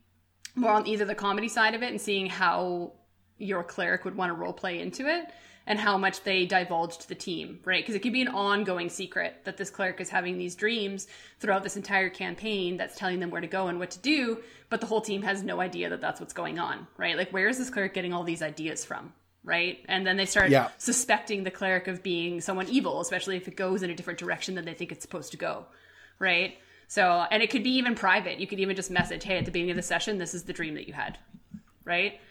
more 0.56 0.72
on 0.72 0.88
either 0.88 1.06
the 1.06 1.16
comedy 1.16 1.47
side 1.47 1.76
of 1.76 1.84
it 1.84 1.89
and 1.89 1.99
seeing 1.99 2.28
how 2.28 2.93
your 3.38 3.64
cleric 3.64 4.06
would 4.06 4.16
want 4.16 4.30
to 4.30 4.34
role 4.34 4.54
play 4.54 4.80
into 4.80 5.08
it 5.08 5.26
and 5.66 5.80
how 5.80 5.97
much 5.97 6.24
they 6.24 6.45
divulge 6.45 6.97
to 6.97 7.07
the 7.07 7.16
team, 7.16 7.59
right? 7.64 7.84
Because 7.84 7.95
it 7.95 7.99
could 7.99 8.14
be 8.14 8.22
an 8.22 8.28
ongoing 8.28 8.89
secret 8.89 9.41
that 9.45 9.57
this 9.57 9.70
cleric 9.70 10.01
is 10.01 10.09
having 10.09 10.38
these 10.38 10.55
dreams 10.55 11.07
throughout 11.39 11.64
this 11.64 11.78
entire 11.78 12.09
campaign 12.09 12.78
that's 12.78 12.97
telling 12.97 13.20
them 13.20 13.30
where 13.30 13.41
to 13.41 13.47
go 13.47 13.68
and 13.68 13.80
what 13.80 13.91
to 13.91 13.99
do, 13.99 14.39
but 14.70 14.82
the 14.82 14.88
whole 14.88 15.01
team 15.01 15.22
has 15.22 15.43
no 15.43 15.61
idea 15.61 15.89
that 15.89 16.01
that's 16.01 16.20
what's 16.20 16.34
going 16.34 16.59
on, 16.59 16.88
right? 16.97 17.18
Like, 17.18 17.32
where 17.32 17.47
is 17.47 17.57
this 17.57 17.70
cleric 17.70 17.93
getting 17.93 18.14
all 18.14 18.24
these 18.24 18.41
ideas 18.41 18.84
from? 18.84 19.14
Right. 19.45 19.80
And 19.89 20.07
then 20.07 20.16
they 20.16 20.26
start 20.26 20.51
yeah. 20.51 20.70
suspecting 20.78 21.43
the 21.43 21.51
cleric 21.51 21.89
of 21.89 22.01
being 22.01 22.39
someone 22.39 22.70
evil, 22.70 23.01
especially 23.01 23.36
if 23.36 23.45
it 23.49 23.57
goes 23.57 23.84
in 23.84 23.89
a 23.89 23.95
different 23.95 24.20
direction 24.20 24.55
than 24.55 24.64
they 24.64 24.74
think 24.74 24.93
it's 24.93 25.01
supposed 25.01 25.32
to 25.32 25.38
go. 25.38 25.66
Right. 26.18 26.57
So, 26.88 27.26
and 27.30 27.43
it 27.43 27.49
could 27.49 27.64
be 27.64 27.72
even 27.72 27.93
private. 27.95 28.39
You 28.39 28.47
could 28.47 28.61
even 28.61 28.76
just 28.76 28.89
message, 28.89 29.26
hey, 29.26 29.38
at 29.38 29.45
the 29.45 29.51
beginning 29.51 29.72
of 29.72 29.76
the 29.76 29.84
session, 29.84 30.18
this 30.18 30.34
is 30.34 30.43
the 30.43 30.53
dream 30.53 30.76
that 30.76 30.88
you 30.88 30.93
had. 30.93 31.18
Right. 31.84 32.22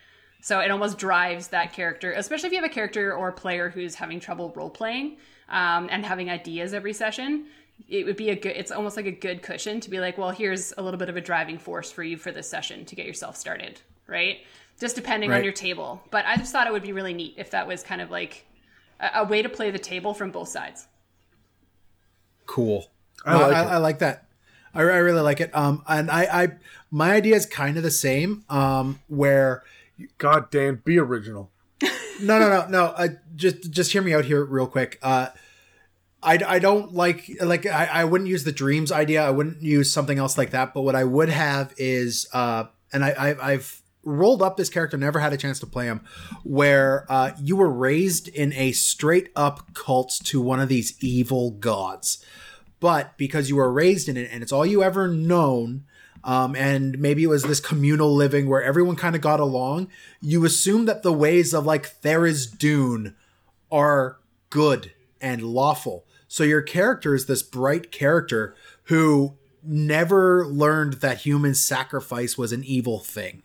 So 0.42 0.58
it 0.58 0.72
almost 0.72 0.98
drives 0.98 1.48
that 1.48 1.72
character, 1.72 2.12
especially 2.12 2.48
if 2.48 2.52
you 2.52 2.60
have 2.60 2.68
a 2.68 2.74
character 2.74 3.14
or 3.14 3.28
a 3.28 3.32
player 3.32 3.70
who's 3.70 3.94
having 3.94 4.18
trouble 4.18 4.52
role 4.56 4.68
playing 4.68 5.16
um, 5.48 5.88
and 5.90 6.04
having 6.04 6.30
ideas 6.30 6.74
every 6.74 6.92
session. 6.92 7.46
It 7.88 8.04
would 8.06 8.16
be 8.16 8.30
a 8.30 8.34
good. 8.34 8.56
It's 8.56 8.72
almost 8.72 8.96
like 8.96 9.06
a 9.06 9.12
good 9.12 9.42
cushion 9.42 9.78
to 9.80 9.88
be 9.88 10.00
like, 10.00 10.18
well, 10.18 10.30
here's 10.30 10.74
a 10.76 10.82
little 10.82 10.98
bit 10.98 11.08
of 11.08 11.16
a 11.16 11.20
driving 11.20 11.58
force 11.58 11.92
for 11.92 12.02
you 12.02 12.16
for 12.16 12.32
this 12.32 12.48
session 12.48 12.84
to 12.86 12.96
get 12.96 13.06
yourself 13.06 13.36
started, 13.36 13.80
right? 14.08 14.38
Just 14.80 14.96
depending 14.96 15.30
right. 15.30 15.38
on 15.38 15.44
your 15.44 15.52
table. 15.52 16.02
But 16.10 16.26
I 16.26 16.36
just 16.36 16.50
thought 16.50 16.66
it 16.66 16.72
would 16.72 16.82
be 16.82 16.92
really 16.92 17.14
neat 17.14 17.34
if 17.38 17.50
that 17.52 17.68
was 17.68 17.84
kind 17.84 18.00
of 18.00 18.10
like 18.10 18.44
a, 18.98 19.20
a 19.20 19.24
way 19.24 19.42
to 19.42 19.48
play 19.48 19.70
the 19.70 19.78
table 19.78 20.12
from 20.12 20.32
both 20.32 20.48
sides. 20.48 20.88
Cool. 22.46 22.88
I, 23.24 23.36
like, 23.36 23.54
I, 23.54 23.62
I 23.62 23.76
like 23.76 24.00
that. 24.00 24.26
I, 24.74 24.80
I, 24.80 24.98
really 24.98 25.20
like 25.20 25.40
it. 25.40 25.54
Um, 25.54 25.84
and 25.86 26.10
I, 26.10 26.42
I, 26.42 26.48
my 26.90 27.12
idea 27.12 27.36
is 27.36 27.46
kind 27.46 27.76
of 27.76 27.84
the 27.84 27.90
same. 27.90 28.44
Um, 28.48 29.00
where 29.06 29.62
God 30.18 30.50
damn, 30.50 30.76
be 30.76 30.98
original. 30.98 31.50
no, 31.82 32.38
no, 32.38 32.48
no, 32.48 32.66
no. 32.68 32.84
Uh, 32.86 33.08
just 33.34 33.70
just 33.70 33.92
hear 33.92 34.02
me 34.02 34.14
out 34.14 34.24
here 34.24 34.44
real 34.44 34.66
quick. 34.66 34.98
Uh, 35.02 35.28
I, 36.22 36.38
I 36.46 36.58
don't 36.58 36.94
like 36.94 37.30
like 37.40 37.66
I, 37.66 37.86
I 37.86 38.04
wouldn't 38.04 38.30
use 38.30 38.44
the 38.44 38.52
dreams 38.52 38.92
idea. 38.92 39.24
I 39.26 39.30
wouldn't 39.30 39.62
use 39.62 39.92
something 39.92 40.18
else 40.18 40.38
like 40.38 40.50
that. 40.50 40.72
But 40.72 40.82
what 40.82 40.94
I 40.94 41.04
would 41.04 41.28
have 41.28 41.74
is 41.76 42.28
uh, 42.32 42.64
and 42.92 43.04
I, 43.04 43.10
I 43.10 43.52
I've 43.52 43.82
rolled 44.04 44.42
up 44.42 44.56
this 44.56 44.68
character, 44.68 44.96
never 44.96 45.20
had 45.20 45.32
a 45.32 45.36
chance 45.36 45.58
to 45.60 45.66
play 45.66 45.86
him, 45.86 46.00
where 46.44 47.06
uh, 47.08 47.32
you 47.40 47.56
were 47.56 47.70
raised 47.70 48.28
in 48.28 48.52
a 48.52 48.72
straight 48.72 49.30
up 49.34 49.74
cult 49.74 50.20
to 50.24 50.40
one 50.40 50.60
of 50.60 50.68
these 50.68 50.94
evil 51.02 51.50
gods. 51.50 52.24
But 52.80 53.16
because 53.16 53.48
you 53.48 53.56
were 53.56 53.72
raised 53.72 54.08
in 54.08 54.16
it 54.16 54.28
and 54.32 54.42
it's 54.42 54.52
all 54.52 54.66
you 54.66 54.82
ever 54.82 55.06
known, 55.06 55.84
um, 56.24 56.54
and 56.54 56.98
maybe 56.98 57.24
it 57.24 57.28
was 57.28 57.42
this 57.42 57.60
communal 57.60 58.14
living 58.14 58.48
where 58.48 58.62
everyone 58.62 58.96
kind 58.96 59.16
of 59.16 59.22
got 59.22 59.40
along, 59.40 59.88
you 60.20 60.44
assume 60.44 60.84
that 60.86 61.02
the 61.02 61.12
ways 61.12 61.52
of 61.52 61.66
like 61.66 62.00
Tharizdun 62.02 63.14
are 63.70 64.18
good 64.50 64.92
and 65.20 65.42
lawful. 65.42 66.04
So 66.28 66.44
your 66.44 66.62
character 66.62 67.14
is 67.14 67.26
this 67.26 67.42
bright 67.42 67.90
character 67.90 68.54
who 68.84 69.34
never 69.62 70.46
learned 70.46 70.94
that 70.94 71.22
human 71.22 71.54
sacrifice 71.54 72.38
was 72.38 72.52
an 72.52 72.64
evil 72.64 72.98
thing, 73.00 73.42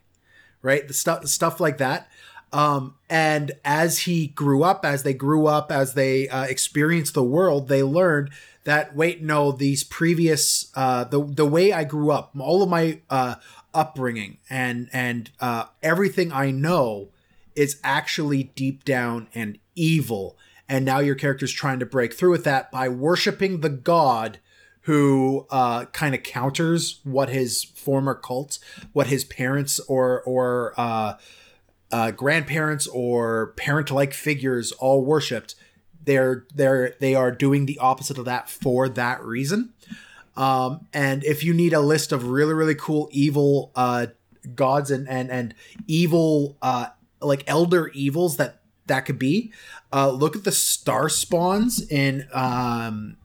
right? 0.61 0.87
The 0.87 0.93
stuff 0.93 1.25
stuff 1.27 1.59
like 1.59 1.77
that. 1.79 2.09
Um, 2.53 2.95
and 3.09 3.51
as 3.65 3.99
he 3.99 4.27
grew 4.27 4.63
up, 4.63 4.85
as 4.85 5.03
they 5.03 5.13
grew 5.13 5.47
up, 5.47 5.71
as 5.71 5.95
they 5.95 6.29
uh, 6.29 6.43
experienced 6.43 7.13
the 7.13 7.23
world, 7.23 7.67
they 7.67 7.83
learned 7.83 8.29
that 8.67 8.95
wait 8.95 9.21
no 9.23 9.51
these 9.51 9.83
previous 9.83 10.71
uh 10.75 11.03
the 11.03 11.23
the 11.23 11.45
way 11.45 11.73
i 11.73 11.83
grew 11.83 12.11
up 12.11 12.31
all 12.39 12.61
of 12.61 12.69
my 12.69 12.99
uh 13.09 13.35
upbringing 13.73 14.37
and 14.49 14.89
and 14.93 15.31
uh 15.39 15.65
everything 15.81 16.31
i 16.31 16.51
know 16.51 17.09
is 17.57 17.79
actually 17.83 18.43
deep 18.43 18.85
down 18.85 19.27
and 19.33 19.57
evil. 19.75 20.37
And 20.69 20.85
now 20.85 20.99
your 20.99 21.15
character's 21.15 21.51
trying 21.51 21.79
to 21.79 21.85
break 21.87 22.13
through 22.13 22.31
with 22.31 22.43
that 22.43 22.71
by 22.71 22.87
worshiping 22.87 23.61
the 23.61 23.69
god 23.69 24.39
who 24.81 25.45
uh, 25.49 25.85
kind 25.85 26.15
of 26.15 26.23
counters 26.23 27.01
what 27.03 27.27
his 27.29 27.63
former 27.63 28.13
cult, 28.13 28.59
what 28.93 29.07
his 29.07 29.25
parents 29.25 29.79
or 29.81 30.21
or 30.21 30.73
uh, 30.77 31.15
uh, 31.91 32.11
grandparents 32.11 32.87
or 32.87 33.53
parent-like 33.57 34.13
figures 34.13 34.71
all 34.73 35.03
worshipped, 35.03 35.55
they're 36.07 36.45
they're 36.55 36.95
they 36.99 37.13
are 37.13 37.31
doing 37.31 37.67
the 37.67 37.77
opposite 37.77 38.17
of 38.17 38.25
that 38.25 38.49
for 38.49 38.89
that 38.89 39.23
reason. 39.23 39.73
Um, 40.35 40.87
and 40.93 41.23
if 41.23 41.43
you 41.43 41.53
need 41.53 41.73
a 41.73 41.81
list 41.81 42.11
of 42.11 42.29
really 42.29 42.53
really 42.53 42.75
cool 42.75 43.09
evil 43.11 43.71
uh, 43.75 44.07
gods 44.55 44.89
and 44.89 45.07
and 45.07 45.29
and 45.29 45.53
evil 45.85 46.57
uh, 46.63 46.87
like 47.21 47.43
elder 47.45 47.89
evils 47.89 48.37
that 48.37 48.61
that 48.87 49.01
could 49.01 49.19
be, 49.19 49.51
uh, 49.91 50.09
look 50.09 50.35
at 50.35 50.45
the 50.45 50.51
star 50.51 51.09
spawns 51.09 51.85
in 51.91 52.25
um, 52.33 53.17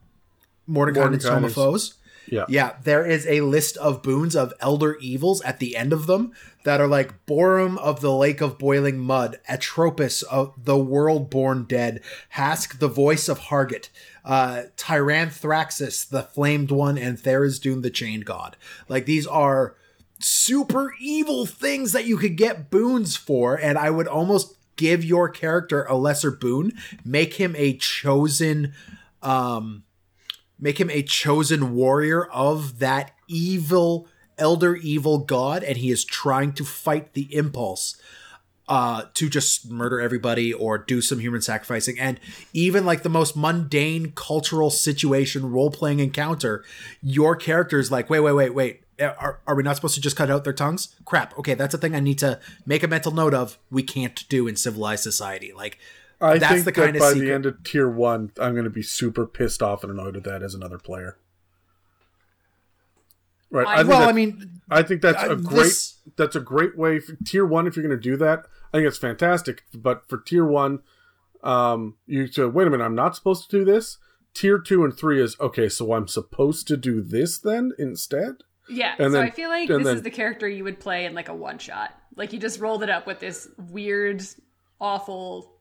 Tome 1.23 1.45
of 1.45 1.53
Foes. 1.55 1.95
Yeah. 2.27 2.45
Yeah, 2.49 2.77
there 2.83 3.05
is 3.05 3.27
a 3.27 3.41
list 3.41 3.77
of 3.77 4.03
boons 4.03 4.37
of 4.37 4.53
elder 4.61 4.97
evils 5.01 5.41
at 5.43 5.59
the 5.59 5.77
end 5.77 5.93
of 5.93 6.07
them 6.07 6.33
that 6.65 6.81
are 6.81 6.87
like 6.87 7.27
Borem 7.27 7.77
of 7.79 8.01
the 8.01 8.13
Lake 8.13 8.41
of 8.41 8.59
Boiling 8.59 8.99
Mud, 8.99 9.41
Atropus 9.49 10.23
of 10.25 10.53
the 10.65 10.79
World 10.79 11.31
Born 11.31 11.65
Dead, 11.65 12.01
Haask 12.37 12.79
the 12.79 12.89
Voice 12.89 13.29
of 13.29 13.41
Hargut, 13.41 13.89
uh, 14.25 14.65
Tyranthraxus 14.77 16.09
the 16.09 16.23
Flamed 16.23 16.71
One, 16.71 16.97
and 16.97 17.19
Tharizdun 17.19 17.83
the 17.83 17.91
Chained 17.91 18.25
God. 18.25 18.57
Like 18.89 19.07
these 19.07 19.27
are 19.27 19.77
super 20.21 20.95
evil 21.01 21.47
things 21.47 21.93
that 21.93 22.07
you 22.07 22.17
could 22.17 22.37
get 22.37 22.71
boons 22.71 23.17
for, 23.17 23.57
and 23.57 23.77
I 23.77 23.91
would 23.91 24.07
almost 24.07 24.57
give 24.77 25.05
your 25.05 25.29
character 25.29 25.85
a 25.85 25.97
lesser 25.97 26.31
boon, 26.31 26.73
make 27.05 27.35
him 27.35 27.55
a 27.57 27.77
chosen 27.77 28.73
um 29.23 29.85
make 30.63 30.81
him 30.81 30.89
a 30.89 31.03
chosen 31.03 31.75
warrior 31.75 32.25
of 32.27 32.79
that 32.79 33.11
evil 33.29 34.07
elder 34.39 34.77
evil 34.77 35.19
god 35.19 35.63
and 35.63 35.77
he 35.77 35.91
is 35.91 36.05
trying 36.05 36.53
to 36.53 36.65
fight 36.65 37.13
the 37.13 37.35
impulse 37.35 38.01
uh 38.69 39.03
to 39.13 39.29
just 39.29 39.71
murder 39.71 40.01
everybody 40.01 40.53
or 40.53 40.79
do 40.79 41.01
some 41.01 41.19
human 41.19 41.43
sacrificing. 41.43 41.99
And 41.99 42.21
even 42.53 42.87
like 42.87 43.03
the 43.03 43.09
most 43.09 43.37
mundane 43.37 44.13
cultural 44.13 44.71
situation 44.71 45.51
role-playing 45.51 45.99
encounter 45.99 46.65
your 47.03 47.37
character 47.37 47.79
is 47.79 47.91
like 47.91 48.09
wait 48.09 48.21
wait 48.21 48.33
wait 48.33 48.55
wait. 48.55 48.79
Are, 49.01 49.41
are 49.49 49.57
we 49.57 49.65
not 49.65 49.75
supposed 49.75 49.97
to 49.97 50.01
just 50.01 50.17
cut 50.17 50.31
out 50.31 50.45
their 50.45 50.53
tongues? 50.53 50.95
Crap. 51.05 51.37
Okay 51.39 51.55
that's 51.55 51.75
a 51.75 51.79
thing 51.79 51.95
i 51.95 52.01
need 52.01 52.19
to 52.21 52.39
make 52.65 52.83
a 52.83 52.89
mental 52.89 53.13
note 53.13 53.35
of. 53.35 53.59
We 53.71 53.83
can't 53.83 54.27
do 54.29 54.47
in 54.47 54.57
civilized 54.57 55.03
society. 55.03 55.53
Like 55.53 55.79
I 56.23 56.39
That's 56.39 56.53
think 56.53 56.65
the 56.67 56.71
that 56.73 56.81
kind 56.85 56.97
of 56.97 57.01
by 57.01 57.13
secret- 57.13 57.27
the 57.27 57.35
end 57.35 57.47
of 57.47 57.65
tier 57.65 57.89
one, 57.89 58.31
I'm 58.41 58.53
going 58.53 58.65
to 58.65 58.71
be 58.71 58.83
super 58.83 59.27
pissed 59.27 59.63
off 59.63 59.83
and 59.83 59.91
annoyed 59.93 60.17
at 60.17 60.25
that 60.25 60.43
as 60.43 60.55
another 60.55 60.79
player. 60.79 61.19
Right. 63.51 63.67
I- 63.67 63.81
I 63.81 63.83
well 63.83 64.01
that- 64.01 64.09
i 64.09 64.13
mean 64.13 64.61
I 64.71 64.83
think 64.83 65.03
that's 65.03 65.23
uh, 65.23 65.33
a 65.33 65.37
great. 65.37 65.65
this- 65.65 65.99
That's 66.17 66.37
a 66.37 66.41
great 66.41 66.77
way 66.79 66.99
for 67.01 67.17
tier 67.27 67.45
one. 67.45 67.67
If 67.67 67.77
you're 67.77 67.87
going 67.87 67.99
to 67.99 68.03
do 68.11 68.17
that, 68.17 68.47
I 68.73 68.79
think 68.79 68.87
it's 68.89 68.99
fantastic. 68.99 69.65
But 69.75 70.09
for 70.09 70.19
tier 70.19 70.47
one, 70.47 70.81
um, 71.43 71.97
you 72.07 72.27
say, 72.29 72.45
wait 72.45 72.67
a 72.67 72.71
minute, 72.71 72.85
I'm 72.85 72.95
not 72.95 73.15
supposed 73.17 73.51
to 73.51 73.59
do 73.59 73.65
this. 73.65 73.99
Tier 74.35 74.59
two 74.59 74.85
and 74.85 74.97
three 74.97 75.21
is 75.23 75.37
okay. 75.41 75.69
So 75.69 75.93
I'm 75.93 76.09
supposed 76.09 76.67
to 76.69 76.77
do 76.79 77.03
this 77.03 77.39
then 77.39 77.73
instead. 77.79 78.37
Yeah, 78.71 78.95
And 78.99 79.09
so 79.13 79.19
then- 79.19 79.23
I 79.25 79.31
feel 79.31 79.51
like 79.51 79.69
this 79.69 79.85
then- 79.85 79.97
is 79.97 80.03
the 80.03 80.11
character 80.11 80.49
you 80.49 80.65
would 80.65 80.81
play 80.81 81.05
in 81.05 81.15
like 81.15 81.29
a 81.29 81.35
one 81.35 81.59
shot. 81.59 81.91
Like 82.17 82.33
you 82.33 82.39
just 82.39 82.61
rolled 82.61 82.83
it 82.83 82.89
up 82.91 83.07
with 83.07 83.21
this 83.21 83.49
weird, 83.59 84.23
awful. 84.81 85.53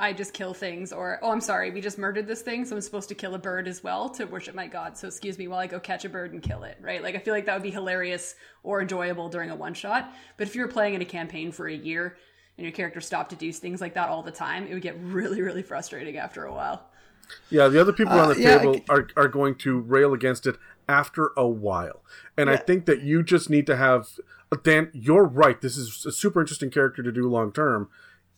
I 0.00 0.12
just 0.12 0.32
kill 0.32 0.54
things, 0.54 0.92
or 0.92 1.18
oh, 1.22 1.30
I'm 1.30 1.40
sorry, 1.40 1.70
we 1.70 1.80
just 1.80 1.98
murdered 1.98 2.26
this 2.26 2.42
thing, 2.42 2.64
so 2.64 2.74
I'm 2.74 2.80
supposed 2.80 3.08
to 3.10 3.14
kill 3.14 3.34
a 3.34 3.38
bird 3.38 3.68
as 3.68 3.84
well 3.84 4.08
to 4.10 4.24
worship 4.24 4.54
my 4.54 4.66
god. 4.66 4.96
So 4.96 5.06
excuse 5.06 5.38
me 5.38 5.48
while 5.48 5.60
I 5.60 5.66
go 5.66 5.78
catch 5.78 6.04
a 6.04 6.08
bird 6.08 6.32
and 6.32 6.42
kill 6.42 6.64
it, 6.64 6.78
right? 6.80 7.02
Like 7.02 7.14
I 7.14 7.18
feel 7.18 7.34
like 7.34 7.46
that 7.46 7.54
would 7.54 7.62
be 7.62 7.70
hilarious 7.70 8.34
or 8.62 8.80
enjoyable 8.80 9.28
during 9.28 9.50
a 9.50 9.54
one 9.54 9.74
shot. 9.74 10.12
But 10.36 10.48
if 10.48 10.54
you 10.54 10.62
were 10.62 10.68
playing 10.68 10.94
in 10.94 11.02
a 11.02 11.06
campaign 11.06 11.52
for 11.52 11.68
a 11.68 11.74
year 11.74 12.16
and 12.56 12.64
your 12.64 12.72
character 12.72 13.00
stopped 13.00 13.30
to 13.30 13.36
do 13.36 13.52
things 13.52 13.80
like 13.80 13.94
that 13.94 14.08
all 14.08 14.22
the 14.22 14.32
time, 14.32 14.66
it 14.66 14.72
would 14.72 14.82
get 14.82 14.98
really, 15.00 15.42
really 15.42 15.62
frustrating 15.62 16.16
after 16.16 16.44
a 16.44 16.52
while. 16.52 16.88
Yeah, 17.50 17.68
the 17.68 17.80
other 17.80 17.92
people 17.92 18.18
on 18.18 18.28
the 18.28 18.34
Uh, 18.34 18.38
yeah, 18.38 18.58
table 18.58 18.74
g- 18.74 18.84
are, 18.88 19.08
are 19.16 19.28
going 19.28 19.56
to 19.56 19.78
rail 19.80 20.14
against 20.14 20.46
it 20.46 20.56
after 20.88 21.32
a 21.36 21.46
while. 21.46 22.02
And 22.36 22.48
I 22.48 22.56
think 22.56 22.86
that 22.86 23.02
you 23.02 23.22
just 23.22 23.50
need 23.50 23.66
to 23.66 23.76
have 23.76 24.08
Dan, 24.62 24.90
you're 24.92 25.24
right. 25.24 25.60
This 25.60 25.76
is 25.76 26.06
a 26.06 26.12
super 26.12 26.40
interesting 26.40 26.70
character 26.70 27.02
to 27.02 27.10
do 27.12 27.28
long 27.28 27.52
term. 27.52 27.88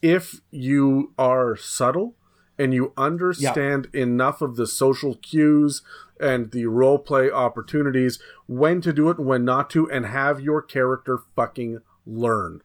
If 0.02 0.40
you 0.50 1.12
are 1.18 1.56
subtle 1.56 2.14
and 2.58 2.74
you 2.74 2.92
understand 2.96 3.88
enough 3.92 4.42
of 4.42 4.56
the 4.56 4.66
social 4.66 5.14
cues 5.16 5.82
and 6.20 6.50
the 6.50 6.66
role 6.66 6.98
play 6.98 7.30
opportunities, 7.30 8.18
when 8.46 8.80
to 8.80 8.92
do 8.92 9.08
it 9.10 9.18
and 9.18 9.26
when 9.26 9.44
not 9.44 9.70
to, 9.70 9.90
and 9.90 10.06
have 10.06 10.40
your 10.40 10.60
character 10.62 11.18
fucking 11.36 11.78
learn. 12.06 12.62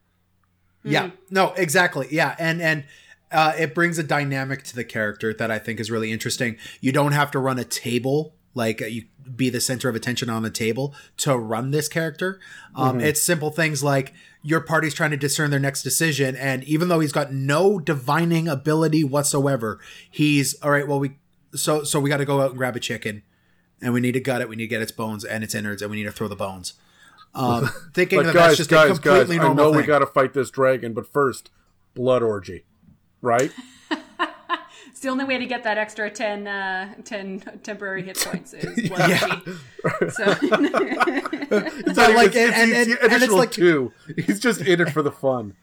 Yeah. 0.83 1.11
No, 1.29 1.53
exactly. 1.53 2.07
Yeah. 2.11 2.35
And 2.39 2.61
and 2.61 2.85
uh, 3.31 3.53
it 3.57 3.73
brings 3.73 3.97
a 3.97 4.03
dynamic 4.03 4.63
to 4.63 4.75
the 4.75 4.83
character 4.83 5.33
that 5.33 5.49
I 5.49 5.59
think 5.59 5.79
is 5.79 5.89
really 5.89 6.11
interesting. 6.11 6.57
You 6.81 6.91
don't 6.91 7.13
have 7.13 7.31
to 7.31 7.39
run 7.39 7.57
a 7.57 7.63
table 7.63 8.35
like 8.53 8.81
uh, 8.81 8.85
you 8.85 9.05
be 9.35 9.49
the 9.49 9.61
center 9.61 9.89
of 9.89 9.95
attention 9.95 10.29
on 10.29 10.43
the 10.43 10.49
table 10.49 10.93
to 11.17 11.37
run 11.37 11.71
this 11.71 11.87
character. 11.87 12.39
Um, 12.75 12.99
It's 12.99 13.21
simple 13.21 13.49
things 13.49 13.83
like 13.83 14.13
your 14.43 14.59
party's 14.59 14.93
trying 14.93 15.11
to 15.11 15.17
discern 15.17 15.49
their 15.49 15.59
next 15.59 15.83
decision, 15.83 16.35
and 16.35 16.63
even 16.65 16.89
though 16.89 16.99
he's 16.99 17.13
got 17.13 17.33
no 17.33 17.79
divining 17.79 18.47
ability 18.47 19.03
whatsoever, 19.03 19.79
he's 20.11 20.53
all 20.61 20.71
right. 20.71 20.87
Well, 20.87 20.99
we 20.99 21.17
so 21.55 21.83
so 21.83 21.99
we 21.99 22.09
got 22.09 22.17
to 22.17 22.25
go 22.25 22.41
out 22.41 22.49
and 22.49 22.57
grab 22.57 22.75
a 22.75 22.79
chicken, 22.79 23.23
and 23.81 23.93
we 23.93 24.01
need 24.01 24.11
to 24.11 24.19
gut 24.19 24.41
it. 24.41 24.49
We 24.49 24.57
need 24.57 24.65
to 24.65 24.67
get 24.67 24.81
its 24.81 24.91
bones 24.91 25.23
and 25.23 25.43
its 25.43 25.55
innards, 25.55 25.81
and 25.81 25.89
we 25.89 25.97
need 25.97 26.03
to 26.03 26.11
throw 26.11 26.27
the 26.27 26.35
bones. 26.35 26.73
Um, 27.33 27.69
thinking 27.93 28.19
But 28.19 28.27
that 28.27 28.33
guys, 28.33 28.45
that's 28.49 28.57
just 28.57 28.71
a 28.71 28.75
guys, 28.75 28.99
guys, 28.99 28.99
completely 28.99 29.39
I 29.39 29.43
normal 29.43 29.71
know 29.71 29.77
we 29.77 29.83
got 29.83 29.99
to 29.99 30.05
fight 30.05 30.33
this 30.33 30.51
dragon, 30.51 30.93
but 30.93 31.07
first, 31.07 31.49
blood 31.95 32.21
orgy, 32.21 32.65
right? 33.21 33.51
It's 35.03 35.07
the 35.07 35.11
only 35.11 35.25
way 35.25 35.37
to 35.37 35.45
get 35.45 35.65
that 35.65 35.77
extra 35.77 36.09
10, 36.09 36.47
uh, 36.47 36.93
10 37.03 37.39
temporary 37.61 38.03
hit 38.03 38.17
points 38.25 38.53
is 38.53 38.87
blood 38.89 39.09
Yeah. 39.09 39.41
orgy. 39.83 40.11
So 40.13 40.23
But 40.49 42.15
like, 42.15 42.29
It's- 42.29 42.53
and, 42.57 42.71
and, 42.71 42.71
it's 42.71 43.01
and, 43.01 43.11
the 43.11 43.13
and 43.15 43.23
it's 43.23 43.33
like, 43.33 43.51
two. 43.51 43.91
He's 44.15 44.39
just 44.39 44.61
in 44.61 44.79
it 44.79 44.91
for 44.91 45.01
the 45.01 45.11
fun. 45.11 45.55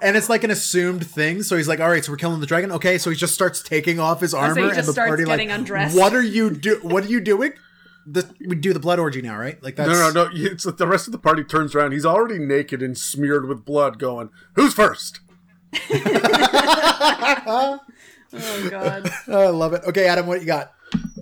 and 0.00 0.16
it's 0.16 0.30
like 0.30 0.44
an 0.44 0.50
assumed 0.50 1.06
thing. 1.06 1.42
So 1.42 1.58
he's 1.58 1.68
like, 1.68 1.78
"All 1.78 1.90
right, 1.90 2.02
so 2.02 2.10
we're 2.10 2.16
killing 2.16 2.40
the 2.40 2.46
dragon." 2.46 2.72
Okay, 2.72 2.96
so 2.96 3.10
he 3.10 3.16
just 3.16 3.34
starts 3.34 3.60
taking 3.62 4.00
off 4.00 4.22
his 4.22 4.30
say 4.30 4.38
armor, 4.38 4.54
he 4.62 4.62
and 4.68 4.72
just 4.76 4.86
the 4.86 4.92
starts 4.94 5.10
party 5.10 5.24
like, 5.26 5.34
getting 5.34 5.50
undressed. 5.50 5.94
"What 5.94 6.14
are 6.14 6.22
you 6.22 6.48
do? 6.50 6.80
What 6.82 7.04
are 7.04 7.08
you 7.08 7.20
doing?" 7.20 7.52
The, 8.06 8.34
we 8.46 8.56
do 8.56 8.72
the 8.72 8.80
blood 8.80 8.98
orgy 8.98 9.20
now, 9.20 9.36
right? 9.36 9.62
Like 9.62 9.76
that's 9.76 9.90
No, 9.90 10.10
no, 10.10 10.24
no. 10.24 10.30
It's 10.32 10.64
the 10.64 10.86
rest 10.86 11.06
of 11.06 11.12
the 11.12 11.18
party 11.18 11.44
turns 11.44 11.74
around. 11.74 11.92
He's 11.92 12.06
already 12.06 12.38
naked 12.38 12.80
and 12.80 12.96
smeared 12.96 13.46
with 13.46 13.62
blood. 13.66 13.98
Going, 13.98 14.30
who's 14.54 14.72
first? 14.72 15.20
oh 18.32 18.68
god. 18.70 19.10
I 19.28 19.48
love 19.48 19.72
it. 19.72 19.82
Okay, 19.84 20.06
Adam, 20.06 20.26
what 20.26 20.40
you 20.40 20.46
got? 20.46 20.72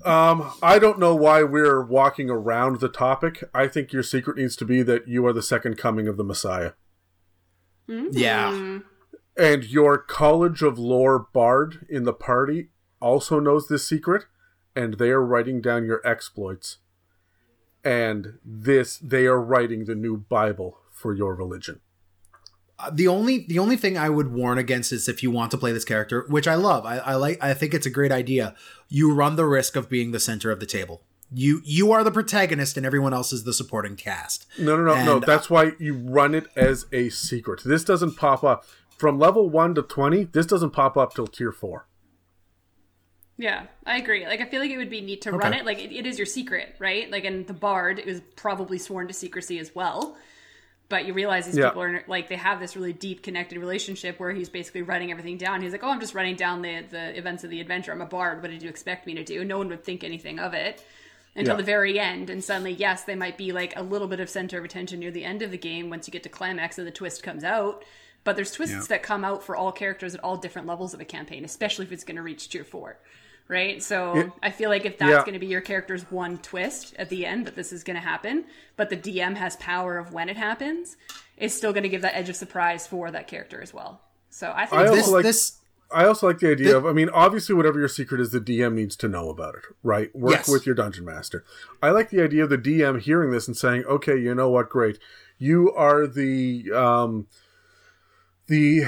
Um, 0.04 0.50
I 0.62 0.78
don't 0.78 0.98
know 0.98 1.14
why 1.14 1.42
we're 1.42 1.82
walking 1.84 2.30
around 2.30 2.80
the 2.80 2.88
topic. 2.88 3.44
I 3.52 3.66
think 3.66 3.92
your 3.92 4.02
secret 4.02 4.36
needs 4.36 4.56
to 4.56 4.64
be 4.64 4.82
that 4.82 5.09
you 5.09 5.26
are 5.26 5.32
the 5.32 5.42
second 5.42 5.76
coming 5.76 6.09
of 6.09 6.16
the 6.16 6.24
Messiah, 6.24 6.72
Yeah, 7.86 8.80
and 9.36 9.64
your 9.64 9.98
College 9.98 10.62
of 10.62 10.78
Lore 10.78 11.28
bard 11.32 11.86
in 11.88 12.04
the 12.04 12.12
party 12.12 12.68
also 13.00 13.38
knows 13.40 13.68
this 13.68 13.86
secret, 13.86 14.24
and 14.74 14.94
they 14.94 15.11
are 15.11 15.24
writing 15.24 15.61
down 15.61 15.84
your 15.84 16.00
exploits. 16.06 16.78
And 17.84 18.38
this, 18.44 18.98
they 18.98 19.26
are 19.26 19.40
writing 19.40 19.84
the 19.84 19.94
new 19.94 20.16
Bible 20.16 20.78
for 20.92 21.14
your 21.14 21.34
religion. 21.34 21.80
Uh, 22.81 22.91
the 22.93 23.09
only 23.09 23.39
the 23.49 23.59
only 23.59 23.76
thing 23.76 23.99
I 23.99 24.09
would 24.09 24.33
warn 24.33 24.57
against 24.57 24.93
is 24.93 25.09
if 25.09 25.22
you 25.22 25.31
want 25.31 25.51
to 25.51 25.59
play 25.59 25.72
this 25.72 25.85
character, 25.85 26.24
which 26.29 26.47
I 26.47 26.55
love. 26.55 26.87
I, 26.87 26.99
I 26.99 27.14
like. 27.16 27.43
I 27.43 27.53
think 27.55 27.74
it's 27.74 27.87
a 27.87 27.91
great 27.91 28.12
idea. 28.12 28.55
You 28.89 29.12
run 29.12 29.37
the 29.37 29.47
risk 29.47 29.74
of 29.74 29.89
being 29.89 30.12
the 30.12 30.20
center 30.20 30.51
of 30.51 30.61
the 30.61 30.66
table. 30.66 31.03
You 31.33 31.61
you 31.64 31.91
are 31.93 32.05
the 32.05 32.12
protagonist, 32.12 32.76
and 32.76 32.87
everyone 32.87 33.12
else 33.12 33.33
is 33.33 33.45
the 33.45 33.53
supporting 33.53 33.97
cast. 33.97 34.47
No, 34.59 34.76
no, 34.76 34.85
no, 34.85 35.05
no. 35.05 35.14
And, 35.16 35.24
uh, 35.24 35.26
That's 35.26 35.51
why 35.51 35.72
you 35.79 35.95
run 35.95 36.35
it 36.35 36.47
as 36.55 36.87
a 36.93 37.09
secret. 37.11 37.62
This 37.64 37.85
doesn't 37.85 38.16
pop 38.16 38.45
up 38.45 38.64
from 38.97 39.18
level 39.18 39.51
one 39.51 39.74
to 39.74 39.83
twenty. 39.83 40.24
This 40.24 40.47
doesn't 40.47 40.70
pop 40.70 40.97
up 40.97 41.14
till 41.14 41.26
tier 41.26 41.53
four. 41.53 41.87
Yeah, 43.37 43.66
I 43.87 43.99
agree. 43.99 44.26
Like, 44.26 44.41
I 44.41 44.47
feel 44.47 44.61
like 44.61 44.70
it 44.70 44.79
would 44.79 44.91
be 44.91 45.01
neat 45.01 45.22
to 45.22 45.33
run 45.33 45.55
it. 45.55 45.64
Like, 45.64 45.79
it, 45.79 45.93
it 45.93 46.07
is 46.07 46.18
your 46.18 46.26
secret, 46.26 46.74
right? 46.81 47.09
Like, 47.09 47.22
in 47.22 47.47
the 47.47 47.53
Bard, 47.53 48.01
it 48.01 48.07
was 48.07 48.20
probably 48.35 48.79
sworn 48.79 49.07
to 49.07 49.14
secrecy 49.14 49.61
as 49.61 49.72
well. 49.76 50.16
But 50.89 51.05
you 51.05 51.12
realize 51.12 51.45
these 51.47 51.59
Yeah. 51.59 51.68
people 51.68 51.82
are 51.82 52.03
like 52.07 52.28
they 52.28 52.36
have 52.36 52.61
this 52.61 52.74
really 52.74 52.93
deep 52.95 53.22
connected 53.22 53.59
relationship 53.59 54.18
where 54.18 54.32
he's 54.32 54.49
basically 54.49 54.82
writing 54.82 55.11
everything 55.11 55.36
down. 55.36 55.61
He's 55.61 55.72
like, 55.72 55.84
"Oh, 55.84 55.89
I'm 55.91 56.01
just 56.01 56.14
writing 56.14 56.36
down 56.36 56.62
the 56.62 56.84
the 56.89 57.16
events 57.18 57.45
of 57.45 57.51
the 57.51 57.61
adventure. 57.61 57.93
I'm 57.93 58.01
a 58.01 58.07
bard. 58.07 58.41
What 58.41 58.51
did 58.51 58.62
you 58.62 58.70
expect 58.70 59.07
me 59.07 59.14
to 59.14 59.24
do?" 59.24 59.45
No 59.45 59.59
one 59.59 59.68
would 59.68 59.84
think 59.84 60.03
anything 60.03 60.39
of 60.39 60.55
it 60.55 60.82
until 61.36 61.55
Yeah. 61.55 61.59
the 61.59 61.62
very 61.64 61.99
end. 62.01 62.30
And 62.30 62.43
suddenly, 62.43 62.72
yes, 62.72 63.05
they 63.05 63.14
might 63.14 63.36
be 63.36 63.53
like 63.53 63.76
a 63.76 63.82
little 63.82 64.09
bit 64.09 64.18
of 64.18 64.30
center 64.30 64.59
of 64.59 64.64
attention 64.64 64.99
near 65.01 65.11
the 65.11 65.24
end 65.24 65.43
of 65.43 65.51
the 65.51 65.59
game 65.59 65.91
once 65.91 66.09
you 66.09 66.12
get 66.12 66.22
to 66.22 66.28
climax 66.30 66.78
and 66.78 66.86
the 66.86 66.91
twist 66.91 67.22
comes 67.22 67.45
out. 67.45 67.84
But 68.24 68.36
there's 68.36 68.51
twists 68.53 68.89
that 68.89 69.03
come 69.03 69.24
out 69.24 69.45
for 69.45 69.57
all 69.57 69.72
characters 69.72 70.14
at 70.14 70.24
all 70.24 70.36
different 70.39 70.66
levels 70.66 70.93
of 70.95 71.01
a 71.01 71.05
campaign, 71.05 71.45
especially 71.45 71.84
if 71.86 71.93
it's 71.93 72.05
going 72.05 72.16
to 72.16 72.22
reach 72.22 72.49
tier 72.49 72.64
four 72.64 72.99
right? 73.49 73.82
So 73.82 74.14
Yeah. 74.14 74.30
I 74.42 74.51
feel 74.51 74.68
like 74.70 74.84
if 74.84 74.99
that's 74.99 75.11
Yeah. 75.11 75.20
going 75.20 75.32
to 75.32 75.38
be 75.38 75.46
your 75.46 75.61
character's 75.62 76.11
one 76.11 76.38
twist 76.38 76.94
at 76.99 77.09
the 77.09 77.24
end 77.26 77.46
that 77.46 77.57
this 77.57 77.72
is 77.72 77.82
going 77.82 77.96
to 77.96 78.03
happen, 78.03 78.44
but 78.76 78.90
the 78.90 78.96
DM 78.96 79.36
has 79.36 79.57
power 79.57 79.99
of 79.99 80.12
when 80.12 80.28
it 80.28 80.36
happens, 80.36 80.96
it's 81.36 81.55
still 81.55 81.72
going 81.72 81.82
to 81.84 81.88
give 81.88 82.03
that 82.03 82.14
edge 82.16 82.28
of 82.28 82.36
surprise 82.36 82.86
for 82.86 83.11
that 83.11 83.26
character 83.26 83.61
as 83.62 83.72
well. 83.72 84.01
So 84.30 84.53
I 84.55 84.66
think 84.66 84.82
I 84.82 84.90
This 84.94 85.09
like- 85.09 85.24
this 85.24 85.55
I 85.90 86.05
also 86.05 86.26
like 86.26 86.38
the 86.38 86.51
idea 86.51 86.76
of, 86.76 86.84
I 86.84 86.92
mean, 86.92 87.09
obviously, 87.09 87.55
whatever 87.55 87.78
your 87.78 87.88
secret 87.88 88.20
is, 88.20 88.30
the 88.30 88.40
DM 88.42 88.74
needs 88.74 88.94
to 88.96 89.09
know 89.09 89.30
about 89.30 89.55
it, 89.55 89.62
right? 89.82 90.14
Work 90.14 90.32
Yes. 90.32 90.49
with 90.51 90.66
your 90.66 90.74
dungeon 90.74 91.07
master. 91.07 91.44
I 91.82 91.88
like 91.92 92.11
the 92.11 92.20
idea 92.22 92.44
of 92.44 92.51
the 92.51 92.59
DM 92.59 92.99
hearing 93.01 93.30
this 93.30 93.49
and 93.49 93.57
saying, 93.57 93.84
okay, 93.86 94.14
you 94.14 94.34
know 94.34 94.51
what, 94.51 94.68
great. 94.68 94.99
You 95.38 95.72
are 95.72 96.07
the, 96.07 96.70
um, 96.74 97.26
the 98.49 98.84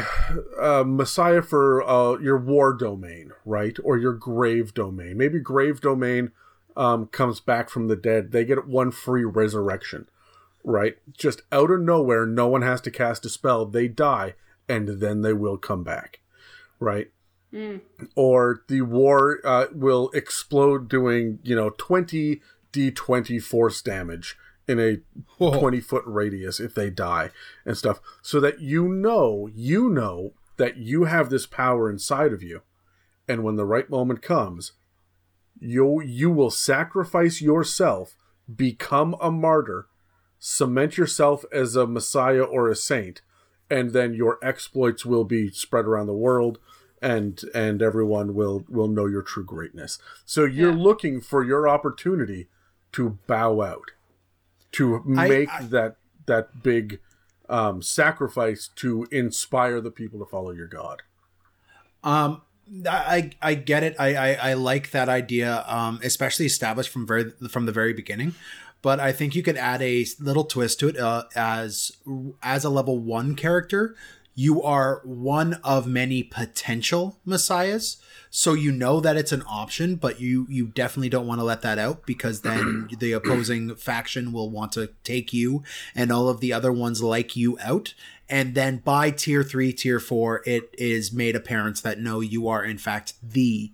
uh, 0.60 0.84
messiah 0.84 1.42
for 1.42 1.82
uh, 1.88 2.18
your 2.18 2.38
war 2.38 2.72
domain, 2.72 3.32
right? 3.44 3.76
Or 3.84 3.98
your 3.98 4.14
grave 4.14 4.74
domain. 4.74 5.16
Maybe 5.16 5.38
grave 5.38 5.80
domain 5.80 6.32
um, 6.76 7.06
comes 7.06 7.40
back 7.40 7.68
from 7.68 7.88
the 7.88 7.96
dead, 7.96 8.32
they 8.32 8.44
get 8.44 8.66
one 8.66 8.90
free 8.90 9.24
resurrection, 9.24 10.08
right? 10.64 10.96
Just 11.16 11.42
out 11.52 11.70
of 11.70 11.80
nowhere, 11.80 12.26
no 12.26 12.48
one 12.48 12.62
has 12.62 12.80
to 12.82 12.90
cast 12.90 13.26
a 13.26 13.28
spell. 13.28 13.66
They 13.66 13.86
die, 13.88 14.34
and 14.68 14.88
then 15.00 15.22
they 15.22 15.32
will 15.32 15.58
come 15.58 15.84
back, 15.84 16.20
right? 16.78 17.10
Or 18.14 18.62
the 18.68 18.82
war 18.82 19.40
uh, 19.44 19.66
will 19.72 20.10
explode, 20.14 20.88
doing 20.88 21.40
you 21.42 21.56
know 21.56 21.70
twenty 21.70 22.40
d20 22.72 23.42
force 23.42 23.82
damage 23.82 24.36
in 24.70 24.78
a 24.80 24.98
Whoa. 25.38 25.58
20 25.58 25.80
foot 25.80 26.04
radius 26.06 26.60
if 26.60 26.74
they 26.74 26.90
die 26.90 27.30
and 27.64 27.76
stuff 27.76 28.00
so 28.22 28.38
that 28.40 28.60
you 28.60 28.88
know 28.88 29.48
you 29.54 29.88
know 29.90 30.32
that 30.56 30.76
you 30.76 31.04
have 31.04 31.30
this 31.30 31.46
power 31.46 31.90
inside 31.90 32.32
of 32.32 32.42
you 32.42 32.62
and 33.28 33.42
when 33.42 33.56
the 33.56 33.64
right 33.64 33.88
moment 33.90 34.22
comes 34.22 34.72
you 35.58 36.00
you 36.02 36.30
will 36.30 36.50
sacrifice 36.50 37.40
yourself 37.40 38.16
become 38.54 39.14
a 39.20 39.30
martyr 39.30 39.86
cement 40.38 40.96
yourself 40.96 41.44
as 41.52 41.76
a 41.76 41.86
messiah 41.86 42.42
or 42.42 42.68
a 42.68 42.76
saint 42.76 43.22
and 43.68 43.90
then 43.92 44.14
your 44.14 44.38
exploits 44.42 45.04
will 45.06 45.24
be 45.24 45.50
spread 45.50 45.84
around 45.84 46.06
the 46.06 46.12
world 46.14 46.58
and 47.02 47.42
and 47.54 47.80
everyone 47.82 48.34
will 48.34 48.64
will 48.68 48.88
know 48.88 49.06
your 49.06 49.22
true 49.22 49.44
greatness 49.44 49.98
so 50.24 50.44
you're 50.44 50.70
Yeah. 50.72 50.82
looking 50.82 51.20
for 51.20 51.42
your 51.44 51.68
opportunity 51.68 52.48
to 52.92 53.18
bow 53.26 53.60
out 53.62 53.92
to 54.72 55.02
I- 55.16 55.28
make 55.28 55.48
I- 55.50 55.62
that 55.64 55.96
that 56.26 56.62
big 56.62 57.00
um, 57.48 57.82
sacrifice 57.82 58.68
to 58.76 59.06
inspire 59.10 59.80
the 59.80 59.90
people 59.90 60.20
to 60.20 60.26
follow 60.26 60.52
your 60.52 60.68
god 60.68 61.02
Um, 62.04 62.42
I 62.88 63.32
I 63.42 63.54
get 63.54 63.82
it. 63.82 63.96
I 63.98 64.14
I, 64.14 64.50
I 64.50 64.54
like 64.54 64.92
that 64.92 65.08
idea, 65.08 65.64
um, 65.66 65.98
especially 66.04 66.46
established 66.46 66.90
from 66.90 67.06
very 67.06 67.32
from 67.50 67.66
the 67.66 67.72
very 67.72 67.92
beginning. 67.92 68.34
But 68.82 69.00
I 69.00 69.10
think 69.12 69.34
you 69.34 69.42
could 69.42 69.56
add 69.56 69.82
a 69.82 70.06
little 70.20 70.44
twist 70.44 70.78
to 70.80 70.88
it 70.88 70.96
uh, 70.96 71.24
as 71.34 71.90
as 72.42 72.64
a 72.64 72.70
level 72.70 72.98
one 72.98 73.34
character. 73.34 73.96
You 74.36 74.62
are 74.62 75.02
one 75.04 75.54
of 75.64 75.86
many 75.88 76.22
potential 76.22 77.18
messiahs, 77.26 77.96
so 78.30 78.54
you 78.54 78.70
know 78.70 79.00
that 79.00 79.16
it's 79.16 79.32
an 79.32 79.42
option, 79.48 79.96
but 79.96 80.20
you 80.20 80.46
you 80.48 80.68
definitely 80.68 81.08
don't 81.08 81.26
want 81.26 81.40
to 81.40 81.44
let 81.44 81.62
that 81.62 81.78
out 81.78 82.06
because 82.06 82.42
then 82.42 82.88
the 83.00 83.12
opposing 83.12 83.74
faction 83.74 84.32
will 84.32 84.48
want 84.48 84.72
to 84.72 84.90
take 85.04 85.32
you 85.32 85.62
and 85.94 86.12
all 86.12 86.28
of 86.28 86.40
the 86.40 86.52
other 86.52 86.72
ones 86.72 87.02
like 87.02 87.36
you 87.36 87.58
out. 87.60 87.94
And 88.28 88.54
then 88.54 88.76
by 88.78 89.10
tier 89.10 89.42
three, 89.42 89.72
tier 89.72 89.98
four, 89.98 90.42
it 90.46 90.72
is 90.78 91.12
made 91.12 91.34
apparent 91.34 91.82
that 91.82 91.98
no, 91.98 92.20
you 92.20 92.46
are 92.46 92.64
in 92.64 92.78
fact 92.78 93.14
the 93.22 93.72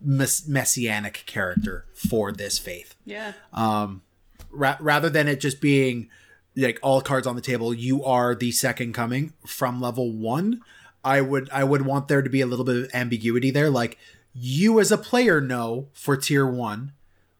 mess- 0.00 0.48
messianic 0.48 1.22
character 1.26 1.86
for 1.94 2.32
this 2.32 2.58
faith 2.58 2.96
Yeah. 3.04 3.34
Um, 3.52 4.02
ra- 4.50 4.78
rather 4.80 5.08
than 5.08 5.28
it 5.28 5.40
just 5.40 5.60
being 5.60 6.08
like 6.56 6.78
all 6.82 7.00
cards 7.00 7.26
on 7.26 7.36
the 7.36 7.40
table 7.40 7.72
you 7.72 8.04
are 8.04 8.34
the 8.34 8.50
second 8.50 8.92
coming 8.92 9.32
from 9.46 9.80
level 9.80 10.12
1 10.12 10.60
i 11.04 11.20
would 11.20 11.48
i 11.50 11.64
would 11.64 11.82
want 11.82 12.08
there 12.08 12.22
to 12.22 12.30
be 12.30 12.40
a 12.40 12.46
little 12.46 12.64
bit 12.64 12.76
of 12.76 12.90
ambiguity 12.94 13.50
there 13.50 13.70
like 13.70 13.98
you 14.34 14.80
as 14.80 14.90
a 14.90 14.98
player 14.98 15.40
know 15.40 15.88
for 15.92 16.16
tier 16.16 16.46
1 16.46 16.92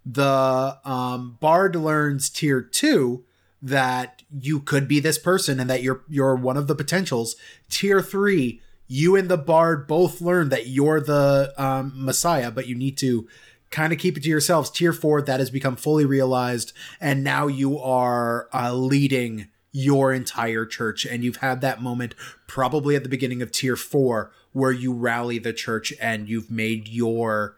the 0.04 0.78
um 0.84 1.36
bard 1.40 1.76
learns 1.76 2.28
tier 2.28 2.60
2 2.60 3.24
that 3.60 4.22
you 4.40 4.58
could 4.58 4.88
be 4.88 4.98
this 4.98 5.18
person 5.18 5.60
and 5.60 5.70
that 5.70 5.82
you're 5.82 6.02
you're 6.08 6.34
one 6.34 6.56
of 6.56 6.66
the 6.66 6.74
potentials 6.74 7.36
tier 7.70 8.02
3 8.02 8.60
you 8.88 9.16
and 9.16 9.28
the 9.28 9.38
bard 9.38 9.86
both 9.86 10.20
learn 10.20 10.48
that 10.48 10.66
you're 10.66 11.00
the 11.00 11.54
um, 11.56 11.92
messiah 11.94 12.50
but 12.50 12.66
you 12.66 12.74
need 12.74 12.96
to 12.96 13.26
kind 13.72 13.92
of 13.92 13.98
keep 13.98 14.16
it 14.16 14.22
to 14.22 14.28
yourselves. 14.28 14.70
Tier 14.70 14.92
four, 14.92 15.20
that 15.22 15.40
has 15.40 15.50
become 15.50 15.74
fully 15.74 16.04
realized, 16.04 16.72
and 17.00 17.24
now 17.24 17.48
you 17.48 17.78
are 17.80 18.48
uh, 18.54 18.72
leading 18.72 19.48
your 19.72 20.12
entire 20.12 20.66
church, 20.66 21.06
and 21.06 21.24
you've 21.24 21.36
had 21.36 21.60
that 21.62 21.82
moment 21.82 22.14
probably 22.46 22.94
at 22.94 23.02
the 23.02 23.08
beginning 23.08 23.42
of 23.42 23.50
tier 23.50 23.76
four 23.76 24.30
where 24.52 24.70
you 24.72 24.92
rally 24.92 25.38
the 25.38 25.52
church 25.52 25.92
and 26.00 26.28
you've 26.28 26.50
made 26.50 26.88
your 26.88 27.56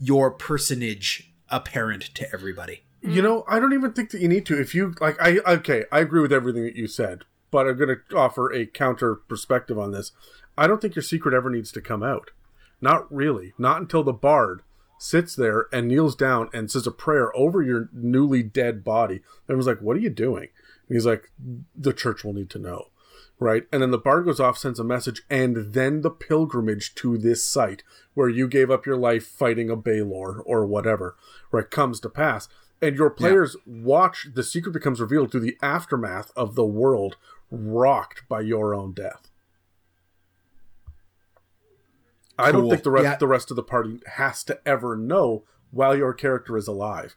your 0.00 0.30
personage 0.30 1.32
apparent 1.48 2.14
to 2.14 2.32
everybody. 2.32 2.82
You 3.00 3.22
know, 3.22 3.44
I 3.48 3.58
don't 3.58 3.72
even 3.72 3.92
think 3.92 4.10
that 4.10 4.20
you 4.20 4.28
need 4.28 4.46
to. 4.46 4.60
If 4.60 4.74
you 4.74 4.94
like, 5.00 5.20
I 5.20 5.38
okay, 5.46 5.84
I 5.92 6.00
agree 6.00 6.20
with 6.20 6.32
everything 6.32 6.64
that 6.64 6.76
you 6.76 6.86
said, 6.86 7.24
but 7.50 7.66
I'm 7.66 7.76
going 7.76 7.96
to 8.10 8.16
offer 8.16 8.52
a 8.52 8.66
counter 8.66 9.16
perspective 9.16 9.78
on 9.78 9.92
this. 9.92 10.12
I 10.56 10.66
don't 10.66 10.80
think 10.80 10.96
your 10.96 11.02
secret 11.02 11.34
ever 11.34 11.50
needs 11.50 11.70
to 11.72 11.80
come 11.80 12.02
out. 12.02 12.30
Not 12.80 13.12
really. 13.12 13.54
Not 13.58 13.80
until 13.80 14.02
the 14.02 14.12
bard 14.12 14.62
sits 14.98 15.36
there 15.36 15.66
and 15.72 15.86
kneels 15.86 16.16
down 16.16 16.48
and 16.52 16.70
says 16.70 16.86
a 16.86 16.92
prayer 16.92 17.36
over 17.36 17.62
your 17.62 17.88
newly 17.92 18.42
dead 18.42 18.82
body. 18.82 19.20
Everyone's 19.44 19.68
like, 19.68 19.80
"What 19.80 19.96
are 19.96 20.00
you 20.00 20.10
doing?" 20.10 20.48
And 20.88 20.96
he's 20.96 21.06
like, 21.06 21.30
"The 21.76 21.92
church 21.92 22.24
will 22.24 22.32
need 22.32 22.50
to 22.50 22.58
know." 22.58 22.88
Right? 23.40 23.66
And 23.72 23.82
then 23.82 23.92
the 23.92 23.98
bard 23.98 24.24
goes 24.24 24.40
off, 24.40 24.58
sends 24.58 24.80
a 24.80 24.84
message, 24.84 25.22
and 25.30 25.72
then 25.72 26.00
the 26.00 26.10
pilgrimage 26.10 26.94
to 26.96 27.16
this 27.16 27.44
site 27.44 27.84
where 28.14 28.28
you 28.28 28.48
gave 28.48 28.68
up 28.68 28.84
your 28.84 28.96
life 28.96 29.26
fighting 29.26 29.70
a 29.70 29.76
Balor 29.76 30.40
or 30.40 30.66
whatever, 30.66 31.16
right, 31.52 31.70
comes 31.70 32.00
to 32.00 32.08
pass. 32.08 32.48
And 32.82 32.96
your 32.96 33.10
players 33.10 33.56
watch 33.64 34.28
the 34.34 34.42
secret 34.42 34.72
becomes 34.72 35.00
revealed 35.00 35.30
through 35.30 35.40
the 35.40 35.56
aftermath 35.62 36.32
of 36.34 36.56
the 36.56 36.66
world 36.66 37.16
rocked 37.50 38.28
by 38.28 38.40
your 38.40 38.74
own 38.74 38.92
death. 38.92 39.30
I 42.38 42.52
don't 42.52 42.70
think 42.70 42.82
the 42.84 42.90
rest 42.90 43.04
Yeah. 43.04 43.16
the 43.16 43.26
rest 43.26 43.50
of 43.50 43.56
the 43.56 43.62
party 43.62 44.00
has 44.06 44.44
to 44.44 44.60
ever 44.66 44.96
know 44.96 45.44
while 45.70 45.96
your 45.96 46.12
character 46.12 46.56
is 46.56 46.68
alive. 46.68 47.16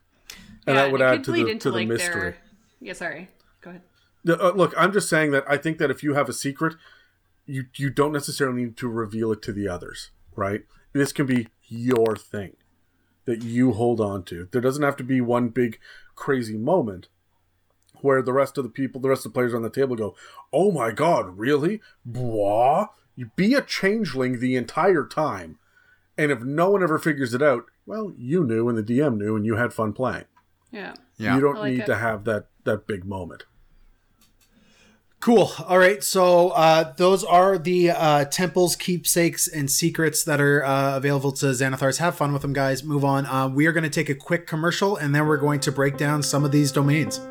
And 0.65 0.75
yeah, 0.75 0.83
that 0.83 0.91
would 0.91 1.01
add 1.01 1.23
to 1.25 1.31
the 1.31 1.57
to 1.59 1.71
the 1.71 1.77
like, 1.77 1.87
mystery. 1.87 2.21
Their... 2.21 2.37
Yeah, 2.79 2.93
sorry. 2.93 3.29
Go 4.25 4.33
ahead. 4.33 4.39
The- 4.41 4.47
uh, 4.47 4.51
look, 4.53 4.73
I'm 4.77 4.91
just 4.91 5.09
saying 5.09 5.31
that 5.31 5.43
I 5.47 5.57
think 5.57 5.77
that 5.79 5.91
if 5.91 6.03
you 6.03 6.13
have 6.13 6.29
a 6.29 6.33
secret, 6.33 6.75
you 7.45 7.65
you 7.75 7.89
don't 7.89 8.11
necessarily 8.11 8.63
need 8.63 8.77
to 8.77 8.87
reveal 8.87 9.31
it 9.31 9.41
to 9.43 9.51
the 9.53 9.67
others, 9.67 10.11
right? 10.35 10.63
This 10.93 11.11
can 11.11 11.25
be 11.25 11.47
your 11.67 12.15
thing 12.15 12.55
that 13.25 13.43
you 13.43 13.71
hold 13.73 13.99
on 14.01 14.23
to. 14.25 14.47
There 14.51 14.61
doesn't 14.61 14.83
have 14.83 14.97
to 14.97 15.03
be 15.03 15.21
one 15.21 15.49
big 15.49 15.79
crazy 16.15 16.57
moment 16.57 17.07
where 18.01 18.21
the 18.21 18.33
rest 18.33 18.57
of 18.57 18.63
the 18.63 18.69
people, 18.69 18.99
the 18.99 19.09
rest 19.09 19.25
of 19.25 19.31
the 19.31 19.37
players 19.37 19.53
on 19.53 19.61
the 19.61 19.69
table 19.69 19.95
go, 19.95 20.15
"Oh 20.51 20.71
my 20.71 20.91
god, 20.91 21.37
really? 21.37 21.81
Blah." 22.05 22.87
You 23.15 23.29
be 23.35 23.53
a 23.53 23.61
changeling 23.61 24.39
the 24.39 24.55
entire 24.55 25.05
time. 25.05 25.57
And 26.17 26.31
if 26.31 26.41
no 26.41 26.69
one 26.69 26.81
ever 26.83 26.97
figures 26.97 27.33
it 27.33 27.41
out, 27.41 27.65
well, 27.85 28.13
you 28.17 28.43
knew 28.43 28.69
and 28.69 28.77
the 28.77 28.83
DM 28.83 29.17
knew 29.17 29.35
and 29.35 29.45
you 29.45 29.55
had 29.55 29.73
fun 29.73 29.93
playing. 29.93 30.25
Yeah. 30.71 30.93
Yeah. 31.17 31.35
You 31.35 31.41
don't 31.41 31.57
like 31.59 31.71
need 31.71 31.79
it. 31.81 31.85
to 31.87 31.95
have 31.97 32.23
that 32.25 32.47
that 32.63 32.87
big 32.87 33.05
moment. 33.05 33.43
Cool. 35.21 35.51
All 35.67 35.77
right. 35.77 36.03
So 36.03 36.49
uh, 36.49 36.93
those 36.97 37.23
are 37.23 37.59
the 37.59 37.91
uh, 37.91 38.25
temples, 38.25 38.75
keepsakes, 38.75 39.47
and 39.47 39.69
secrets 39.69 40.23
that 40.23 40.41
are 40.41 40.65
uh, 40.65 40.97
available 40.97 41.31
to 41.33 41.45
Xanathar's. 41.45 41.99
Have 41.99 42.15
fun 42.15 42.33
with 42.33 42.41
them, 42.41 42.53
guys. 42.53 42.83
Move 42.83 43.05
on. 43.05 43.27
Uh, 43.27 43.47
we 43.47 43.67
are 43.67 43.71
going 43.71 43.83
to 43.83 43.89
take 43.89 44.09
a 44.09 44.15
quick 44.15 44.47
commercial, 44.47 44.97
and 44.97 45.13
then 45.13 45.27
we're 45.27 45.37
going 45.37 45.59
to 45.59 45.71
break 45.71 45.95
down 45.95 46.23
some 46.23 46.43
of 46.43 46.51
these 46.51 46.71
domains. 46.71 47.21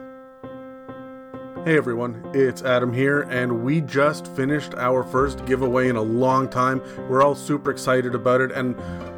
Hey 1.64 1.76
everyone, 1.76 2.24
it's 2.32 2.62
Adam 2.62 2.90
here, 2.90 3.22
and 3.22 3.62
we 3.62 3.82
just 3.82 4.28
finished 4.28 4.72
our 4.76 5.02
first 5.02 5.44
giveaway 5.44 5.90
in 5.90 5.96
a 5.96 6.02
long 6.02 6.48
time. 6.48 6.80
We're 7.06 7.22
all 7.22 7.34
super 7.34 7.70
excited 7.70 8.14
about 8.14 8.40
it, 8.40 8.50
and 8.50 8.74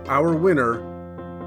our 0.08 0.34
winner 0.34 0.82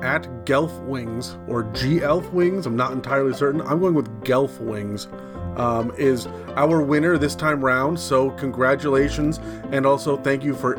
at 0.05 0.45
Gelf 0.45 0.71
Wings 0.83 1.37
or 1.47 1.63
G 1.73 2.01
Elf 2.01 2.31
Wings, 2.31 2.65
I'm 2.65 2.77
not 2.77 2.93
entirely 2.93 3.33
certain. 3.33 3.59
I'm 3.61 3.81
going 3.81 3.93
with 3.93 4.23
Gelf 4.23 4.61
Wings. 4.61 5.09
Um, 5.57 5.93
is 5.97 6.27
our 6.55 6.81
winner 6.81 7.17
this 7.17 7.35
time 7.35 7.63
round. 7.63 7.99
So 7.99 8.31
congratulations, 8.31 9.39
and 9.71 9.85
also 9.85 10.17
thank 10.17 10.43
you 10.43 10.53
for 10.53 10.75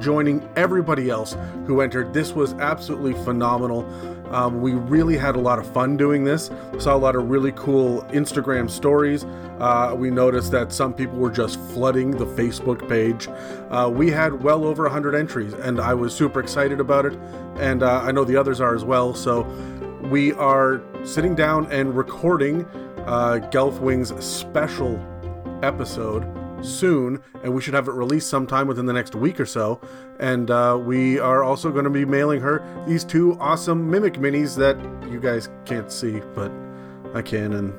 joining 0.00 0.48
everybody 0.56 1.10
else 1.10 1.36
who 1.66 1.80
entered. 1.80 2.12
This 2.12 2.32
was 2.32 2.54
absolutely 2.54 3.12
phenomenal. 3.24 3.86
Um, 4.30 4.60
we 4.60 4.74
really 4.74 5.16
had 5.16 5.34
a 5.34 5.40
lot 5.40 5.58
of 5.58 5.70
fun 5.72 5.96
doing 5.96 6.24
this. 6.24 6.50
Saw 6.78 6.94
a 6.94 6.98
lot 6.98 7.16
of 7.16 7.28
really 7.28 7.52
cool 7.52 8.02
Instagram 8.10 8.70
stories. 8.70 9.24
Uh, 9.58 9.94
we 9.96 10.10
noticed 10.10 10.52
that 10.52 10.72
some 10.72 10.94
people 10.94 11.18
were 11.18 11.30
just 11.30 11.58
flooding 11.72 12.12
the 12.12 12.26
Facebook 12.26 12.88
page. 12.88 13.28
Uh, 13.70 13.90
we 13.92 14.10
had 14.10 14.42
well 14.42 14.64
over 14.64 14.84
100 14.84 15.14
entries, 15.14 15.52
and 15.52 15.80
I 15.80 15.94
was 15.94 16.14
super 16.14 16.40
excited 16.40 16.80
about 16.80 17.06
it. 17.06 17.18
And 17.56 17.82
uh, 17.82 18.00
I 18.02 18.12
know 18.12 18.24
the 18.24 18.36
others 18.36 18.60
are 18.60 18.74
as 18.74 18.84
well. 18.84 19.14
So 19.14 19.42
we 20.10 20.32
are 20.34 20.80
sitting 21.04 21.34
down 21.34 21.70
and 21.70 21.96
recording 21.96 22.66
uh, 23.10 23.40
Gelfwing's 23.50 24.24
special 24.24 24.98
episode 25.62 26.24
soon, 26.64 27.20
and 27.42 27.52
we 27.52 27.60
should 27.60 27.74
have 27.74 27.88
it 27.88 27.92
released 27.92 28.28
sometime 28.28 28.68
within 28.68 28.86
the 28.86 28.92
next 28.92 29.14
week 29.16 29.40
or 29.40 29.46
so. 29.46 29.80
And 30.20 30.50
uh, 30.50 30.78
we 30.80 31.18
are 31.18 31.42
also 31.42 31.72
going 31.72 31.84
to 31.84 31.90
be 31.90 32.04
mailing 32.04 32.40
her 32.40 32.62
these 32.86 33.04
two 33.04 33.36
awesome 33.40 33.90
mimic 33.90 34.14
minis 34.14 34.56
that 34.56 34.78
you 35.10 35.18
guys 35.18 35.48
can't 35.64 35.90
see, 35.90 36.20
but 36.34 36.52
I 37.14 37.22
can, 37.22 37.52
and 37.54 37.74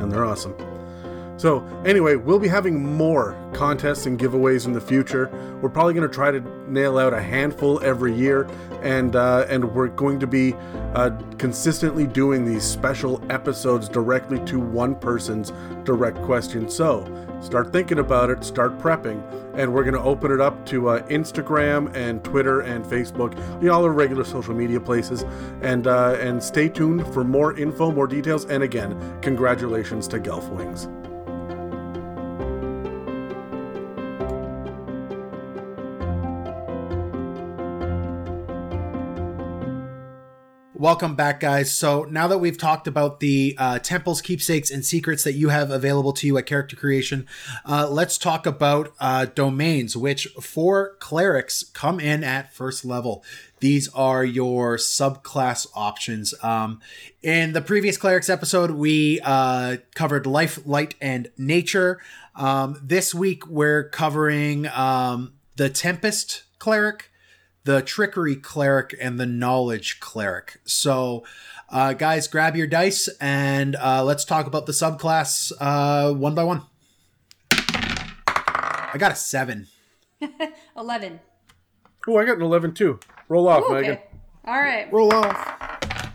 and 0.00 0.12
they're 0.12 0.24
awesome. 0.24 0.54
So, 1.36 1.64
anyway, 1.84 2.14
we'll 2.14 2.38
be 2.38 2.48
having 2.48 2.96
more 2.96 3.36
contests 3.52 4.06
and 4.06 4.18
giveaways 4.18 4.66
in 4.66 4.72
the 4.72 4.80
future. 4.80 5.28
We're 5.60 5.68
probably 5.68 5.94
going 5.94 6.08
to 6.08 6.14
try 6.14 6.30
to 6.30 6.40
nail 6.70 6.96
out 6.96 7.12
a 7.12 7.20
handful 7.20 7.82
every 7.82 8.14
year, 8.14 8.48
and 8.82 9.16
uh, 9.16 9.46
and 9.48 9.64
we're 9.74 9.88
going 9.88 10.20
to 10.20 10.28
be 10.28 10.54
uh, 10.94 11.10
consistently 11.38 12.06
doing 12.06 12.44
these 12.44 12.62
special 12.62 13.20
episodes 13.30 13.88
directly 13.88 14.38
to 14.46 14.60
one 14.60 14.94
person's 14.94 15.52
direct 15.82 16.22
question. 16.22 16.68
So, 16.68 17.04
start 17.40 17.72
thinking 17.72 17.98
about 17.98 18.30
it, 18.30 18.44
start 18.44 18.78
prepping, 18.78 19.20
and 19.56 19.74
we're 19.74 19.84
going 19.84 19.94
to 19.94 20.02
open 20.02 20.30
it 20.30 20.40
up 20.40 20.64
to 20.66 20.88
uh, 20.90 21.02
Instagram 21.08 21.92
and 21.96 22.22
Twitter 22.22 22.60
and 22.60 22.84
Facebook, 22.84 23.36
you 23.60 23.68
know, 23.68 23.74
all 23.74 23.82
the 23.82 23.90
regular 23.90 24.24
social 24.24 24.54
media 24.54 24.78
places, 24.78 25.24
and 25.62 25.88
uh, 25.88 26.16
and 26.20 26.40
stay 26.40 26.68
tuned 26.68 27.04
for 27.12 27.24
more 27.24 27.58
info, 27.58 27.90
more 27.90 28.06
details, 28.06 28.44
and 28.44 28.62
again, 28.62 28.96
congratulations 29.20 30.06
to 30.06 30.20
Gelfwings. 30.20 31.03
Welcome 40.84 41.14
back, 41.14 41.40
guys. 41.40 41.74
So 41.74 42.04
now 42.10 42.26
that 42.26 42.36
we've 42.36 42.58
talked 42.58 42.86
about 42.86 43.20
the 43.20 43.56
uh, 43.56 43.78
temples, 43.78 44.20
keepsakes, 44.20 44.70
and 44.70 44.84
secrets 44.84 45.24
that 45.24 45.32
you 45.32 45.48
have 45.48 45.70
available 45.70 46.12
to 46.12 46.26
you 46.26 46.36
at 46.36 46.44
character 46.44 46.76
creation, 46.76 47.26
uh, 47.64 47.88
let's 47.88 48.18
talk 48.18 48.44
about 48.44 48.92
uh, 49.00 49.24
domains, 49.24 49.96
which 49.96 50.26
for 50.42 50.96
clerics 50.96 51.62
come 51.72 51.98
in 51.98 52.22
at 52.22 52.52
first 52.52 52.84
level. 52.84 53.24
These 53.60 53.88
are 53.94 54.26
your 54.26 54.76
subclass 54.76 55.66
options. 55.74 56.34
Um, 56.44 56.82
in 57.22 57.54
the 57.54 57.62
previous 57.62 57.96
clerics 57.96 58.28
episode, 58.28 58.72
we 58.72 59.20
uh, 59.24 59.78
covered 59.94 60.26
life, 60.26 60.58
light, 60.66 60.96
and 61.00 61.30
nature. 61.38 61.98
Um, 62.34 62.78
this 62.82 63.14
week, 63.14 63.46
we're 63.46 63.88
covering 63.88 64.66
um, 64.66 65.32
the 65.56 65.70
tempest 65.70 66.42
cleric 66.58 67.10
the 67.64 67.82
trickery 67.82 68.36
cleric 68.36 68.94
and 69.00 69.18
the 69.18 69.26
knowledge 69.26 69.98
cleric. 70.00 70.60
So, 70.64 71.24
uh, 71.70 71.94
guys, 71.94 72.28
grab 72.28 72.56
your 72.56 72.66
dice 72.66 73.08
and 73.20 73.74
uh, 73.76 74.04
let's 74.04 74.24
talk 74.24 74.46
about 74.46 74.66
the 74.66 74.72
subclass 74.72 75.52
uh, 75.60 76.12
one 76.12 76.34
by 76.34 76.44
one. 76.44 76.62
I 77.50 78.96
got 78.98 79.12
a 79.12 79.16
seven. 79.16 79.66
11. 80.76 81.20
Oh, 82.06 82.16
I 82.18 82.24
got 82.24 82.36
an 82.36 82.42
11 82.42 82.74
too. 82.74 83.00
Roll 83.28 83.48
off, 83.48 83.64
Ooh, 83.68 83.74
Megan. 83.74 83.92
okay. 83.92 84.02
All 84.44 84.60
right. 84.60 84.92
Roll 84.92 85.12
off. 85.12 86.12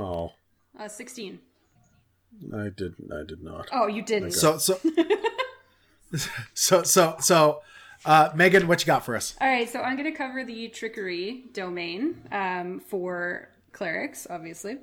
Oh, 0.00 0.32
Uh, 0.78 0.88
16. 0.88 1.40
I 2.54 2.68
did. 2.74 2.94
I 3.12 3.24
did 3.26 3.42
not. 3.42 3.68
Oh, 3.72 3.86
you 3.86 4.02
didn't. 4.02 4.32
So, 4.32 4.58
so, 4.58 4.78
so, 6.54 6.82
so, 6.82 7.16
so, 7.18 7.60
uh, 8.04 8.30
Megan, 8.34 8.68
what 8.68 8.80
you 8.80 8.86
got 8.86 9.04
for 9.04 9.16
us? 9.16 9.34
All 9.40 9.48
right, 9.48 9.68
so 9.68 9.80
I'm 9.80 9.96
going 9.96 10.10
to 10.10 10.16
cover 10.16 10.44
the 10.44 10.68
trickery 10.68 11.44
domain 11.52 12.22
um, 12.32 12.80
for 12.80 13.48
clerics, 13.72 14.26
obviously. 14.28 14.78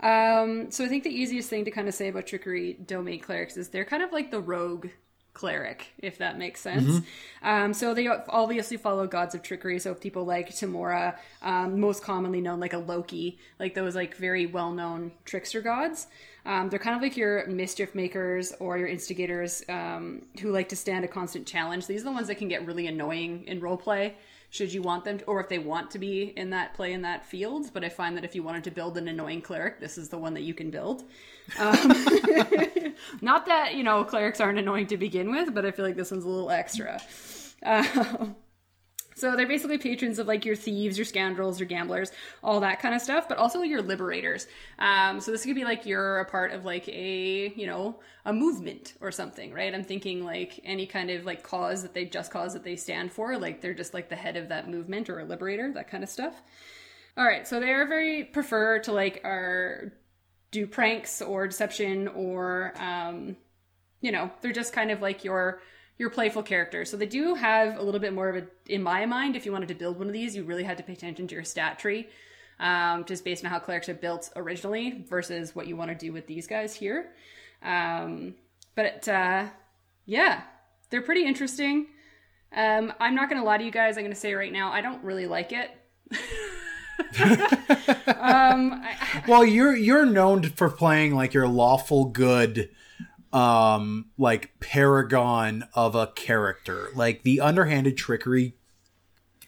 Um, 0.00 0.70
so 0.70 0.84
I 0.84 0.88
think 0.88 1.04
the 1.04 1.10
easiest 1.10 1.48
thing 1.48 1.64
to 1.64 1.70
kind 1.70 1.88
of 1.88 1.94
say 1.94 2.08
about 2.08 2.26
trickery 2.26 2.74
domain 2.74 3.20
clerics 3.20 3.56
is 3.56 3.68
they're 3.68 3.84
kind 3.84 4.02
of 4.02 4.12
like 4.12 4.30
the 4.30 4.40
rogue 4.40 4.88
cleric, 5.32 5.88
if 5.98 6.16
that 6.18 6.38
makes 6.38 6.60
sense. 6.62 7.04
Um, 7.42 7.74
so 7.74 7.92
they 7.92 8.08
obviously 8.08 8.78
follow 8.78 9.06
gods 9.06 9.34
of 9.34 9.42
trickery. 9.42 9.78
So 9.78 9.94
people 9.94 10.24
like 10.24 10.48
Tymora, 10.50 11.16
um, 11.42 11.78
most 11.78 12.02
commonly 12.02 12.40
known 12.40 12.58
like 12.58 12.72
a 12.72 12.78
Loki, 12.78 13.38
like 13.60 13.74
those 13.74 13.94
like 13.94 14.16
very 14.16 14.46
well 14.46 14.72
known 14.72 15.12
trickster 15.26 15.60
gods. 15.60 16.06
Um, 16.46 16.68
they're 16.68 16.78
kind 16.78 16.94
of 16.94 17.02
like 17.02 17.16
your 17.16 17.44
mischief 17.48 17.94
makers 17.94 18.52
or 18.60 18.78
your 18.78 18.86
instigators 18.86 19.64
um, 19.68 20.22
who 20.40 20.52
like 20.52 20.68
to 20.68 20.76
stand 20.76 21.04
a 21.04 21.08
constant 21.08 21.44
challenge. 21.44 21.88
These 21.88 22.02
are 22.02 22.04
the 22.04 22.12
ones 22.12 22.28
that 22.28 22.36
can 22.36 22.46
get 22.46 22.64
really 22.64 22.86
annoying 22.86 23.44
in 23.48 23.58
role 23.58 23.76
play, 23.76 24.14
should 24.50 24.72
you 24.72 24.80
want 24.80 25.04
them 25.04 25.18
to, 25.18 25.24
or 25.24 25.40
if 25.40 25.48
they 25.48 25.58
want 25.58 25.90
to 25.90 25.98
be 25.98 26.32
in 26.36 26.50
that 26.50 26.72
play 26.74 26.92
in 26.92 27.02
that 27.02 27.26
field. 27.26 27.72
But 27.72 27.82
I 27.82 27.88
find 27.88 28.16
that 28.16 28.24
if 28.24 28.36
you 28.36 28.44
wanted 28.44 28.62
to 28.64 28.70
build 28.70 28.96
an 28.96 29.08
annoying 29.08 29.42
cleric, 29.42 29.80
this 29.80 29.98
is 29.98 30.08
the 30.08 30.18
one 30.18 30.34
that 30.34 30.42
you 30.42 30.54
can 30.54 30.70
build. 30.70 31.02
Um, 31.58 31.74
not 33.20 33.46
that, 33.46 33.74
you 33.74 33.82
know, 33.82 34.04
clerics 34.04 34.40
aren't 34.40 34.60
annoying 34.60 34.86
to 34.86 34.96
begin 34.96 35.32
with, 35.32 35.52
but 35.52 35.66
I 35.66 35.72
feel 35.72 35.84
like 35.84 35.96
this 35.96 36.12
one's 36.12 36.24
a 36.24 36.28
little 36.28 36.50
extra. 36.52 37.02
Um, 37.64 38.36
so 39.16 39.34
they're 39.34 39.48
basically 39.48 39.78
patrons 39.78 40.18
of 40.18 40.26
like 40.26 40.44
your 40.44 40.54
thieves, 40.54 40.98
your 40.98 41.06
scoundrels, 41.06 41.58
your 41.58 41.66
gamblers, 41.66 42.12
all 42.42 42.60
that 42.60 42.80
kind 42.80 42.94
of 42.94 43.00
stuff, 43.00 43.26
but 43.28 43.38
also 43.38 43.62
your 43.62 43.80
liberators. 43.80 44.46
Um, 44.78 45.20
so 45.20 45.30
this 45.30 45.42
could 45.42 45.54
be 45.54 45.64
like 45.64 45.86
you're 45.86 46.18
a 46.18 46.26
part 46.26 46.52
of 46.52 46.66
like 46.66 46.86
a, 46.86 47.48
you 47.56 47.66
know, 47.66 47.98
a 48.26 48.32
movement 48.34 48.92
or 49.00 49.10
something, 49.10 49.54
right? 49.54 49.74
I'm 49.74 49.84
thinking 49.84 50.22
like 50.22 50.60
any 50.64 50.86
kind 50.86 51.10
of 51.10 51.24
like 51.24 51.42
cause 51.42 51.80
that 51.80 51.94
they 51.94 52.04
just 52.04 52.30
cause 52.30 52.52
that 52.52 52.62
they 52.62 52.76
stand 52.76 53.10
for, 53.10 53.38
like 53.38 53.62
they're 53.62 53.72
just 53.72 53.94
like 53.94 54.10
the 54.10 54.16
head 54.16 54.36
of 54.36 54.50
that 54.50 54.68
movement 54.68 55.08
or 55.08 55.18
a 55.18 55.24
liberator, 55.24 55.72
that 55.72 55.88
kind 55.90 56.04
of 56.04 56.10
stuff. 56.10 56.42
All 57.16 57.24
right, 57.24 57.48
so 57.48 57.58
they're 57.58 57.88
very 57.88 58.22
prefer 58.22 58.80
to 58.80 58.92
like 58.92 59.22
are 59.24 59.94
do 60.50 60.66
pranks 60.66 61.22
or 61.22 61.46
deception 61.46 62.08
or 62.08 62.74
um, 62.78 63.36
you 64.02 64.12
know, 64.12 64.30
they're 64.42 64.52
just 64.52 64.74
kind 64.74 64.90
of 64.90 65.00
like 65.00 65.24
your 65.24 65.62
your 65.98 66.10
playful 66.10 66.42
character. 66.42 66.84
So 66.84 66.96
they 66.96 67.06
do 67.06 67.34
have 67.34 67.78
a 67.78 67.82
little 67.82 68.00
bit 68.00 68.12
more 68.12 68.28
of 68.28 68.36
a, 68.36 68.46
in 68.66 68.82
my 68.82 69.06
mind, 69.06 69.36
if 69.36 69.46
you 69.46 69.52
wanted 69.52 69.68
to 69.68 69.74
build 69.74 69.98
one 69.98 70.06
of 70.06 70.12
these, 70.12 70.36
you 70.36 70.44
really 70.44 70.64
had 70.64 70.76
to 70.78 70.82
pay 70.82 70.92
attention 70.92 71.26
to 71.28 71.34
your 71.34 71.44
stat 71.44 71.78
tree, 71.78 72.08
um, 72.60 73.04
just 73.04 73.24
based 73.24 73.44
on 73.44 73.50
how 73.50 73.58
clerics 73.58 73.88
are 73.88 73.94
built 73.94 74.30
originally 74.36 75.04
versus 75.08 75.54
what 75.54 75.66
you 75.66 75.76
want 75.76 75.90
to 75.90 75.96
do 75.96 76.12
with 76.12 76.26
these 76.26 76.46
guys 76.46 76.74
here. 76.74 77.12
Um, 77.62 78.34
but 78.74 79.08
uh, 79.08 79.46
yeah, 80.04 80.42
they're 80.90 81.02
pretty 81.02 81.24
interesting. 81.24 81.86
Um, 82.54 82.92
I'm 83.00 83.14
not 83.14 83.28
going 83.28 83.40
to 83.40 83.46
lie 83.46 83.58
to 83.58 83.64
you 83.64 83.70
guys. 83.70 83.96
I'm 83.96 84.04
going 84.04 84.14
to 84.14 84.20
say 84.20 84.34
right 84.34 84.52
now, 84.52 84.72
I 84.72 84.80
don't 84.82 85.02
really 85.02 85.26
like 85.26 85.52
it. 85.52 85.70
um, 87.18 88.72
I, 88.72 89.22
Well, 89.28 89.44
you're 89.44 89.74
you're 89.76 90.06
known 90.06 90.42
for 90.42 90.70
playing 90.70 91.14
like 91.14 91.34
your 91.34 91.48
lawful 91.48 92.06
good 92.06 92.70
um 93.36 94.06
like 94.16 94.58
paragon 94.60 95.68
of 95.74 95.94
a 95.94 96.06
character. 96.08 96.88
Like 96.94 97.22
the 97.22 97.40
underhanded 97.40 97.98
trickery 97.98 98.54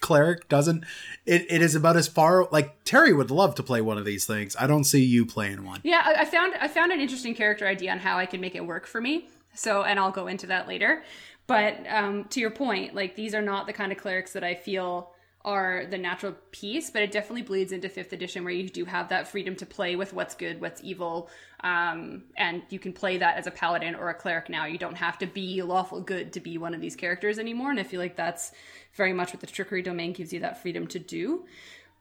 cleric 0.00 0.48
doesn't 0.48 0.84
it, 1.26 1.44
it 1.50 1.60
is 1.60 1.74
about 1.74 1.96
as 1.96 2.06
far 2.06 2.46
like 2.52 2.84
Terry 2.84 3.12
would 3.12 3.32
love 3.32 3.54
to 3.56 3.62
play 3.62 3.80
one 3.80 3.96
of 3.96 4.04
these 4.04 4.26
things. 4.26 4.54
I 4.60 4.66
don't 4.66 4.84
see 4.84 5.02
you 5.02 5.24
playing 5.24 5.64
one. 5.64 5.80
Yeah, 5.84 6.02
I, 6.04 6.20
I 6.20 6.24
found 6.26 6.54
I 6.60 6.68
found 6.68 6.92
an 6.92 7.00
interesting 7.00 7.34
character 7.34 7.66
idea 7.66 7.90
on 7.90 7.98
how 7.98 8.18
I 8.18 8.26
can 8.26 8.42
make 8.42 8.54
it 8.54 8.66
work 8.66 8.86
for 8.86 9.00
me. 9.00 9.28
So, 9.54 9.82
and 9.82 9.98
I'll 9.98 10.12
go 10.12 10.26
into 10.26 10.46
that 10.48 10.68
later. 10.68 11.02
But 11.46 11.78
um, 11.88 12.24
to 12.24 12.40
your 12.40 12.50
point, 12.50 12.94
like 12.94 13.16
these 13.16 13.34
are 13.34 13.40
not 13.40 13.66
the 13.66 13.72
kind 13.72 13.90
of 13.90 13.96
clerics 13.96 14.34
that 14.34 14.44
I 14.44 14.54
feel 14.54 15.12
are 15.48 15.86
the 15.86 15.96
natural 15.96 16.34
piece, 16.52 16.90
but 16.90 17.00
it 17.00 17.10
definitely 17.10 17.40
bleeds 17.40 17.72
into 17.72 17.88
fifth 17.88 18.12
edition 18.12 18.44
where 18.44 18.52
you 18.52 18.68
do 18.68 18.84
have 18.84 19.08
that 19.08 19.26
freedom 19.26 19.56
to 19.56 19.64
play 19.64 19.96
with 19.96 20.12
what's 20.12 20.34
good, 20.34 20.60
what's 20.60 20.84
evil, 20.84 21.30
um, 21.60 22.24
and 22.36 22.60
you 22.68 22.78
can 22.78 22.92
play 22.92 23.16
that 23.16 23.38
as 23.38 23.46
a 23.46 23.50
paladin 23.50 23.94
or 23.94 24.10
a 24.10 24.14
cleric 24.14 24.50
now. 24.50 24.66
You 24.66 24.76
don't 24.76 24.98
have 24.98 25.16
to 25.20 25.26
be 25.26 25.62
lawful 25.62 26.02
good 26.02 26.34
to 26.34 26.40
be 26.40 26.58
one 26.58 26.74
of 26.74 26.82
these 26.82 26.96
characters 26.96 27.38
anymore, 27.38 27.70
and 27.70 27.80
I 27.80 27.82
feel 27.82 27.98
like 27.98 28.14
that's 28.14 28.52
very 28.92 29.14
much 29.14 29.32
what 29.32 29.40
the 29.40 29.46
trickery 29.46 29.80
domain 29.80 30.12
gives 30.12 30.34
you 30.34 30.40
that 30.40 30.60
freedom 30.60 30.86
to 30.88 30.98
do. 30.98 31.46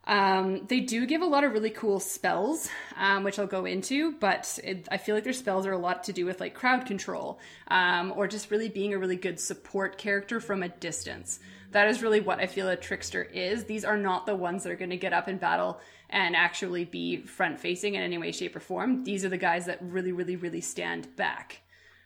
Um, 0.08 0.66
they 0.68 0.82
do 0.82 1.06
give 1.06 1.22
a 1.22 1.26
lot 1.26 1.46
of 1.46 1.54
really 1.54 1.70
cool 1.70 2.02
spells, 2.02 2.70
um, 2.98 3.24
which 3.24 3.40
I'll 3.40 3.48
go 3.48 3.64
into, 3.64 4.12
but 4.20 4.60
it, 4.62 4.90
I 4.92 4.98
feel 4.98 5.16
like 5.16 5.24
their 5.24 5.32
spells 5.32 5.66
are 5.66 5.72
a 5.72 5.78
lot 5.78 6.04
to 6.06 6.14
do 6.14 6.26
with 6.26 6.42
like 6.42 6.54
crowd 6.54 6.86
control, 6.86 7.40
um, 7.70 8.14
or 8.14 8.28
just 8.28 8.52
really 8.52 8.68
being 8.68 8.94
a 8.94 8.98
really 8.98 9.16
good 9.16 9.40
support 9.40 9.98
character 9.98 10.42
from 10.42 10.64
a 10.64 10.70
distance. 10.70 11.40
That 11.72 11.88
is 11.90 12.02
really 12.02 12.22
what 12.22 12.40
I 12.40 12.48
feel 12.48 12.70
a 12.70 12.76
trickster 12.76 13.24
is. 13.24 13.66
These 13.66 13.84
are 13.86 13.98
not 13.98 14.26
the 14.26 14.36
ones 14.36 14.64
that 14.64 14.72
are 14.72 14.78
going 14.78 14.92
to 14.92 14.98
get 14.98 15.14
up 15.14 15.28
in 15.28 15.38
battle 15.38 15.80
and 16.10 16.36
actually 16.36 16.86
be 16.86 17.18
front 17.18 17.60
facing 17.60 17.96
in 17.96 18.02
any 18.02 18.18
way, 18.18 18.32
shape, 18.32 18.56
or 18.56 18.60
form. 18.60 19.04
These 19.04 19.26
are 19.26 19.30
the 19.30 19.38
guys 19.38 19.66
that 19.66 19.80
really, 19.82 20.12
really, 20.12 20.38
really 20.38 20.62
stand 20.62 21.14
back, 21.16 21.62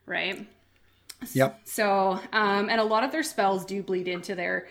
right? 0.06 0.48
Yep. 1.34 1.62
So, 1.66 2.20
um, 2.34 2.70
and 2.70 2.82
a 2.82 2.84
lot 2.84 3.04
of 3.04 3.12
their 3.12 3.24
spells 3.24 3.66
do 3.66 3.84
bleed 3.84 4.08
into 4.08 4.34
their, 4.34 4.68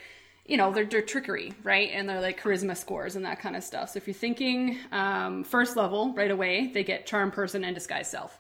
you 0.47 0.57
know, 0.57 0.73
their, 0.73 0.85
their 0.85 1.03
trickery, 1.03 1.53
right? 1.63 1.91
And 1.93 2.09
their 2.09 2.21
like 2.21 2.41
charisma 2.41 2.77
scores 2.77 3.15
and 3.15 3.25
that 3.25 3.41
kind 3.41 3.55
of 3.55 3.63
stuff. 3.63 3.91
So 3.91 3.99
if 3.99 4.09
you're 4.09 4.15
thinking 4.15 4.79
um, 4.91 5.45
first 5.45 5.77
level 5.77 6.13
right 6.15 6.31
away, 6.31 6.73
they 6.75 6.83
get 6.83 7.07
charm 7.07 7.31
person 7.31 7.65
and 7.65 7.75
disguise 7.75 8.11
self. 8.11 8.37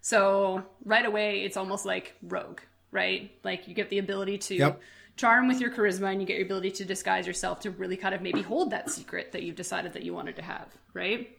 So 0.00 0.64
right 0.84 1.06
away, 1.06 1.44
it's 1.44 1.56
almost 1.56 1.86
like 1.86 2.14
rogue, 2.22 2.60
right? 2.90 3.30
Like 3.44 3.68
you 3.68 3.74
get 3.74 3.88
the 3.88 3.98
ability 3.98 4.38
to 4.38 4.54
Yep. 4.56 4.82
Charm 5.16 5.48
with 5.48 5.60
your 5.60 5.70
charisma 5.70 6.10
and 6.10 6.20
you 6.20 6.26
get 6.26 6.36
your 6.36 6.46
ability 6.46 6.70
to 6.72 6.84
disguise 6.84 7.26
yourself 7.26 7.60
to 7.60 7.70
really 7.70 7.96
kind 7.96 8.14
of 8.14 8.22
maybe 8.22 8.42
hold 8.42 8.70
that 8.70 8.90
secret 8.90 9.32
that 9.32 9.42
you've 9.42 9.56
decided 9.56 9.92
that 9.92 10.02
you 10.02 10.12
wanted 10.12 10.36
to 10.36 10.42
have, 10.42 10.66
right? 10.92 11.36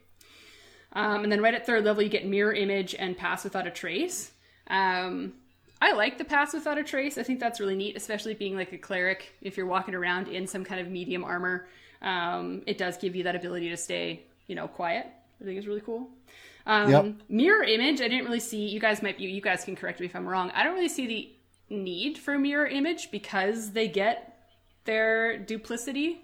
Um, 0.93 1.23
and 1.23 1.32
then 1.32 1.41
right 1.41 1.53
at 1.53 1.65
third 1.65 1.84
level, 1.84 2.01
you 2.01 2.09
get 2.09 2.26
mirror 2.26 2.53
image 2.53 2.95
and 2.95 3.17
pass 3.17 3.43
without 3.43 3.67
a 3.67 3.71
trace. 3.71 4.32
Um, 4.67 5.34
I 5.82 5.91
like 5.91 6.17
the 6.17 6.23
pass 6.23 6.53
without 6.53 6.78
a 6.78 6.84
trace. 6.84 7.17
I 7.17 7.23
think 7.23 7.41
that's 7.41 7.59
really 7.59 7.76
neat, 7.76 7.97
especially 7.97 8.34
being 8.34 8.55
like 8.55 8.71
a 8.71 8.78
cleric. 8.78 9.34
If 9.41 9.57
you're 9.57 9.65
walking 9.65 9.93
around 9.93 10.30
in 10.30 10.47
some 10.47 10.63
kind 10.63 10.80
of 10.80 10.88
medium 10.88 11.26
armor, 11.26 11.67
um, 12.01 12.61
it 12.65 12.78
does 12.78 12.97
give 12.97 13.15
you 13.15 13.23
that 13.23 13.36
ability 13.36 13.69
to 13.69 13.78
stay, 13.78 14.23
you 14.47 14.55
know, 14.55 14.69
quiet. 14.69 15.07
I 15.41 15.43
think 15.43 15.59
is 15.59 15.67
really 15.67 15.82
cool. 15.82 16.07
Um, 16.65 16.89
Yep. 16.89 17.15
Mirror 17.28 17.63
image, 17.63 17.99
I 17.99 18.07
didn't 18.07 18.26
really 18.26 18.39
see. 18.39 18.67
You 18.67 18.80
guys 18.80 19.03
might 19.03 19.17
be. 19.17 19.26
You 19.26 19.41
guys 19.41 19.65
can 19.65 19.76
correct 19.76 19.99
me 19.99 20.05
if 20.05 20.15
I'm 20.15 20.26
wrong. 20.26 20.49
I 20.55 20.63
don't 20.63 20.76
really 20.76 20.89
see 20.89 21.07
the 21.07 21.30
need 21.70 22.18
for 22.18 22.38
mirror 22.38 22.68
image 22.68 23.11
because 23.11 23.72
they 23.72 23.88
get 23.88 24.38
their 24.86 25.38
duplicity. 25.38 26.22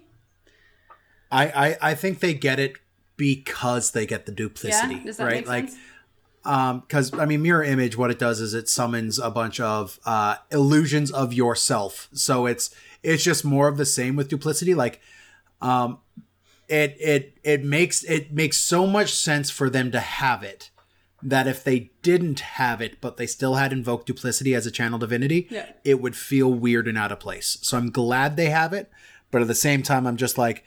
I, 1.30 1.46
I 1.48 1.90
I 1.90 1.94
think 1.94 2.20
they 2.20 2.34
get 2.34 2.58
it 2.60 2.76
because 3.16 3.92
they 3.92 4.06
get 4.06 4.26
the 4.26 4.32
duplicity, 4.32 5.00
Yeah, 5.04 5.24
right? 5.24 5.46
like 5.46 5.68
sense? 5.68 5.78
um 6.44 6.80
because 6.80 7.16
i 7.18 7.24
mean 7.24 7.40
mirror 7.40 7.62
image 7.62 7.96
what 7.96 8.10
it 8.10 8.18
does 8.18 8.40
is 8.40 8.52
it 8.52 8.68
summons 8.68 9.18
a 9.18 9.30
bunch 9.30 9.60
of 9.60 10.00
uh 10.04 10.34
illusions 10.50 11.10
of 11.12 11.32
yourself 11.32 12.08
so 12.12 12.46
it's 12.46 12.74
it's 13.02 13.22
just 13.22 13.44
more 13.44 13.68
of 13.68 13.76
the 13.76 13.86
same 13.86 14.16
with 14.16 14.28
duplicity 14.28 14.74
like 14.74 15.00
um 15.60 15.98
it 16.68 16.96
it 16.98 17.38
it 17.44 17.62
makes 17.64 18.02
it 18.04 18.32
makes 18.32 18.58
so 18.58 18.86
much 18.86 19.14
sense 19.14 19.50
for 19.50 19.70
them 19.70 19.92
to 19.92 20.00
have 20.00 20.42
it 20.42 20.70
that 21.22 21.46
if 21.46 21.62
they 21.62 21.90
didn't 22.02 22.40
have 22.40 22.80
it 22.80 23.00
but 23.00 23.16
they 23.16 23.26
still 23.26 23.54
had 23.54 23.72
invoked 23.72 24.06
duplicity 24.06 24.54
as 24.54 24.66
a 24.66 24.70
channel 24.70 24.98
divinity 24.98 25.46
Yeah. 25.50 25.66
it 25.84 26.00
would 26.00 26.16
feel 26.16 26.52
weird 26.52 26.88
and 26.88 26.98
out 26.98 27.12
of 27.12 27.20
place 27.20 27.58
so 27.62 27.76
i'm 27.78 27.90
glad 27.90 28.36
they 28.36 28.50
have 28.50 28.72
it 28.72 28.90
but 29.30 29.40
at 29.42 29.48
the 29.48 29.54
same 29.54 29.82
time 29.82 30.06
i'm 30.06 30.16
just 30.16 30.36
like 30.38 30.64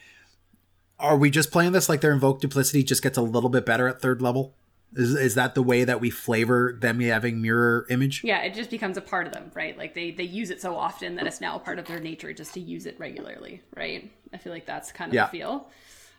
are 0.99 1.17
we 1.17 1.29
just 1.29 1.51
playing 1.51 1.73
this 1.73 1.89
like 1.89 2.01
their 2.01 2.13
invoked 2.13 2.41
duplicity 2.41 2.83
just 2.83 3.03
gets 3.03 3.17
a 3.17 3.21
little 3.21 3.49
bit 3.49 3.65
better 3.65 3.87
at 3.87 4.01
third 4.01 4.21
level 4.21 4.55
is, 4.95 5.13
is 5.13 5.35
that 5.35 5.55
the 5.55 5.61
way 5.61 5.83
that 5.83 5.99
we 5.99 6.09
flavor 6.09 6.77
them 6.79 7.01
having 7.01 7.41
mirror 7.41 7.85
image 7.89 8.23
Yeah, 8.23 8.39
it 8.43 8.53
just 8.53 8.69
becomes 8.69 8.95
a 8.95 9.01
part 9.01 9.27
of 9.27 9.33
them, 9.33 9.51
right? 9.53 9.77
Like 9.77 9.93
they 9.93 10.11
they 10.11 10.23
use 10.23 10.51
it 10.51 10.61
so 10.61 10.77
often 10.77 11.15
that 11.15 11.27
it's 11.27 11.41
now 11.41 11.57
a 11.57 11.59
part 11.59 11.79
of 11.79 11.85
their 11.85 11.99
nature 11.99 12.31
just 12.31 12.53
to 12.53 12.61
use 12.61 12.85
it 12.85 12.97
regularly, 12.97 13.61
right? 13.75 14.09
I 14.33 14.37
feel 14.37 14.53
like 14.53 14.65
that's 14.65 14.93
kind 14.93 15.09
of 15.09 15.15
Yeah. 15.15 15.25
the 15.25 15.31
feel. 15.31 15.67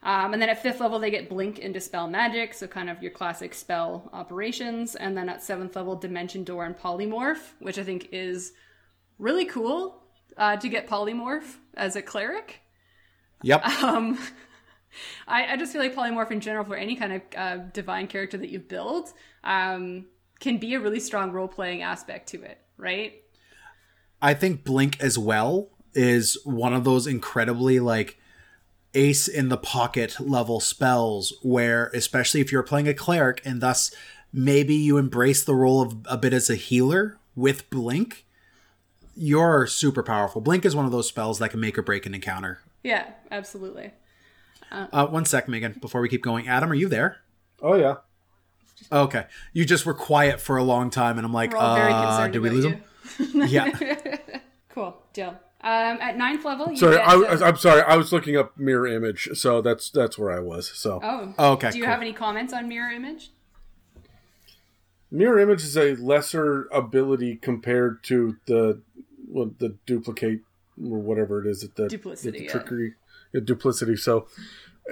Um, 0.06 0.32
and 0.32 0.40
then 0.40 0.48
at 0.48 0.62
fifth 0.62 0.78
level, 0.78 1.00
they 1.00 1.10
get 1.10 1.28
blink 1.28 1.58
and 1.60 1.74
dispel 1.74 2.06
magic, 2.06 2.54
so 2.54 2.68
kind 2.68 2.88
of 2.88 3.02
your 3.02 3.10
classic 3.10 3.52
spell 3.52 4.08
operations. 4.12 4.94
And 4.94 5.18
then 5.18 5.28
at 5.28 5.42
seventh 5.42 5.74
level, 5.74 5.96
dimension 5.96 6.44
door 6.44 6.64
and 6.64 6.78
polymorph, 6.78 7.54
which 7.58 7.76
I 7.76 7.82
think 7.82 8.10
is 8.12 8.52
really 9.18 9.46
cool 9.46 10.04
uh, 10.36 10.58
to 10.58 10.68
get 10.68 10.86
polymorph 10.86 11.56
as 11.74 11.96
a 11.96 12.02
cleric. 12.02 12.60
yep 13.42 13.66
Um, 13.82 14.16
I, 15.26 15.54
I 15.54 15.56
just 15.56 15.72
feel 15.72 15.82
like 15.82 15.96
polymorph 15.96 16.30
in 16.30 16.38
general 16.38 16.64
for 16.64 16.76
any 16.76 16.94
kind 16.94 17.14
of 17.14 17.22
uh, 17.36 17.56
divine 17.72 18.06
character 18.06 18.38
that 18.38 18.48
you 18.48 18.60
build 18.60 19.12
um, 19.42 20.06
can 20.38 20.58
be 20.58 20.74
a 20.74 20.80
really 20.80 21.00
strong 21.00 21.32
role 21.32 21.48
playing 21.48 21.82
aspect 21.82 22.28
to 22.28 22.42
it, 22.42 22.60
right? 22.76 23.22
I 24.22 24.34
think 24.34 24.62
Blink 24.62 25.00
as 25.00 25.18
well 25.18 25.70
is 25.94 26.38
one 26.44 26.74
of 26.74 26.84
those 26.84 27.08
incredibly 27.08 27.80
like 27.80 28.20
ace 28.96 29.28
in 29.28 29.48
the 29.48 29.56
pocket 29.56 30.16
level 30.18 30.58
spells 30.58 31.32
where 31.42 31.88
especially 31.94 32.40
if 32.40 32.50
you're 32.50 32.62
playing 32.62 32.88
a 32.88 32.94
cleric 32.94 33.40
and 33.44 33.60
thus 33.60 33.94
maybe 34.32 34.74
you 34.74 34.96
embrace 34.98 35.44
the 35.44 35.54
role 35.54 35.80
of 35.82 35.96
a 36.06 36.16
bit 36.16 36.32
as 36.32 36.48
a 36.50 36.56
healer 36.56 37.18
with 37.34 37.68
Blink, 37.70 38.26
you're 39.14 39.66
super 39.66 40.02
powerful. 40.02 40.40
Blink 40.40 40.64
is 40.64 40.74
one 40.74 40.84
of 40.86 40.92
those 40.92 41.08
spells 41.08 41.38
that 41.38 41.50
can 41.50 41.60
make 41.60 41.78
or 41.78 41.82
break 41.82 42.06
an 42.06 42.14
encounter. 42.14 42.60
Yeah, 42.82 43.06
absolutely. 43.30 43.92
Uh, 44.70 45.06
one 45.06 45.24
sec, 45.24 45.48
Megan, 45.48 45.76
before 45.80 46.00
we 46.00 46.08
keep 46.08 46.22
going. 46.22 46.48
Adam, 46.48 46.70
are 46.70 46.74
you 46.74 46.88
there? 46.88 47.18
Oh 47.62 47.74
yeah. 47.74 47.96
Okay. 48.90 49.26
You 49.52 49.64
just 49.64 49.86
were 49.86 49.94
quiet 49.94 50.40
for 50.40 50.56
a 50.56 50.62
long 50.62 50.90
time 50.90 51.18
and 51.18 51.24
I'm 51.24 51.32
like, 51.32 51.52
We're 51.52 51.58
all 51.58 51.76
very 51.76 51.92
uh, 51.92 52.28
did 52.28 52.40
we 52.40 52.50
lose 52.50 52.64
you. 52.64 52.70
him? 52.70 53.48
Yeah. 53.48 53.70
Cool 54.68 54.94
deal. 55.14 55.40
Um, 55.66 55.98
at 56.00 56.16
ninth 56.16 56.44
level, 56.44 56.70
you 56.70 56.76
Sorry, 56.76 56.94
get, 56.94 57.08
I, 57.08 57.48
I'm 57.48 57.56
sorry. 57.56 57.82
I 57.82 57.96
was 57.96 58.12
looking 58.12 58.36
up 58.36 58.56
mirror 58.56 58.86
image, 58.86 59.30
so 59.34 59.60
that's 59.60 59.90
that's 59.90 60.16
where 60.16 60.30
I 60.30 60.38
was. 60.38 60.70
So 60.70 61.00
oh, 61.02 61.52
Okay. 61.54 61.72
do 61.72 61.78
you 61.78 61.84
cool. 61.84 61.90
have 61.90 62.00
any 62.00 62.12
comments 62.12 62.52
on 62.52 62.68
mirror 62.68 62.92
image? 62.92 63.32
mirror 65.10 65.38
image 65.40 65.62
is 65.62 65.76
a 65.76 65.94
lesser 65.96 66.68
ability 66.72 67.36
compared 67.36 68.04
to 68.04 68.36
the 68.46 68.80
well, 69.28 69.50
the 69.58 69.76
duplicate 69.86 70.42
or 70.80 70.98
whatever 70.98 71.40
it 71.44 71.48
is 71.48 71.62
that 71.62 71.74
the 71.74 71.88
Duplicity, 71.88 72.38
the 72.40 72.46
trickery 72.46 72.94
yeah, 73.32 73.40
duplicity. 73.42 73.96
So 73.96 74.28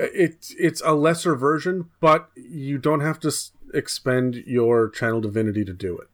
uh, 0.01 0.11
it's 0.13 0.55
it's 0.59 0.83
a 0.85 0.93
lesser 0.95 1.37
version, 1.37 1.91
but 2.01 2.31
you 2.35 2.79
don't 2.79 3.01
have 3.01 3.21
to 3.21 3.33
expend 3.73 4.37
your 4.47 4.89
channel 4.89 5.21
divinity 5.21 5.65
to 5.65 5.73
do 5.73 5.99
it. 5.99 6.09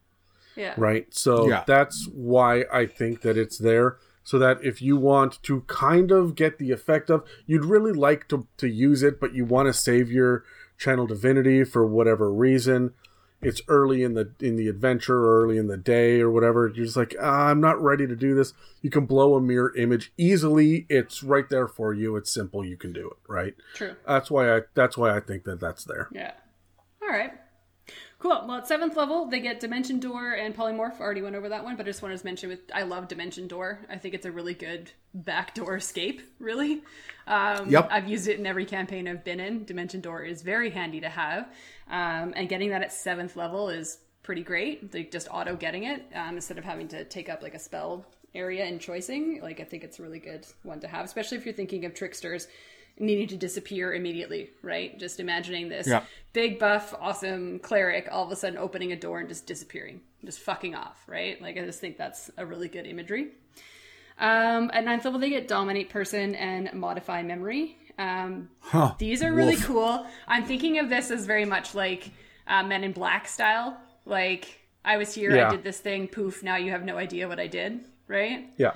Yeah. 0.55 0.73
right? 0.77 1.07
So 1.15 1.47
Yeah. 1.47 1.63
that's 1.65 2.07
why 2.13 2.65
I 2.71 2.85
think 2.85 3.21
that 3.21 3.37
it's 3.37 3.57
there. 3.57 3.97
So 4.23 4.37
that 4.39 4.63
if 4.63 4.81
you 4.81 4.97
want 4.97 5.41
to 5.43 5.61
kind 5.61 6.11
of 6.11 6.35
get 6.35 6.59
the 6.59 6.71
effect 6.71 7.09
of, 7.09 7.25
you'd 7.47 7.65
really 7.65 7.91
like 7.91 8.27
to, 8.29 8.47
to 8.57 8.67
use 8.67 9.01
it, 9.01 9.19
but 9.19 9.33
you 9.33 9.45
want 9.45 9.67
to 9.67 9.73
save 9.73 10.11
your 10.11 10.43
channel 10.77 11.07
divinity 11.07 11.63
for 11.63 11.85
whatever 11.85 12.31
reason. 12.31 12.93
It's 13.41 13.61
early 13.67 14.03
in 14.03 14.13
the 14.13 14.31
in 14.39 14.55
the 14.55 14.67
adventure, 14.67 15.17
or 15.17 15.43
early 15.43 15.57
in 15.57 15.65
the 15.65 15.77
day, 15.77 16.21
or 16.21 16.29
whatever. 16.29 16.67
You're 16.67 16.85
just 16.85 16.95
like, 16.97 17.15
ah, 17.19 17.47
I'm 17.47 17.59
not 17.59 17.81
ready 17.81 18.05
to 18.05 18.15
do 18.15 18.35
this. 18.35 18.53
You 18.83 18.91
can 18.91 19.07
blow 19.07 19.35
a 19.35 19.41
mirror 19.41 19.75
image 19.75 20.13
easily. 20.15 20.85
It's 20.89 21.23
right 21.23 21.49
there 21.49 21.67
for 21.67 21.91
you. 21.91 22.15
It's 22.17 22.31
simple. 22.31 22.63
You 22.63 22.77
can 22.77 22.93
do 22.93 23.07
it, 23.07 23.17
right? 23.27 23.55
True. 23.73 23.95
That's 24.07 24.29
why 24.29 24.55
I 24.55 24.61
that's 24.75 24.95
why 24.95 25.15
I 25.15 25.19
think 25.21 25.45
that 25.45 25.59
that's 25.59 25.83
there. 25.85 26.07
Yeah. 26.11 26.33
All 27.01 27.09
right. 27.09 27.33
Cool. 28.21 28.43
Well, 28.47 28.57
at 28.57 28.67
seventh 28.67 28.95
level, 28.95 29.25
they 29.25 29.39
get 29.39 29.59
Dimension 29.59 29.99
Door 29.99 30.33
and 30.33 30.55
Polymorph. 30.55 30.99
Already 30.99 31.23
went 31.23 31.35
over 31.35 31.49
that 31.49 31.63
one, 31.63 31.75
but 31.75 31.87
I 31.87 31.89
just 31.89 32.03
wanted 32.03 32.19
to 32.19 32.25
mention 32.25 32.49
with 32.49 32.59
I 32.71 32.83
love 32.83 33.07
Dimension 33.07 33.47
Door. 33.47 33.79
I 33.89 33.97
think 33.97 34.13
it's 34.13 34.27
a 34.27 34.31
really 34.31 34.53
good 34.53 34.91
backdoor 35.15 35.77
escape. 35.77 36.21
Really. 36.39 36.83
Um, 37.25 37.69
Yep. 37.69 37.87
I've 37.91 38.07
used 38.07 38.27
it 38.27 38.37
in 38.39 38.45
every 38.45 38.65
campaign 38.65 39.07
I've 39.07 39.23
been 39.23 39.39
in. 39.39 39.63
Dimension 39.65 40.01
Door 40.01 40.23
is 40.25 40.43
very 40.43 40.69
handy 40.69 41.01
to 41.01 41.09
have, 41.09 41.47
um, 41.89 42.33
and 42.35 42.47
getting 42.47 42.69
that 42.71 42.81
at 42.83 42.91
seventh 42.93 43.35
level 43.35 43.69
is 43.69 43.97
pretty 44.21 44.43
great. 44.43 44.93
Like 44.93 45.11
just 45.11 45.27
auto 45.31 45.55
getting 45.55 45.85
it 45.85 46.05
um, 46.13 46.35
instead 46.35 46.59
of 46.59 46.63
having 46.63 46.87
to 46.89 47.03
take 47.05 47.27
up 47.27 47.41
like 47.41 47.55
a 47.55 47.59
spell 47.59 48.05
area 48.35 48.65
and 48.65 48.79
choicing. 48.79 49.39
Like 49.41 49.59
I 49.59 49.63
think 49.63 49.83
it's 49.83 49.99
a 49.99 50.03
really 50.03 50.19
good 50.19 50.45
one 50.63 50.79
to 50.81 50.87
have, 50.87 51.05
especially 51.05 51.37
if 51.37 51.45
you're 51.45 51.55
thinking 51.55 51.85
of 51.85 51.93
tricksters 51.93 52.47
needing 52.99 53.27
to 53.29 53.37
disappear 53.37 53.93
immediately, 53.93 54.49
right? 54.61 54.97
Just 54.99 55.19
imagining 55.19 55.69
this 55.69 55.87
Yeah. 55.87 56.03
big 56.33 56.59
buff, 56.59 56.93
awesome 56.99 57.59
cleric 57.59 58.07
all 58.11 58.25
of 58.25 58.31
a 58.31 58.35
sudden 58.35 58.57
opening 58.57 58.91
a 58.91 58.95
door 58.95 59.19
and 59.19 59.27
just 59.29 59.47
disappearing, 59.47 60.01
just 60.23 60.39
fucking 60.39 60.75
off, 60.75 61.03
right? 61.07 61.41
Like 61.41 61.57
I 61.57 61.65
just 61.65 61.79
think 61.79 61.97
that's 61.97 62.29
a 62.37 62.45
really 62.45 62.67
good 62.67 62.85
imagery. 62.85 63.29
Um, 64.19 64.69
at 64.73 64.83
ninth 64.83 65.03
level, 65.05 65.19
they 65.19 65.29
get 65.29 65.47
dominate 65.47 65.89
person 65.89 66.35
and 66.35 66.71
modify 66.73 67.23
memory. 67.23 67.77
Um, 67.97 68.49
Huh. 68.59 68.93
these 68.99 69.23
are 69.23 69.33
really 69.33 69.55
Wolf. 69.55 69.65
cool. 69.65 70.07
I'm 70.27 70.43
thinking 70.45 70.77
of 70.79 70.89
this 70.89 71.09
as 71.11 71.25
very 71.25 71.45
much 71.45 71.73
like 71.73 72.11
uh, 72.47 72.63
Men 72.63 72.83
in 72.83 72.91
Black 72.91 73.27
style. 73.27 73.79
Like 74.05 74.59
I 74.85 74.97
was 74.97 75.13
here, 75.13 75.35
Yeah. 75.35 75.47
I 75.47 75.51
did 75.51 75.63
this 75.63 75.79
thing, 75.79 76.07
poof. 76.07 76.43
Now 76.43 76.57
you 76.57 76.71
have 76.71 76.83
no 76.83 76.97
idea 76.97 77.27
what 77.27 77.39
I 77.39 77.47
did, 77.47 77.81
right? 78.07 78.47
Yeah, 78.57 78.73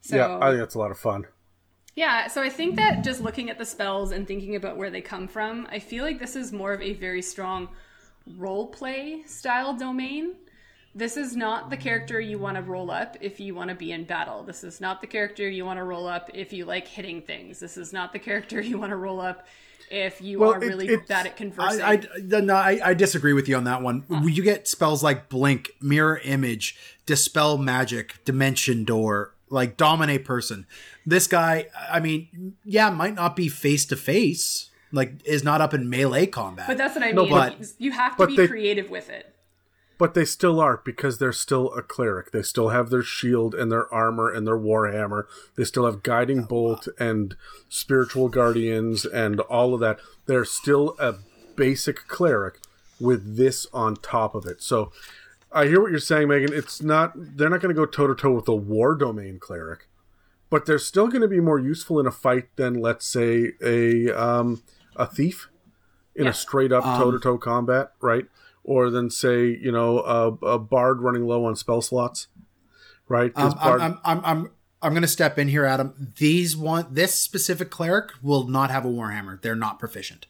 So 0.00 0.16
yeah. 0.16 0.38
I 0.40 0.48
think 0.50 0.60
that's 0.60 0.74
a 0.74 0.78
lot 0.78 0.90
of 0.90 0.98
fun. 0.98 1.26
Yeah, 2.00 2.28
so 2.28 2.40
I 2.42 2.48
think 2.48 2.76
that 2.76 3.04
just 3.04 3.20
looking 3.20 3.50
at 3.50 3.58
the 3.58 3.66
spells 3.66 4.10
and 4.10 4.26
thinking 4.26 4.56
about 4.56 4.78
where 4.78 4.88
they 4.88 5.02
come 5.02 5.28
from, 5.28 5.68
I 5.70 5.80
feel 5.80 6.02
like 6.02 6.18
this 6.18 6.34
is 6.34 6.50
more 6.50 6.72
of 6.72 6.80
a 6.80 6.94
very 6.94 7.20
strong 7.20 7.68
role 8.38 8.68
play 8.68 9.22
style 9.26 9.74
domain. 9.76 10.32
This 10.94 11.18
is 11.18 11.36
not 11.36 11.68
the 11.68 11.76
character 11.76 12.18
you 12.18 12.38
want 12.38 12.56
to 12.56 12.62
roll 12.62 12.90
up 12.90 13.18
if 13.20 13.38
you 13.38 13.54
want 13.54 13.68
to 13.68 13.76
be 13.76 13.92
in 13.92 14.04
battle. 14.04 14.42
This 14.42 14.64
is 14.64 14.80
not 14.80 15.02
the 15.02 15.06
character 15.06 15.46
you 15.46 15.66
want 15.66 15.76
to 15.78 15.84
roll 15.84 16.06
up 16.06 16.30
if 16.32 16.54
you 16.54 16.64
like 16.64 16.88
hitting 16.88 17.20
things. 17.20 17.60
This 17.60 17.76
is 17.76 17.92
not 17.92 18.14
the 18.14 18.18
character 18.18 18.60
you 18.70 18.78
want 18.78 18.90
to 18.92 18.96
roll 18.96 19.20
up 19.20 19.46
if 19.90 20.22
you 20.22 20.38
Well, 20.38 20.54
are 20.54 20.64
it- 20.64 20.68
really 20.68 20.96
bad 20.96 21.26
at 21.26 21.36
conversing. 21.36 21.82
I, 21.82 21.92
I, 21.92 22.40
no, 22.40 22.54
I, 22.54 22.80
I 22.82 22.94
disagree 22.94 23.34
with 23.34 23.46
you 23.46 23.56
on 23.56 23.64
that 23.64 23.82
one. 23.82 24.04
You 24.22 24.42
get 24.42 24.66
spells 24.68 25.02
like 25.02 25.28
Blink, 25.28 25.68
Mirror 25.82 26.22
Image, 26.24 26.78
Dispel 27.04 27.58
Magic, 27.58 28.24
Dimension 28.24 28.84
Door, 28.84 29.34
like 29.50 29.76
Dominate 29.76 30.24
Person. 30.24 30.66
This 31.04 31.26
guy, 31.26 31.66
I 31.90 32.00
mean, 32.00 32.54
yeah, 32.64 32.88
might 32.90 33.14
not 33.14 33.36
be 33.36 33.48
face 33.48 33.84
to 33.86 33.96
face, 33.96 34.70
like 34.92 35.14
is 35.26 35.44
not 35.44 35.60
up 35.60 35.74
in 35.74 35.90
melee 35.90 36.26
combat. 36.26 36.68
but 36.68 36.78
that's 36.78 36.94
what 36.94 37.04
I 37.04 37.08
mean. 37.08 37.16
No, 37.16 37.22
mean. 37.24 37.32
but- 37.32 37.72
you 37.78 37.92
have 37.92 38.16
to 38.16 38.26
be 38.26 38.36
they- 38.36 38.48
creative 38.48 38.88
with 38.88 39.10
it. 39.10 39.34
But 39.98 40.14
they 40.14 40.24
still 40.24 40.60
are 40.60 40.80
because 40.82 41.18
they're 41.18 41.30
still 41.30 41.74
a 41.74 41.82
cleric. 41.82 42.30
They 42.30 42.40
still 42.40 42.70
have 42.70 42.88
their 42.88 43.02
shield 43.02 43.54
and 43.54 43.70
their 43.70 43.92
armor 43.92 44.30
and 44.30 44.46
their 44.46 44.56
warhammer. 44.56 45.24
They 45.56 45.64
still 45.64 45.84
have 45.84 46.02
guiding 46.02 46.44
bolt 46.44 46.88
and 46.98 47.36
spiritual 47.68 48.30
guardians 48.30 49.04
and 49.04 49.40
all 49.40 49.74
of 49.74 49.80
that. 49.80 50.00
They're 50.24 50.46
still 50.46 50.96
a 50.98 51.16
basic 51.54 52.08
cleric 52.08 52.60
with 52.98 53.36
this 53.36 53.66
on 53.74 53.96
top 53.96 54.34
of 54.34 54.46
it. 54.46 54.62
So 54.62 54.90
I 55.52 55.66
hear 55.66 55.80
what 55.80 55.90
you're 55.90 55.98
saying, 56.00 56.28
Megan. 56.28 56.52
It's 56.52 56.80
not 56.82 57.12
they're 57.16 57.50
not 57.50 57.60
going 57.60 57.74
to 57.74 57.78
go 57.78 57.86
toe 57.86 58.06
to 58.06 58.14
toe 58.14 58.32
with 58.32 58.48
a 58.48 58.54
war 58.54 58.94
domain 58.94 59.38
cleric, 59.40 59.88
but 60.48 60.66
they're 60.66 60.78
still 60.78 61.08
going 61.08 61.22
to 61.22 61.28
be 61.28 61.40
more 61.40 61.58
useful 61.58 61.98
in 61.98 62.06
a 62.06 62.12
fight 62.12 62.54
than 62.56 62.74
let's 62.74 63.06
say 63.06 63.52
a 63.62 64.10
um, 64.10 64.62
a 64.96 65.06
thief 65.06 65.48
in 66.14 66.24
Yeah. 66.24 66.30
a 66.30 66.34
straight 66.34 66.72
up 66.72 66.84
toe 66.84 67.10
to 67.10 67.18
toe 67.18 67.38
combat, 67.38 67.92
right? 68.00 68.26
Or 68.62 68.90
than 68.90 69.10
say 69.10 69.46
you 69.46 69.72
know 69.72 70.00
a, 70.00 70.28
a 70.46 70.58
bard 70.58 71.00
running 71.00 71.26
low 71.26 71.44
on 71.46 71.56
spell 71.56 71.80
slots, 71.82 72.28
right? 73.08 73.32
um, 73.36 73.52
bard- 73.54 73.80
I'm, 73.80 73.98
I'm, 74.04 74.18
I'm, 74.18 74.24
I'm, 74.24 74.50
I'm 74.82 74.92
going 74.92 75.02
to 75.02 75.08
step 75.08 75.38
in 75.38 75.48
here, 75.48 75.64
Adam. 75.66 76.12
These 76.18 76.56
one, 76.56 76.86
this 76.90 77.14
specific 77.14 77.70
cleric 77.70 78.12
will 78.22 78.46
not 78.46 78.70
have 78.70 78.84
a 78.84 78.88
warhammer. 78.88 79.40
They're 79.42 79.54
not 79.56 79.78
proficient. 79.78 80.26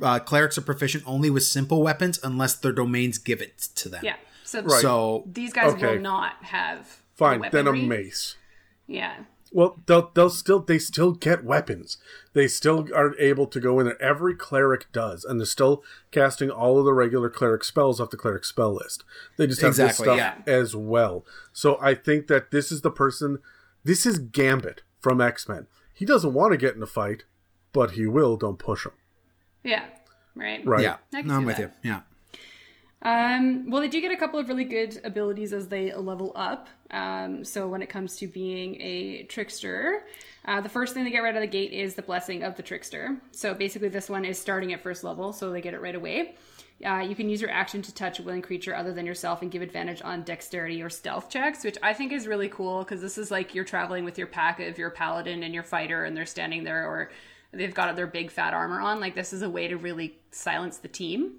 Uh, 0.00 0.18
clerics 0.20 0.56
are 0.58 0.62
proficient 0.62 1.02
only 1.06 1.28
with 1.30 1.42
simple 1.42 1.82
weapons 1.82 2.18
unless 2.22 2.54
their 2.54 2.70
domains 2.72 3.18
give 3.18 3.40
it 3.40 3.58
to 3.76 3.88
them. 3.88 4.02
Yeah. 4.04 4.14
So, 4.50 4.62
Right. 4.62 4.80
So 4.82 5.24
these 5.26 5.52
guys 5.52 5.72
Okay. 5.74 5.94
will 5.96 6.02
not 6.02 6.44
have 6.44 7.02
Fine, 7.14 7.42
the 7.42 7.50
then 7.50 7.66
a 7.68 7.72
mace. 7.72 8.36
Yeah. 8.86 9.14
Well, 9.52 9.80
they'll 9.86 10.10
they'll 10.14 10.30
still 10.30 10.60
they 10.60 10.78
still 10.78 11.12
get 11.12 11.44
weapons. 11.44 11.98
They 12.34 12.46
still 12.48 12.86
are 12.94 13.16
able 13.18 13.46
to 13.48 13.60
go 13.60 13.80
in 13.80 13.86
there. 13.86 14.00
Every 14.00 14.34
cleric 14.34 14.90
does, 14.92 15.24
and 15.24 15.40
they're 15.40 15.46
still 15.46 15.82
casting 16.12 16.50
all 16.50 16.78
of 16.78 16.84
the 16.84 16.92
regular 16.92 17.28
cleric 17.28 17.64
spells 17.64 18.00
off 18.00 18.10
the 18.10 18.16
cleric 18.16 18.44
spell 18.44 18.72
list. 18.74 19.02
They 19.36 19.46
just 19.48 19.60
have 19.60 19.70
Exactly, 19.70 20.06
this 20.06 20.16
stuff 20.16 20.16
yeah. 20.46 20.52
as 20.52 20.76
well. 20.76 21.24
So 21.52 21.78
I 21.80 21.94
think 21.94 22.28
that 22.28 22.50
this 22.52 22.70
is 22.70 22.82
the 22.82 22.92
person. 22.92 23.38
This 23.84 24.06
is 24.06 24.18
Gambit 24.18 24.82
from 25.00 25.20
X 25.20 25.48
Men. 25.48 25.66
He 25.94 26.04
doesn't 26.04 26.32
want 26.32 26.52
to 26.52 26.56
get 26.56 26.76
in 26.76 26.82
a 26.82 26.86
fight, 26.86 27.24
but 27.72 27.92
he 27.92 28.06
will. 28.06 28.36
Don't 28.36 28.58
push 28.58 28.86
him. 28.86 28.92
Yeah. 29.64 29.84
Right. 30.36 30.64
Right. 30.64 30.82
yeah, 30.82 30.96
I 31.12 31.20
can 31.22 31.28
no, 31.28 31.34
I'm 31.34 31.40
see 31.42 31.46
with 31.46 31.56
that. 31.56 31.74
you. 31.82 31.90
Yeah. 31.90 32.00
Um, 33.02 33.70
well, 33.70 33.80
they 33.80 33.88
do 33.88 34.00
get 34.00 34.12
a 34.12 34.16
couple 34.16 34.38
of 34.38 34.48
really 34.48 34.64
good 34.64 35.00
abilities 35.04 35.52
as 35.52 35.68
they 35.68 35.94
level 35.94 36.32
up. 36.34 36.68
Um, 36.90 37.44
so 37.44 37.66
when 37.66 37.80
it 37.80 37.88
comes 37.88 38.16
to 38.16 38.26
being 38.26 38.80
a 38.80 39.22
trickster, 39.24 40.04
uh, 40.44 40.60
the 40.60 40.68
first 40.68 40.92
thing 40.92 41.04
they 41.04 41.10
get 41.10 41.20
right 41.20 41.30
out 41.30 41.36
of 41.36 41.40
the 41.42 41.46
gate 41.46 41.72
is 41.72 41.94
the 41.94 42.02
blessing 42.02 42.42
of 42.42 42.56
the 42.56 42.62
trickster. 42.62 43.16
So 43.32 43.54
basically, 43.54 43.88
this 43.88 44.10
one 44.10 44.24
is 44.24 44.38
starting 44.38 44.72
at 44.72 44.82
first 44.82 45.02
level, 45.02 45.32
so 45.32 45.50
they 45.50 45.60
get 45.62 45.72
it 45.72 45.80
right 45.80 45.94
away. 45.94 46.34
Uh, 46.84 47.00
you 47.00 47.14
can 47.14 47.28
use 47.28 47.40
your 47.40 47.50
action 47.50 47.82
to 47.82 47.94
touch 47.94 48.18
a 48.18 48.22
willing 48.22 48.40
creature 48.40 48.74
other 48.74 48.92
than 48.92 49.04
yourself 49.04 49.42
and 49.42 49.50
give 49.50 49.60
advantage 49.60 50.00
on 50.02 50.22
dexterity 50.22 50.82
or 50.82 50.88
stealth 50.88 51.28
checks, 51.28 51.62
which 51.62 51.76
I 51.82 51.92
think 51.92 52.10
is 52.10 52.26
really 52.26 52.48
cool 52.48 52.80
because 52.80 53.02
this 53.02 53.18
is 53.18 53.30
like 53.30 53.54
you're 53.54 53.64
traveling 53.66 54.04
with 54.04 54.16
your 54.16 54.26
pack 54.26 54.60
of 54.60 54.78
your 54.78 54.90
paladin 54.90 55.42
and 55.42 55.52
your 55.54 55.62
fighter, 55.62 56.04
and 56.04 56.16
they're 56.16 56.26
standing 56.26 56.64
there, 56.64 56.86
or 56.86 57.10
they've 57.52 57.74
got 57.74 57.94
their 57.96 58.06
big 58.06 58.30
fat 58.30 58.54
armor 58.54 58.80
on. 58.80 58.98
Like 59.00 59.14
this 59.14 59.32
is 59.32 59.42
a 59.42 59.50
way 59.50 59.68
to 59.68 59.76
really 59.76 60.18
silence 60.30 60.78
the 60.78 60.88
team. 60.88 61.32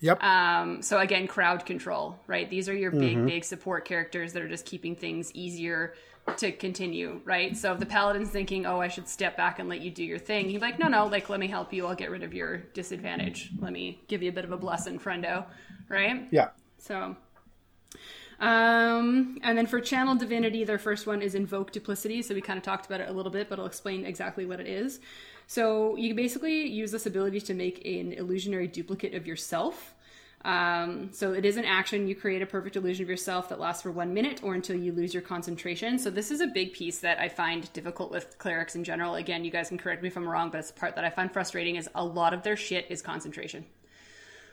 Yep. 0.00 0.22
Um, 0.22 0.82
so 0.82 0.98
again, 0.98 1.26
crowd 1.26 1.64
control, 1.64 2.18
right? 2.26 2.48
These 2.50 2.68
are 2.68 2.74
your 2.74 2.90
big, 2.90 3.24
big 3.24 3.44
support 3.44 3.84
characters 3.84 4.32
that 4.34 4.42
are 4.42 4.48
just 4.48 4.66
keeping 4.66 4.94
things 4.94 5.32
easier 5.32 5.94
to 6.36 6.52
continue, 6.52 7.20
right? 7.24 7.56
So 7.56 7.72
if 7.72 7.78
the 7.78 7.86
paladin's 7.86 8.30
thinking, 8.30 8.66
"Oh, 8.66 8.80
I 8.80 8.88
should 8.88 9.08
step 9.08 9.36
back 9.36 9.58
and 9.58 9.68
let 9.68 9.80
you 9.80 9.90
do 9.90 10.04
your 10.04 10.18
thing," 10.18 10.48
he's 10.48 10.60
like, 10.60 10.78
"No, 10.78 10.88
no, 10.88 11.06
like 11.06 11.28
let 11.30 11.40
me 11.40 11.46
help 11.46 11.72
you. 11.72 11.86
I'll 11.86 11.94
get 11.94 12.10
rid 12.10 12.22
of 12.22 12.34
your 12.34 12.58
disadvantage. 12.74 13.50
Let 13.58 13.72
me 13.72 14.02
give 14.08 14.22
you 14.22 14.30
a 14.30 14.32
bit 14.32 14.44
of 14.44 14.52
a 14.52 14.56
blessing, 14.56 14.98
friendo." 14.98 15.46
Right? 15.88 16.26
Yeah. 16.30 16.48
So, 16.78 17.16
um, 18.40 19.38
and 19.42 19.56
then 19.56 19.66
for 19.66 19.80
channel 19.80 20.14
divinity, 20.14 20.64
their 20.64 20.78
first 20.78 21.06
one 21.06 21.22
is 21.22 21.34
invoke 21.34 21.72
duplicity. 21.72 22.22
So 22.22 22.34
we 22.34 22.40
kind 22.40 22.58
of 22.58 22.62
talked 22.62 22.86
about 22.86 23.00
it 23.00 23.08
a 23.08 23.12
little 23.12 23.32
bit, 23.32 23.48
but 23.48 23.58
I'll 23.58 23.66
explain 23.66 24.04
exactly 24.04 24.44
what 24.44 24.60
it 24.60 24.66
is. 24.66 25.00
So 25.46 25.96
you 25.96 26.14
basically 26.14 26.66
use 26.66 26.90
this 26.90 27.06
ability 27.06 27.40
to 27.42 27.54
make 27.54 27.84
an 27.84 28.12
illusionary 28.12 28.66
duplicate 28.66 29.14
of 29.14 29.26
yourself. 29.26 29.94
Um, 30.44 31.10
so 31.12 31.32
it 31.32 31.44
is 31.44 31.56
an 31.56 31.64
action. 31.64 32.06
You 32.06 32.14
create 32.14 32.42
a 32.42 32.46
perfect 32.46 32.76
illusion 32.76 33.04
of 33.04 33.08
yourself 33.08 33.48
that 33.48 33.58
lasts 33.58 33.82
for 33.82 33.90
one 33.90 34.14
minute 34.14 34.42
or 34.44 34.54
until 34.54 34.76
you 34.76 34.92
lose 34.92 35.12
your 35.12 35.22
concentration. 35.22 35.98
So 35.98 36.10
this 36.10 36.30
is 36.30 36.40
a 36.40 36.46
big 36.46 36.72
piece 36.72 37.00
that 37.00 37.18
I 37.18 37.28
find 37.28 37.72
difficult 37.72 38.10
with 38.10 38.38
clerics 38.38 38.76
in 38.76 38.84
general. 38.84 39.16
Again, 39.16 39.44
you 39.44 39.50
guys 39.50 39.68
can 39.68 39.78
correct 39.78 40.02
me 40.02 40.08
if 40.08 40.16
I'm 40.16 40.28
wrong, 40.28 40.50
but 40.50 40.58
it's 40.58 40.70
the 40.70 40.78
part 40.78 40.94
that 40.96 41.04
I 41.04 41.10
find 41.10 41.32
frustrating 41.32 41.76
is 41.76 41.88
a 41.94 42.04
lot 42.04 42.32
of 42.32 42.42
their 42.42 42.56
shit 42.56 42.86
is 42.90 43.02
concentration 43.02 43.64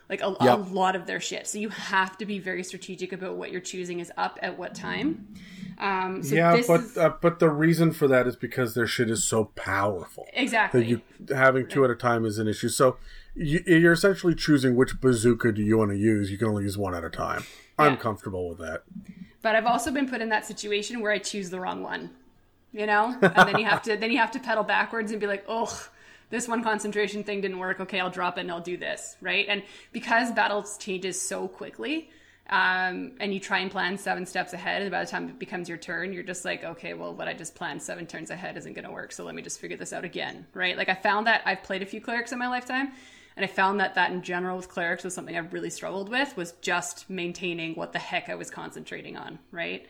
like 0.09 0.21
a, 0.21 0.35
a 0.39 0.57
lot 0.57 0.95
of 0.95 1.05
their 1.05 1.19
shit. 1.19 1.47
So 1.47 1.57
you 1.57 1.69
have 1.69 2.17
to 2.17 2.25
be 2.25 2.39
very 2.39 2.63
strategic 2.63 3.13
about 3.13 3.35
what 3.35 3.51
you're 3.51 3.61
choosing 3.61 3.99
is 3.99 4.11
up 4.17 4.37
at 4.41 4.57
what 4.57 4.75
time. 4.75 5.27
Um, 5.77 6.23
so 6.23 6.35
yeah, 6.35 6.55
this 6.55 6.67
but 6.67 6.81
is, 6.81 6.97
uh, 6.97 7.13
but 7.21 7.39
the 7.39 7.49
reason 7.49 7.91
for 7.91 8.07
that 8.07 8.27
is 8.27 8.35
because 8.35 8.73
their 8.73 8.87
shit 8.87 9.09
is 9.09 9.23
so 9.23 9.45
powerful 9.55 10.27
exactly. 10.33 10.81
that 10.81 10.87
you 10.87 11.01
having 11.35 11.67
two 11.67 11.83
at 11.83 11.91
a 11.91 11.95
time 11.95 12.25
is 12.25 12.37
an 12.37 12.47
issue. 12.47 12.69
So 12.69 12.97
you, 13.35 13.61
you're 13.65 13.93
essentially 13.93 14.35
choosing 14.35 14.75
which 14.75 14.99
bazooka 15.01 15.51
do 15.51 15.61
you 15.61 15.77
want 15.77 15.91
to 15.91 15.97
use. 15.97 16.31
You 16.31 16.37
can 16.37 16.47
only 16.47 16.63
use 16.63 16.77
one 16.77 16.95
at 16.95 17.03
a 17.03 17.09
time. 17.09 17.43
I'm 17.79 17.97
comfortable 17.97 18.47
with 18.47 18.59
that. 18.59 18.83
but 19.41 19.55
I've 19.55 19.65
also 19.65 19.91
been 19.91 20.07
put 20.07 20.21
in 20.21 20.29
that 20.29 20.45
situation 20.45 21.01
where 21.01 21.11
I 21.11 21.17
choose 21.17 21.49
the 21.49 21.59
wrong 21.59 21.81
one. 21.83 22.11
You 22.71 22.87
know, 22.87 23.15
and 23.21 23.47
then 23.47 23.59
you 23.59 23.65
have 23.65 23.81
to 23.83 23.97
then 23.97 24.11
you 24.11 24.17
have 24.17 24.31
to 24.31 24.39
pedal 24.39 24.63
backwards 24.63 25.11
and 25.11 25.19
be 25.19 25.27
like, 25.27 25.45
oh. 25.47 25.87
This 26.29 26.47
one 26.47 26.63
concentration 26.63 27.23
thing 27.23 27.41
didn't 27.41 27.59
work. 27.59 27.79
Okay, 27.79 27.99
I'll 27.99 28.09
drop 28.09 28.39
it 28.39 28.41
and 28.41 28.51
I'll 28.51 28.59
do 28.59 28.75
this, 28.75 29.17
right? 29.21 29.45
And 29.47 29.61
because 29.91 30.31
battles 30.31 30.79
changes 30.79 31.21
so 31.21 31.47
quickly, 31.47 32.09
um, 32.53 33.13
and 33.19 33.33
you 33.33 33.39
try 33.39 33.59
and 33.61 33.71
plan 33.71 33.97
seven 33.97 34.27
steps 34.27 34.53
ahead, 34.53 34.83
and 34.83 34.91
by 34.91 35.03
the 35.03 35.09
time 35.09 35.27
it 35.27 35.39
becomes 35.39 35.67
your 35.67 35.79
turn, 35.79 36.13
you're 36.13 36.21
just 36.21 36.45
like, 36.45 36.63
okay, 36.63 36.93
well, 36.93 37.11
what 37.11 37.27
I 37.27 37.33
just 37.33 37.55
planned 37.55 37.81
seven 37.81 38.05
turns 38.05 38.29
ahead 38.29 38.57
isn't 38.57 38.73
going 38.73 38.85
to 38.85 38.91
work, 38.91 39.11
so 39.11 39.23
let 39.23 39.33
me 39.33 39.41
just 39.41 39.59
figure 39.59 39.75
this 39.75 39.91
out 39.91 40.05
again, 40.05 40.45
right? 40.53 40.77
Like 40.77 40.87
I 40.87 40.93
found 40.93 41.25
that 41.25 41.41
I've 41.45 41.63
played 41.63 41.81
a 41.81 41.85
few 41.87 41.99
clerics 41.99 42.31
in 42.31 42.37
my 42.37 42.47
lifetime, 42.47 42.91
and 43.35 43.43
I 43.43 43.47
found 43.47 43.79
that 43.79 43.95
that 43.95 44.11
in 44.11 44.21
general 44.21 44.55
with 44.55 44.69
clerics 44.69 45.03
was 45.03 45.15
something 45.15 45.35
I 45.35 45.39
really 45.39 45.71
struggled 45.71 46.09
with 46.09 46.37
was 46.37 46.51
just 46.61 47.09
maintaining 47.09 47.73
what 47.73 47.91
the 47.91 47.97
heck 47.97 48.29
I 48.29 48.35
was 48.35 48.51
concentrating 48.51 49.17
on, 49.17 49.39
right? 49.49 49.87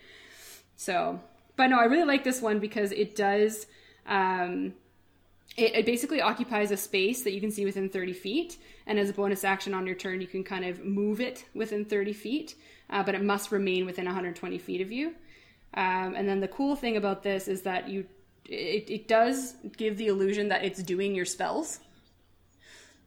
So, 0.77 1.19
but 1.57 1.67
no, 1.67 1.77
I 1.77 1.83
really 1.83 2.05
like 2.05 2.23
this 2.23 2.41
one 2.41 2.59
because 2.59 2.93
it 2.93 3.17
does. 3.17 3.67
Um, 4.07 4.73
it, 5.57 5.75
it 5.75 5.85
basically 5.85 6.21
occupies 6.21 6.71
a 6.71 6.77
space 6.77 7.23
that 7.23 7.33
you 7.33 7.41
can 7.41 7.51
see 7.51 7.65
within 7.65 7.89
30 7.89 8.13
feet, 8.13 8.57
and 8.87 8.99
as 8.99 9.09
a 9.09 9.13
bonus 9.13 9.43
action 9.43 9.73
on 9.73 9.85
your 9.87 9.95
turn, 9.95 10.21
you 10.21 10.27
can 10.27 10.43
kind 10.43 10.65
of 10.65 10.83
move 10.83 11.21
it 11.21 11.45
within 11.53 11.85
30 11.85 12.13
feet, 12.13 12.55
uh, 12.89 13.03
but 13.03 13.15
it 13.15 13.23
must 13.23 13.51
remain 13.51 13.85
within 13.85 14.05
120 14.05 14.57
feet 14.57 14.81
of 14.81 14.91
you. 14.91 15.13
Um, 15.75 16.15
and 16.15 16.27
then 16.27 16.39
the 16.39 16.47
cool 16.47 16.75
thing 16.75 16.97
about 16.97 17.23
this 17.23 17.47
is 17.47 17.63
that 17.63 17.89
you, 17.89 18.05
it, 18.45 18.89
it 18.89 19.07
does 19.07 19.55
give 19.77 19.97
the 19.97 20.07
illusion 20.07 20.49
that 20.49 20.63
it's 20.63 20.83
doing 20.83 21.15
your 21.15 21.25
spells. 21.25 21.79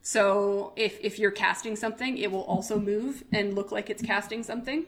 So 0.03 0.72
if 0.77 0.99
if 1.03 1.18
you're 1.18 1.33
casting 1.33 1.74
something, 1.74 2.16
it 2.18 2.31
will 2.31 2.45
also 2.45 2.79
move 2.79 3.24
and 3.33 3.55
look 3.55 3.72
like 3.72 3.91
it's 3.91 4.03
casting 4.03 4.45
something. 4.45 4.87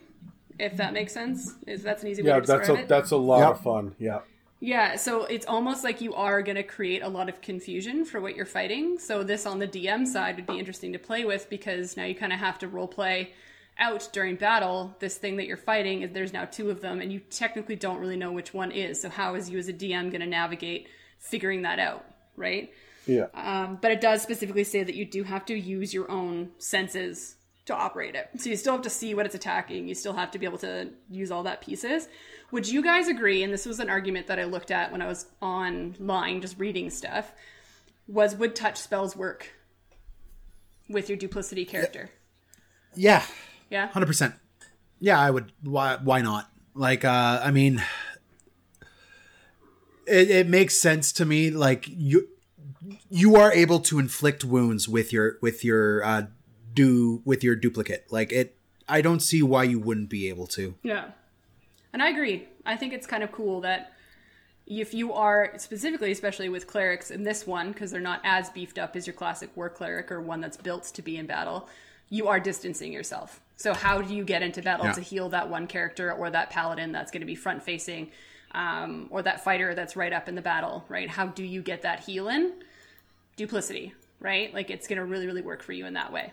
If 0.61 0.77
that 0.77 0.93
makes 0.93 1.13
sense, 1.13 1.55
is 1.67 1.83
that's 1.83 2.03
an 2.05 2.09
easy 2.11 2.23
way 2.23 2.33
to 2.33 2.41
describe 2.41 2.61
it? 2.61 2.67
Yeah, 2.69 2.75
that's 2.75 2.81
a 2.81 2.83
it. 2.85 2.89
that's 2.89 3.11
a 3.11 3.17
lot 3.17 3.39
Yep. 3.41 3.51
of 3.51 3.61
fun. 3.61 3.95
Yeah. 3.99 4.21
Yeah, 4.61 4.97
so 4.97 5.25
it's 5.25 5.47
almost 5.47 5.85
like 5.85 6.01
you 6.01 6.15
are 6.15 6.43
going 6.43 6.57
to 6.57 6.65
create 6.65 7.03
a 7.03 7.09
lot 7.09 7.29
of 7.29 7.41
confusion 7.41 8.05
for 8.05 8.21
what 8.21 8.35
you're 8.35 8.45
fighting. 8.45 8.99
So 8.99 9.23
this 9.23 9.47
on 9.47 9.61
the 9.61 9.69
DM 9.69 10.07
side 10.07 10.37
would 10.37 10.47
be 10.47 10.59
interesting 10.59 10.93
to 10.95 10.99
play 10.99 11.25
with 11.25 11.49
because 11.49 11.97
now 11.97 12.05
you 12.05 12.15
kind 12.15 12.33
of 12.33 12.41
have 12.41 12.59
to 12.59 12.69
role 12.69 12.89
play 12.89 13.33
out 13.79 14.09
during 14.13 14.35
battle 14.35 14.97
this 14.99 15.17
thing 15.17 15.37
that 15.37 15.47
you're 15.47 15.57
fighting 15.57 16.03
is 16.03 16.11
there's 16.11 16.33
now 16.33 16.45
two 16.45 16.71
of 16.71 16.81
them 16.81 17.01
and 17.01 17.13
you 17.13 17.21
technically 17.31 17.77
don't 17.77 17.99
really 17.99 18.17
know 18.17 18.33
which 18.33 18.53
one 18.53 18.73
is. 18.73 19.01
So 19.01 19.09
how 19.09 19.37
is 19.37 19.49
you 19.49 19.59
as 19.59 19.69
a 19.69 19.73
DM 19.73 20.11
going 20.11 20.21
to 20.21 20.27
navigate 20.27 20.89
figuring 21.19 21.63
that 21.63 21.79
out, 21.79 22.05
right? 22.37 22.73
Yeah. 23.07 23.27
Um, 23.35 23.79
but 23.81 23.93
it 23.93 24.01
does 24.01 24.23
specifically 24.23 24.65
say 24.65 24.83
that 24.83 24.97
you 24.97 25.05
do 25.05 25.23
have 25.23 25.47
to 25.47 25.55
use 25.55 25.95
your 25.95 26.11
own 26.11 26.51
senses 26.59 27.37
to 27.69 27.75
operate 27.75 28.15
it. 28.15 28.29
So 28.39 28.49
you 28.49 28.57
still 28.57 28.73
have 28.73 28.83
to 28.83 28.91
see 28.91 29.15
what 29.15 29.27
it's 29.27 29.35
attacking. 29.35 29.89
You 29.89 29.95
still 29.95 30.15
have 30.15 30.31
to 30.33 30.39
be 30.39 30.47
able 30.47 30.59
to 30.59 30.89
use 31.11 31.31
all 31.31 31.43
that 31.43 31.61
pieces. 31.61 32.09
Would 32.51 32.67
you 32.67 32.83
guys 32.83 33.09
agree? 33.09 33.43
And 33.43 33.53
this 33.53 33.67
was 33.67 33.79
an 33.79 33.91
argument 33.91 34.27
that 34.27 34.39
I 34.39 34.45
looked 34.45 34.71
at 34.71 34.91
when 34.91 35.03
I 35.03 35.07
was 35.07 35.27
online, 35.43 36.41
just 36.41 36.59
reading 36.59 36.89
stuff. 36.89 37.33
Was 38.07 38.35
would 38.37 38.57
touch 38.57 38.79
spells 38.79 39.15
work 39.15 39.53
with 40.89 41.11
your 41.11 41.19
duplicity 41.19 41.67
character? 41.67 42.11
Yeah. 42.95 43.23
Yeah. 43.69 43.89
Hundred 43.89 44.07
percent. 44.07 44.35
Yeah, 44.99 45.21
I 45.21 45.31
would. 45.31 45.53
Why? 45.63 45.99
Why 46.03 46.23
not? 46.23 46.51
Like, 46.75 47.05
uh, 47.05 47.41
I 47.45 47.51
mean, 47.51 47.83
it, 50.07 50.31
it 50.31 50.49
makes 50.49 50.81
sense 50.81 51.13
to 51.13 51.27
me. 51.27 51.51
Like 51.51 51.85
you, 51.87 52.29
you 53.11 53.37
are 53.37 53.53
able 53.53 53.81
to 53.81 53.99
inflict 53.99 54.43
wounds 54.43 54.89
with 54.89 55.13
your 55.13 55.37
with 55.43 55.65
your 55.65 56.03
uh, 56.03 56.23
do 56.83 57.23
with 57.25 57.43
your 57.45 57.57
duplicate. 57.57 58.07
Like 58.11 58.33
it. 58.33 58.55
I 58.89 59.03
don't 59.03 59.21
see 59.21 59.43
why 59.43 59.65
you 59.65 59.79
wouldn't 59.79 60.09
be 60.09 60.29
able 60.31 60.47
to. 60.59 60.75
Yeah. 60.83 61.11
And 61.93 62.03
I 62.03 62.09
agree. 62.09 62.49
I 62.65 62.77
think 62.77 62.93
it's 62.95 63.07
kind 63.07 63.23
of 63.23 63.31
cool 63.33 63.61
that 63.63 63.93
if 64.67 64.95
you 64.95 65.13
are 65.13 65.53
specifically, 65.59 66.11
especially 66.13 66.49
with 66.49 66.67
clerics 66.67 67.11
in 67.11 67.23
this 67.23 67.47
one, 67.47 67.73
because 67.73 67.91
they're 67.91 68.01
not 68.13 68.21
as 68.25 68.49
beefed 68.51 68.79
up 68.79 68.97
as 68.97 69.07
your 69.07 69.15
classic 69.15 69.51
war 69.57 69.69
cleric 69.69 70.11
or 70.13 70.21
one 70.21 70.41
that's 70.41 70.57
built 70.57 70.85
to 70.95 71.03
be 71.03 71.17
in 71.17 71.27
battle, 71.27 71.69
you 72.11 72.29
are 72.29 72.41
distancing 72.41 72.93
yourself. 72.93 73.41
So 73.57 73.75
how 73.75 74.01
do 74.01 74.15
you 74.15 74.25
get 74.25 74.43
into 74.43 74.63
battle 74.63 74.87
Yeah. 74.87 74.93
to 74.93 75.01
heal 75.03 75.29
that 75.31 75.49
one 75.51 75.67
character 75.67 76.13
or 76.13 76.31
that 76.31 76.49
paladin 76.51 76.93
that's 76.93 77.11
going 77.11 77.21
to 77.21 77.27
be 77.27 77.35
front 77.35 77.63
facing, 77.63 78.11
um, 78.53 79.09
or 79.11 79.21
that 79.23 79.43
fighter 79.45 79.75
that's 79.75 79.97
right 79.97 80.13
up 80.13 80.29
in 80.29 80.35
the 80.35 80.43
battle, 80.43 80.85
right? 80.89 81.09
How 81.11 81.27
do 81.27 81.45
you 81.45 81.61
get 81.63 81.83
that 81.83 82.01
heal 82.05 82.29
in? 82.29 82.53
Duplicity, 83.37 83.93
right? 84.21 84.53
Like 84.55 84.71
it's 84.71 84.87
going 84.89 84.99
to 84.99 85.05
really, 85.05 85.27
really 85.27 85.43
work 85.43 85.63
for 85.63 85.73
you 85.73 85.85
in 85.87 85.95
that 85.95 86.13
way. 86.13 86.33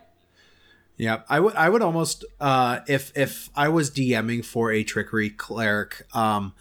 Yeah, 0.97 1.21
I 1.27 1.39
would. 1.39 1.55
I 1.55 1.69
would 1.69 1.81
almost, 1.81 2.23
uh, 2.39 2.79
if 2.87 3.11
if 3.17 3.49
I 3.55 3.67
was 3.67 3.91
DMing 3.91 4.45
for 4.45 4.71
a 4.71 4.83
trickery 4.83 5.29
cleric, 5.29 6.05
um, 6.15 6.53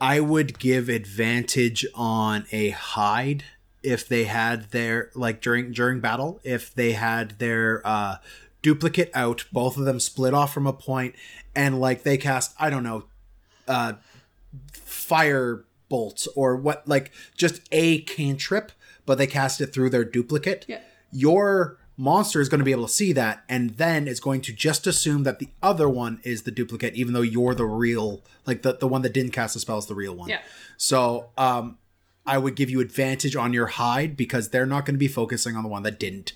I 0.00 0.20
would 0.20 0.58
give 0.58 0.88
advantage 0.88 1.86
on 1.94 2.46
a 2.50 2.70
hide 2.70 3.44
if 3.82 4.08
they 4.08 4.24
had 4.24 4.70
their 4.70 5.10
like 5.14 5.40
during 5.40 5.72
during 5.72 6.00
battle 6.00 6.40
if 6.44 6.74
they 6.74 6.92
had 6.92 7.38
their 7.38 7.82
uh, 7.84 8.16
duplicate 8.62 9.10
out, 9.14 9.44
both 9.52 9.76
of 9.76 9.84
them 9.84 10.00
split 10.00 10.32
off 10.32 10.54
from 10.54 10.66
a 10.66 10.72
point, 10.72 11.14
and 11.54 11.80
like 11.80 12.04
they 12.04 12.16
cast 12.16 12.54
I 12.58 12.70
don't 12.70 12.84
know, 12.84 13.04
uh, 13.68 13.94
fire 14.72 15.64
bolts 15.88 16.26
or 16.34 16.56
what 16.56 16.88
like 16.88 17.12
just 17.36 17.60
a 17.70 18.00
cantrip, 18.02 18.72
but 19.04 19.18
they 19.18 19.26
cast 19.26 19.60
it 19.60 19.74
through 19.74 19.90
their 19.90 20.04
duplicate. 20.04 20.64
Yeah. 20.66 20.80
Your 21.10 21.78
monster 21.96 22.40
is 22.40 22.48
going 22.48 22.58
to 22.58 22.64
be 22.64 22.72
able 22.72 22.86
to 22.86 22.92
see 22.92 23.12
that 23.12 23.44
and 23.48 23.70
then 23.76 24.08
is 24.08 24.18
going 24.20 24.40
to 24.40 24.52
just 24.52 24.86
assume 24.86 25.24
that 25.24 25.38
the 25.38 25.48
other 25.62 25.88
one 25.88 26.20
is 26.24 26.42
the 26.42 26.50
duplicate 26.50 26.94
even 26.94 27.12
though 27.12 27.20
you're 27.20 27.54
the 27.54 27.64
real 27.66 28.22
like 28.46 28.62
the, 28.62 28.72
the 28.74 28.88
one 28.88 29.02
that 29.02 29.12
didn't 29.12 29.32
cast 29.32 29.54
the 29.54 29.60
spell 29.60 29.78
is 29.78 29.86
the 29.86 29.94
real 29.94 30.14
one 30.14 30.28
Yeah. 30.30 30.40
so 30.78 31.28
um 31.36 31.76
i 32.26 32.38
would 32.38 32.56
give 32.56 32.70
you 32.70 32.80
advantage 32.80 33.36
on 33.36 33.52
your 33.52 33.66
hide 33.66 34.16
because 34.16 34.48
they're 34.50 34.66
not 34.66 34.86
going 34.86 34.94
to 34.94 34.98
be 34.98 35.06
focusing 35.08 35.54
on 35.54 35.62
the 35.62 35.68
one 35.68 35.82
that 35.82 35.98
didn't 36.00 36.32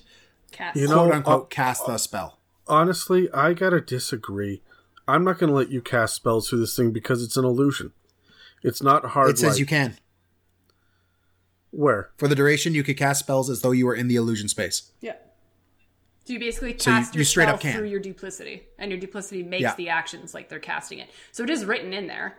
Cast. 0.51 0.77
You 0.77 0.87
know- 0.87 0.95
quote 1.05 1.11
unquote 1.13 1.41
uh, 1.43 1.45
cast 1.47 1.85
the 1.87 1.97
spell 1.97 2.37
Honestly, 2.69 3.29
I 3.33 3.53
gotta 3.53 3.79
disagree. 3.79 4.61
I'm 5.07 5.23
not 5.23 5.39
gonna 5.39 5.53
let 5.53 5.71
you 5.71 5.81
cast 5.81 6.15
spells 6.15 6.49
through 6.49 6.59
this 6.59 6.75
thing 6.75 6.91
because 6.91 7.23
it's 7.23 7.37
an 7.37 7.45
illusion. 7.45 7.93
It's 8.61 8.83
not 8.83 9.05
hard. 9.05 9.29
it 9.29 9.37
says 9.37 9.51
light. 9.51 9.59
you 9.59 9.65
can 9.65 9.97
Where? 11.71 12.09
for 12.17 12.27
the 12.27 12.35
duration 12.35 12.73
you 12.73 12.83
could 12.83 12.97
cast 12.97 13.21
spells 13.21 13.49
as 13.49 13.61
though 13.61 13.71
you 13.71 13.85
were 13.85 13.95
in 13.95 14.07
the 14.07 14.15
illusion 14.15 14.47
space 14.47 14.91
Yeah. 15.01 15.13
So 16.27 16.33
you 16.33 16.39
basically 16.39 16.77
So 16.77 16.91
you- 16.91 16.97
cast 16.97 17.15
you 17.15 17.23
straight 17.23 17.47
up 17.47 17.61
can. 17.61 17.73
through 17.73 17.87
your 17.87 18.01
duplicity, 18.01 18.63
and 18.77 18.91
your 18.91 18.99
duplicity 18.99 19.43
makes 19.43 19.61
Yeah. 19.61 19.75
the 19.75 19.87
actions 19.87 20.33
like 20.33 20.49
they're 20.49 20.59
casting 20.59 20.99
it. 20.99 21.09
So 21.31 21.43
it 21.43 21.49
is 21.49 21.63
written 21.63 21.93
in 21.93 22.07
there. 22.07 22.37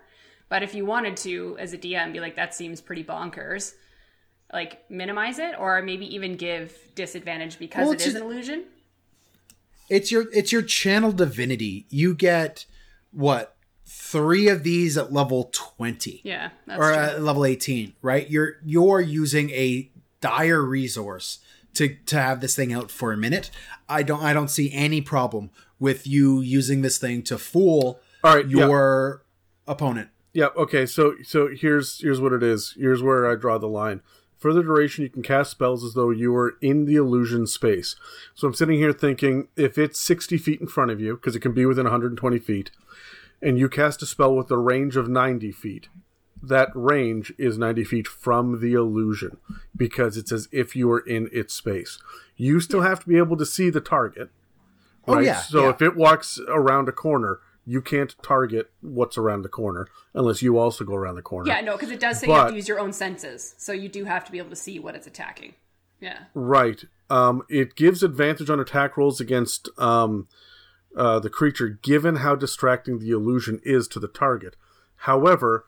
But 0.50 0.62
if 0.62 0.74
you 0.74 0.84
wanted 0.84 1.16
to, 1.18 1.56
as 1.58 1.72
a 1.72 1.78
DM, 1.78 2.12
be 2.12 2.20
like, 2.20 2.36
that 2.36 2.54
seems 2.54 2.82
pretty 2.82 3.02
bonkers, 3.02 3.72
like 4.52 4.88
minimize 4.90 5.38
it, 5.38 5.54
or 5.58 5.80
maybe 5.80 6.04
even 6.14 6.36
give 6.36 6.76
disadvantage 6.94 7.58
because 7.58 7.84
Well, 7.84 7.92
it's 7.92 8.06
an 8.06 8.16
illusion. 8.18 8.64
it's 9.88 10.12
your 10.12 10.26
it's 10.34 10.52
your 10.52 10.60
channel 10.62 11.10
divinity 11.12 11.86
you 11.88 12.14
get 12.14 12.66
what 13.10 13.56
three 13.86 14.48
of 14.48 14.62
these 14.64 14.98
at 14.98 15.10
level 15.14 15.48
20 15.52 16.20
Yeah, 16.24 16.50
that's 16.66 16.78
or 16.78 16.92
true. 16.92 16.94
at 17.02 17.22
level 17.22 17.46
18 17.46 17.94
right 18.02 18.28
you're 18.28 18.58
you're 18.62 19.00
using 19.00 19.48
a 19.50 19.90
dire 20.20 20.60
resource 20.62 21.38
to 21.78 21.94
to 22.06 22.16
have 22.16 22.40
this 22.40 22.54
thing 22.54 22.72
out 22.72 22.90
for 22.90 23.12
a 23.12 23.16
minute 23.16 23.50
i 23.88 24.02
don't 24.02 24.22
i 24.22 24.32
don't 24.32 24.50
see 24.50 24.70
any 24.72 25.00
problem 25.00 25.50
with 25.78 26.06
you 26.06 26.40
using 26.40 26.82
this 26.82 26.98
thing 26.98 27.22
to 27.22 27.38
fool 27.38 28.00
All 28.22 28.34
right. 28.36 28.48
yeah. 28.48 28.66
your 28.66 29.24
opponent 29.66 30.08
Yeah, 30.34 30.50
okay, 30.56 30.86
so 30.86 31.14
so 31.24 31.48
here's 31.48 32.00
here's 32.00 32.20
what 32.20 32.32
it 32.32 32.42
is. 32.42 32.74
Here's 32.78 33.02
where 33.02 33.28
I 33.30 33.34
draw 33.34 33.58
the 33.58 33.66
line. 33.66 34.02
For 34.36 34.52
the 34.52 34.62
duration, 34.62 35.02
you 35.02 35.10
can 35.10 35.22
cast 35.22 35.50
spells 35.50 35.82
as 35.82 35.94
though 35.94 36.10
you 36.10 36.30
were 36.30 36.54
in 36.60 36.84
the 36.84 36.94
illusion 36.94 37.46
space. 37.48 37.96
So 38.34 38.46
I'm 38.46 38.54
sitting 38.54 38.78
here 38.78 38.92
thinking, 38.92 39.48
if 39.56 39.76
it's 39.78 39.98
60 39.98 40.38
feet 40.38 40.60
in 40.60 40.68
front 40.68 40.92
of 40.92 41.00
you, 41.00 41.16
because 41.16 41.34
it 41.34 41.40
can 41.40 41.54
be 41.54 41.66
within 41.66 41.86
120 41.86 42.38
feet, 42.38 42.70
and 43.42 43.58
you 43.58 43.68
cast 43.68 44.02
a 44.02 44.06
spell 44.06 44.36
with 44.36 44.50
a 44.52 44.58
range 44.58 44.96
of 44.96 45.08
90 45.08 45.50
feet, 45.50 45.88
that 46.42 46.70
range 46.74 47.32
is 47.38 47.58
90 47.58 47.84
feet 47.84 48.06
from 48.08 48.60
the 48.60 48.74
illusion, 48.74 49.38
because 49.76 50.16
it's 50.16 50.32
as 50.32 50.48
if 50.52 50.76
you 50.76 50.88
were 50.88 51.00
in 51.00 51.28
its 51.32 51.54
space. 51.54 51.98
You 52.36 52.60
still 52.60 52.82
have 52.82 53.00
to 53.00 53.08
be 53.08 53.18
able 53.18 53.36
to 53.36 53.46
see 53.46 53.70
the 53.70 53.80
target. 53.80 54.30
Oh, 55.06 55.18
yeah, 55.18 55.40
So 55.40 55.64
yeah. 55.64 55.70
if 55.70 55.82
it 55.82 55.96
walks 55.96 56.38
around 56.48 56.88
a 56.88 56.92
corner, 56.92 57.40
you 57.64 57.80
can't 57.82 58.14
target 58.22 58.70
what's 58.80 59.18
around 59.18 59.42
the 59.42 59.48
corner 59.48 59.86
unless 60.14 60.42
you 60.42 60.58
also 60.58 60.84
go 60.84 60.94
around 60.94 61.16
the 61.16 61.22
corner. 61.22 61.50
yeah, 61.50 61.60
no, 61.60 61.72
because 61.76 61.90
it 61.90 62.00
does 62.00 62.18
say 62.20 62.26
you 62.26 62.32
have 62.32 62.48
to 62.50 62.54
use 62.54 62.68
your 62.68 62.80
own 62.80 62.92
senses, 62.92 63.54
so 63.58 63.72
you 63.72 63.88
do 63.88 64.04
have 64.04 64.24
to 64.24 64.32
be 64.32 64.38
able 64.38 64.50
to 64.50 64.56
see 64.56 64.78
what 64.78 64.94
it's 64.94 65.06
attacking. 65.06 65.54
Yeah, 66.00 66.18
Right. 66.34 66.84
Um, 67.10 67.42
it 67.48 67.74
gives 67.74 68.02
advantage 68.02 68.48
on 68.50 68.60
attack 68.60 68.96
rolls 68.96 69.20
against 69.20 69.68
um, 69.78 70.28
uh, 70.96 71.18
the 71.18 71.30
creature, 71.30 71.68
given 71.68 72.16
how 72.16 72.34
distracting 72.36 72.98
the 73.00 73.10
illusion 73.10 73.60
is 73.64 73.88
to 73.88 73.98
the 73.98 74.08
target. 74.08 74.56
However, 75.02 75.64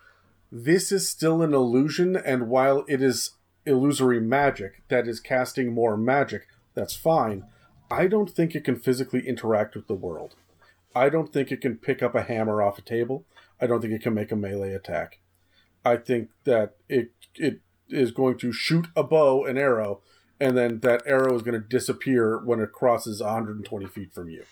this 0.53 0.90
is 0.90 1.09
still 1.09 1.42
an 1.42 1.55
illusion, 1.55 2.16
and 2.16 2.48
while 2.48 2.84
it 2.88 3.01
is 3.01 3.32
illusory 3.66 4.20
magic 4.20 4.82
that 4.88 5.07
is 5.07 5.20
casting 5.20 5.72
more 5.72 5.96
magic, 5.96 6.46
that's 6.74 6.96
fine. 6.96 7.44
I 7.90 8.07
don't 8.07 8.30
think 8.30 8.55
it 8.55 8.64
can 8.64 8.76
physically 8.76 9.26
interact 9.26 9.74
with 9.74 9.86
the 9.86 9.94
world. 9.94 10.34
I 10.94 11.09
don't 11.09 11.32
think 11.32 11.53
it 11.53 11.61
can 11.61 11.76
pick 11.76 12.03
up 12.03 12.14
a 12.14 12.22
hammer 12.22 12.62
off 12.62 12.78
a 12.78 12.82
table. 12.82 13.24
I 13.61 13.66
don't 13.66 13.80
think 13.80 13.92
it 13.92 14.03
can 14.03 14.14
make 14.14 14.32
a 14.32 14.36
melee 14.36 14.72
attack. 14.72 15.18
I 15.84 15.96
think 15.96 16.30
that 16.44 16.76
it 16.88 17.12
it 17.34 17.61
is 17.88 18.11
going 18.11 18.38
to 18.38 18.53
shoot 18.53 18.86
a 18.96 19.03
bow 19.03 19.44
and 19.44 19.59
arrow, 19.59 20.01
and 20.40 20.57
then 20.57 20.80
that 20.80 21.03
arrow 21.07 21.34
is 21.34 21.42
going 21.42 21.61
to 21.61 21.66
disappear 21.66 22.38
when 22.38 22.61
it 22.61 22.72
crosses 22.72 23.20
120 23.20 23.86
feet 23.86 24.12
from 24.12 24.28
you, 24.28 24.44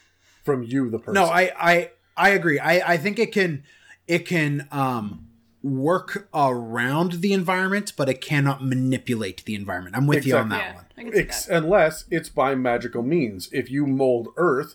from 0.45 0.63
you, 0.63 0.91
the 0.91 0.99
person. 0.99 1.15
no 1.15 1.25
i 1.25 1.53
i 1.59 1.91
i 2.17 2.31
agree 2.31 2.59
i 2.59 2.95
i 2.95 2.97
think 2.97 3.19
it 3.19 3.33
can 3.33 3.63
it 4.07 4.27
can 4.27 4.67
um 4.71 5.28
work 5.63 6.29
around 6.33 7.15
the 7.15 7.33
environment 7.33 7.93
but 7.97 8.09
it 8.09 8.21
cannot 8.21 8.65
manipulate 8.65 9.45
the 9.45 9.55
environment 9.55 9.97
i'm 9.97 10.07
with 10.07 10.25
you 10.25 10.37
on 10.37 10.49
that 10.49 10.69
yeah, 10.69 10.75
one 10.75 10.85
I 10.99 11.03
can 11.05 11.13
see 11.13 11.19
Ex- 11.21 11.47
that. 11.47 11.57
unless 11.57 12.05
it's 12.11 12.29
by 12.29 12.55
magical 12.57 13.03
means. 13.03 13.49
If 13.53 13.71
you 13.71 13.87
mold 13.87 14.29
Earth, 14.37 14.75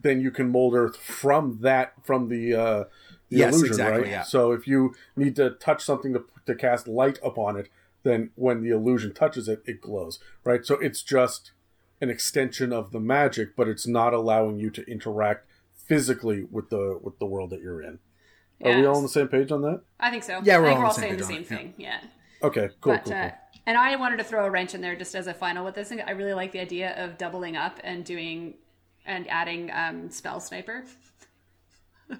then 0.00 0.20
you 0.20 0.30
can 0.30 0.50
mold 0.50 0.74
Earth 0.74 0.96
from 0.96 1.58
that 1.62 1.94
from 2.04 2.28
the 2.28 2.54
uh, 2.54 2.84
the 3.28 3.38
Yes, 3.38 3.54
illusion, 3.54 3.72
exactly, 3.72 4.02
right? 4.02 4.10
yeah. 4.10 4.22
So 4.22 4.52
if 4.52 4.68
you 4.68 4.94
need 5.16 5.34
to 5.36 5.50
touch 5.50 5.82
something 5.82 6.12
to 6.14 6.24
to 6.46 6.54
cast 6.54 6.86
light 6.86 7.18
upon 7.24 7.56
it, 7.56 7.68
then 8.04 8.30
when 8.36 8.62
the 8.62 8.70
illusion 8.70 9.12
touches 9.12 9.48
it, 9.48 9.62
it 9.66 9.80
glows, 9.80 10.20
right? 10.44 10.64
So 10.64 10.74
it's 10.74 11.02
just 11.02 11.50
an 12.00 12.08
extension 12.10 12.72
of 12.72 12.92
the 12.92 13.00
magic, 13.00 13.56
but 13.56 13.66
it's 13.66 13.86
not 13.86 14.14
allowing 14.14 14.60
you 14.60 14.70
to 14.70 14.88
interact 14.88 15.46
physically 15.74 16.44
with 16.44 16.70
the 16.70 16.98
with 17.02 17.18
the 17.18 17.26
world 17.26 17.50
that 17.50 17.60
you're 17.62 17.82
in. 17.82 17.98
Are 18.64 18.80
we 18.80 18.86
all 18.86 18.96
on 18.96 19.02
the 19.02 19.08
same 19.08 19.28
page 19.28 19.52
on 19.52 19.62
that? 19.62 19.82
I 20.00 20.10
think 20.10 20.24
so. 20.24 20.40
Yeah, 20.42 20.58
we're 20.58 20.64
I 20.64 20.68
think 20.68 20.76
all 20.76 20.82
we're 20.82 20.86
all 20.88 20.94
the 20.94 21.00
saying 21.00 21.16
the 21.16 21.24
same 21.24 21.42
it, 21.42 21.46
thing. 21.46 21.74
Yeah. 21.76 22.00
Okay, 22.42 22.68
cool, 22.80 22.92
but 22.94 23.04
cool, 23.04 23.12
cool. 23.12 23.22
uh, 23.22 23.30
and 23.66 23.78
I 23.78 23.96
wanted 23.96 24.18
to 24.18 24.24
throw 24.24 24.44
a 24.44 24.50
wrench 24.50 24.74
in 24.74 24.80
there 24.80 24.96
just 24.96 25.14
as 25.14 25.26
a 25.26 25.34
final 25.34 25.64
with 25.64 25.74
this. 25.74 25.92
I 25.92 26.10
really 26.10 26.34
like 26.34 26.52
the 26.52 26.60
idea 26.60 26.94
of 27.02 27.16
doubling 27.16 27.56
up 27.56 27.80
and 27.82 28.04
doing 28.04 28.54
and 29.06 29.28
adding 29.28 29.70
um, 29.72 30.10
spell 30.10 30.40
sniper. 30.40 30.84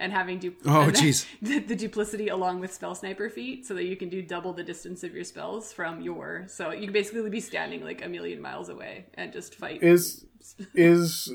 And 0.00 0.12
having 0.12 0.38
du- 0.38 0.54
Oh, 0.64 0.82
and 0.82 0.94
then 0.94 1.02
jeez. 1.02 1.26
the, 1.42 1.58
the 1.58 1.74
duplicity 1.74 2.28
along 2.28 2.60
with 2.60 2.72
spell 2.72 2.94
sniper 2.94 3.28
feat, 3.28 3.66
so 3.66 3.74
that 3.74 3.82
you 3.82 3.96
can 3.96 4.08
do 4.08 4.22
double 4.22 4.52
the 4.52 4.62
distance 4.62 5.02
of 5.02 5.12
your 5.12 5.24
spells 5.24 5.72
from 5.72 6.00
your. 6.02 6.44
So 6.46 6.70
you 6.70 6.84
can 6.84 6.92
basically 6.92 7.28
be 7.30 7.40
standing 7.40 7.82
like 7.82 8.04
a 8.04 8.08
million 8.08 8.40
miles 8.40 8.68
away 8.68 9.06
and 9.14 9.32
just 9.32 9.56
fight. 9.56 9.82
Is 9.82 10.24
is 10.74 11.32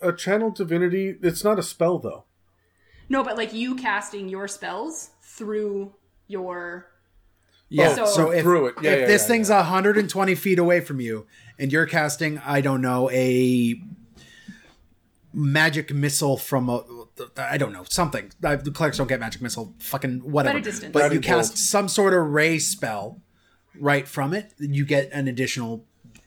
a 0.00 0.12
channel 0.12 0.52
divinity? 0.52 1.16
It's 1.22 1.42
not 1.42 1.58
a 1.58 1.62
spell 1.64 1.98
though. 1.98 2.24
No, 3.08 3.22
but 3.24 3.36
like 3.36 3.52
you 3.52 3.74
casting 3.76 4.28
your 4.28 4.48
spells 4.48 5.10
through 5.22 5.94
your 6.26 6.86
Yeah. 7.68 7.94
So- 7.94 8.06
So, 8.06 8.30
if, 8.30 8.42
Through 8.42 8.66
it. 8.68 8.74
Yeah, 8.82 8.90
if 8.92 9.00
yeah, 9.00 9.06
this 9.06 9.22
yeah, 9.22 9.28
thing's 9.28 9.50
120 9.50 10.34
feet 10.34 10.58
away 10.58 10.80
from 10.80 11.00
you 11.00 11.26
and 11.58 11.72
you're 11.72 11.86
casting, 11.86 12.38
I 12.38 12.60
don't 12.60 12.80
know, 12.80 13.10
a 13.10 13.80
magic 15.32 15.92
missile 15.92 16.36
from 16.36 16.68
a, 16.68 16.84
I 17.36 17.58
don't 17.58 17.72
know, 17.72 17.84
something. 17.88 18.30
The 18.40 18.70
clerics 18.72 18.98
don't 18.98 19.08
get 19.08 19.20
magic 19.20 19.42
missile, 19.42 19.74
fucking 19.80 20.30
whatever. 20.30 20.58
At 20.58 20.62
a 20.62 20.64
distance. 20.64 20.92
But 20.92 21.12
you 21.12 21.20
cast 21.20 21.52
bolt. 21.52 21.58
some 21.58 21.88
sort 21.88 22.14
of 22.14 22.26
ray 22.30 22.58
spell 22.58 23.20
right 23.78 24.06
from 24.06 24.32
it, 24.32 24.54
you 24.58 24.84
get 24.84 25.10
an 25.12 25.26
additional 25.26 25.84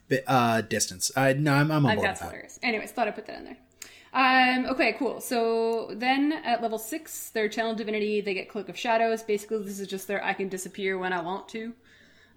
bit, 0.09 0.23
uh, 0.27 0.61
distance. 0.61 1.11
Uh, 1.15 1.33
no, 1.37 1.53
I'm, 1.53 1.71
I'm 1.71 1.77
on 1.77 1.83
Like 1.83 1.95
board 1.97 2.07
that's 2.07 2.19
with 2.21 2.29
that. 2.29 2.33
hilarious. 2.33 2.59
Anyways, 2.61 2.91
thought 2.91 3.07
I'd 3.07 3.15
put 3.15 3.25
that 3.27 3.37
in 3.39 3.45
there. 3.45 3.57
Um, 4.17 4.65
okay, 4.65 4.95
cool. 4.97 5.21
So 5.21 5.91
then 5.93 6.33
at 6.33 6.63
level 6.63 6.79
six, 6.79 7.29
their 7.29 7.47
channel 7.47 7.75
divinity, 7.75 8.19
they 8.19 8.33
get 8.33 8.49
cloak 8.49 8.67
of 8.67 8.75
shadows. 8.75 9.21
Basically, 9.21 9.63
this 9.63 9.79
is 9.79 9.87
just 9.87 10.07
their 10.07 10.23
I 10.23 10.33
can 10.33 10.49
disappear 10.49 10.97
when 10.97 11.13
I 11.13 11.21
want 11.21 11.47
to. 11.49 11.65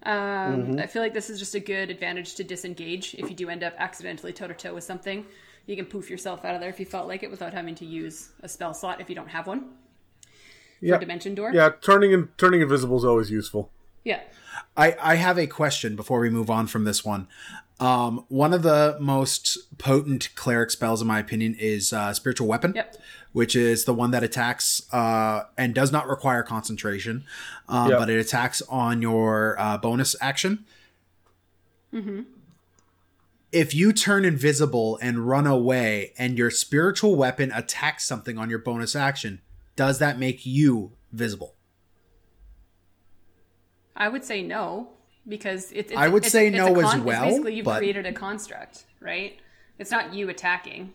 Um, 0.03 0.11
Mm-hmm. 0.13 0.79
I 0.79 0.85
feel 0.85 1.01
like 1.01 1.15
this 1.15 1.31
is 1.31 1.39
just 1.39 1.55
a 1.55 1.59
good 1.59 1.89
advantage 1.89 2.35
to 2.35 2.43
disengage 2.43 3.15
if 3.15 3.29
you 3.29 3.35
do 3.35 3.49
end 3.49 3.63
up 3.63 3.73
accidentally 3.77 4.31
toe 4.31 4.47
to 4.47 4.53
toe 4.53 4.75
with 4.75 4.83
something. 4.83 5.25
You 5.65 5.75
can 5.75 5.85
poof 5.85 6.09
yourself 6.09 6.45
out 6.45 6.53
of 6.53 6.61
there 6.61 6.69
if 6.69 6.79
you 6.79 6.85
felt 6.85 7.07
like 7.07 7.23
it 7.23 7.31
without 7.31 7.53
having 7.53 7.73
to 7.75 7.85
use 7.85 8.29
a 8.43 8.47
spell 8.47 8.75
slot 8.75 9.01
if 9.01 9.09
you 9.09 9.15
don't 9.15 9.29
have 9.29 9.47
one. 9.47 9.71
Yeah. 10.81 10.97
Dimension 10.97 11.33
door. 11.33 11.51
Yeah, 11.51 11.71
turning 11.81 12.13
and 12.13 12.35
turning 12.37 12.61
invisible 12.61 12.97
is 12.97 13.05
always 13.05 13.31
useful. 13.31 13.71
Yeah. 14.03 14.21
I, 14.75 14.95
I 14.99 15.15
have 15.15 15.37
a 15.37 15.47
question 15.47 15.95
before 15.95 16.19
we 16.19 16.29
move 16.29 16.49
on 16.49 16.67
from 16.67 16.83
this 16.83 17.05
one. 17.05 17.27
Um, 17.81 18.25
one 18.29 18.53
of 18.53 18.61
the 18.61 18.95
most 18.99 19.77
potent 19.79 20.29
cleric 20.35 20.69
spells, 20.69 21.01
in 21.01 21.07
my 21.07 21.19
opinion, 21.19 21.55
is 21.59 21.91
uh, 21.91 22.13
spiritual 22.13 22.47
weapon, 22.47 22.73
Yep. 22.75 22.95
which 23.33 23.55
is 23.55 23.85
the 23.85 23.93
one 23.93 24.11
that 24.11 24.23
attacks 24.23 24.83
uh, 24.93 25.45
and 25.57 25.73
does 25.73 25.91
not 25.91 26.07
require 26.07 26.43
concentration, 26.43 27.23
um, 27.67 27.89
Yep. 27.89 27.97
but 27.99 28.09
it 28.11 28.19
attacks 28.19 28.61
on 28.69 29.01
your 29.01 29.59
uh, 29.59 29.77
bonus 29.79 30.15
action. 30.21 30.63
If 33.51 33.73
you 33.75 33.91
turn 33.91 34.23
invisible 34.25 34.97
and 35.01 35.27
run 35.27 35.45
away, 35.47 36.13
and 36.17 36.37
your 36.37 36.51
spiritual 36.51 37.15
weapon 37.15 37.51
attacks 37.51 38.05
something 38.05 38.37
on 38.37 38.49
your 38.49 38.59
bonus 38.59 38.95
action, 38.95 39.41
does 39.75 39.99
that 39.99 40.17
make 40.19 40.45
you 40.45 40.91
visible? 41.11 41.55
I 43.95 44.07
would 44.07 44.23
say 44.23 44.41
no 44.41 44.91
because 45.27 45.71
it's. 45.71 45.91
it's 45.91 45.99
I 45.99 46.07
would 46.07 46.23
it's- 46.23 46.31
say 46.31 46.47
it's 46.47 46.55
no 46.57 46.67
a 46.75 46.77
as 46.79 46.83
con- 46.85 46.97
it's 46.99 47.05
well, 47.05 47.25
basically, 47.25 47.55
you've 47.55 47.65
but- 47.65 47.77
created 47.79 48.05
a 48.05 48.13
construct, 48.13 48.85
right? 48.99 49.37
It's 49.79 49.91
not 49.91 50.13
you 50.13 50.29
attacking. 50.29 50.93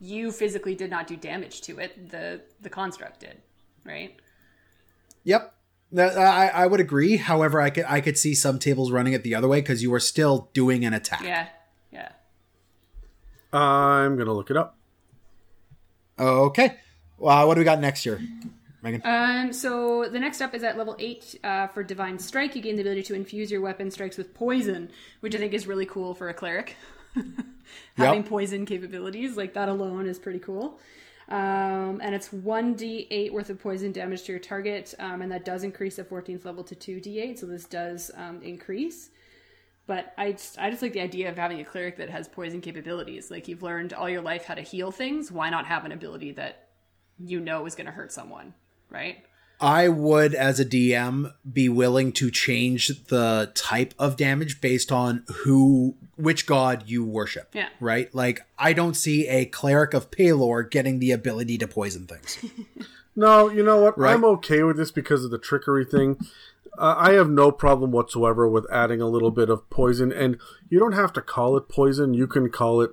You 0.00 0.32
physically 0.32 0.74
did 0.74 0.90
not 0.90 1.06
do 1.06 1.16
damage 1.16 1.60
to 1.62 1.78
it. 1.78 2.10
The 2.10 2.40
the 2.60 2.70
construct 2.70 3.20
did, 3.20 3.38
right? 3.84 4.16
Yep. 5.24 5.54
I, 5.98 6.50
I 6.54 6.66
would 6.66 6.78
agree. 6.80 7.16
However, 7.16 7.60
I 7.60 7.68
could 7.70 7.84
I 7.88 8.00
could 8.00 8.16
see 8.16 8.34
some 8.34 8.58
tables 8.60 8.92
running 8.92 9.12
it 9.12 9.24
the 9.24 9.34
other 9.34 9.48
way 9.48 9.60
because 9.60 9.82
you 9.82 9.92
are 9.92 10.00
still 10.00 10.48
doing 10.52 10.84
an 10.84 10.94
attack. 10.94 11.22
Yeah, 11.22 11.48
yeah. 11.92 12.12
I'm 13.52 14.16
gonna 14.16 14.32
look 14.32 14.50
it 14.50 14.56
up. 14.56 14.76
Okay. 16.18 16.76
Well, 17.18 17.46
what 17.48 17.54
do 17.54 17.60
we 17.60 17.64
got 17.64 17.80
next 17.80 18.06
year, 18.06 18.20
Megan? 18.82 19.02
Um, 19.04 19.52
so 19.52 20.08
the 20.08 20.18
next 20.18 20.40
up 20.40 20.54
is 20.54 20.62
at 20.62 20.76
level 20.78 20.96
eight 20.98 21.38
uh, 21.44 21.66
for 21.68 21.82
Divine 21.82 22.18
Strike. 22.18 22.56
You 22.56 22.62
gain 22.62 22.76
the 22.76 22.82
ability 22.82 23.02
to 23.04 23.14
infuse 23.14 23.50
your 23.50 23.60
weapon 23.60 23.90
strikes 23.90 24.16
with 24.16 24.34
poison, 24.34 24.90
which 25.20 25.34
I 25.34 25.38
think 25.38 25.52
is 25.54 25.66
really 25.66 25.86
cool 25.86 26.14
for 26.14 26.28
a 26.28 26.34
cleric. 26.34 26.76
Having 27.96 28.22
Yep. 28.22 28.28
poison 28.28 28.66
capabilities, 28.66 29.36
like 29.36 29.54
that 29.54 29.68
alone, 29.68 30.06
is 30.06 30.18
pretty 30.18 30.38
cool. 30.38 30.78
Um, 31.28 32.00
and 32.02 32.14
it's 32.14 32.30
1d8 32.30 33.30
worth 33.32 33.50
of 33.50 33.60
poison 33.60 33.92
damage 33.92 34.24
to 34.24 34.32
your 34.32 34.40
target, 34.40 34.94
um, 34.98 35.22
and 35.22 35.30
that 35.30 35.44
does 35.44 35.62
increase 35.62 35.98
at 35.98 36.10
14th 36.10 36.44
level 36.44 36.64
to 36.64 36.74
2d8, 36.74 37.38
so 37.38 37.46
this 37.46 37.66
does 37.66 38.10
um, 38.16 38.42
increase. 38.42 39.10
But 39.86 40.12
I 40.18 40.32
just, 40.32 40.58
I 40.58 40.70
just 40.70 40.82
like 40.82 40.92
the 40.92 41.00
idea 41.00 41.28
of 41.28 41.36
having 41.36 41.60
a 41.60 41.64
cleric 41.64 41.96
that 41.98 42.10
has 42.10 42.26
poison 42.28 42.60
capabilities. 42.60 43.30
Like 43.30 43.46
you've 43.48 43.62
learned 43.62 43.92
all 43.92 44.08
your 44.08 44.22
life 44.22 44.44
how 44.44 44.54
to 44.54 44.62
heal 44.62 44.90
things. 44.92 45.30
Why 45.32 45.50
not 45.50 45.66
have 45.66 45.84
an 45.84 45.92
ability 45.92 46.32
that 46.32 46.68
you 47.18 47.38
know 47.40 47.66
is 47.66 47.74
going 47.74 47.86
to 47.86 47.92
hurt 47.92 48.12
someone, 48.12 48.54
right? 48.90 49.24
I 49.60 49.88
would, 49.88 50.34
as 50.34 50.58
a 50.58 50.64
DM, 50.64 51.34
be 51.50 51.68
willing 51.68 52.12
to 52.12 52.30
change 52.30 52.88
the 53.08 53.52
type 53.54 53.92
of 53.98 54.16
damage 54.16 54.60
based 54.62 54.90
on 54.90 55.24
who, 55.44 55.96
which 56.16 56.46
god 56.46 56.84
you 56.86 57.04
worship. 57.04 57.50
Yeah. 57.52 57.68
Right? 57.78 58.14
Like, 58.14 58.40
I 58.58 58.72
don't 58.72 58.94
see 58.94 59.28
a 59.28 59.44
cleric 59.44 59.92
of 59.92 60.10
Pelor 60.10 60.70
getting 60.70 60.98
the 60.98 61.10
ability 61.12 61.58
to 61.58 61.68
poison 61.68 62.06
things. 62.06 62.38
No, 63.16 63.50
you 63.50 63.62
know 63.62 63.82
what? 63.82 63.98
Right. 63.98 64.14
I'm 64.14 64.24
okay 64.24 64.62
with 64.62 64.76
this 64.76 64.90
because 64.90 65.24
of 65.24 65.30
the 65.30 65.38
trickery 65.38 65.84
thing. 65.84 66.16
Uh, 66.78 66.94
I 66.96 67.12
have 67.12 67.28
no 67.28 67.50
problem 67.50 67.90
whatsoever 67.90 68.48
with 68.48 68.70
adding 68.72 69.00
a 69.00 69.08
little 69.08 69.30
bit 69.30 69.50
of 69.50 69.68
poison, 69.68 70.12
and 70.12 70.38
you 70.68 70.78
don't 70.78 70.92
have 70.92 71.12
to 71.14 71.20
call 71.20 71.56
it 71.56 71.68
poison. 71.68 72.14
You 72.14 72.26
can 72.26 72.48
call 72.50 72.80
it 72.80 72.92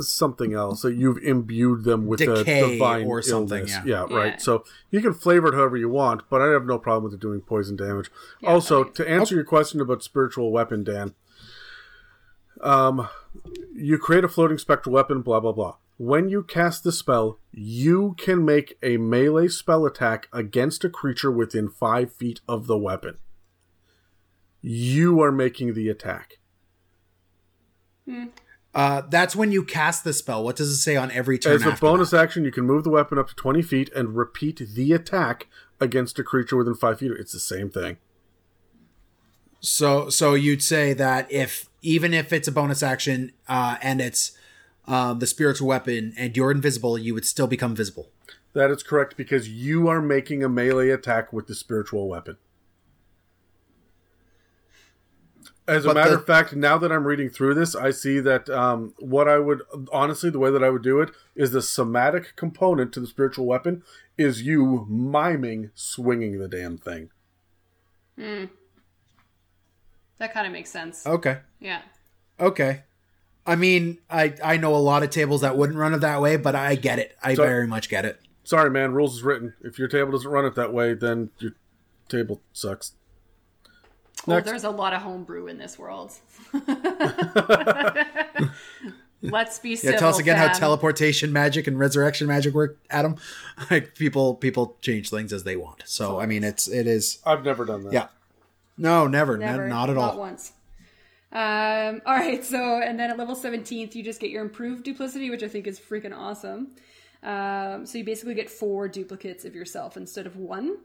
something 0.00 0.54
else. 0.54 0.82
That 0.82 0.94
you've 0.94 1.18
imbued 1.18 1.84
them 1.84 2.06
with 2.06 2.20
Decay 2.20 2.60
a 2.60 2.68
divine 2.68 3.06
or 3.06 3.22
something, 3.22 3.60
illness. 3.60 3.78
yeah. 3.84 4.06
Yeah. 4.08 4.16
right. 4.16 4.40
So 4.40 4.64
you 4.90 5.00
can 5.00 5.14
flavor 5.14 5.48
it 5.48 5.54
however 5.54 5.76
you 5.76 5.88
want, 5.88 6.22
but 6.30 6.40
I 6.40 6.46
have 6.52 6.66
no 6.66 6.78
problem 6.78 7.04
with 7.04 7.14
it 7.14 7.20
doing 7.20 7.40
poison 7.40 7.76
damage. 7.76 8.10
also, 8.44 8.80
okay. 8.80 8.92
to 8.94 9.08
answer 9.08 9.34
your 9.34 9.44
question 9.44 9.80
about 9.80 10.02
spiritual 10.02 10.50
weapon, 10.50 10.84
Dan, 10.84 11.14
um, 12.62 13.08
you 13.74 13.98
create 13.98 14.24
a 14.24 14.28
floating 14.28 14.58
spectral 14.58 14.94
weapon, 14.94 15.22
blah 15.22 15.40
blah 15.40 15.52
blah. 15.52 15.76
When 15.98 16.30
you 16.30 16.42
cast 16.42 16.82
the 16.82 16.92
spell, 16.92 17.38
you 17.52 18.14
can 18.16 18.42
make 18.42 18.78
a 18.82 18.96
melee 18.96 19.48
spell 19.48 19.84
attack 19.84 20.28
against 20.32 20.82
a 20.82 20.88
creature 20.88 21.30
within 21.30 21.68
five 21.68 22.10
feet 22.10 22.40
of 22.48 22.66
the 22.66 22.78
weapon. 22.78 23.18
You 24.62 25.20
are 25.20 25.32
making 25.32 25.74
the 25.74 25.90
attack. 25.90 26.38
Uh, 28.74 29.02
that's 29.08 29.34
when 29.34 29.50
you 29.50 29.64
cast 29.64 30.04
the 30.04 30.12
spell. 30.12 30.44
What 30.44 30.56
does 30.56 30.70
it 30.70 30.76
say 30.76 30.96
on 30.96 31.10
every 31.10 31.38
turn? 31.38 31.54
As 31.54 31.66
a 31.66 31.72
bonus 31.72 32.10
that? 32.10 32.22
action, 32.22 32.44
you 32.44 32.52
can 32.52 32.64
move 32.64 32.84
the 32.84 32.90
weapon 32.90 33.18
up 33.18 33.28
to 33.28 33.34
20 33.34 33.62
feet 33.62 33.90
and 33.94 34.16
repeat 34.16 34.58
the 34.74 34.92
attack 34.92 35.48
against 35.80 36.18
a 36.18 36.22
creature 36.24 36.56
within 36.56 36.74
5 36.74 36.98
feet. 36.98 37.10
It's 37.12 37.32
the 37.32 37.40
same 37.40 37.70
thing. 37.70 37.96
So, 39.60 40.08
so 40.08 40.34
you'd 40.34 40.62
say 40.62 40.92
that 40.94 41.30
if 41.30 41.68
even 41.82 42.14
if 42.14 42.32
it's 42.32 42.48
a 42.48 42.52
bonus 42.52 42.82
action 42.82 43.32
uh, 43.48 43.76
and 43.82 44.00
it's 44.00 44.32
um, 44.86 45.18
the 45.18 45.26
spiritual 45.26 45.68
weapon 45.68 46.14
and 46.16 46.36
you're 46.36 46.50
invisible, 46.50 46.96
you 46.96 47.12
would 47.14 47.26
still 47.26 47.46
become 47.46 47.74
visible. 47.74 48.08
That 48.52 48.70
is 48.70 48.82
correct 48.82 49.16
because 49.16 49.48
you 49.48 49.88
are 49.88 50.00
making 50.00 50.42
a 50.42 50.48
melee 50.48 50.90
attack 50.90 51.32
with 51.32 51.46
the 51.46 51.54
spiritual 51.54 52.08
weapon. 52.08 52.36
As 55.70 55.84
a 55.86 55.94
matter 55.94 56.10
the- 56.10 56.16
of 56.16 56.26
fact, 56.26 56.54
now 56.54 56.76
that 56.78 56.90
I'm 56.90 57.06
reading 57.06 57.30
through 57.30 57.54
this, 57.54 57.74
I 57.76 57.90
see 57.92 58.18
that 58.20 58.48
um, 58.50 58.94
what 58.98 59.28
I 59.28 59.38
would 59.38 59.62
honestly, 59.92 60.28
the 60.30 60.38
way 60.38 60.50
that 60.50 60.64
I 60.64 60.70
would 60.70 60.82
do 60.82 61.00
it 61.00 61.10
is 61.34 61.52
the 61.52 61.62
somatic 61.62 62.34
component 62.36 62.92
to 62.94 63.00
the 63.00 63.06
spiritual 63.06 63.46
weapon 63.46 63.82
is 64.18 64.42
you 64.42 64.86
miming 64.90 65.70
swinging 65.74 66.38
the 66.38 66.48
damn 66.48 66.76
thing. 66.76 67.10
Hmm. 68.18 68.46
That 70.18 70.34
kind 70.34 70.46
of 70.46 70.52
makes 70.52 70.70
sense. 70.70 71.06
Okay. 71.06 71.38
Yeah. 71.60 71.82
Okay. 72.38 72.82
I 73.46 73.56
mean, 73.56 73.98
I 74.10 74.34
I 74.42 74.56
know 74.56 74.74
a 74.74 74.78
lot 74.78 75.02
of 75.02 75.10
tables 75.10 75.40
that 75.40 75.56
wouldn't 75.56 75.78
run 75.78 75.94
it 75.94 75.98
that 75.98 76.20
way, 76.20 76.36
but 76.36 76.54
I 76.54 76.74
get 76.74 76.98
it. 76.98 77.16
I 77.22 77.34
So- 77.34 77.42
very 77.44 77.66
much 77.66 77.88
get 77.88 78.04
it. 78.04 78.20
Sorry, 78.42 78.70
man, 78.70 78.92
rules 78.92 79.14
is 79.16 79.22
written. 79.22 79.54
If 79.62 79.78
your 79.78 79.86
table 79.86 80.10
doesn't 80.10 80.30
run 80.30 80.44
it 80.44 80.54
that 80.56 80.72
way, 80.72 80.94
then 80.94 81.30
your 81.38 81.52
table 82.08 82.40
sucks. 82.52 82.94
Well, 84.30 84.38
Next. 84.38 84.50
there's 84.50 84.64
a 84.64 84.70
lot 84.70 84.92
of 84.92 85.02
homebrew 85.02 85.46
in 85.48 85.58
this 85.58 85.78
world. 85.78 86.12
Let's 89.22 89.58
be 89.58 89.78
Yeah, 89.82 89.96
tell 89.98 90.08
us 90.08 90.18
again 90.18 90.38
how 90.38 90.48
teleportation 90.48 91.30
magic 91.30 91.66
and 91.66 91.78
resurrection 91.78 92.26
magic 92.26 92.54
work, 92.54 92.78
Adam. 92.88 93.16
Like 93.70 93.94
people 93.94 94.34
people 94.34 94.76
change 94.80 95.10
things 95.10 95.32
as 95.34 95.44
they 95.44 95.56
want. 95.56 95.82
So 95.84 96.18
I 96.18 96.24
mean, 96.26 96.42
it's 96.42 96.66
it 96.68 96.86
is 96.86 97.18
I've 97.26 97.44
never 97.44 97.66
done 97.66 97.84
that. 97.84 97.92
yeah. 97.92 98.06
No, 98.78 99.06
never, 99.06 99.34
n- 99.34 99.40
Never, 99.40 99.68
not 99.68 99.90
at 99.90 99.98
all. 99.98 100.16
once. 100.18 100.52
Um, 101.32 102.00
all 102.06 102.14
right, 102.16 102.42
so 102.42 102.80
and 102.82 102.98
then 102.98 103.10
at 103.10 103.18
level 103.18 103.36
17th, 103.36 103.94
you 103.94 104.02
just 104.02 104.18
get 104.20 104.30
your 104.30 104.42
improved 104.42 104.84
duplicity, 104.84 105.28
which 105.28 105.42
I 105.42 105.48
think 105.48 105.66
is 105.66 105.78
freaking 105.78 106.16
awesome. 106.16 106.68
Um, 107.22 107.84
so 107.84 107.98
you 107.98 108.04
basically 108.04 108.34
get 108.34 108.48
four 108.48 108.88
duplicates 108.88 109.44
of 109.44 109.54
yourself 109.54 109.98
instead 109.98 110.26
of 110.26 110.36
one. 110.36 110.78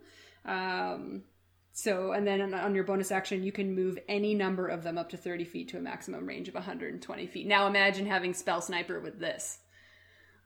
Um, 0.43 1.23
so 1.77 2.13
and 2.13 2.25
then 2.25 2.53
on, 2.53 2.73
your 2.73 2.85
bonus 2.85 3.11
action, 3.11 3.43
you 3.43 3.51
can 3.51 3.75
move 3.75 3.99
any 4.07 4.33
number 4.33 4.65
of 4.65 4.81
them 4.81 4.97
up 4.97 5.09
to 5.09 5.17
30 5.17 5.43
feet 5.43 5.67
to 5.69 5.77
a 5.77 5.81
maximum 5.81 6.25
range 6.25 6.47
of 6.47 6.53
120 6.53 7.27
feet. 7.27 7.45
Now 7.45 7.67
imagine 7.67 8.05
having 8.05 8.33
spell 8.33 8.61
sniper 8.61 9.01
with 9.01 9.19
this. 9.19 9.59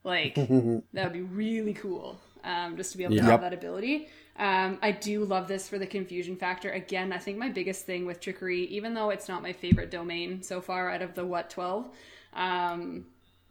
Like 0.04 0.34
that 0.36 1.04
would 1.04 1.14
be 1.14 1.22
really 1.22 1.76
cool. 1.76 2.20
Um, 2.44 2.78
just 2.78 2.94
to 2.94 2.98
be 2.98 3.04
able 3.04 3.18
to 3.18 3.22
have 3.24 3.42
that 3.42 3.54
ability. 3.54 4.08
Um, 4.38 4.80
I 4.82 4.92
do 4.92 5.24
love 5.24 5.48
this 5.48 5.70
for 5.70 5.78
the 5.78 5.86
confusion 5.86 6.36
factor. 6.36 6.72
Again, 6.72 7.14
I 7.14 7.20
think 7.20 7.38
my 7.38 7.50
biggest 7.50 7.86
thing 7.86 8.08
with 8.08 8.20
trickery, 8.20 8.64
even 8.64 8.96
though 8.96 9.12
it's 9.12 9.28
not 9.28 9.44
my 9.44 9.54
favorite 9.54 9.92
domain 9.92 10.42
so 10.42 10.62
far 10.62 10.90
out 10.90 11.04
of 11.04 11.14
the 11.14 11.26
what 11.26 11.52
twelve, 11.52 11.92
um, 12.34 13.06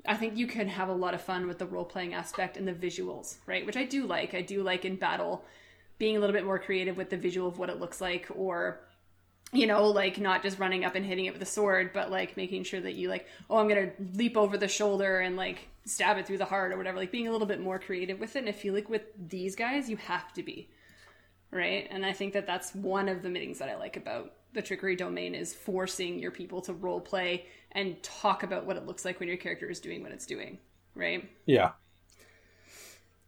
I 0.05 0.17
think 0.17 0.37
you 0.37 0.49
can 0.49 0.67
have 0.67 0.89
a 0.89 0.95
lot 0.95 1.15
of 1.15 1.21
fun 1.21 1.47
with 1.47 1.59
the 1.59 1.67
role 1.67 1.85
playing 1.85 2.15
aspect 2.15 2.57
and 2.57 2.67
the 2.67 2.73
visuals, 2.73 3.37
right? 3.47 3.65
Which 3.65 3.77
I 3.77 3.85
do 3.85 4.05
like. 4.05 4.35
I 4.35 4.43
do 4.43 4.65
like 4.65 4.85
in 4.85 4.97
battle 4.97 5.45
being 5.99 6.17
a 6.17 6.21
little 6.21 6.35
bit 6.35 6.45
more 6.45 6.59
creative 6.59 6.97
with 6.97 7.11
the 7.11 7.17
visual 7.17 7.49
of 7.49 7.59
what 7.59 7.71
it 7.71 7.79
looks 7.81 8.01
like, 8.01 8.29
or 8.35 8.81
you 9.53 9.67
know, 9.67 9.87
like 9.87 10.19
not 10.19 10.43
just 10.43 10.59
running 10.59 10.85
up 10.85 10.95
and 10.95 11.07
hitting 11.07 11.25
it 11.25 11.33
with 11.33 11.43
a 11.43 11.47
sword, 11.47 11.93
but 11.95 12.11
like 12.11 12.37
making 12.37 12.65
sure 12.65 12.81
that 12.81 12.95
you 12.95 13.09
like, 13.09 13.27
oh, 13.49 13.57
I'm 13.57 13.69
gonna 13.69 13.91
leap 14.15 14.37
over 14.37 14.59
the 14.59 14.69
shoulder 14.69 15.21
and 15.21 15.37
like 15.37 15.69
stab 15.87 16.19
it 16.19 16.27
through 16.27 16.39
the 16.39 16.45
heart 16.45 16.73
or 16.73 16.77
whatever. 16.77 16.99
Like 16.99 17.11
being 17.11 17.29
a 17.29 17.33
little 17.33 17.47
bit 17.47 17.61
more 17.61 17.79
creative 17.79 18.21
with 18.21 18.37
it. 18.37 18.41
And 18.41 18.49
I 18.49 18.53
feel 18.53 18.75
like 18.75 18.91
with 18.91 19.03
these 19.29 19.57
guys, 19.57 19.89
you 19.89 19.97
have 19.97 20.33
to 20.35 20.43
be 20.43 20.69
right. 21.51 21.89
And 21.91 22.05
I 22.05 22.13
think 22.13 22.35
that 22.35 22.47
that's 22.47 22.75
one 22.75 23.09
of 23.09 23.23
the 23.23 23.31
things 23.31 23.59
that 23.59 23.71
I 23.71 23.77
like 23.77 23.97
about 23.97 24.35
the 24.53 24.63
trickery 24.63 24.97
domain 24.97 25.35
is 25.35 25.55
forcing 25.55 26.19
your 26.19 26.31
people 26.31 26.61
to 26.63 26.75
role 26.75 27.01
play 27.01 27.47
and 27.73 28.03
talk 28.03 28.43
about 28.43 28.67
what 28.67 28.77
it 28.77 28.87
looks 28.87 29.05
like 29.05 29.19
when 29.19 29.29
your 29.29 29.39
character 29.39 29.69
is 29.71 29.81
doing 29.81 30.03
what 30.03 30.13
it's 30.13 30.27
doing. 30.27 30.59
Right. 30.95 31.29
Yeah. 31.47 31.73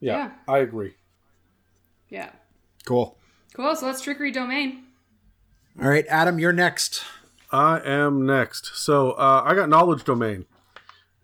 Yeah, 0.01 0.17
Yeah. 0.17 0.31
I 0.49 0.59
agree. 0.59 0.95
Yeah. 2.09 2.31
Cool. 2.85 3.16
Cool. 3.55 3.74
So 3.77 3.86
that's 3.86 4.01
trickery 4.01 4.32
domain. 4.32 4.85
All 5.81 5.89
right, 5.89 6.05
Adam, 6.09 6.39
you're 6.39 6.52
next. 6.52 7.02
I 7.52 7.81
am 7.85 8.27
next. 8.27 8.77
So 8.77 9.12
uh, 9.12 9.43
I 9.44 9.55
got 9.55 9.69
knowledge 9.69 10.05
domain, 10.05 10.47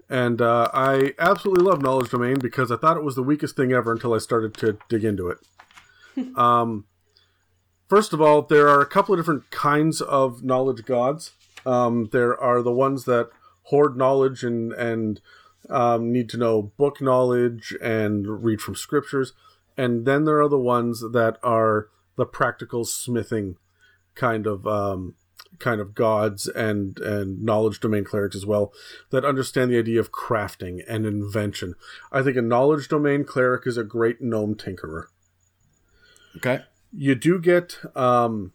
and 0.08 0.40
uh, 0.40 0.68
I 0.72 1.14
absolutely 1.18 1.64
love 1.64 1.82
knowledge 1.82 2.10
domain 2.10 2.38
because 2.38 2.70
I 2.70 2.76
thought 2.76 2.96
it 2.96 3.04
was 3.04 3.14
the 3.14 3.22
weakest 3.22 3.56
thing 3.56 3.72
ever 3.72 3.92
until 3.92 4.14
I 4.14 4.18
started 4.18 4.54
to 4.54 4.78
dig 4.88 5.04
into 5.04 5.28
it. 5.28 5.38
um, 6.36 6.86
first 7.88 8.12
of 8.12 8.20
all, 8.20 8.42
there 8.42 8.68
are 8.68 8.80
a 8.80 8.86
couple 8.86 9.14
of 9.14 9.20
different 9.20 9.50
kinds 9.50 10.00
of 10.00 10.42
knowledge 10.42 10.84
gods. 10.84 11.32
Um, 11.64 12.08
there 12.12 12.38
are 12.40 12.62
the 12.62 12.72
ones 12.72 13.04
that 13.04 13.30
hoard 13.64 13.96
knowledge 13.96 14.44
and 14.44 14.72
and 14.72 15.20
um, 15.68 16.12
need 16.12 16.28
to 16.30 16.36
know 16.36 16.62
book 16.62 17.00
knowledge 17.00 17.74
and 17.82 18.44
read 18.44 18.60
from 18.60 18.74
scriptures, 18.74 19.32
and 19.76 20.06
then 20.06 20.24
there 20.24 20.40
are 20.40 20.48
the 20.48 20.58
ones 20.58 21.00
that 21.00 21.38
are 21.42 21.88
the 22.16 22.26
practical 22.26 22.84
smithing 22.84 23.56
kind 24.14 24.46
of 24.46 24.66
um, 24.66 25.14
kind 25.58 25.80
of 25.80 25.94
gods 25.94 26.48
and 26.48 26.98
and 27.00 27.42
knowledge 27.42 27.80
domain 27.80 28.04
clerics 28.04 28.36
as 28.36 28.46
well 28.46 28.72
that 29.10 29.24
understand 29.24 29.70
the 29.70 29.78
idea 29.78 30.00
of 30.00 30.12
crafting 30.12 30.82
and 30.88 31.06
invention. 31.06 31.74
I 32.10 32.22
think 32.22 32.36
a 32.36 32.42
knowledge 32.42 32.88
domain 32.88 33.24
cleric 33.24 33.66
is 33.66 33.76
a 33.76 33.84
great 33.84 34.20
gnome 34.20 34.54
tinkerer. 34.54 35.04
Okay. 36.36 36.60
You 36.92 37.14
do 37.14 37.38
get 37.38 37.78
um, 37.96 38.52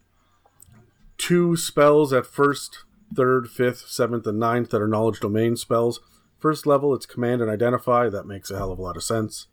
two 1.18 1.56
spells 1.56 2.12
at 2.12 2.26
first, 2.26 2.84
third, 3.14 3.48
fifth, 3.48 3.88
seventh, 3.88 4.26
and 4.26 4.38
ninth 4.38 4.70
that 4.70 4.80
are 4.80 4.88
knowledge 4.88 5.20
domain 5.20 5.56
spells. 5.56 6.00
First 6.38 6.66
level, 6.66 6.94
it's 6.94 7.06
command 7.06 7.40
and 7.40 7.50
identify. 7.50 8.08
That 8.08 8.26
makes 8.26 8.50
a 8.50 8.56
hell 8.56 8.72
of 8.72 8.78
a 8.78 8.82
lot 8.82 8.96
of 8.96 9.04
sense. 9.04 9.46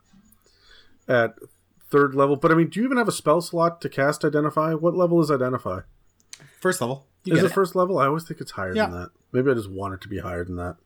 At 1.07 1.35
third 1.89 2.13
level. 2.15 2.35
But 2.35 2.51
I 2.51 2.55
mean, 2.55 2.69
do 2.69 2.79
you 2.79 2.85
even 2.85 2.97
have 2.97 3.07
a 3.07 3.11
spell 3.13 3.41
slot 3.41 3.81
to 3.81 3.89
cast 3.89 4.23
Identify? 4.25 4.73
What 4.73 4.95
level 4.95 5.19
is 5.21 5.29
Identify? 5.31 5.81
First 6.59 6.81
level. 6.81 7.05
You 7.23 7.33
is 7.33 7.39
get 7.39 7.45
it 7.45 7.51
it. 7.51 7.55
first 7.55 7.75
level? 7.75 7.97
I 7.99 8.05
always 8.07 8.23
think 8.27 8.39
it's 8.41 8.51
higher 8.51 8.73
Yeah. 8.75 8.87
than 8.87 8.99
that. 9.01 9.09
Maybe 9.31 9.51
I 9.51 9.53
just 9.53 9.69
want 9.69 9.93
it 9.93 10.01
to 10.01 10.07
be 10.07 10.19
higher 10.19 10.43
than 10.45 10.55
that. 10.55 10.77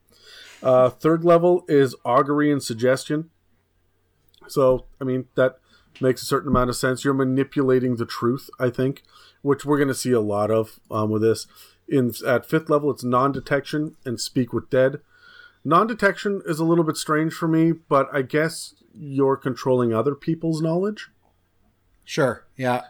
Uh, 0.61 0.89
third 0.89 1.23
level 1.25 1.65
is 1.67 1.95
augury 2.05 2.51
and 2.51 2.61
suggestion. 2.63 3.29
So, 4.47 4.85
I 4.99 5.03
mean, 5.03 5.25
that 5.35 5.59
makes 6.01 6.21
a 6.21 6.25
certain 6.25 6.49
amount 6.49 6.69
of 6.69 6.75
sense. 6.75 7.03
You're 7.05 7.13
manipulating 7.13 7.95
the 7.95 8.05
truth, 8.05 8.49
I 8.59 8.69
think, 8.69 9.03
which 9.41 9.65
we're 9.65 9.77
going 9.77 9.87
to 9.89 9.93
see 9.95 10.11
a 10.11 10.19
lot 10.21 10.51
of 10.51 10.79
um, 10.91 11.09
with 11.09 11.21
this. 11.21 11.47
In 11.87 12.11
at 12.25 12.45
fifth 12.45 12.69
level, 12.69 12.89
it's 12.91 13.03
non-detection 13.03 13.95
and 14.05 14.19
speak 14.19 14.53
with 14.53 14.69
dead. 14.69 15.01
Non-detection 15.65 16.41
is 16.45 16.59
a 16.59 16.65
little 16.65 16.83
bit 16.83 16.97
strange 16.97 17.33
for 17.33 17.47
me, 17.47 17.71
but 17.71 18.09
I 18.13 18.21
guess 18.21 18.73
you're 18.93 19.37
controlling 19.37 19.93
other 19.93 20.15
people's 20.15 20.61
knowledge. 20.61 21.09
Sure. 22.03 22.45
Yeah. 22.55 22.81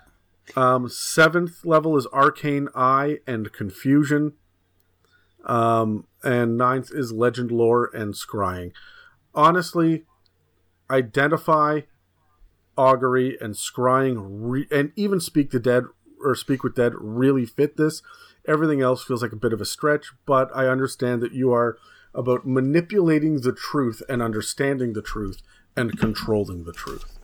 Um, 0.55 0.89
seventh 0.89 1.65
level 1.65 1.97
is 1.97 2.07
Arcane 2.07 2.67
Eye 2.75 3.19
and 3.25 3.51
Confusion. 3.53 4.33
Um, 5.45 6.05
and 6.23 6.57
ninth 6.57 6.89
is 6.93 7.11
Legend 7.11 7.51
Lore 7.51 7.89
and 7.93 8.13
Scrying. 8.13 8.71
Honestly, 9.33 10.05
Identify, 10.89 11.81
Augury, 12.77 13.37
and 13.41 13.53
Scrying, 13.53 14.17
re- 14.19 14.67
and 14.71 14.91
even 14.95 15.19
Speak 15.19 15.51
the 15.51 15.59
Dead 15.59 15.83
or 16.23 16.35
Speak 16.35 16.63
with 16.63 16.75
Dead 16.75 16.93
really 16.97 17.45
fit 17.45 17.77
this. 17.77 18.01
Everything 18.47 18.81
else 18.81 19.03
feels 19.03 19.21
like 19.21 19.31
a 19.31 19.37
bit 19.37 19.53
of 19.53 19.61
a 19.61 19.65
stretch, 19.65 20.07
but 20.25 20.49
I 20.53 20.67
understand 20.67 21.21
that 21.21 21.33
you 21.33 21.51
are 21.53 21.77
about 22.13 22.45
manipulating 22.45 23.41
the 23.41 23.53
truth 23.53 24.01
and 24.07 24.21
understanding 24.21 24.93
the 24.93 25.01
truth 25.01 25.41
and 25.75 25.97
controlling 25.97 26.63
the 26.63 26.73
truth. 26.73 27.17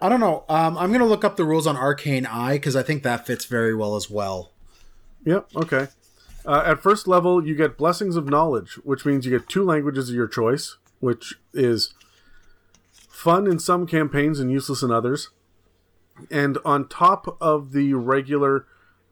I 0.00 0.08
don't 0.08 0.20
know. 0.20 0.44
Um, 0.48 0.76
I'm 0.76 0.92
gonna 0.92 1.06
look 1.06 1.24
up 1.24 1.36
the 1.36 1.44
rules 1.44 1.66
on 1.66 1.76
Arcane 1.76 2.26
Eye 2.26 2.54
because 2.54 2.76
I 2.76 2.82
think 2.82 3.02
that 3.02 3.26
fits 3.26 3.46
very 3.46 3.74
well 3.74 3.96
as 3.96 4.10
well. 4.10 4.52
Yep. 5.24 5.48
Okay. 5.56 5.88
Uh, 6.46 6.62
at 6.66 6.82
first 6.82 7.08
level, 7.08 7.46
you 7.46 7.54
get 7.54 7.78
Blessings 7.78 8.16
of 8.16 8.28
Knowledge, 8.28 8.74
which 8.84 9.06
means 9.06 9.24
you 9.24 9.30
get 9.30 9.48
two 9.48 9.64
languages 9.64 10.10
of 10.10 10.14
your 10.14 10.28
choice, 10.28 10.76
which 11.00 11.34
is 11.54 11.94
fun 12.92 13.46
in 13.46 13.58
some 13.58 13.86
campaigns 13.86 14.40
and 14.40 14.50
useless 14.50 14.82
in 14.82 14.90
others. 14.90 15.30
And 16.30 16.58
on 16.64 16.86
top 16.88 17.38
of 17.40 17.72
the 17.72 17.94
regular 17.94 18.66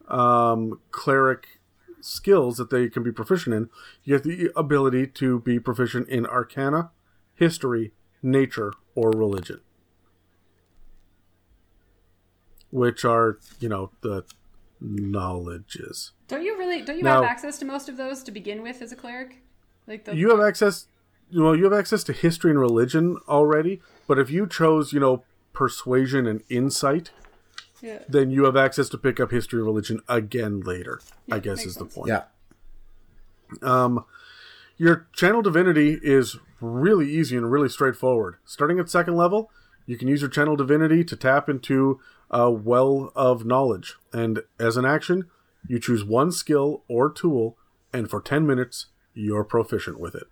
um, 0.07 0.79
cleric 0.91 1.59
skills 2.01 2.57
that 2.57 2.69
they 2.69 2.87
can 2.89 3.01
be 3.01 3.11
proficient 3.11 3.55
in, 3.55 3.69
you 4.03 4.15
get 4.15 4.23
the 4.23 4.51
ability 4.55 5.07
to 5.07 5.39
be 5.39 5.59
proficient 5.59 6.07
in 6.09 6.27
Arcana, 6.27 6.91
History, 7.33 7.93
Nature, 8.23 8.73
or 8.95 9.11
Religion. 9.11 9.59
Which 12.71 13.05
are, 13.05 13.37
you 13.59 13.69
know, 13.69 13.91
the 14.01 14.23
knowledges. 14.81 16.11
Don't 16.27 16.43
you 16.43 16.57
really? 16.57 16.81
Don't 16.81 16.97
you 16.97 17.03
Now- 17.03 17.21
have 17.21 17.29
access 17.29 17.59
to 17.59 17.65
most 17.65 17.87
of 17.89 17.97
those 17.97 18.23
to 18.23 18.31
begin 18.31 18.63
with 18.63 18.81
as 18.81 18.91
a 18.91 18.95
cleric? 18.95 19.43
Like 19.87 20.05
the 20.05 20.15
you 20.15 20.29
have 20.29 20.39
access 20.39 20.87
well 21.33 21.55
you 21.55 21.63
have 21.65 21.73
access 21.73 22.03
to 22.05 22.13
history 22.13 22.51
and 22.51 22.59
religion 22.59 23.17
already 23.27 23.81
but 24.07 24.17
if 24.19 24.29
you 24.29 24.47
chose 24.47 24.93
you 24.93 24.99
know 24.99 25.23
persuasion 25.51 26.25
and 26.27 26.41
insight 26.49 27.11
yeah. 27.81 27.99
then 28.07 28.31
you 28.31 28.45
have 28.45 28.55
access 28.55 28.87
to 28.89 28.97
pick 28.97 29.19
up 29.19 29.31
history 29.31 29.59
and 29.59 29.65
religion 29.65 29.99
again 30.07 30.61
later 30.61 31.01
i 31.31 31.39
guess 31.39 31.57
makes 31.57 31.67
is 31.71 31.75
the 31.75 31.85
point 31.85 32.09
Yeah. 32.09 32.23
um 33.61 34.05
your 34.77 35.07
channel 35.13 35.41
divinity 35.41 35.99
is 36.01 36.37
really 36.59 37.09
easy 37.09 37.35
and 37.35 37.51
really 37.51 37.69
straightforward 37.69 38.35
starting 38.45 38.79
at 38.79 38.89
second 38.89 39.15
level 39.15 39.49
you 39.85 39.97
can 39.97 40.07
use 40.07 40.21
your 40.21 40.29
channel 40.29 40.55
divinity 40.55 41.03
to 41.03 41.15
tap 41.15 41.49
into 41.49 41.99
a 42.31 42.49
well 42.49 43.11
of 43.15 43.45
knowledge 43.45 43.95
and 44.11 44.41
as 44.59 44.77
an 44.77 44.85
action 44.85 45.25
you 45.67 45.79
choose 45.79 46.03
one 46.03 46.31
skill 46.31 46.83
or 46.87 47.09
tool 47.11 47.57
and 47.91 48.09
for 48.09 48.21
10 48.21 48.45
minutes 48.47 48.87
you're 49.13 49.43
proficient 49.43 49.99
with 49.99 50.15
it 50.15 50.27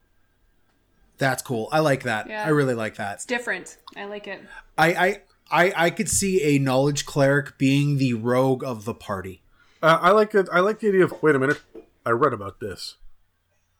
That's 1.17 1.43
cool. 1.43 1.69
I 1.71 1.79
like 1.81 2.03
that. 2.03 2.27
Yeah. 2.27 2.43
I 2.43 2.49
really 2.49 2.73
like 2.73 2.95
that. 2.95 3.15
It's 3.15 3.25
different. 3.25 3.77
I 3.95 4.05
like 4.05 4.25
it. 4.27 4.41
I, 4.75 4.87
I 4.93 5.21
I 5.51 5.73
I 5.85 5.89
could 5.91 6.09
see 6.09 6.41
a 6.41 6.57
knowledge 6.57 7.05
cleric 7.05 7.59
being 7.59 7.99
the 7.99 8.15
rogue 8.15 8.63
of 8.63 8.85
the 8.85 8.95
party. 8.95 9.43
Uh, 9.83 9.99
I 10.01 10.11
like 10.11 10.33
it. 10.33 10.47
I 10.51 10.61
like 10.61 10.79
the 10.79 10.87
idea 10.87 11.03
of 11.03 11.21
wait 11.21 11.35
a 11.35 11.39
minute, 11.39 11.61
I 12.05 12.09
read 12.11 12.33
about 12.33 12.59
this, 12.59 12.95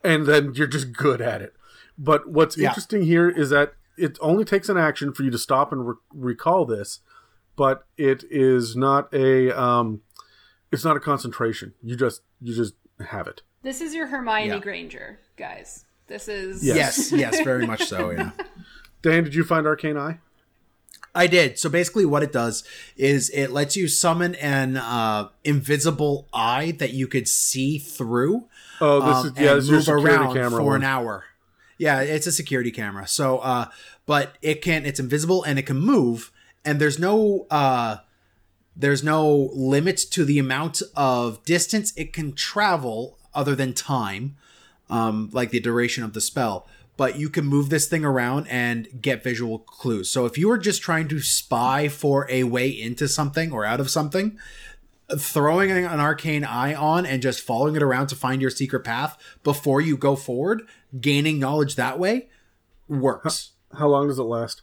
and 0.03 0.25
then 0.25 0.53
you're 0.55 0.67
just 0.67 0.93
good 0.93 1.21
at 1.21 1.41
it. 1.41 1.53
But 1.97 2.29
what's 2.29 2.57
Yeah. 2.57 2.69
interesting 2.69 3.03
here 3.03 3.29
is 3.29 3.49
that 3.51 3.73
it 3.97 4.17
only 4.21 4.45
takes 4.45 4.69
an 4.69 4.77
action 4.77 5.13
for 5.13 5.23
you 5.23 5.31
to 5.31 5.37
stop 5.37 5.71
and 5.71 5.87
re- 5.87 5.95
recall 6.13 6.65
this, 6.65 6.99
but 7.55 7.83
it 7.97 8.23
is 8.29 8.75
not 8.75 9.13
a 9.13 9.51
um, 9.51 10.01
it's 10.71 10.83
not 10.85 10.95
a 10.97 10.99
concentration. 10.99 11.73
You 11.83 11.95
just 11.95 12.21
you 12.41 12.55
just 12.55 12.73
have 13.09 13.27
it. 13.27 13.41
This 13.61 13.81
is 13.81 13.93
your 13.93 14.07
Hermione 14.07 14.47
Yeah. 14.47 14.59
Granger, 14.59 15.19
guys. 15.37 15.85
This 16.07 16.27
is 16.27 16.63
Yes. 16.65 17.11
Yes, 17.11 17.35
yes, 17.37 17.39
very 17.43 17.65
much 17.67 17.83
so. 17.85 18.09
Yeah. 18.11 18.31
Dan, 19.01 19.23
did 19.23 19.35
you 19.35 19.43
find 19.43 19.65
Arcane 19.67 19.97
Eye? 19.97 20.19
I 21.13 21.27
did. 21.27 21.59
So 21.59 21.69
basically, 21.69 22.05
what 22.05 22.23
it 22.23 22.31
does 22.31 22.63
is 22.95 23.29
it 23.31 23.51
lets 23.51 23.75
you 23.75 23.87
summon 23.89 24.35
an 24.35 24.77
uh, 24.77 25.27
invisible 25.43 26.27
eye 26.33 26.71
that 26.79 26.91
you 26.93 27.05
could 27.07 27.27
see 27.27 27.77
through. 27.77 28.47
Oh, 28.81 28.99
this 28.99 29.15
um, 29.15 29.27
is 29.27 29.33
yeah, 29.37 29.51
and 29.51 29.57
this 29.59 29.69
move 29.69 29.83
security 29.83 30.07
around 30.07 30.33
camera 30.33 30.59
for 30.59 30.63
one. 30.63 30.75
an 30.77 30.83
hour. 30.83 31.25
Yeah, 31.77 32.01
it's 32.01 32.27
a 32.27 32.31
security 32.31 32.71
camera. 32.71 33.07
So, 33.07 33.39
uh, 33.39 33.65
but 34.05 34.35
it 34.41 34.61
can 34.61 34.85
it's 34.85 34.99
invisible 34.99 35.43
and 35.43 35.57
it 35.57 35.63
can 35.63 35.77
move, 35.77 36.31
and 36.65 36.81
there's 36.81 36.99
no 36.99 37.47
uh, 37.49 37.97
there's 38.75 39.03
no 39.03 39.49
limit 39.53 39.97
to 39.97 40.25
the 40.25 40.39
amount 40.39 40.81
of 40.95 41.43
distance 41.45 41.93
it 41.95 42.13
can 42.13 42.33
travel 42.33 43.17
other 43.33 43.55
than 43.55 43.73
time, 43.73 44.35
um, 44.89 45.29
like 45.31 45.51
the 45.51 45.59
duration 45.59 46.03
of 46.03 46.13
the 46.13 46.21
spell. 46.21 46.67
But 46.97 47.17
you 47.17 47.29
can 47.29 47.45
move 47.45 47.69
this 47.69 47.87
thing 47.87 48.05
around 48.05 48.47
and 48.47 48.87
get 49.01 49.23
visual 49.23 49.59
clues. 49.59 50.09
So 50.09 50.25
if 50.25 50.37
you 50.37 50.47
were 50.47 50.57
just 50.57 50.81
trying 50.81 51.07
to 51.07 51.19
spy 51.19 51.87
for 51.87 52.27
a 52.29 52.43
way 52.43 52.69
into 52.69 53.07
something 53.07 53.51
or 53.51 53.65
out 53.65 53.79
of 53.79 53.89
something, 53.89 54.37
throwing 55.17 55.71
an 55.71 55.99
arcane 55.99 56.43
eye 56.43 56.73
on 56.73 57.05
and 57.05 57.21
just 57.21 57.41
following 57.41 57.75
it 57.75 57.83
around 57.83 58.07
to 58.07 58.15
find 58.15 58.41
your 58.41 58.51
secret 58.51 58.81
path 58.83 59.17
before 59.43 59.81
you 59.81 59.97
go 59.97 60.15
forward, 60.15 60.61
gaining 60.99 61.39
knowledge 61.39 61.75
that 61.75 61.99
way 61.99 62.29
works. 62.87 63.51
How 63.77 63.87
long 63.87 64.07
does 64.07 64.19
it 64.19 64.23
last? 64.23 64.61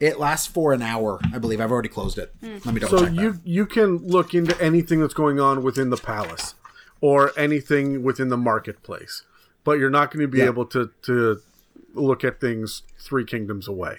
It 0.00 0.18
lasts 0.18 0.46
for 0.48 0.72
an 0.72 0.82
hour, 0.82 1.20
I 1.32 1.38
believe. 1.38 1.60
I've 1.60 1.70
already 1.70 1.88
closed 1.88 2.18
it. 2.18 2.32
Hmm. 2.40 2.58
Let 2.64 2.74
me 2.74 2.80
double 2.80 2.98
So 2.98 3.04
check 3.06 3.14
you 3.14 3.32
that. 3.32 3.46
you 3.46 3.66
can 3.66 3.98
look 3.98 4.34
into 4.34 4.60
anything 4.60 5.00
that's 5.00 5.14
going 5.14 5.38
on 5.38 5.62
within 5.62 5.90
the 5.90 5.96
palace 5.96 6.54
or 7.00 7.32
anything 7.36 8.02
within 8.02 8.28
the 8.28 8.36
marketplace, 8.36 9.22
but 9.64 9.78
you're 9.78 9.90
not 9.90 10.10
going 10.12 10.22
to 10.22 10.28
be 10.28 10.38
Yeah. 10.38 10.46
able 10.46 10.66
to 10.66 10.90
to 11.02 11.40
look 11.94 12.24
at 12.24 12.40
things 12.40 12.82
three 12.98 13.24
kingdoms 13.24 13.68
away. 13.68 13.96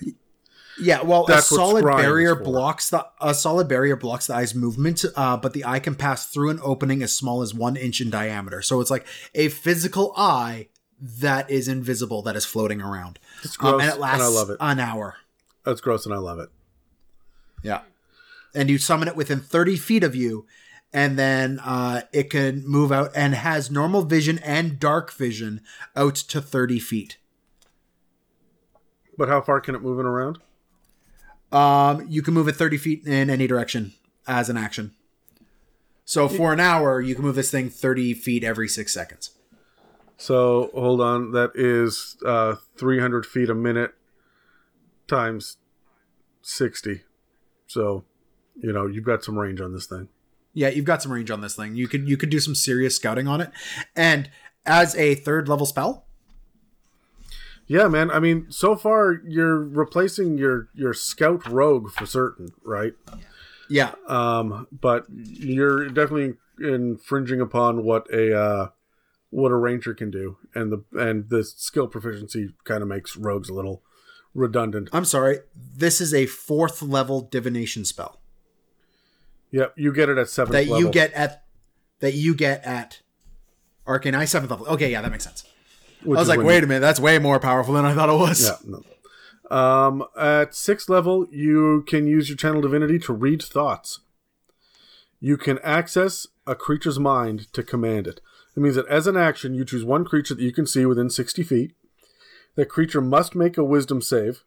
Yeah, 0.80 1.02
well, 1.04 1.26
That's 1.26 1.52
a 1.52 1.56
solid 1.56 1.86
barrier 1.86 2.36
blocks 2.36 2.90
the 2.90 3.06
a 3.22 3.34
solid 3.36 3.68
barrier 3.68 3.95
blocks 3.95 4.28
the 4.28 4.36
eye's 4.36 4.56
movement, 4.56 5.06
uh, 5.16 5.38
but 5.38 5.54
the 5.54 5.66
eye 5.66 5.80
can 5.80 5.94
pass 5.95 6.28
through 6.28 6.50
an 6.50 6.60
opening 6.64 7.04
as 7.04 7.16
small 7.16 7.41
as 7.41 7.54
one 7.54 7.76
inch 7.76 8.02
in 8.02 8.10
diameter. 8.10 8.62
So 8.62 8.82
it's 8.82 8.90
like 8.90 9.06
a 9.36 9.50
physical 9.50 10.14
eye 10.18 10.70
that 11.00 11.50
is 11.50 11.68
invisible 11.68 12.22
that 12.24 12.36
is 12.36 12.45
floating 12.45 12.82
around, 12.82 13.20
It's 13.44 13.56
Um, 13.60 13.72
gross, 13.72 13.82
and 13.84 13.91
it 13.91 14.00
lasts 14.00 14.24
I 14.24 14.28
love 14.28 14.50
it. 14.50 14.58
an 14.60 14.80
hour. 14.80 15.18
That's 15.64 15.82
gross, 15.82 16.06
and 16.06 16.14
I 16.16 16.18
love 16.18 16.40
it. 16.40 16.50
Yeah. 17.62 17.82
And 18.56 18.70
you 18.70 18.78
summon 18.78 19.08
it 19.08 19.16
within 19.16 19.40
30 19.41 19.76
feet 19.78 20.04
of 20.04 20.16
you, 20.16 20.45
and 20.91 21.18
then 21.20 21.60
uh, 21.60 22.02
it 22.12 22.30
can 22.30 22.66
move 22.68 22.91
out 22.91 23.12
and 23.16 23.36
has 23.36 23.70
normal 23.70 24.04
vision 24.04 24.40
and 24.40 24.80
dark 24.80 25.12
vision 25.12 25.62
out 25.95 26.16
to 26.16 26.41
30 26.41 26.80
feet. 26.80 27.18
But 29.18 29.30
how 29.30 29.41
far 29.41 29.60
can 29.62 29.76
it 29.76 29.82
move 29.82 30.00
it 30.00 30.06
around? 30.06 30.40
Um, 31.54 32.06
you 32.10 32.22
can 32.22 32.34
move 32.34 32.48
it 32.48 32.56
30 32.56 32.78
feet 32.78 33.06
in 33.06 33.30
any 33.30 33.48
direction 33.48 33.94
as 34.28 34.50
an 34.50 34.58
action. 34.58 34.94
So 36.04 36.28
for 36.28 36.52
an 36.52 36.60
hour, 36.60 37.00
you 37.00 37.16
can 37.16 37.24
move 37.24 37.36
this 37.36 37.52
thing 37.52 37.70
30 37.70 38.14
feet 38.16 38.44
every 38.44 38.68
six 38.68 38.94
seconds. 38.94 39.32
So 40.18 40.72
hold 40.74 41.00
on, 41.00 41.32
that 41.32 41.52
is 41.56 42.18
uh, 42.26 42.56
300 42.78 43.26
feet 43.26 43.50
a 43.50 43.56
minute 43.56 43.94
times 45.08 45.58
60. 46.42 47.04
So, 47.68 48.04
you 48.56 48.74
know, 48.74 48.88
you've 48.88 49.06
got 49.06 49.24
some 49.24 49.38
range 49.38 49.62
on 49.62 49.74
this 49.74 49.86
thing. 49.86 50.10
Yeah, 50.54 50.70
you've 50.70 50.86
got 50.86 51.02
some 51.02 51.12
range 51.12 51.32
on 51.32 51.42
this 51.42 51.56
thing. 51.56 51.76
You 51.76 51.88
could 51.88 52.08
you 52.08 52.16
could 52.16 52.30
do 52.30 52.40
some 52.40 52.54
serious 52.54 52.96
scouting 52.96 53.28
on 53.28 53.42
it. 53.42 53.50
And 53.96 54.30
as 54.66 54.96
a 54.96 55.16
third 55.16 55.50
level 55.50 55.66
spell, 55.66 56.06
Yeah, 57.68 57.88
man. 57.88 58.11
I 58.11 58.19
mean, 58.19 58.48
so 58.49 58.76
far 58.76 59.22
you're 59.26 59.60
replacing 59.60 60.38
your 60.38 60.68
your 60.73 60.94
scout 60.94 61.48
rogue 61.48 61.91
for 61.91 62.06
certain, 62.06 62.49
right? 62.64 62.94
yeah, 63.69 63.94
Um, 64.07 64.68
but 64.72 65.06
you're 65.10 65.88
definitely 65.88 66.35
infringing 66.60 67.41
upon 67.41 67.84
what 67.84 68.07
a 68.14 68.38
uh, 68.38 68.68
what 69.30 69.52
a 69.52 69.56
ranger 69.56 69.94
can 69.94 70.11
do, 70.11 70.38
and 70.53 70.72
the 70.72 70.84
and 70.99 71.30
the 71.30 71.44
skill 71.44 71.88
proficiency 71.88 72.53
kind 72.65 72.81
of 72.81 72.90
makes 72.90 73.15
rogues 73.15 73.49
a 73.49 73.53
little 73.53 73.81
redundant. 74.35 74.90
I'm 74.91 75.06
sorry. 75.06 75.40
This 75.56 76.02
is 76.02 76.14
a 76.14 76.26
fourth 76.26 76.81
level 76.81 77.22
divination 77.22 77.85
spell 77.85 78.19
Yep, 79.52 79.73
you 79.77 79.94
get 79.94 80.10
it 80.10 80.18
at 80.18 80.30
seventh 80.30 80.53
that 80.53 80.68
level. 80.68 80.80
you 80.80 80.90
get 80.91 81.14
at 81.14 81.44
that 81.99 82.14
you 82.15 82.35
get 82.35 82.64
at 82.65 83.02
Arcane 83.88 84.15
Eye 84.15 84.26
seventh 84.26 84.49
level. 84.52 84.68
Okay, 84.68 84.91
yeah, 84.91 85.02
that 85.02 85.11
makes 85.11 85.23
sense. 85.23 85.44
Which 86.06 86.18
I 86.18 86.22
was 86.22 86.30
like, 86.30 86.42
wait 86.42 86.64
a 86.64 86.68
minute, 86.68 86.82
that's 86.82 87.00
way 87.00 87.20
more 87.20 87.40
powerful 87.40 87.74
than 87.74 87.86
I 87.86 87.94
thought 87.94 88.10
it 88.10 88.14
was. 88.14 88.44
Yeah, 88.44 88.58
no. 88.66 88.84
Um, 89.56 90.06
at 90.18 90.56
sixth 90.56 90.90
level, 90.90 91.28
you 91.30 91.84
can 91.88 92.08
use 92.08 92.30
your 92.30 92.38
channel 92.38 92.62
divinity 92.62 92.98
to 93.00 93.14
read 93.14 93.42
thoughts. 93.42 94.00
You 95.20 95.38
can 95.38 95.60
access 95.60 96.28
a 96.48 96.56
creature's 96.56 97.00
mind 97.00 97.52
to 97.54 97.64
command 97.64 98.08
it. 98.08 98.20
It 98.56 98.60
means 98.60 98.76
that 98.76 98.88
as 98.88 99.08
an 99.08 99.18
action, 99.18 99.54
you 99.54 99.66
choose 99.66 99.86
one 99.86 100.06
creature 100.06 100.36
that 100.36 100.44
you 100.44 100.52
can 100.52 100.66
see 100.66 100.86
within 100.86 101.10
60 101.10 101.44
feet. 101.44 101.76
That 102.56 102.70
creature 102.70 103.02
must 103.02 103.36
make 103.36 103.58
a 103.58 103.64
wisdom 103.64 104.02
save. 104.02 104.44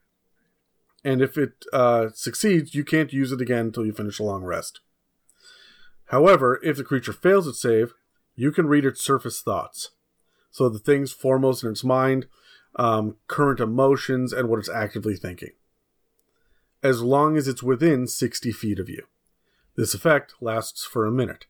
And 1.04 1.22
if 1.22 1.38
it 1.38 1.64
uh, 1.72 2.08
succeeds, 2.14 2.74
you 2.74 2.84
can't 2.84 3.12
use 3.12 3.32
it 3.32 3.40
again 3.40 3.66
until 3.66 3.86
you 3.86 3.92
finish 3.92 4.18
a 4.18 4.24
long 4.24 4.44
rest. 4.44 4.80
However, 6.06 6.60
if 6.62 6.76
the 6.76 6.84
creature 6.84 7.12
fails 7.12 7.48
its 7.48 7.60
save, 7.60 7.94
you 8.34 8.52
can 8.52 8.66
read 8.66 8.84
its 8.84 9.02
surface 9.02 9.40
thoughts. 9.40 9.90
So 10.56 10.70
the 10.70 10.78
things 10.78 11.12
foremost 11.12 11.62
in 11.64 11.70
its 11.70 11.84
mind, 11.84 12.28
um, 12.76 13.16
current 13.26 13.60
emotions, 13.60 14.32
and 14.32 14.48
what 14.48 14.58
it's 14.58 14.70
actively 14.70 15.14
thinking. 15.14 15.50
As 16.82 17.02
long 17.02 17.36
as 17.36 17.46
it's 17.46 17.62
within 17.62 18.06
60 18.06 18.52
feet 18.52 18.78
of 18.78 18.88
you. 18.88 19.02
This 19.76 19.92
effect 19.92 20.32
lasts 20.40 20.82
for 20.82 21.04
a 21.04 21.10
minute. 21.10 21.44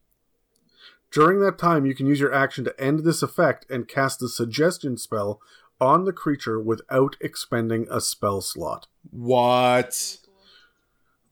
During 1.12 1.39
that 1.39 1.57
time, 1.57 1.87
you 1.87 1.95
can 1.95 2.09
use 2.09 2.19
your 2.19 2.35
action 2.35 2.65
to 2.65 2.81
end 2.81 3.05
this 3.05 3.23
effect 3.23 3.65
and 3.70 3.87
cast 3.87 4.19
the 4.19 4.28
suggestion 4.28 4.97
spell 4.97 5.41
on 5.81 6.05
the 6.05 6.12
creature 6.12 6.61
without 6.61 7.15
expending 7.20 7.87
a 7.89 8.01
spell 8.01 8.41
slot. 8.41 8.89
What? 9.12 10.19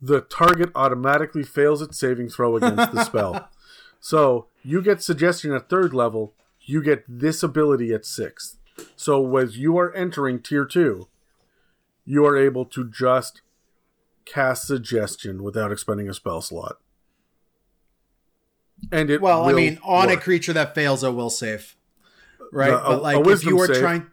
The 0.00 0.20
target 0.20 0.70
automatically 0.76 1.42
fails 1.42 1.82
its 1.82 1.98
saving 1.98 2.28
throw 2.28 2.54
against 2.54 2.92
the 2.92 3.02
spell. 3.02 3.48
So 4.00 4.48
you 4.62 4.82
get 4.82 5.02
suggestion 5.02 5.52
at 5.52 5.70
third 5.70 5.94
level, 5.94 6.34
you 6.64 6.82
get 6.82 7.04
this 7.08 7.42
ability 7.42 7.92
at 7.92 8.04
sixth. 8.04 8.58
So 8.96 9.36
as 9.36 9.58
you 9.58 9.78
are 9.78 9.94
entering 9.94 10.40
tier 10.40 10.64
two, 10.64 11.08
you 12.04 12.26
are 12.26 12.36
able 12.36 12.64
to 12.66 12.88
just 12.88 13.42
cast 14.24 14.66
suggestion 14.66 15.42
without 15.42 15.70
expending 15.70 16.08
a 16.08 16.14
spell 16.14 16.40
slot. 16.40 16.78
And 18.90 19.10
it 19.10 19.20
Well, 19.20 19.48
I 19.48 19.52
mean, 19.52 19.78
on 19.84 20.10
a 20.10 20.16
creature 20.16 20.52
that 20.52 20.74
fails 20.74 21.02
a 21.02 21.12
will 21.12 21.30
save, 21.30 21.76
right? 22.52 22.70
The- 22.70 22.82
but 22.88 23.02
like, 23.02 23.26
if 23.26 23.44
you 23.44 23.56
were 23.56 23.66
save. 23.66 23.78
trying, 23.78 24.06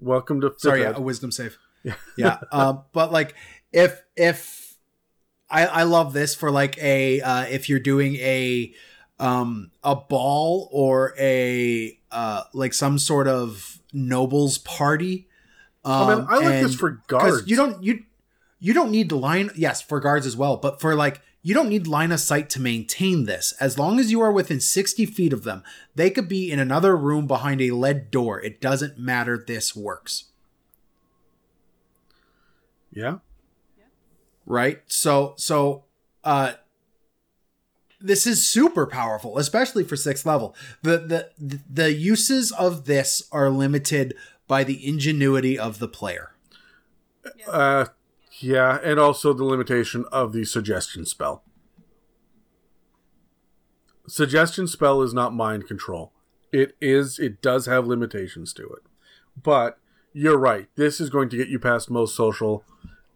welcome 0.00 0.40
to 0.40 0.52
sorry, 0.56 0.82
yeah, 0.82 0.92
a 0.94 1.00
wisdom 1.00 1.30
save. 1.30 1.58
Yeah, 2.16 2.38
um, 2.50 2.82
but 2.92 3.12
like, 3.12 3.34
if 3.72 4.02
if 4.16 4.76
I 5.48 5.66
I 5.66 5.82
love 5.84 6.12
this 6.12 6.34
for 6.34 6.50
like 6.50 6.76
a 6.78 7.20
uh, 7.20 7.42
if 7.44 7.68
you're 7.68 7.78
doing 7.78 8.16
a 8.16 8.74
um 9.20 9.70
a 9.82 9.96
ball 9.96 10.68
or 10.72 11.14
a 11.18 11.98
uh 12.10 12.42
like 12.52 12.72
some 12.74 12.98
sort 12.98 13.26
of 13.28 13.80
nobles 13.92 14.58
party. 14.58 15.26
Um, 15.84 15.94
Oh, 16.02 16.06
man, 16.16 16.26
I 16.28 16.38
like 16.38 16.62
this 16.62 16.74
for 16.74 17.02
guards. 17.06 17.48
You 17.48 17.56
don't 17.56 17.82
you 17.82 18.04
you 18.60 18.74
don't 18.74 18.90
need 18.90 19.12
line 19.12 19.50
yes 19.54 19.80
for 19.80 20.00
guards 20.00 20.26
as 20.26 20.36
well, 20.36 20.56
but 20.56 20.80
for 20.80 20.94
like 20.94 21.20
you 21.42 21.54
don't 21.54 21.68
need 21.68 21.86
line 21.86 22.10
of 22.12 22.20
sight 22.20 22.50
to 22.50 22.60
maintain 22.60 23.24
this. 23.24 23.52
As 23.60 23.78
long 23.78 23.98
as 24.00 24.10
you 24.10 24.20
are 24.20 24.32
within 24.32 24.60
sixty 24.60 25.06
feet 25.06 25.32
of 25.32 25.44
them, 25.44 25.62
they 25.94 26.10
could 26.10 26.28
be 26.28 26.50
in 26.50 26.58
another 26.58 26.96
room 26.96 27.26
behind 27.26 27.60
a 27.60 27.70
lead 27.70 28.10
door. 28.10 28.40
It 28.40 28.60
doesn't 28.60 28.98
matter. 28.98 29.42
This 29.46 29.74
works, 29.76 30.24
Yeah. 32.92 33.18
right? 34.46 34.82
So 34.86 35.34
so 35.36 35.84
uh 36.24 36.54
this 38.00 38.26
is 38.26 38.46
super 38.46 38.86
powerful, 38.86 39.38
especially 39.38 39.84
for 39.84 39.96
sixth 39.96 40.24
level. 40.24 40.54
The 40.82 40.98
the 41.38 41.60
the 41.68 41.92
uses 41.92 42.52
of 42.52 42.84
this 42.84 43.22
are 43.32 43.50
limited 43.50 44.14
by 44.46 44.64
the 44.64 44.86
ingenuity 44.86 45.58
of 45.58 45.78
the 45.78 45.88
player. 45.88 46.34
Uh, 47.46 47.86
yeah, 48.40 48.78
and 48.82 48.98
also 48.98 49.32
the 49.32 49.44
limitation 49.44 50.04
of 50.12 50.32
the 50.32 50.44
suggestion 50.44 51.04
spell. 51.04 51.42
Suggestion 54.06 54.66
spell 54.66 55.02
is 55.02 55.12
not 55.12 55.34
mind 55.34 55.66
control. 55.66 56.12
It 56.52 56.76
is. 56.80 57.18
It 57.18 57.42
does 57.42 57.66
have 57.66 57.86
limitations 57.86 58.52
to 58.54 58.62
it, 58.64 58.82
but 59.40 59.78
you're 60.12 60.38
right. 60.38 60.68
This 60.76 61.00
is 61.00 61.10
going 61.10 61.28
to 61.30 61.36
get 61.36 61.48
you 61.48 61.58
past 61.58 61.90
most 61.90 62.16
social 62.16 62.64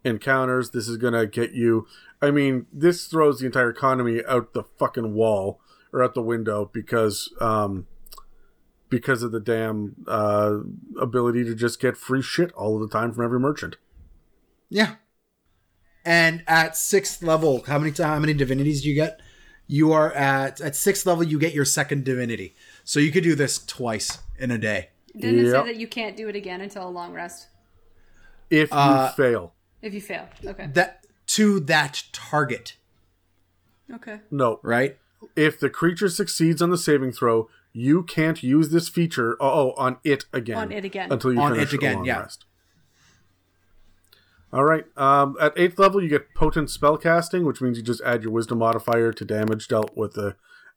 encounters. 0.03 0.71
This 0.71 0.87
is 0.87 0.97
going 0.97 1.13
to 1.13 1.27
get 1.27 1.53
you. 1.53 1.87
I 2.21 2.31
mean, 2.31 2.65
this 2.71 3.07
throws 3.07 3.39
the 3.39 3.45
entire 3.45 3.69
economy 3.69 4.21
out 4.27 4.53
the 4.53 4.63
fucking 4.63 5.13
wall 5.13 5.59
or 5.91 6.03
out 6.03 6.13
the 6.13 6.21
window 6.21 6.69
because 6.73 7.33
um, 7.39 7.87
because 8.89 9.23
of 9.23 9.31
the 9.31 9.39
damn 9.39 9.95
uh, 10.07 10.57
ability 10.99 11.43
to 11.45 11.55
just 11.55 11.79
get 11.79 11.97
free 11.97 12.21
shit 12.21 12.51
all 12.53 12.75
of 12.75 12.81
the 12.81 12.95
time 12.95 13.11
from 13.13 13.25
every 13.25 13.39
merchant. 13.39 13.77
Yeah. 14.69 14.95
And 16.05 16.43
at 16.47 16.75
sixth 16.75 17.23
level, 17.23 17.63
how 17.65 17.79
many 17.79 17.91
how 17.97 18.19
many 18.19 18.33
divinities 18.33 18.81
do 18.83 18.89
you 18.89 18.95
get? 18.95 19.21
You 19.67 19.93
are 19.93 20.11
at 20.11 20.59
at 20.59 20.75
sixth 20.75 21.05
level. 21.05 21.23
You 21.23 21.39
get 21.39 21.53
your 21.53 21.63
second 21.63 22.03
divinity, 22.03 22.55
so 22.83 22.99
you 22.99 23.11
could 23.11 23.23
do 23.23 23.35
this 23.35 23.65
twice 23.65 24.19
in 24.37 24.51
a 24.51 24.57
day. 24.57 24.89
Didn't 25.17 25.45
it 25.45 25.51
say 25.51 25.63
that 25.63 25.75
you 25.77 25.87
can't 25.87 26.17
do 26.17 26.27
it 26.27 26.35
again 26.35 26.59
until 26.59 26.87
a 26.87 26.89
long 26.89 27.13
rest 27.13 27.47
If 28.49 28.71
you 28.71 28.77
Uh, 28.77 29.11
fail, 29.13 29.52
if 29.83 29.93
you 29.93 30.01
fail? 30.01 30.27
Okay. 30.43 30.67
That 30.73 31.05
to 31.27 31.59
that 31.61 32.03
target, 32.11 32.77
Okay. 33.93 34.21
no. 34.31 34.59
right? 34.63 34.97
If 35.35 35.59
the 35.59 35.69
creature 35.69 36.09
succeeds 36.09 36.61
on 36.61 36.69
the 36.71 36.77
saving 36.77 37.11
throw, 37.11 37.49
you 37.71 38.03
can't 38.03 38.41
use 38.43 38.69
this 38.69 38.89
feature. 38.89 39.37
Oh, 39.39 39.71
on 39.77 39.97
it 40.03 40.25
again. 40.33 40.57
On 40.57 40.71
it 40.71 40.83
again. 40.85 41.11
Until 41.11 41.33
you 41.33 41.39
On 41.39 41.53
finish 41.53 41.69
it 41.73 41.75
again, 41.75 41.93
a 41.93 41.95
long 41.97 42.05
yeah. 42.05 42.19
rest. 42.19 42.45
All 44.51 44.63
right. 44.65 44.85
Um, 44.97 45.35
at 45.41 45.53
eighth 45.57 45.79
level, 45.79 46.01
you 46.03 46.09
get 46.09 46.35
potent 46.35 46.69
spell 46.69 46.97
casting, 46.97 47.45
which 47.45 47.61
means 47.61 47.77
you 47.77 47.83
just 47.83 48.01
add 48.01 48.21
your 48.21 48.31
wisdom 48.31 48.59
modifier 48.59 49.11
to 49.11 49.25
damage 49.25 49.67
dealt 49.67 49.95
with 49.97 50.17
uh, 50.17 50.33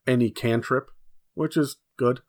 any 0.07 0.31
cantrip, 0.31 0.91
which 1.35 1.57
is 1.57 1.77
good. 1.99 2.21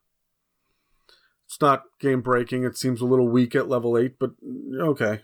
It's 1.46 1.62
not 1.62 1.84
game 2.00 2.22
breaking. 2.22 2.66
It 2.66 2.78
seems 2.78 3.00
a 3.00 3.06
little 3.06 3.30
weak 3.30 3.56
at 3.56 3.70
level 3.70 3.98
eight, 3.98 4.20
but 4.20 4.32
mm, 4.44 4.82
okay. 4.82 5.22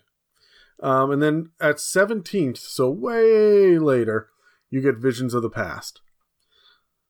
Um, 0.84 1.10
and 1.10 1.24
then 1.24 1.50
at 1.60 1.80
seventeenth, 1.80 2.60
so 2.60 2.92
way 2.92 3.80
later, 3.80 4.30
you 4.70 4.82
get 4.82 4.98
visions 4.98 5.34
of 5.34 5.42
the 5.42 5.50
past, 5.50 6.02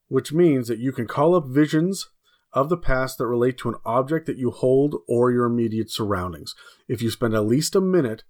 which 0.08 0.32
means 0.32 0.68
that 0.68 0.78
you 0.78 0.92
can 0.92 1.06
call 1.06 1.34
up 1.34 1.48
visions 1.48 2.08
of 2.52 2.70
the 2.70 2.76
past 2.78 3.18
that 3.18 3.26
relate 3.26 3.58
to 3.58 3.68
an 3.68 3.74
object 3.84 4.26
that 4.26 4.38
you 4.38 4.52
hold 4.52 4.94
or 5.06 5.30
your 5.32 5.44
immediate 5.44 5.90
surroundings. 5.90 6.54
If 6.88 7.02
you 7.02 7.10
spend 7.10 7.34
at 7.34 7.46
least 7.46 7.74
a 7.74 7.80
minute 7.80 8.22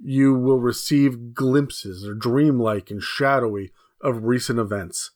you 0.00 0.34
will 0.34 0.60
receive 0.60 1.34
glimpses 1.34 2.06
or 2.06 2.14
dreamlike 2.14 2.90
and 2.90 3.02
shadowy 3.02 3.72
of 4.00 4.24
recent 4.24 4.58
events. 4.58 5.10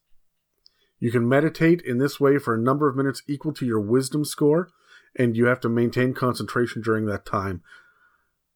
You 0.99 1.11
can 1.11 1.28
meditate 1.28 1.81
in 1.82 1.99
this 1.99 2.20
way 2.20 2.39
for 2.39 2.55
a 2.55 2.61
number 2.61 2.89
of 2.89 2.97
minutes 2.97 3.23
equal 3.28 3.53
to 3.55 3.66
your 3.66 3.81
wisdom 3.81 4.24
score, 4.24 4.70
and 5.16 5.36
you 5.36 5.47
have 5.47 5.61
to 5.61 5.69
maintain 5.69 6.15
concentration 6.15 6.82
during 6.82 7.07
that 7.07 7.27
time. 7.27 7.62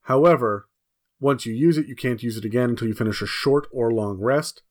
However, 0.06 0.68
once 1.18 1.46
you 1.46 1.52
use 1.52 1.76
it, 1.76 1.88
you 1.88 1.96
can't 1.96 2.22
use 2.22 2.36
it 2.36 2.44
again 2.44 2.70
until 2.70 2.86
you 2.86 2.94
finish 2.94 3.20
a 3.20 3.26
short 3.26 3.66
or 3.72 3.92
long 3.92 4.20
rest. 4.20 4.62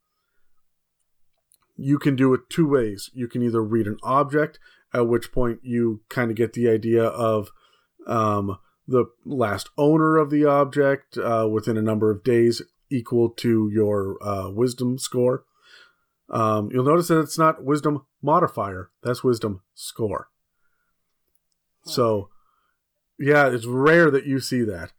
You 1.75 1.99
can 1.99 2.15
do 2.15 2.33
it 2.33 2.49
two 2.49 2.67
ways. 2.67 3.09
You 3.13 3.27
can 3.27 3.43
either 3.43 3.61
read 3.61 3.85
an 3.85 3.97
object, 4.01 4.59
at 4.93 5.09
which 5.09 5.33
point 5.33 5.59
you 5.61 6.01
kind 6.07 6.31
of 6.31 6.37
get 6.37 6.53
the 6.53 6.69
idea 6.69 7.03
of 7.03 7.49
um, 8.07 8.59
the 8.87 9.07
last 9.25 9.69
owner 9.77 10.15
of 10.17 10.29
the 10.29 10.45
object 10.45 11.17
uh, 11.17 11.49
within 11.51 11.75
a 11.75 11.81
number 11.81 12.11
of 12.11 12.23
days 12.23 12.61
equal 12.89 13.29
to 13.29 13.69
your 13.73 14.17
uh, 14.25 14.49
wisdom 14.49 14.97
score. 14.97 15.43
Um, 16.29 16.69
you'll 16.71 16.85
notice 16.85 17.09
that 17.09 17.19
it's 17.19 17.37
not 17.37 17.61
wisdom 17.61 18.05
modifier, 18.21 18.89
that's 19.03 19.21
wisdom 19.21 19.61
score. 19.73 20.29
So, 21.83 22.29
yeah, 23.19 23.49
it's 23.49 23.65
rare 23.65 24.09
that 24.09 24.25
you 24.25 24.39
see 24.39 24.61
that. 24.63 24.93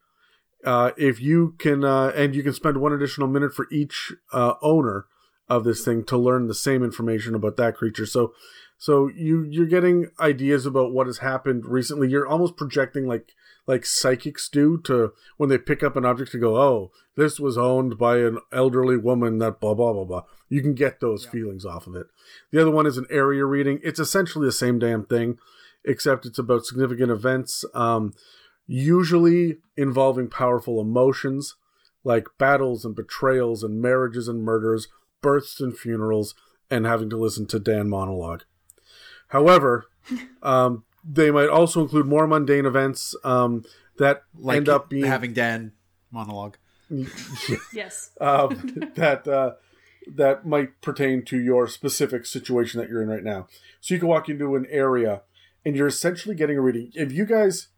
Uh, 0.66 0.90
if 0.96 1.20
you 1.20 1.54
can, 1.58 1.84
uh, 1.84 2.08
and 2.16 2.34
you 2.34 2.42
can 2.42 2.52
spend 2.52 2.78
one 2.78 2.92
additional 2.92 3.28
minute 3.28 3.54
for 3.54 3.68
each 3.70 4.12
uh, 4.32 4.54
owner 4.60 5.06
of 5.48 5.62
this 5.62 5.84
thing 5.84 6.04
to 6.04 6.18
learn 6.18 6.48
the 6.48 6.54
same 6.54 6.82
information 6.82 7.36
about 7.36 7.56
that 7.56 7.76
creature. 7.76 8.04
So, 8.04 8.34
so 8.76 9.08
you 9.14 9.44
you're 9.44 9.66
getting 9.66 10.10
ideas 10.18 10.66
about 10.66 10.92
what 10.92 11.06
has 11.06 11.18
happened 11.18 11.66
recently. 11.66 12.10
You're 12.10 12.26
almost 12.26 12.56
projecting 12.56 13.06
like 13.06 13.32
like 13.68 13.86
psychics 13.86 14.48
do 14.48 14.78
to 14.78 15.12
when 15.36 15.48
they 15.48 15.58
pick 15.58 15.84
up 15.84 15.96
an 15.96 16.04
object 16.04 16.32
to 16.32 16.38
go, 16.38 16.56
oh, 16.56 16.90
this 17.16 17.38
was 17.38 17.56
owned 17.56 17.96
by 17.96 18.18
an 18.18 18.38
elderly 18.52 18.96
woman 18.96 19.38
that 19.38 19.60
blah 19.60 19.74
blah 19.74 19.92
blah 19.92 20.04
blah. 20.04 20.24
You 20.48 20.62
can 20.62 20.74
get 20.74 20.98
those 20.98 21.24
feelings 21.24 21.64
off 21.64 21.86
of 21.86 21.94
it. 21.94 22.08
The 22.50 22.60
other 22.60 22.72
one 22.72 22.86
is 22.86 22.98
an 22.98 23.06
area 23.08 23.44
reading. 23.44 23.78
It's 23.84 24.00
essentially 24.00 24.46
the 24.46 24.52
same 24.52 24.80
damn 24.80 25.04
thing, 25.04 25.38
except 25.84 26.26
it's 26.26 26.40
about 26.40 26.66
significant 26.66 27.12
events. 27.12 27.64
Um, 27.72 28.14
usually 28.66 29.58
involving 29.76 30.28
powerful 30.28 30.80
emotions 30.80 31.56
like 32.06 32.28
battles 32.38 32.84
and 32.84 32.94
betrayals 32.94 33.64
and 33.64 33.82
marriages 33.82 34.28
and 34.28 34.44
murders, 34.44 34.86
births 35.20 35.60
and 35.60 35.76
funerals, 35.76 36.36
and 36.70 36.86
having 36.86 37.10
to 37.10 37.16
listen 37.16 37.46
to 37.46 37.58
Dan 37.58 37.90
monologue. 37.90 38.44
However, 39.28 39.86
um, 40.42 40.84
they 41.04 41.32
might 41.32 41.48
also 41.48 41.82
include 41.82 42.06
more 42.06 42.28
mundane 42.28 42.64
events 42.64 43.16
um, 43.24 43.64
that 43.98 44.22
Like 44.38 44.58
end 44.58 44.68
up 44.68 44.88
being 44.88 45.04
having 45.04 45.32
Dan 45.34 45.72
monologue. 46.12 46.56
Yes. 47.72 48.12
um, 48.20 48.90
that 48.94 49.26
uh, 49.26 49.54
that 50.14 50.46
might 50.46 50.80
pertain 50.80 51.24
to 51.24 51.40
your 51.40 51.66
specific 51.66 52.24
situation 52.24 52.80
that 52.80 52.88
you're 52.88 53.02
in 53.02 53.08
right 53.08 53.24
now. 53.24 53.48
So 53.80 53.94
you 53.94 53.98
can 53.98 54.08
walk 54.08 54.28
into 54.28 54.54
an 54.54 54.66
area 54.70 55.22
and 55.64 55.74
you're 55.74 55.88
essentially 55.88 56.36
getting 56.36 56.56
a 56.56 56.60
reading. 56.60 56.92
If 56.94 57.10
you 57.10 57.26
guys 57.26 57.68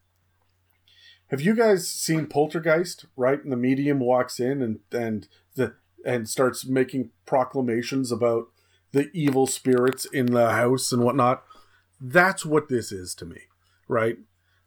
have 1.28 1.40
you 1.40 1.54
guys 1.54 1.88
seen 1.88 2.26
Poltergeist? 2.26 3.06
Right, 3.16 3.42
and 3.42 3.52
the 3.52 3.56
medium 3.56 4.00
walks 4.00 4.40
in 4.40 4.62
and 4.62 4.80
and 4.92 5.28
the 5.54 5.74
and 6.04 6.28
starts 6.28 6.66
making 6.66 7.10
proclamations 7.26 8.12
about 8.12 8.48
the 8.92 9.10
evil 9.12 9.46
spirits 9.46 10.04
in 10.06 10.26
the 10.26 10.50
house 10.50 10.92
and 10.92 11.02
whatnot. 11.02 11.44
That's 12.00 12.46
what 12.46 12.68
this 12.68 12.92
is 12.92 13.14
to 13.16 13.26
me, 13.26 13.42
right? 13.88 14.18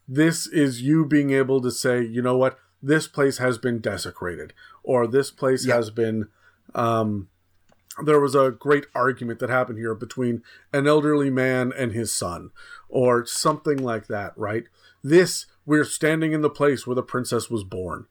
This 0.08 0.46
is 0.46 0.82
you 0.82 1.06
being 1.06 1.32
able 1.32 1.62
to 1.62 1.72
say, 1.72 2.04
you 2.04 2.22
know 2.22 2.38
what, 2.38 2.60
this 2.84 3.08
place 3.08 3.38
has 3.38 3.58
been 3.58 3.80
desecrated, 3.80 4.54
or 4.84 5.08
this 5.08 5.32
place 5.32 5.66
Yeah. 5.66 5.76
has 5.76 5.90
been. 5.90 6.28
Um, 6.76 7.30
there 8.04 8.20
was 8.22 8.36
a 8.36 8.52
great 8.52 8.86
argument 8.96 9.40
that 9.40 9.50
happened 9.50 9.78
here 9.78 9.94
between 9.94 10.44
an 10.72 10.88
elderly 10.88 11.30
man 11.30 11.74
and 11.78 11.92
his 11.92 12.12
son, 12.12 12.52
or 12.90 13.26
something 13.26 13.78
like 13.78 14.08
that, 14.08 14.34
right? 14.38 14.64
This, 15.04 15.46
we're 15.72 15.86
standing 15.86 16.34
in 16.34 16.42
the 16.42 16.50
place 16.50 16.86
where 16.86 16.96
the 16.96 17.02
princess 17.02 17.50
was 17.50 17.64
born, 17.64 18.06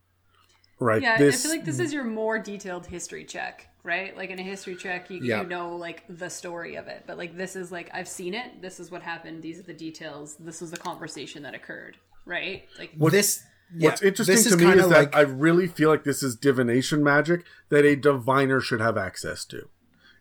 right? 0.78 1.02
Yeah, 1.02 1.18
this, 1.18 1.40
I 1.40 1.42
feel 1.42 1.50
like 1.58 1.66
this 1.66 1.78
is 1.78 1.92
your 1.92 2.04
more 2.04 2.38
detailed 2.38 2.86
history 2.86 3.22
check, 3.26 3.68
right? 3.82 4.16
Like 4.16 4.30
in 4.30 4.38
a 4.38 4.42
history 4.42 4.76
check, 4.76 5.10
you, 5.10 5.20
Yeah. 5.22 5.42
you 5.42 5.46
know 5.46 5.76
like 5.76 6.04
the 6.08 6.30
story 6.30 6.76
of 6.76 6.86
it, 6.88 7.04
but 7.06 7.18
like 7.18 7.36
this 7.36 7.56
is 7.56 7.70
like 7.70 7.90
I've 7.92 8.08
seen 8.08 8.32
it. 8.32 8.62
This 8.62 8.80
is 8.80 8.90
what 8.90 9.02
happened. 9.02 9.42
These 9.42 9.58
are 9.60 9.64
the 9.64 9.74
details. 9.74 10.36
This 10.40 10.62
was 10.62 10.70
the 10.70 10.78
conversation 10.78 11.42
that 11.42 11.54
occurred, 11.54 11.98
right? 12.24 12.64
Like 12.78 12.92
this 12.98 13.42
What's 13.78 14.00
yeah, 14.02 14.08
interesting 14.08 14.34
this 14.36 14.48
to 14.48 14.56
me 14.56 14.64
kinda 14.64 14.84
is 14.84 14.88
that 14.88 14.98
like- 15.12 15.14
I 15.16 15.20
really 15.20 15.66
feel 15.66 15.90
like 15.90 16.04
this 16.04 16.22
is 16.22 16.34
divination 16.36 17.04
magic 17.04 17.44
that 17.68 17.84
a 17.84 17.94
diviner 17.94 18.60
should 18.60 18.80
have 18.80 18.96
access 18.96 19.44
to. 19.44 19.68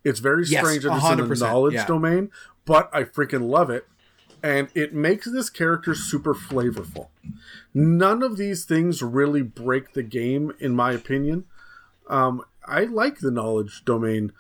It's 0.03 0.19
very 0.19 0.43
Yes, 0.45 0.61
strange 0.61 0.83
that 0.83 0.93
it's 0.97 1.05
in 1.09 1.17
the 1.17 1.23
100%, 1.23 1.39
knowledge 1.39 1.73
yeah. 1.75 1.85
domain, 1.85 2.31
but 2.65 2.89
I 2.93 3.05
freaking 3.05 3.47
love 3.49 3.69
it. 3.69 3.85
And 4.41 4.69
it 4.73 4.93
makes 4.93 5.29
this 5.29 5.49
character 5.49 5.93
super 5.93 6.33
flavorful. 6.33 7.07
None 7.73 8.23
of 8.23 8.37
these 8.37 8.65
things 8.65 9.01
really 9.01 9.41
break 9.41 9.93
the 9.93 10.03
game, 10.03 10.53
in 10.59 10.75
my 10.75 10.93
opinion. 10.93 11.45
Um, 12.09 12.43
I 12.65 12.83
like 12.83 13.19
the 13.19 13.31
knowledge 13.31 13.83
domain. 13.85 14.31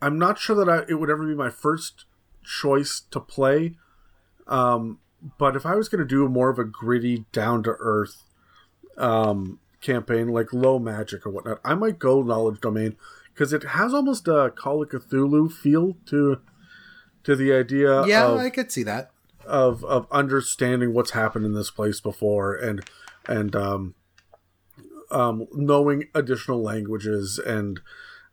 I'm 0.00 0.18
not 0.18 0.38
sure 0.38 0.56
that 0.56 0.68
I, 0.68 0.84
it 0.88 1.00
would 1.00 1.10
ever 1.10 1.26
be 1.26 1.34
my 1.34 1.50
first 1.50 2.04
choice 2.44 3.02
to 3.10 3.20
play. 3.20 3.76
Um, 4.46 4.98
but 5.38 5.56
if 5.56 5.66
I 5.66 5.74
was 5.74 5.88
going 5.88 6.00
to 6.00 6.06
do 6.06 6.28
more 6.28 6.50
of 6.50 6.58
a 6.58 6.64
gritty, 6.64 7.24
down 7.32 7.62
to 7.64 7.76
earth 7.78 8.22
um, 8.96 9.58
campaign, 9.80 10.28
like 10.28 10.52
low 10.52 10.78
magic 10.78 11.26
or 11.26 11.30
whatnot, 11.30 11.60
I 11.64 11.74
might 11.74 11.98
go 11.98 12.22
knowledge 12.22 12.60
domain 12.60 12.96
because 13.34 13.52
it 13.52 13.62
has 13.62 13.94
almost 13.94 14.26
a 14.28 14.52
Call 14.54 14.82
of 14.82 14.88
Cthulhu 14.88 15.50
feel 15.50 15.96
to 16.06 16.40
to 17.24 17.36
the 17.36 17.52
idea 17.52 18.06
yeah, 18.06 18.26
of, 18.26 18.38
I 18.38 18.48
could 18.48 18.72
see 18.72 18.84
that. 18.84 19.10
Of 19.48 19.84
of 19.84 20.06
understanding 20.10 20.92
what's 20.92 21.10
happened 21.12 21.44
in 21.44 21.54
this 21.54 21.70
place 21.70 22.00
before 22.00 22.54
and 22.54 22.84
and 23.26 23.56
um, 23.56 23.94
um, 25.10 25.46
knowing 25.52 26.04
additional 26.14 26.62
languages 26.62 27.38
and 27.38 27.80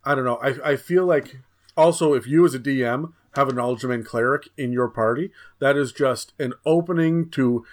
I 0.04 0.14
don't 0.14 0.24
know. 0.24 0.36
I 0.36 0.72
I 0.72 0.76
feel 0.76 1.04
like 1.04 1.38
also 1.76 2.14
if 2.14 2.26
you 2.26 2.44
as 2.44 2.54
a 2.54 2.58
DM 2.60 3.12
have 3.34 3.48
a 3.48 3.52
knowledge 3.52 3.82
domain 3.82 4.02
cleric 4.02 4.48
in 4.56 4.72
your 4.72 4.88
party, 4.88 5.30
that 5.58 5.76
is 5.76 5.92
just 5.92 6.32
an 6.38 6.52
opening 6.64 7.28
to 7.30 7.64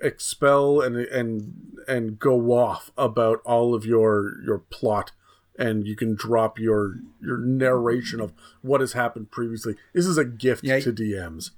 expel 0.00 0.80
and 0.80 0.96
and 0.96 1.54
and 1.88 2.18
go 2.18 2.52
off 2.52 2.90
about 2.96 3.40
all 3.44 3.74
of 3.74 3.84
your 3.84 4.40
your 4.44 4.58
plot 4.58 5.12
and 5.58 5.86
you 5.86 5.94
can 5.94 6.14
drop 6.14 6.58
your 6.58 6.96
your 7.20 7.38
narration 7.38 8.20
of 8.20 8.32
what 8.62 8.80
has 8.80 8.94
happened 8.94 9.30
previously. 9.30 9.74
This 9.92 10.06
is 10.06 10.18
a 10.18 10.24
gift 10.24 10.64
Yeah. 10.64 10.80
to 10.80 10.92
DMs. 10.92 11.50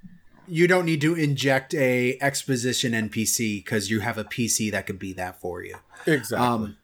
You 0.47 0.67
don't 0.67 0.85
need 0.85 1.01
to 1.01 1.15
inject 1.15 1.73
a 1.73 2.17
exposition 2.21 2.93
NPC 2.93 3.63
because 3.63 3.89
you 3.89 3.99
have 4.01 4.17
a 4.17 4.23
PC 4.23 4.71
that 4.71 4.85
could 4.85 4.99
be 4.99 5.13
that 5.13 5.39
for 5.41 5.63
you. 5.63 5.75
Exactly. 6.05 6.45
Um, 6.47 6.77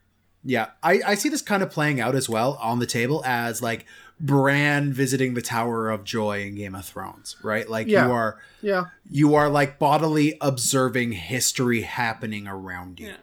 yeah, 0.43 0.67
I, 0.81 1.01
I 1.05 1.15
see 1.15 1.29
this 1.29 1.41
kind 1.43 1.61
of 1.61 1.69
playing 1.69 1.99
out 2.01 2.15
as 2.15 2.27
well 2.27 2.57
on 2.61 2.79
the 2.79 2.87
table 2.87 3.21
as 3.25 3.61
like 3.61 3.85
Bran 4.19 4.91
visiting 4.93 5.33
the 5.35 5.41
Tower 5.41 5.89
of 5.89 6.03
Joy 6.03 6.41
in 6.41 6.55
Game 6.55 6.73
of 6.75 6.85
Thrones, 6.85 7.35
right? 7.43 7.69
Like 7.69 7.87
Yeah. 7.87 8.07
you 8.07 8.11
are 8.13 8.39
yeah. 8.61 8.83
you 9.09 9.35
are 9.35 9.49
like 9.49 9.77
bodily 9.77 10.37
observing 10.41 11.11
history 11.11 11.81
happening 11.81 12.47
around 12.47 12.99
you, 12.99 13.07
Yeah. 13.09 13.15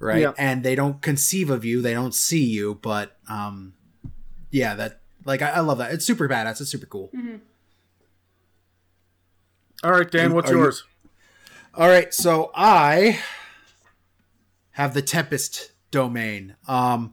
right? 0.00 0.20
Yeah. 0.22 0.32
And 0.38 0.62
they 0.64 0.74
don't 0.74 1.00
conceive 1.00 1.50
of 1.50 1.64
you, 1.64 1.80
they 1.80 1.94
don't 1.94 2.14
see 2.14 2.44
you, 2.44 2.78
but 2.82 3.16
um, 3.28 3.74
yeah, 4.50 4.74
that 4.74 5.00
like 5.24 5.42
I, 5.42 5.50
I 5.50 5.60
love 5.60 5.78
that. 5.78 5.92
It's 5.92 6.04
super 6.04 6.28
badass. 6.28 6.60
It's 6.60 6.70
super 6.70 6.86
cool. 6.86 7.10
All 9.84 9.92
right, 9.92 10.10
Dan, 10.10 10.32
what's 10.34 10.50
Are 10.50 10.54
you- 10.54 10.60
yours? 10.60 10.84
All 11.74 11.88
right, 11.88 12.12
so 12.14 12.50
I 12.54 13.20
have 14.72 14.94
the 14.94 15.02
Tempest 15.02 15.72
domain. 15.90 16.56
Um 16.66 17.12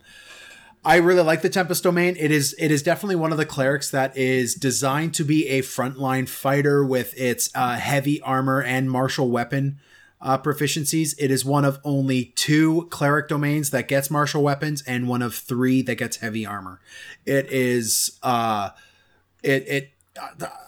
I 0.84 0.96
really 0.96 1.22
like 1.22 1.44
the 1.44 1.50
Tempest 1.50 1.84
domain. 1.84 2.16
It 2.18 2.32
is 2.32 2.56
it 2.58 2.72
is 2.72 2.82
definitely 2.82 3.18
one 3.18 3.32
of 3.32 3.38
the 3.38 3.46
clerics 3.46 3.92
that 3.92 4.18
is 4.18 4.56
designed 4.56 5.14
to 5.16 5.24
be 5.24 5.48
a 5.50 5.62
frontline 5.62 6.28
fighter 6.28 6.84
with 6.84 7.14
its 7.20 7.52
uh, 7.54 7.76
heavy 7.76 8.20
armor 8.22 8.64
and 8.64 8.90
martial 8.90 9.30
weapon 9.30 9.80
uh, 10.20 10.40
proficiencies. 10.40 11.14
It 11.20 11.30
is 11.30 11.46
one 11.46 11.66
of 11.66 11.80
only 11.84 12.26
two 12.36 12.88
cleric 12.90 13.28
domains 13.28 13.70
that 13.70 13.88
gets 13.88 14.10
martial 14.10 14.42
weapons 14.42 14.82
and 14.88 15.08
one 15.08 15.22
of 15.22 15.36
three 15.36 15.84
that 15.84 15.96
gets 15.96 16.18
heavy 16.18 16.48
armor. 16.48 16.80
It 17.28 17.52
is 17.52 18.18
uh 18.24 18.70
it 19.44 19.68
it 19.68 19.92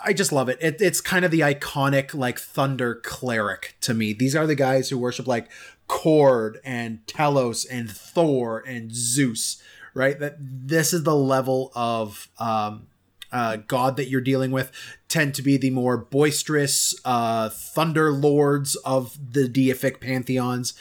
I 0.03 0.13
just 0.13 0.31
love 0.31 0.49
it. 0.49 0.57
it. 0.61 0.81
It's 0.81 1.01
kind 1.01 1.25
of 1.25 1.31
the 1.31 1.41
iconic 1.41 2.13
like 2.13 2.39
thunder 2.39 2.95
cleric 2.95 3.75
to 3.81 3.93
me. 3.93 4.13
These 4.13 4.35
are 4.35 4.47
the 4.47 4.55
guys 4.55 4.89
who 4.89 4.97
worship 4.97 5.27
like 5.27 5.49
Kord 5.89 6.57
and 6.63 7.05
Talos 7.07 7.65
and 7.69 7.91
Thor 7.91 8.63
and 8.65 8.93
Zeus, 8.93 9.61
right? 9.93 10.17
That 10.17 10.37
this 10.39 10.93
is 10.93 11.03
the 11.03 11.15
level 11.15 11.71
of 11.75 12.29
um, 12.39 12.87
uh, 13.33 13.57
god 13.67 13.97
that 13.97 14.07
you're 14.07 14.21
dealing 14.21 14.51
with. 14.51 14.71
Tend 15.09 15.35
to 15.35 15.41
be 15.41 15.57
the 15.57 15.71
more 15.71 15.97
boisterous 15.97 16.95
uh, 17.03 17.49
thunder 17.49 18.13
lords 18.13 18.75
of 18.77 19.33
the 19.33 19.49
deific 19.49 19.99
pantheons. 19.99 20.73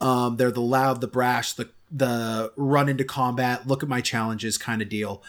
Um, 0.00 0.36
they're 0.36 0.50
the 0.50 0.60
loud, 0.60 1.00
the 1.00 1.06
brash, 1.06 1.52
the 1.52 1.68
the 1.90 2.52
run 2.56 2.88
into 2.88 3.04
combat, 3.04 3.68
look 3.68 3.82
at 3.82 3.88
my 3.88 4.00
challenges 4.00 4.58
kind 4.58 4.82
of 4.82 4.88
deal 4.88 5.22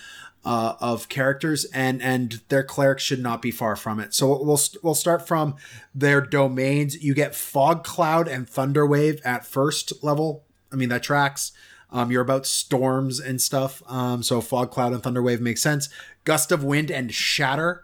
uh, 0.47 0.77
of 0.79 1.09
characters, 1.09 1.65
and 1.65 2.01
and 2.01 2.39
their 2.47 2.63
clerics 2.63 3.03
should 3.03 3.19
not 3.19 3.41
be 3.41 3.51
far 3.51 3.75
from 3.75 3.99
it. 3.99 4.13
So 4.13 4.41
we'll 4.41 4.59
we'll 4.81 4.95
start 4.95 5.27
from 5.27 5.55
their 5.93 6.21
domains. 6.21 7.03
You 7.03 7.13
get 7.13 7.35
Fog 7.35 7.83
Cloud 7.83 8.29
and 8.29 8.47
thunder 8.47 8.87
wave 8.87 9.19
at 9.25 9.45
first 9.45 10.01
level. 10.01 10.45
I 10.71 10.77
mean 10.77 10.87
that 10.87 11.03
tracks. 11.03 11.51
Um, 11.91 12.11
you're 12.11 12.21
about 12.21 12.45
storms 12.45 13.19
and 13.19 13.41
stuff. 13.41 13.83
Um, 13.87 14.23
so 14.23 14.39
Fog 14.39 14.71
Cloud 14.71 14.93
and 14.93 15.03
thunder 15.03 15.21
wave 15.21 15.41
makes 15.41 15.61
sense. 15.61 15.89
Gust 16.23 16.53
of 16.53 16.63
Wind 16.63 16.91
and 16.91 17.13
Shatter 17.13 17.83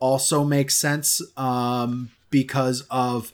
also 0.00 0.42
makes 0.42 0.74
sense 0.74 1.22
um, 1.36 2.10
because 2.30 2.84
of 2.90 3.32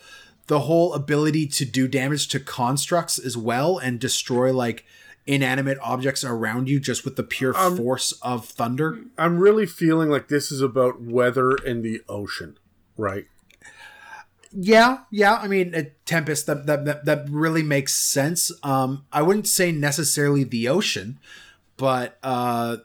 the 0.49 0.61
whole 0.61 0.93
ability 0.93 1.47
to 1.47 1.65
do 1.65 1.89
damage 1.89 2.29
to 2.29 2.41
constructs 2.41 3.19
as 3.19 3.39
well 3.39 3.79
and 3.79 3.99
destroy 3.99 4.53
like 4.53 4.85
inanimate 5.27 5.79
objects 5.83 6.25
around 6.25 6.69
you 6.69 6.79
just 6.79 7.05
with 7.05 7.17
the 7.17 7.23
pure 7.23 7.53
force 7.53 8.13
of 8.23 8.47
thunder. 8.47 9.01
I'm 9.19 9.39
really 9.39 9.67
feeling 9.67 10.09
like 10.09 10.29
this 10.29 10.53
is 10.53 10.61
about 10.61 11.01
weather 11.01 11.57
and 11.67 11.83
the 11.83 12.03
ocean, 12.09 12.59
right? 12.97 13.27
Yeah, 14.53 15.01
yeah. 15.11 15.35
I 15.35 15.49
mean, 15.49 15.75
a 15.75 15.91
Tempest 16.07 16.47
that 16.47 16.67
that 16.67 16.85
that, 16.85 17.05
that 17.05 17.27
really 17.29 17.63
makes 17.63 17.95
sense. 17.95 18.53
Um, 18.63 19.05
I 19.13 19.23
wouldn't 19.23 19.49
say 19.49 19.73
necessarily 19.73 20.45
the 20.45 20.69
ocean, 20.69 21.19
but 21.77 22.19
uh, 22.23 22.79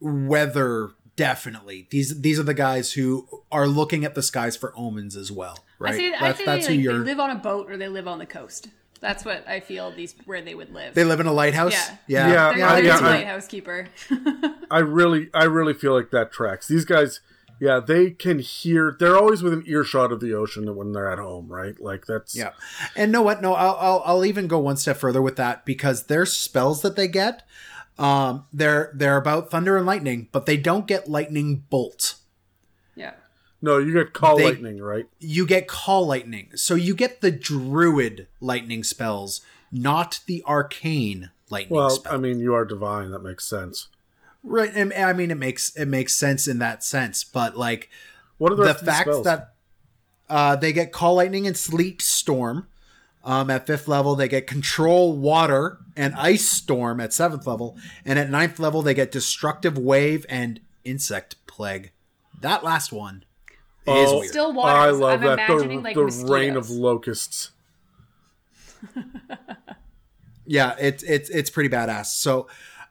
weather 0.00 0.90
definitely. 1.16 1.88
These 1.90 2.22
these 2.22 2.38
are 2.38 2.44
the 2.44 2.54
guys 2.54 2.92
who 2.92 3.28
are 3.52 3.66
looking 3.66 4.04
at 4.04 4.14
the 4.14 4.22
skies 4.22 4.56
for 4.56 4.72
omens 4.76 5.16
as 5.16 5.30
well, 5.30 5.58
right? 5.78 5.94
I 5.94 5.96
say, 5.98 6.14
I 6.14 6.20
that's 6.20 6.38
say 6.38 6.44
that's 6.44 6.66
they, 6.66 6.76
who 6.76 6.78
like, 6.78 6.86
they 6.86 6.96
you're. 6.96 7.04
live 7.04 7.20
on 7.20 7.30
a 7.30 7.34
boat 7.38 7.70
or 7.70 7.76
they 7.76 7.88
live 7.88 8.08
on 8.08 8.18
the 8.18 8.26
coast. 8.26 8.68
That's 9.00 9.24
what 9.24 9.46
I 9.48 9.60
feel 9.60 9.90
these 9.92 10.14
where 10.24 10.42
they 10.42 10.54
would 10.54 10.72
live. 10.74 10.94
They 10.94 11.04
live 11.04 11.20
in 11.20 11.26
a 11.26 11.32
lighthouse. 11.32 11.72
Yeah. 11.72 11.96
yeah, 12.06 12.28
Yeah, 12.28 12.32
They're, 12.32 12.66
I- 12.66 12.74
they're 12.76 12.84
yeah, 12.84 12.92
his 12.92 13.02
I- 13.02 13.16
lighthouse 13.16 13.46
keeper. 13.46 13.86
I 14.70 14.78
really, 14.80 15.30
I 15.32 15.44
really 15.44 15.74
feel 15.74 15.94
like 15.94 16.10
that 16.10 16.32
tracks. 16.32 16.66
These 16.68 16.84
guys, 16.84 17.20
Yeah, 17.60 17.80
they 17.80 18.10
can 18.10 18.38
hear. 18.38 18.96
They're 18.98 19.16
always 19.16 19.42
within 19.42 19.64
earshot 19.66 20.12
of 20.12 20.20
the 20.20 20.32
ocean 20.34 20.74
when 20.76 20.92
they're 20.92 21.10
at 21.10 21.18
home, 21.18 21.48
right? 21.48 21.78
Like 21.80 22.06
that's 22.06 22.36
Yeah, 22.36 22.50
and 22.96 23.10
know 23.12 23.22
what? 23.22 23.40
No, 23.42 23.54
I'll, 23.54 23.76
I'll 23.80 24.02
I'll 24.04 24.24
even 24.24 24.46
go 24.46 24.58
one 24.58 24.76
step 24.76 24.96
further 24.98 25.20
with 25.22 25.36
that 25.36 25.64
because 25.64 26.04
their 26.04 26.24
spells 26.26 26.82
that 26.82 26.94
they 26.96 27.08
get, 27.08 27.42
um, 27.98 28.44
they're 28.52 28.92
they're 28.94 29.16
about 29.16 29.50
thunder 29.50 29.76
and 29.76 29.86
lightning, 29.86 30.28
but 30.30 30.46
they 30.46 30.56
don't 30.56 30.86
get 30.86 31.08
lightning 31.08 31.64
bolt. 31.70 32.14
No, 33.60 33.78
you 33.78 33.92
get 33.92 34.12
call 34.12 34.36
They- 34.36 34.44
lightning, 34.44 34.80
right? 34.80 35.06
You 35.18 35.46
get 35.46 35.66
call 35.66 36.06
lightning, 36.06 36.50
so 36.54 36.74
you 36.74 36.94
get 36.94 37.20
the 37.20 37.30
druid 37.30 38.28
lightning 38.40 38.84
spells, 38.84 39.40
not 39.72 40.20
the 40.26 40.42
arcane 40.46 41.30
lightning 41.50 41.76
spells. 41.76 41.90
Well, 41.92 41.98
spell. 41.98 42.14
I 42.14 42.16
mean, 42.18 42.38
you 42.40 42.54
are 42.54 42.64
divine. 42.64 43.10
That 43.10 43.20
makes 43.22 43.46
sense. 43.46 43.88
right? 44.44 44.70
And, 44.72 44.92
I 44.94 45.12
mean, 45.12 45.30
it 45.32 45.36
makes 45.38 45.74
it 45.76 45.86
makes 45.86 46.14
sense 46.14 46.46
in 46.46 46.58
that 46.60 46.84
sense, 46.84 47.24
but 47.24 47.56
like 47.56 47.90
What 48.38 48.52
are 48.52 48.56
the, 48.56 48.64
the 48.64 48.74
fact 48.74 49.08
spells? 49.08 49.24
that 49.24 49.54
uh, 50.28 50.54
they 50.56 50.72
get 50.72 50.92
call 50.92 51.14
lightning 51.16 51.46
and 51.46 51.56
sleet 51.56 52.00
storm 52.00 52.68
um, 53.24 53.50
at 53.50 53.66
fifth 53.66 53.88
level 53.88 54.14
they 54.14 54.28
get 54.28 54.46
control 54.46 55.16
water 55.16 55.78
and 55.96 56.14
ice 56.14 56.48
storm 56.48 57.00
at 57.00 57.12
seventh 57.12 57.46
level 57.46 57.76
and 58.04 58.18
at 58.18 58.30
ninth 58.30 58.58
level 58.60 58.80
they 58.80 58.94
get 58.94 59.10
destructive 59.10 59.76
wave 59.76 60.24
and 60.28 60.60
insect 60.84 61.34
plague 61.46 61.90
that 62.40 62.62
last 62.62 62.92
one 62.92 63.24
is 63.96 64.10
Oh, 64.10 64.18
weird 64.20 64.30
Still 64.30 64.52
waters. 64.52 64.74
I 64.74 64.90
love 64.90 65.20
I'm 65.20 65.26
that 65.36 65.46
the, 65.48 65.54
like 65.78 65.94
the 65.94 66.04
mosquitoes. 66.04 66.30
rain 66.30 66.56
of 66.56 66.70
locusts. 66.70 67.50
yeah 70.46 70.74
it's 70.78 71.02
it's 71.02 71.28
it's 71.30 71.50
pretty 71.50 71.68
badass 71.68 72.06
so 72.06 72.46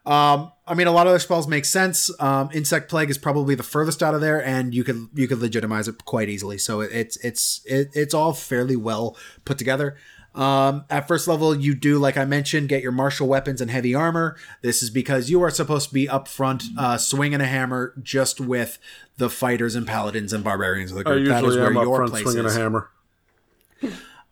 um 0.05 0.51
i 0.67 0.73
mean 0.73 0.85
a 0.87 0.91
lot 0.91 1.07
of 1.07 1.11
their 1.13 1.19
spells 1.19 1.47
make 1.47 1.65
sense 1.65 2.11
um 2.21 2.49
insect 2.53 2.89
plague 2.89 3.09
is 3.09 3.17
probably 3.17 3.55
the 3.55 3.63
furthest 3.63 4.03
out 4.03 4.13
of 4.13 4.21
there 4.21 4.43
and 4.45 4.75
you 4.75 4.83
could 4.83 5.07
you 5.13 5.27
could 5.27 5.39
legitimize 5.39 5.87
it 5.87 6.05
quite 6.05 6.29
easily 6.29 6.57
so 6.57 6.81
it's 6.81 7.17
it's 7.25 7.61
it, 7.65 7.89
it's 7.93 8.13
all 8.13 8.33
fairly 8.33 8.75
well 8.75 9.17
put 9.45 9.57
together 9.57 9.95
um 10.37 10.85
at 10.89 11.07
first 11.07 11.27
level 11.27 11.55
you 11.55 11.73
do 11.73 11.97
like 11.97 12.15
i 12.15 12.23
mentioned 12.23 12.69
get 12.69 12.83
your 12.83 12.91
martial 12.91 13.27
weapons 13.27 13.59
and 13.59 13.71
heavy 13.71 13.95
armor 13.95 14.37
this 14.61 14.83
is 14.83 14.89
because 14.89 15.29
you 15.29 15.41
are 15.41 15.49
supposed 15.49 15.87
to 15.89 15.93
be 15.93 16.07
up 16.07 16.27
front 16.27 16.63
uh 16.77 16.97
swinging 16.97 17.41
a 17.41 17.45
hammer 17.45 17.93
just 18.01 18.39
with 18.39 18.77
the 19.17 19.29
fighters 19.29 19.73
and 19.75 19.87
paladins 19.87 20.31
and 20.31 20.43
barbarians 20.43 20.91
of 20.91 20.97
the 20.97 21.03
group 21.03 21.27
that 21.27 21.43
is 21.43 21.55
where 21.57 21.73
your 21.73 22.07
place 22.07 22.23
swinging 22.23 22.45
is 22.45 22.55
a 22.55 22.59
hammer. 22.59 22.89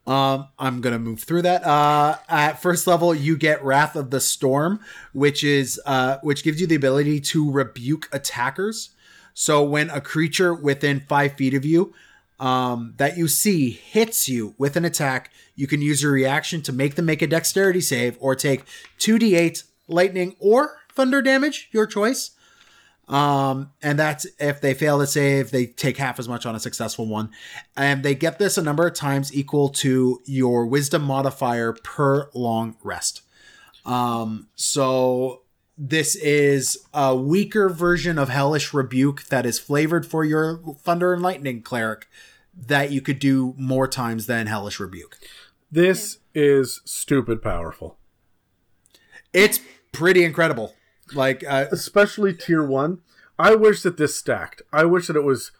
um, 0.07 0.47
I'm 0.59 0.81
gonna 0.81 0.99
move 0.99 1.21
through 1.21 1.41
that. 1.43 1.63
Uh, 1.65 2.17
at 2.29 2.61
first 2.61 2.85
level, 2.85 3.15
you 3.15 3.35
get 3.37 3.63
Wrath 3.63 3.95
of 3.95 4.11
the 4.11 4.19
Storm, 4.19 4.79
which 5.13 5.43
is 5.43 5.81
uh, 5.87 6.17
which 6.21 6.43
gives 6.43 6.61
you 6.61 6.67
the 6.67 6.75
ability 6.75 7.19
to 7.21 7.49
rebuke 7.51 8.07
attackers. 8.11 8.91
So 9.33 9.63
when 9.63 9.89
a 9.89 9.99
creature 9.99 10.53
within 10.53 10.99
five 10.99 11.33
feet 11.33 11.55
of 11.55 11.65
you 11.65 11.93
um, 12.39 12.93
that 12.97 13.17
you 13.17 13.27
see 13.27 13.69
hits 13.69 14.27
you 14.27 14.55
with 14.57 14.75
an 14.75 14.85
attack, 14.85 15.31
you 15.55 15.67
can 15.67 15.81
use 15.81 16.01
your 16.01 16.11
reaction 16.11 16.61
to 16.63 16.73
make 16.73 16.95
them 16.95 17.05
make 17.05 17.21
a 17.21 17.27
Dexterity 17.27 17.81
save 17.81 18.17
or 18.19 18.35
take 18.35 18.65
two 18.97 19.17
d8 19.17 19.63
lightning 19.87 20.35
or 20.39 20.77
thunder 20.93 21.21
damage, 21.21 21.69
your 21.71 21.85
choice. 21.85 22.31
Um, 23.07 23.71
and 23.83 23.99
that's 23.99 24.25
if 24.39 24.61
they 24.61 24.73
fail 24.73 24.99
to 24.99 25.07
save, 25.07 25.51
they 25.51 25.67
take 25.67 25.97
half 25.97 26.17
as 26.17 26.27
much 26.27 26.45
on 26.45 26.55
a 26.55 26.59
successful 26.59 27.07
one. 27.07 27.29
And 27.77 28.03
they 28.03 28.15
get 28.15 28.39
this 28.39 28.57
a 28.57 28.63
number 28.63 28.87
of 28.87 28.95
times 28.95 29.33
equal 29.33 29.69
to 29.69 30.21
your 30.25 30.65
wisdom 30.65 31.03
modifier 31.03 31.73
per 31.73 32.29
long 32.33 32.77
rest. 32.83 33.21
Um, 33.85 34.47
so 34.55 35.43
this 35.77 36.15
is 36.15 36.77
a 36.93 37.15
weaker 37.15 37.69
version 37.69 38.17
of 38.17 38.29
Hellish 38.29 38.73
Rebuke 38.73 39.25
that 39.25 39.45
is 39.45 39.59
flavored 39.59 40.05
for 40.05 40.23
your 40.23 40.59
Thunder 40.79 41.13
and 41.13 41.21
Lightning 41.21 41.61
cleric 41.61 42.07
that 42.55 42.91
you 42.91 43.01
could 43.01 43.19
do 43.19 43.53
more 43.57 43.87
times 43.87 44.27
than 44.27 44.47
Hellish 44.47 44.79
Rebuke. 44.79 45.17
This 45.69 46.19
is 46.33 46.81
stupid 46.85 47.41
powerful, 47.41 47.97
It's 49.33 49.59
pretty 49.91 50.23
incredible. 50.23 50.75
Like, 51.13 51.43
uh, 51.47 51.65
especially 51.71 52.33
tier 52.33 52.63
one. 52.63 52.99
I 53.37 53.55
wish 53.55 53.81
that 53.81 53.97
this 53.97 54.15
stacked. 54.15 54.61
I 54.71 54.85
wish 54.85 55.07
that 55.07 55.17
it 55.17 55.23
was 55.23 55.51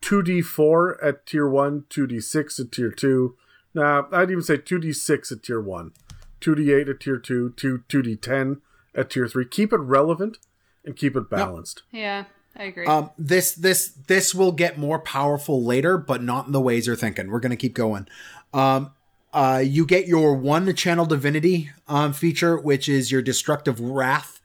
two 0.00 0.22
d 0.22 0.42
four 0.42 1.02
at 1.02 1.24
tier 1.24 1.48
one, 1.48 1.84
two 1.88 2.06
d 2.08 2.20
six 2.20 2.58
at 2.58 2.72
tier 2.72 2.90
two. 2.90 3.36
Nah, 3.74 4.04
I'd 4.10 4.30
even 4.30 4.42
say 4.42 4.56
two 4.56 4.80
d 4.80 4.92
six 4.92 5.30
at 5.30 5.44
tier 5.44 5.60
one, 5.60 5.92
two 6.40 6.56
d 6.56 6.72
eight 6.72 6.88
at 6.88 6.98
tier 7.00 7.18
two, 7.18 7.50
two 7.56 7.84
two 7.88 8.02
d 8.02 8.16
ten 8.16 8.60
at 8.94 9.10
tier 9.10 9.28
three. 9.28 9.44
Keep 9.44 9.72
it 9.72 9.80
relevant 9.80 10.38
and 10.84 10.96
keep 10.96 11.16
it 11.16 11.30
balanced. 11.30 11.82
Yeah, 11.90 12.24
I 12.56 12.64
agree. 12.64 12.86
Um, 12.86 13.10
this 13.18 13.54
this 13.54 13.88
this 14.06 14.34
will 14.34 14.52
get 14.52 14.78
more 14.78 14.98
powerful 14.98 15.64
later, 15.64 15.98
but 15.98 16.22
not 16.22 16.46
in 16.46 16.52
the 16.52 16.60
ways 16.60 16.86
you're 16.86 16.96
thinking. 16.96 17.30
We're 17.30 17.40
gonna 17.40 17.56
keep 17.56 17.74
going. 17.74 18.06
Um, 18.52 18.92
uh, 19.32 19.62
you 19.64 19.86
get 19.86 20.06
your 20.06 20.34
one 20.34 20.74
channel 20.74 21.06
divinity 21.06 21.70
um, 21.88 22.12
feature, 22.12 22.58
which 22.58 22.88
is 22.88 23.10
your 23.10 23.22
destructive 23.22 23.80
wrath 23.80 24.40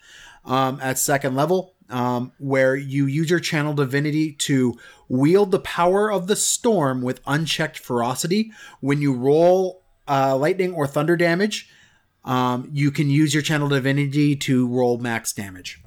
um, 0.45 0.79
at 0.81 0.97
second 0.97 1.35
level, 1.35 1.73
um, 1.89 2.31
where 2.37 2.75
you 2.75 3.05
use 3.05 3.29
your 3.29 3.41
channel 3.41 3.73
divinity 3.73 4.31
to 4.31 4.77
wield 5.09 5.51
the 5.51 5.59
power 5.59 6.09
of 6.09 6.27
the 6.27 6.37
storm 6.37 7.01
with 7.01 7.19
unchecked 7.27 7.77
ferocity. 7.77 8.51
When 8.79 9.01
you 9.01 9.13
roll 9.13 9.83
uh, 10.07 10.37
lightning 10.37 10.73
or 10.73 10.87
thunder 10.87 11.17
damage, 11.17 11.69
um, 12.27 12.69
you 12.73 12.91
can 12.91 13.09
use 13.09 13.33
your 13.33 13.41
channel 13.41 13.69
divinity 13.69 14.35
to 14.35 14.67
roll 14.67 14.97
max 14.97 15.31
damage. 15.31 15.81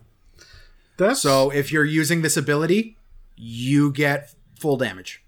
That's 0.97 1.21
So 1.21 1.51
if 1.51 1.71
you're 1.71 1.85
using 1.85 2.23
this 2.23 2.37
ability, 2.37 2.97
you 3.37 3.93
get 3.93 4.35
full 4.59 4.79
damage. 4.79 5.23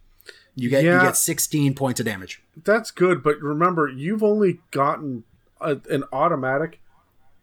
You 0.54 0.70
get 0.70 0.84
you 0.84 0.90
get 0.90 1.16
16 1.16 1.74
points 1.74 2.00
of 2.00 2.06
damage. 2.06 2.42
That's 2.64 2.90
good, 2.90 3.22
but 3.22 3.40
remember, 3.40 3.88
you've 3.88 4.22
only 4.22 4.60
gotten 4.70 5.24
a, 5.60 5.78
an 5.90 6.04
automatic 6.12 6.80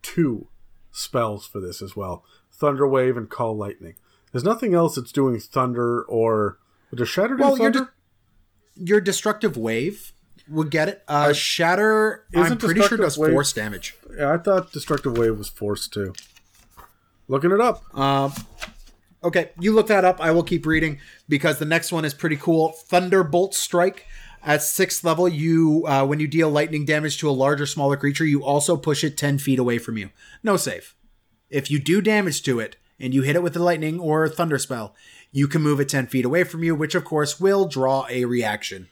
two 0.01 0.47
spells 0.91 1.45
for 1.47 1.59
this 1.59 1.81
as 1.81 1.95
well: 1.95 2.23
Thunder 2.51 2.87
Wave 2.87 3.17
and 3.17 3.29
Call 3.29 3.55
Lightning. 3.55 3.95
There's 4.31 4.43
nothing 4.43 4.73
else 4.73 4.95
that's 4.95 5.11
doing 5.11 5.39
Thunder 5.39 6.03
or 6.03 6.57
does 6.93 7.09
Shatter 7.09 7.35
do 7.35 7.43
Well, 7.43 7.57
you're 7.57 7.71
Thunder? 7.71 7.93
Your 8.75 9.01
destructive 9.01 9.57
wave 9.57 10.13
would 10.49 10.71
get 10.71 10.89
it. 10.89 11.03
Uh, 11.07 11.34
Shatter, 11.34 12.26
I'm 12.35 12.57
pretty 12.57 12.81
sure 12.81 12.97
does 12.97 13.17
Wave- 13.17 13.31
force 13.31 13.53
damage. 13.53 13.95
yeah, 14.17 14.34
I 14.34 14.38
thought 14.38 14.71
Destructive 14.71 15.17
Wave 15.17 15.38
was 15.38 15.49
forced 15.49 15.93
too. 15.93 16.13
Looking 17.27 17.51
it 17.51 17.61
up. 17.61 17.84
Um, 17.97 18.34
okay, 19.23 19.51
you 19.59 19.71
look 19.73 19.88
that 19.88 20.03
up. 20.05 20.19
I 20.19 20.31
will 20.31 20.43
keep 20.43 20.65
reading 20.65 20.99
because 21.27 21.59
the 21.59 21.65
next 21.65 21.91
one 21.91 22.05
is 22.05 22.13
pretty 22.13 22.38
cool. 22.38 22.69
Thunderbolt 22.69 23.53
Strike. 23.53 24.05
At 24.41 24.63
sixth 24.63 25.03
level, 25.03 25.27
you 25.27 25.84
uh, 25.85 26.05
when 26.05 26.21
you 26.21 26.27
deal 26.27 26.49
lightning 26.49 26.85
damage 26.85 27.17
to 27.19 27.30
a 27.30 27.31
larger, 27.31 27.65
smaller 27.65 27.97
creature, 27.97 28.23
you 28.26 28.41
also 28.43 28.77
push 28.77 29.03
it 29.03 29.17
10 29.17 29.38
feet 29.38 29.59
away 29.59 29.77
from 29.80 29.97
you. 29.97 30.11
No 30.41 30.55
save. 30.55 30.95
If 31.49 31.69
you 31.69 31.77
do 31.77 31.99
damage 31.99 32.41
to 32.43 32.57
it 32.61 32.77
and 33.01 33.13
you 33.13 33.21
hit 33.23 33.35
it 33.35 33.43
with 33.43 33.55
a 33.57 33.61
lightning 33.61 33.99
or 33.99 34.30
thunder 34.30 34.57
spell, 34.57 34.95
you 35.34 35.49
can 35.49 35.61
move 35.61 35.81
it 35.81 35.89
10 35.89 36.07
feet 36.07 36.23
away 36.23 36.45
from 36.45 36.63
you, 36.63 36.73
which 36.73 36.95
of 36.95 37.03
course 37.03 37.38
will 37.41 37.67
draw 37.67 38.07
a 38.09 38.23
reaction. 38.23 38.88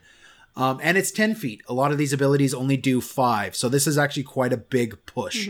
Um, 0.58 0.80
and 0.82 0.98
it's 0.98 1.12
10 1.12 1.36
feet. 1.36 1.62
A 1.70 1.74
lot 1.74 1.92
of 1.92 1.98
these 2.00 2.12
abilities 2.12 2.54
only 2.54 2.76
do 2.78 3.00
five, 3.00 3.56
so 3.56 3.70
this 3.70 3.86
is 3.88 3.98
actually 3.98 4.24
quite 4.24 4.52
a 4.52 4.58
big 4.58 5.06
push. 5.06 5.50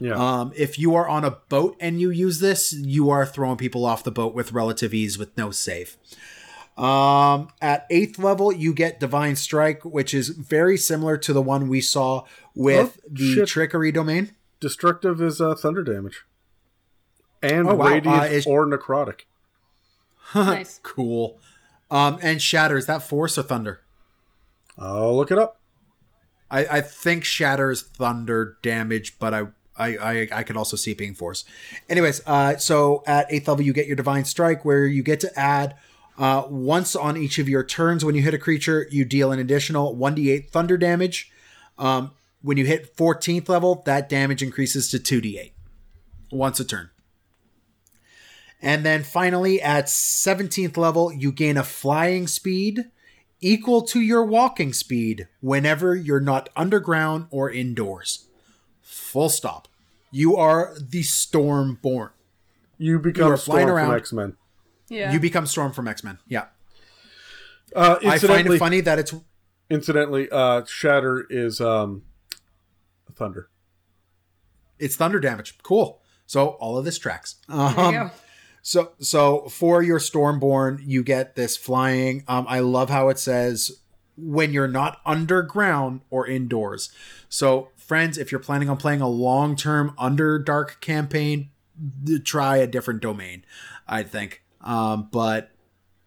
Yeah. 0.00 0.14
Um, 0.14 0.52
if 0.56 0.78
you 0.78 0.94
are 0.94 1.06
on 1.06 1.24
a 1.24 1.30
boat 1.30 1.76
and 1.78 2.00
you 2.00 2.10
use 2.10 2.40
this, 2.40 2.72
you 2.72 3.10
are 3.10 3.24
throwing 3.26 3.56
people 3.58 3.84
off 3.84 4.02
the 4.02 4.10
boat 4.10 4.34
with 4.34 4.52
relative 4.52 4.92
ease 4.94 5.18
with 5.18 5.36
no 5.36 5.50
save. 5.50 5.96
Um, 6.78 7.48
at 7.62 7.86
eighth 7.90 8.18
level, 8.18 8.52
you 8.52 8.74
get 8.74 9.00
Divine 9.00 9.36
Strike, 9.36 9.84
which 9.84 10.12
is 10.14 10.28
very 10.30 10.76
similar 10.76 11.16
to 11.18 11.32
the 11.32 11.40
one 11.42 11.68
we 11.68 11.80
saw 11.80 12.24
with 12.54 12.98
Oh, 13.04 13.08
the 13.10 13.34
shit. 13.34 13.48
Trickery 13.48 13.92
domain. 13.92 14.34
Destructive 14.60 15.20
is 15.22 15.40
uh, 15.40 15.54
Thunder 15.54 15.82
damage. 15.82 16.24
And 17.42 17.68
Oh, 17.68 17.74
wow. 17.76 17.88
Radiant 17.88 18.20
Uh, 18.22 18.24
is- 18.24 18.46
or 18.46 18.66
Necrotic. 18.66 19.20
nice. 20.34 20.80
Cool. 20.82 21.38
Um, 21.90 22.18
and 22.22 22.42
Shatter, 22.42 22.76
is 22.76 22.86
that 22.86 23.02
Force 23.02 23.38
or 23.38 23.42
Thunder? 23.42 23.80
I'll 24.78 25.16
look 25.16 25.30
it 25.30 25.38
up. 25.38 25.60
I, 26.50 26.66
I 26.66 26.80
think 26.80 27.24
Shatter 27.24 27.70
is 27.70 27.82
Thunder 27.82 28.58
damage, 28.62 29.18
but 29.18 29.34
I, 29.34 29.42
I, 29.76 29.96
I, 29.96 30.28
I 30.32 30.42
could 30.42 30.56
also 30.56 30.76
see 30.76 30.94
being 30.94 31.14
Force. 31.14 31.44
Anyways, 31.88 32.22
uh, 32.26 32.56
so 32.56 33.02
at 33.06 33.26
eighth 33.32 33.48
level, 33.48 33.64
you 33.64 33.72
get 33.72 33.86
your 33.86 33.96
Divine 33.96 34.24
Strike, 34.24 34.64
where 34.64 34.86
you 34.86 35.02
get 35.02 35.20
to 35.20 35.38
add 35.38 35.76
uh, 36.18 36.44
once 36.48 36.96
on 36.96 37.16
each 37.16 37.38
of 37.38 37.48
your 37.48 37.64
turns 37.64 38.04
when 38.04 38.14
you 38.14 38.22
hit 38.22 38.34
a 38.34 38.38
creature, 38.38 38.86
you 38.90 39.04
deal 39.04 39.32
an 39.32 39.38
additional 39.38 39.96
1d8 39.96 40.50
Thunder 40.50 40.78
damage. 40.78 41.30
Um, 41.78 42.12
when 42.42 42.56
you 42.56 42.64
hit 42.64 42.96
14th 42.96 43.48
level, 43.48 43.82
that 43.86 44.08
damage 44.08 44.42
increases 44.42 44.90
to 44.90 44.98
2d8 44.98 45.52
once 46.30 46.60
a 46.60 46.64
turn. 46.64 46.90
And 48.62 48.84
then 48.84 49.02
finally, 49.02 49.60
at 49.60 49.86
17th 49.86 50.76
level, 50.76 51.12
you 51.12 51.32
gain 51.32 51.56
a 51.56 51.62
flying 51.62 52.26
speed 52.26 52.86
equal 53.40 53.82
to 53.82 54.00
your 54.00 54.24
walking 54.24 54.72
speed 54.72 55.28
whenever 55.40 55.94
you're 55.94 56.20
not 56.20 56.48
underground 56.56 57.26
or 57.30 57.50
indoors. 57.50 58.26
Full 58.82 59.28
stop. 59.28 59.68
You 60.10 60.36
are 60.36 60.74
the 60.80 61.02
Storm 61.02 61.78
born. 61.82 62.10
You 62.78 62.98
become 62.98 63.32
are 63.32 63.36
flying 63.36 63.68
Storm 63.68 63.84
from. 63.86 63.94
X 63.96 64.12
Men. 64.12 64.36
Yeah. 64.88 65.12
You 65.12 65.20
become 65.20 65.46
Storm 65.46 65.72
from 65.72 65.88
X 65.88 66.02
Men. 66.04 66.18
Yeah. 66.28 66.46
Uh, 67.74 67.96
I 68.06 68.18
find 68.18 68.46
it 68.46 68.58
funny 68.58 68.80
that 68.80 68.98
it's 68.98 69.14
incidentally, 69.68 70.28
uh, 70.30 70.64
Shatter 70.64 71.26
is 71.28 71.60
um, 71.60 72.02
thunder. 73.14 73.48
it's 74.78 74.96
thunder 74.96 75.18
damage. 75.20 75.58
Cool. 75.62 76.00
So 76.26 76.48
all 76.48 76.78
of 76.78 76.84
this 76.84 76.98
tracks. 76.98 77.36
there 77.48 77.58
Um, 77.58 77.94
you 77.94 78.00
go. 78.00 78.10
So 78.66 78.90
so 78.98 79.42
for 79.48 79.80
your 79.80 80.00
Stormborn, 80.00 80.80
you 80.84 81.04
get 81.04 81.36
this 81.36 81.56
flying. 81.56 82.24
Um, 82.26 82.46
I 82.48 82.58
love 82.58 82.90
how 82.90 83.10
it 83.10 83.18
says 83.20 83.78
when 84.16 84.52
you're 84.52 84.66
not 84.66 85.00
underground 85.06 86.00
or 86.10 86.26
indoors. 86.26 86.90
So 87.28 87.68
friends, 87.76 88.18
if 88.18 88.32
you're 88.32 88.40
planning 88.40 88.68
on 88.68 88.76
playing 88.76 89.00
a 89.00 89.08
long 89.08 89.54
term 89.54 89.94
Underdark 89.96 90.80
campaign, 90.80 91.50
try 92.24 92.56
a 92.56 92.66
different 92.66 93.00
domain. 93.00 93.44
I 93.86 94.02
think. 94.02 94.42
Um, 94.62 95.10
but 95.12 95.52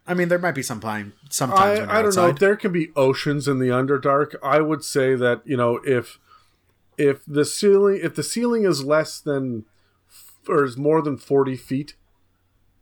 I 0.06 0.14
mean, 0.14 0.27
there 0.27 0.38
might 0.38 0.52
be 0.52 0.61
some 0.61 0.81
time. 0.81 1.14
Sometimes 1.30 1.80
I, 1.80 1.99
I 1.99 2.02
don't 2.02 2.14
know. 2.14 2.34
There 2.34 2.57
can 2.57 2.73
be 2.73 2.90
oceans 2.94 3.48
in 3.48 3.60
the 3.60 3.69
Underdark. 3.69 4.36
I 4.44 4.60
would 4.60 4.84
say 4.84 5.15
that 5.15 5.44
you 5.45 5.56
know 5.56 5.80
if 5.86 6.19
if 6.98 7.23
the 7.26 7.45
ceiling 7.45 8.02
if 8.03 8.15
the 8.15 8.23
ceiling 8.23 8.65
is 8.65 8.84
less 8.84 9.22
than 9.22 9.64
or 10.49 10.65
is 10.65 10.76
more 10.76 11.02
than 11.02 11.15
forty 11.15 11.56
feet, 11.56 11.94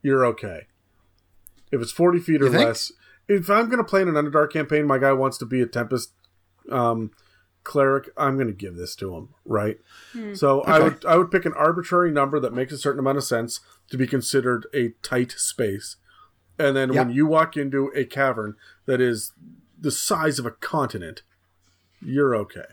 you're 0.08 0.26
okay. 0.26 0.68
If 1.72 1.82
it's 1.82 1.92
forty 1.92 2.20
feet 2.20 2.42
or 2.42 2.50
less, 2.50 2.92
if 3.28 3.50
I'm 3.50 3.66
going 3.68 3.78
to 3.78 3.84
play 3.84 4.02
in 4.02 4.08
an 4.08 4.16
Underdark 4.16 4.52
campaign, 4.54 4.88
my 4.88 4.98
guy 4.98 5.12
wants 5.12 5.38
to 5.40 5.46
be 5.46 5.62
a 5.62 5.66
Tempest 5.66 6.14
um, 6.72 7.12
cleric. 7.66 8.10
I'm 8.16 8.36
going 8.36 8.48
to 8.48 8.54
give 8.54 8.78
this 8.78 8.96
to 8.98 9.14
him, 9.16 9.30
right? 9.44 9.78
So 10.34 10.62
I 10.62 10.80
would 10.80 11.06
I 11.06 11.18
would 11.18 11.30
pick 11.30 11.46
an 11.46 11.54
arbitrary 11.54 12.12
number 12.12 12.40
that 12.40 12.54
makes 12.54 12.72
a 12.72 12.78
certain 12.78 13.00
amount 13.00 13.18
of 13.18 13.26
sense 13.26 13.60
to 13.90 13.98
be 13.98 14.08
considered 14.08 14.66
a 14.74 14.94
tight 15.04 15.34
space, 15.38 15.98
and 16.58 16.76
then 16.76 16.94
when 16.94 17.10
you 17.12 17.28
walk 17.28 17.58
into 17.58 17.92
a 17.94 18.06
cavern 18.06 18.56
that 18.86 19.02
is 19.02 19.34
the 19.80 19.92
size 19.92 20.40
of 20.40 20.46
a 20.46 20.52
continent, 20.52 21.22
you're 22.02 22.34
okay. 22.36 22.70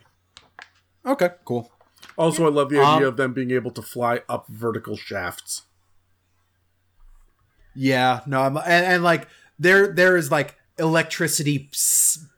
okay, 1.04 1.30
cool. 1.44 1.70
Also, 2.16 2.46
I 2.46 2.50
love 2.50 2.68
the 2.70 2.78
idea 2.78 3.08
Um, 3.08 3.12
of 3.12 3.16
them 3.16 3.32
being 3.32 3.50
able 3.50 3.72
to 3.72 3.82
fly 3.82 4.22
up 4.28 4.46
vertical 4.48 4.96
shafts. 4.96 5.62
Yeah, 7.74 8.20
no, 8.26 8.40
I'm, 8.42 8.56
and, 8.56 8.66
and 8.66 9.02
like 9.04 9.28
there, 9.58 9.92
there 9.92 10.16
is 10.16 10.30
like 10.30 10.56
electricity 10.78 11.70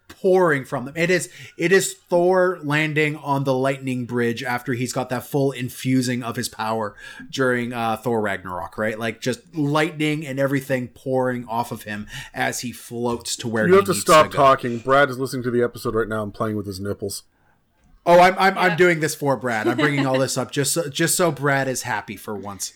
pouring 0.08 0.64
from 0.64 0.86
them. 0.86 0.94
It 0.96 1.10
is, 1.10 1.28
it 1.58 1.72
is 1.72 1.92
Thor 1.94 2.58
landing 2.62 3.16
on 3.16 3.44
the 3.44 3.52
lightning 3.52 4.06
bridge 4.06 4.42
after 4.42 4.72
he's 4.72 4.92
got 4.92 5.10
that 5.10 5.24
full 5.24 5.52
infusing 5.52 6.22
of 6.22 6.36
his 6.36 6.48
power 6.48 6.96
during 7.30 7.72
uh, 7.72 7.96
Thor 7.98 8.20
Ragnarok, 8.22 8.78
right? 8.78 8.98
Like 8.98 9.20
just 9.20 9.54
lightning 9.54 10.26
and 10.26 10.40
everything 10.40 10.88
pouring 10.88 11.46
off 11.48 11.70
of 11.70 11.82
him 11.82 12.06
as 12.34 12.60
he 12.60 12.72
floats 12.72 13.36
to 13.36 13.48
where 13.48 13.66
You 13.66 13.74
he 13.74 13.76
have 13.76 13.84
to 13.86 13.92
needs 13.92 14.00
stop 14.00 14.30
go. 14.30 14.36
talking. 14.38 14.78
Brad 14.78 15.10
is 15.10 15.18
listening 15.18 15.42
to 15.44 15.50
the 15.50 15.62
episode 15.62 15.94
right 15.94 16.08
now 16.08 16.22
and 16.22 16.32
playing 16.32 16.56
with 16.56 16.66
his 16.66 16.80
nipples. 16.80 17.22
Oh, 18.06 18.18
I'm, 18.20 18.34
I'm, 18.38 18.56
I'm 18.56 18.76
doing 18.76 19.00
this 19.00 19.14
for 19.14 19.36
Brad. 19.36 19.66
I'm 19.68 19.76
bringing 19.76 20.06
all 20.06 20.18
this 20.18 20.38
up 20.38 20.50
just 20.50 20.72
so, 20.72 20.88
just 20.88 21.16
so 21.16 21.30
Brad 21.30 21.68
is 21.68 21.82
happy 21.82 22.16
for 22.16 22.34
once. 22.34 22.72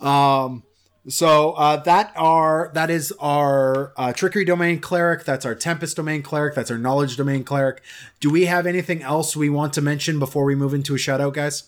Um, 0.00 0.62
so 1.08 1.52
uh, 1.52 1.76
that 1.78 2.12
are 2.16 2.70
that 2.74 2.90
is 2.90 3.12
our 3.18 3.92
uh, 3.96 4.12
trickery 4.12 4.44
domain 4.44 4.80
cleric. 4.80 5.24
That's 5.24 5.46
our 5.46 5.54
tempest 5.54 5.96
domain 5.96 6.22
cleric. 6.22 6.54
That's 6.54 6.70
our 6.70 6.78
knowledge 6.78 7.16
domain 7.16 7.44
cleric. 7.44 7.82
Do 8.20 8.30
we 8.30 8.46
have 8.46 8.66
anything 8.66 9.02
else 9.02 9.34
we 9.34 9.48
want 9.48 9.72
to 9.74 9.82
mention 9.82 10.18
before 10.18 10.44
we 10.44 10.54
move 10.54 10.74
into 10.74 10.94
a 10.94 10.98
shout 10.98 11.20
out, 11.20 11.34
guys? 11.34 11.64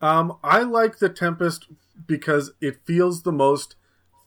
Um, 0.00 0.38
I 0.42 0.62
like 0.62 0.98
the 0.98 1.08
Tempest 1.08 1.66
because 2.06 2.52
it 2.60 2.78
feels 2.84 3.22
the 3.22 3.32
most 3.32 3.76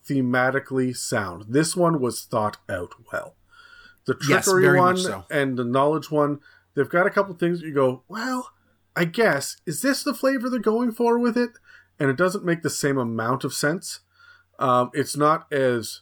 thematically 0.07 0.95
sound. 0.95 1.45
This 1.49 1.75
one 1.75 1.99
was 1.99 2.23
thought 2.23 2.57
out 2.69 2.93
well. 3.11 3.35
The 4.05 4.15
trickery 4.15 4.63
very 4.63 4.79
one 4.79 4.97
so. 4.97 5.25
and 5.31 5.57
the 5.57 5.63
knowledge 5.63 6.11
one, 6.11 6.41
they've 6.75 6.89
got 6.89 7.07
a 7.07 7.09
couple 7.09 7.33
things 7.35 7.61
you 7.61 7.73
go, 7.73 8.03
well, 8.07 8.51
I 8.95 9.05
guess 9.05 9.57
is 9.65 9.81
this 9.81 10.03
the 10.03 10.13
flavor 10.13 10.49
they're 10.49 10.59
going 10.59 10.91
for 10.91 11.17
with 11.17 11.37
it? 11.37 11.51
And 11.99 12.09
it 12.09 12.17
doesn't 12.17 12.45
make 12.45 12.61
the 12.61 12.69
same 12.69 12.97
amount 12.97 13.43
of 13.43 13.53
sense. 13.53 14.01
Um, 14.59 14.91
it's 14.93 15.15
not 15.15 15.51
as 15.51 16.01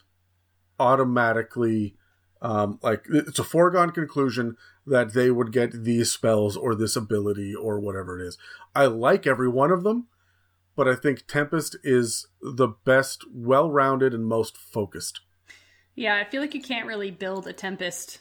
automatically 0.80 1.96
um, 2.42 2.80
like 2.82 3.06
it's 3.10 3.40
a 3.40 3.44
foregone 3.44 3.92
conclusion 3.92 4.58
that 4.88 5.14
they 5.14 5.30
would 5.30 5.52
get 5.52 5.84
these 5.84 6.12
spells 6.12 6.58
or 6.58 6.74
this 6.74 6.96
ability 6.96 7.54
or 7.54 7.80
whatever 7.80 8.20
it 8.20 8.28
is. 8.28 8.38
I 8.76 8.88
like 8.88 9.28
every 9.28 9.48
one 9.48 9.72
of 9.72 9.84
them, 9.84 10.08
but 10.76 10.88
I 10.88 10.96
think 10.96 11.28
Tempest 11.28 11.78
is 11.84 12.28
the 12.42 12.68
best, 12.68 13.26
well 13.32 13.70
rounded, 13.70 14.14
and 14.14 14.26
most 14.26 14.58
focused. 14.58 15.22
Yeah, 15.94 16.16
I 16.16 16.30
feel 16.30 16.42
like 16.42 16.56
you 16.56 16.62
can't 16.62 16.88
really 16.88 17.12
build 17.12 17.46
a 17.46 17.54
Tempest 17.54 18.20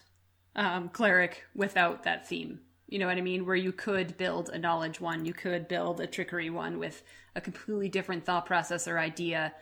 um, 0.55 0.90
cleric 0.90 1.44
without 1.55 2.02
that 2.02 2.28
theme. 2.28 2.60
You 2.88 2.98
know 2.98 3.06
what 3.06 3.16
I 3.16 3.22
mean? 3.22 3.47
Where 3.47 3.56
you 3.56 3.72
could 3.72 4.18
build 4.18 4.51
a 4.51 4.59
knowledge 4.59 5.01
one, 5.01 5.24
you 5.24 5.32
could 5.32 5.66
build 5.66 6.01
a 6.01 6.06
trickery 6.06 6.51
one 6.51 6.78
with 6.78 7.02
a 7.36 7.40
completely 7.40 7.89
different 7.89 8.24
thought 8.24 8.47
process 8.47 8.86
or 8.89 8.98
idea, 8.98 9.52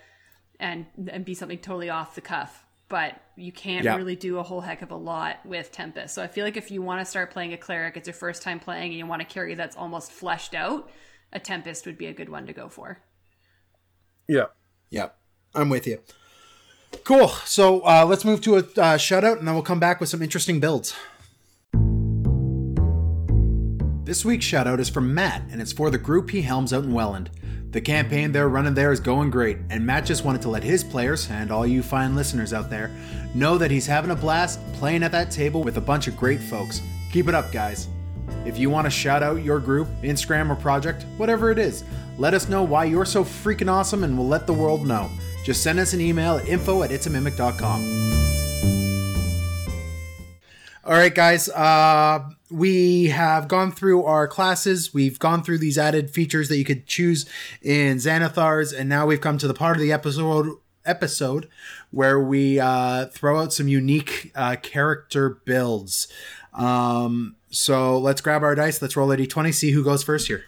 and 0.61 0.87
and 1.11 1.25
be 1.25 1.35
something 1.35 1.59
totally 1.59 1.91
off 1.91 2.15
the 2.15 2.21
cuff. 2.21 2.65
But 2.89 3.21
you 3.37 3.53
can't 3.53 3.85
Yeah. 3.85 3.97
really 3.97 4.17
do 4.17 4.39
a 4.39 4.43
whole 4.43 4.63
heck 4.63 4.81
of 4.81 4.91
a 4.91 4.97
lot 4.97 5.45
with 5.45 5.71
Tempest. 5.71 6.15
So 6.15 6.23
I 6.23 6.27
feel 6.27 6.45
like 6.45 6.57
if 6.57 6.71
you 6.71 6.81
want 6.81 7.01
to 7.01 7.05
start 7.05 7.31
playing 7.31 7.53
a 7.53 7.59
cleric, 7.59 7.97
it's 7.99 8.09
your 8.09 8.15
first 8.15 8.43
time 8.43 8.59
playing, 8.59 8.91
and 8.91 8.95
you 8.99 9.07
want 9.07 9.21
a 9.21 9.27
carry 9.27 9.55
that's 9.55 9.77
almost 9.77 10.11
fleshed 10.11 10.55
out, 10.55 10.91
a 11.33 11.39
Tempest 11.39 11.85
would 11.85 11.99
be 11.99 12.07
a 12.07 12.15
good 12.15 12.31
one 12.31 12.47
to 12.47 12.53
go 12.55 12.69
for. 12.69 13.03
Yeah. 14.27 14.47
Yep, 14.91 15.19
I'm 15.55 15.69
with 15.69 15.87
you. 15.87 16.01
Cool. 17.05 17.29
So 17.29 17.81
uh, 17.81 18.07
let's 18.09 18.25
move 18.25 18.41
to 18.43 18.57
a 18.57 18.65
uh, 18.81 18.97
shout 18.97 19.23
out, 19.23 19.39
and 19.39 19.47
then 19.47 19.55
we'll 19.55 19.63
come 19.63 19.81
back 19.81 20.01
with 20.01 20.09
some 20.09 20.23
interesting 20.23 20.59
builds. 20.59 20.95
This 24.05 24.25
week's 24.25 24.47
shout 24.47 24.67
out 24.67 24.81
is 24.81 24.89
from 24.89 25.13
Matt, 25.13 25.43
and 25.51 25.61
it's 25.61 25.73
for 25.75 25.91
the 25.91 25.99
group 25.99 26.31
he 26.31 26.41
helms 26.41 26.73
out 26.73 26.85
in 26.85 26.95
Welland. 26.95 27.29
The 27.71 27.81
campaign 27.83 28.33
they're 28.33 28.49
running 28.49 28.73
there 28.73 28.93
is 28.93 29.01
going 29.01 29.31
great, 29.31 29.59
and 29.69 29.85
Matt 29.85 30.07
just 30.07 30.25
wanted 30.25 30.41
to 30.43 30.49
let 30.49 30.63
his 30.63 30.83
players, 30.83 31.29
and 31.31 31.51
all 31.51 31.67
you 31.67 31.83
fine 31.83 32.17
listeners 32.17 32.55
out 32.55 32.71
there, 32.71 32.91
know 33.35 33.59
that 33.59 33.71
he's 33.71 33.87
having 33.87 34.11
a 34.11 34.17
blast 34.17 34.59
playing 34.73 35.03
at 35.03 35.13
that 35.13 35.31
table 35.31 35.63
with 35.63 35.77
a 35.77 35.81
bunch 35.81 36.09
of 36.09 36.17
great 36.17 36.41
folks. 36.41 36.81
Keep 37.13 37.29
it 37.29 37.35
up, 37.35 37.53
guys. 37.53 37.89
If 38.47 38.59
you 38.59 38.71
want 38.71 38.87
to 38.87 38.91
shout 38.91 39.23
out 39.23 39.43
your 39.43 39.61
group, 39.61 39.87
Instagram, 40.03 40.51
or 40.51 40.57
project, 40.57 41.05
whatever 41.19 41.51
it 41.51 41.59
is, 41.59 41.85
let 42.17 42.33
us 42.33 42.49
know 42.49 42.63
why 42.63 42.85
you're 42.85 43.05
so 43.05 43.23
freaking 43.23 43.71
awesome 43.71 44.03
and 44.03 44.17
we'll 44.17 44.27
let 44.27 44.47
the 44.47 44.53
world 44.53 44.87
know. 44.87 45.11
Just 45.45 45.63
send 45.63 45.79
us 45.79 45.93
an 45.93 46.01
email 46.01 46.37
at 46.39 46.49
info 46.49 46.83
at 46.83 46.91
itsamimic.com. 46.91 48.09
All 50.85 50.95
right, 50.95 51.15
guys. 51.15 51.49
Uh, 51.51 52.31
we 52.51 53.07
have 53.07 53.49
gone 53.49 53.73
through 53.73 54.05
our 54.05 54.27
classes. 54.27 54.95
We've 54.95 55.19
gone 55.19 55.43
through 55.43 55.59
these 55.59 55.79
added 55.79 56.11
features 56.11 56.49
that 56.49 56.57
you 56.57 56.65
could 56.65 56.87
choose 56.87 57.27
in 57.63 57.99
Xanathars, 57.99 58.77
and 58.77 58.89
now 58.89 59.07
we've 59.07 59.21
come 59.21 59.39
to 59.39 59.49
the 59.49 59.55
part 59.55 59.77
of 59.77 59.83
the 59.83 59.93
episode 59.93 60.57
episode 60.85 61.49
where 61.91 62.19
we 62.19 62.59
uh, 62.59 63.07
throw 63.07 63.41
out 63.41 63.53
some 63.53 63.69
unique 63.69 64.33
uh, 64.35 64.57
character 64.57 65.41
builds. 65.45 66.09
Um, 66.55 67.37
so 67.51 67.99
let's 67.99 68.21
grab 68.21 68.43
our 68.43 68.55
dice. 68.55 68.81
Let's 68.81 68.97
roll 68.97 69.13
a 69.13 69.17
d20. 69.17 69.53
See 69.55 69.71
who 69.73 69.85
goes 69.85 70.03
first 70.03 70.27
here. 70.29 70.45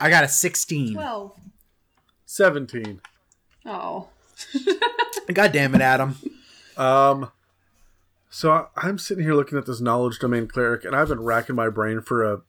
I 0.00 0.10
got 0.10 0.24
a 0.24 0.28
16. 0.28 0.94
Well, 0.94 1.36
17. 2.26 3.00
oh, 3.66 4.08
God 5.32 5.52
damn 5.52 5.74
it, 5.74 5.80
Adam. 5.80 6.16
Um, 6.76 7.30
so 8.30 8.68
I'm 8.76 8.98
sitting 8.98 9.24
here 9.24 9.34
looking 9.34 9.58
at 9.58 9.66
this 9.66 9.80
knowledge 9.80 10.18
domain 10.18 10.48
cleric, 10.48 10.84
and 10.84 10.94
I've 10.94 11.08
been 11.08 11.22
racking 11.22 11.56
my 11.56 11.68
brain 11.68 12.00
for 12.00 12.24
a 12.24 12.42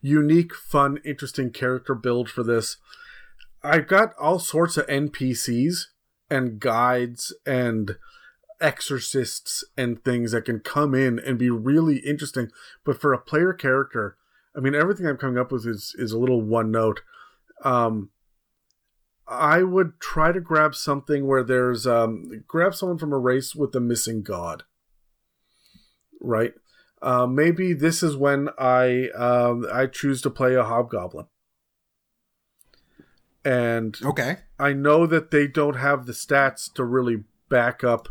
unique, 0.00 0.54
fun, 0.54 0.98
interesting 1.04 1.50
character 1.50 1.94
build 1.94 2.30
for 2.30 2.42
this. 2.42 2.76
I've 3.62 3.88
got 3.88 4.14
all 4.20 4.38
sorts 4.38 4.76
of 4.76 4.86
NPCs 4.86 5.86
and 6.30 6.60
guides 6.60 7.34
and 7.46 7.96
exorcists 8.60 9.64
and 9.76 10.02
things 10.04 10.32
that 10.32 10.44
can 10.44 10.60
come 10.60 10.94
in 10.94 11.18
and 11.18 11.38
be 11.38 11.50
really 11.50 11.98
interesting. 11.98 12.50
But 12.84 13.00
for 13.00 13.12
a 13.12 13.18
player 13.18 13.52
character, 13.52 14.16
I 14.56 14.60
mean, 14.60 14.74
everything 14.74 15.06
I'm 15.06 15.16
coming 15.16 15.38
up 15.38 15.50
with 15.50 15.66
is 15.66 15.94
is 15.98 16.12
a 16.12 16.18
little 16.18 16.40
one 16.42 16.70
note. 16.70 17.00
Um, 17.64 18.10
I 19.26 19.62
would 19.62 19.98
try 20.00 20.32
to 20.32 20.40
grab 20.40 20.74
something 20.74 21.26
where 21.26 21.42
there's 21.42 21.86
um 21.86 22.44
grab 22.46 22.74
someone 22.74 22.98
from 22.98 23.12
a 23.12 23.18
race 23.18 23.54
with 23.54 23.74
a 23.74 23.80
missing 23.80 24.22
god. 24.22 24.64
Right? 26.24 26.54
Uh, 27.02 27.26
maybe 27.26 27.74
this 27.74 28.02
is 28.02 28.16
when 28.16 28.48
I 28.58 29.10
um 29.10 29.66
I 29.72 29.86
choose 29.86 30.22
to 30.22 30.30
play 30.30 30.54
a 30.54 30.64
hobgoblin. 30.64 31.26
And 33.44 33.98
Okay. 34.02 34.38
I 34.58 34.72
know 34.72 35.06
that 35.06 35.30
they 35.30 35.46
don't 35.46 35.76
have 35.76 36.06
the 36.06 36.12
stats 36.12 36.72
to 36.74 36.84
really 36.84 37.24
back 37.50 37.84
up 37.84 38.08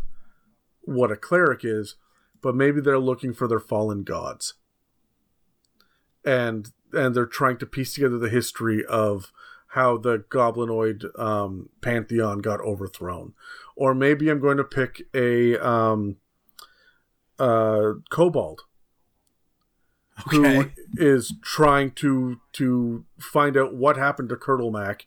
what 0.82 1.10
a 1.10 1.16
cleric 1.16 1.64
is, 1.64 1.96
but 2.40 2.54
maybe 2.54 2.80
they're 2.80 2.98
looking 2.98 3.32
for 3.32 3.48
their 3.48 3.58
fallen 3.58 4.04
gods. 4.04 4.54
And 6.24 6.70
and 6.92 7.16
they're 7.16 7.26
trying 7.26 7.58
to 7.58 7.66
piece 7.66 7.94
together 7.94 8.18
the 8.18 8.28
history 8.28 8.84
of 8.84 9.32
how 9.68 9.96
the 9.98 10.18
goblinoid 10.18 11.18
um, 11.18 11.70
pantheon 11.80 12.38
got 12.38 12.60
overthrown, 12.60 13.34
or 13.74 13.92
maybe 13.92 14.28
I'm 14.28 14.38
going 14.38 14.58
to 14.58 14.64
pick 14.64 15.02
a 15.12 15.58
um, 15.58 16.18
uh, 17.38 17.92
who 20.30 20.44
Okay. 20.44 20.72
is 20.96 21.34
trying 21.42 21.90
to 21.92 22.40
to 22.52 23.04
find 23.18 23.56
out 23.56 23.74
what 23.74 23.96
happened 23.96 24.28
to 24.28 24.36
Kurtulmak, 24.36 25.02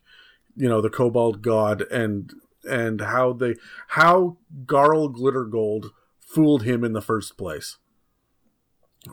you 0.56 0.68
know, 0.68 0.82
the 0.82 0.90
Kobold 0.90 1.42
god, 1.42 1.82
and 1.92 2.34
and 2.64 3.02
how 3.02 3.34
they 3.34 3.56
how 3.90 4.38
Garl 4.66 5.16
Glittergold 5.16 5.92
fooled 6.20 6.64
him 6.64 6.84
in 6.84 6.94
the 6.94 7.02
first 7.02 7.38
place. 7.38 7.78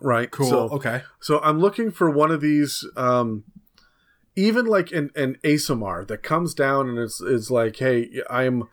Right. 0.02 0.30
Cool. 0.30 0.48
So, 0.48 0.58
okay. 0.70 1.02
so 1.20 1.38
I'm 1.40 1.60
looking 1.60 1.92
for 1.92 2.10
one 2.10 2.32
of 2.32 2.40
these, 2.40 2.84
um, 2.96 3.44
even 4.34 4.66
like 4.66 4.90
an, 4.90 5.10
an 5.14 5.38
Aasimar 5.44 6.06
that 6.08 6.24
comes 6.24 6.54
down 6.54 6.88
and 6.88 6.98
is 6.98 7.20
is 7.20 7.50
like, 7.50 7.76
hey, 7.76 8.10
I'm 8.28 8.64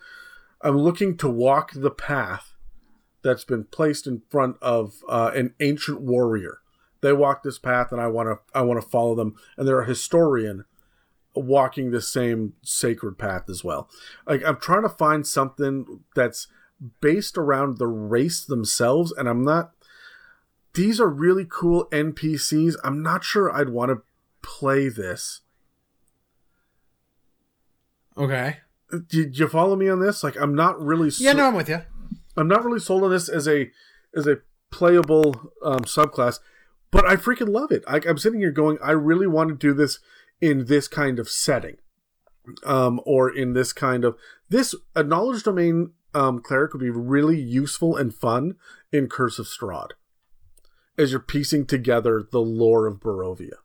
I'm 0.62 0.78
looking 0.78 1.18
to 1.18 1.30
walk 1.30 1.72
the 1.74 1.92
path 1.92 2.51
that's 3.24 3.44
been 3.44 3.66
placed 3.66 4.08
in 4.08 4.22
front 4.30 4.58
of 4.62 5.04
uh, 5.08 5.32
an 5.36 5.54
ancient 5.60 6.02
warrior. 6.02 6.60
They 7.02 7.14
walk 7.14 7.44
this 7.44 7.58
path, 7.60 7.92
and 7.92 8.00
I 8.00 8.08
want 8.08 8.28
to 8.30 8.58
I 8.58 8.62
want 8.62 8.82
to 8.82 8.88
follow 8.88 9.16
them. 9.16 9.36
And 9.58 9.68
they're 9.68 9.82
a 9.82 9.88
historian 9.88 10.66
walking 11.34 11.92
the 11.92 12.02
same 12.02 12.54
sacred 12.62 13.18
path 13.18 13.50
as 13.50 13.64
well. 13.64 13.90
Like 14.28 14.44
I'm 14.46 14.58
trying 14.58 14.84
to 14.84 14.90
find 14.90 15.26
something 15.26 16.02
that's 16.16 16.48
based 17.00 17.38
around 17.38 17.78
the 17.78 17.88
race 17.88 18.44
themselves, 18.44 19.12
and 19.12 19.28
I'm 19.28 19.44
not 19.44 19.72
these 20.74 21.02
are 21.02 21.10
really 21.10 21.46
cool 21.48 21.88
NPCs. 21.92 22.76
I'm 22.84 23.02
not 23.02 23.24
sure 23.24 23.52
I'd 23.56 23.70
want 23.70 23.90
to 23.92 24.02
play 24.42 24.90
this. 24.90 25.42
Okay. 28.18 28.58
Did 29.08 29.38
you 29.38 29.48
follow 29.48 29.76
me 29.76 29.90
on 29.90 30.00
this? 30.00 30.24
Like, 30.24 30.36
I'm 30.40 30.56
not 30.56 30.82
really. 30.82 31.10
Yeah, 31.18 31.32
so- 31.32 31.38
no, 31.38 31.48
I'm 31.48 31.56
with 31.56 31.70
you. 31.70 31.82
I'm 32.38 32.48
not 32.48 32.64
really 32.64 32.80
sold 32.80 33.04
on 33.04 33.12
this 33.12 33.30
as 33.30 33.48
a 33.48 33.72
as 34.16 34.28
a 34.28 34.40
playable 34.72 35.52
um, 35.64 35.82
subclass, 35.82 36.40
but 36.92 37.06
I 37.06 37.16
freaking 37.16 37.50
love 37.50 37.72
it. 37.72 37.84
I, 37.88 38.02
I'm 38.08 38.18
sitting 38.18 38.40
here 38.40 38.52
going, 38.52 38.78
I 38.84 38.92
really 38.92 39.28
want 39.28 39.50
to 39.50 39.56
do 39.56 39.74
this 39.74 40.00
in 40.40 40.66
this 40.66 40.88
kind 40.88 41.20
of 41.20 41.30
setting, 41.30 41.78
um, 42.66 43.00
or 43.06 43.30
in 43.30 43.54
this 43.54 43.74
kind 43.74 44.04
of 44.04 44.18
this 44.50 44.76
a 44.96 45.04
knowledge 45.04 45.44
domain 45.44 45.92
um, 46.14 46.42
cleric 46.42 46.74
would 46.74 46.82
be 46.82 46.90
really 46.90 47.40
useful 47.40 47.96
and 47.96 48.14
fun 48.14 48.56
in 48.92 49.08
Curse 49.08 49.40
of 49.40 49.46
Strahd 49.46 49.92
as 50.98 51.12
you're 51.12 51.20
piecing 51.20 51.66
together 51.66 52.24
the 52.32 52.42
lore 52.42 52.86
of 52.86 53.00
Barovia. 53.00 53.56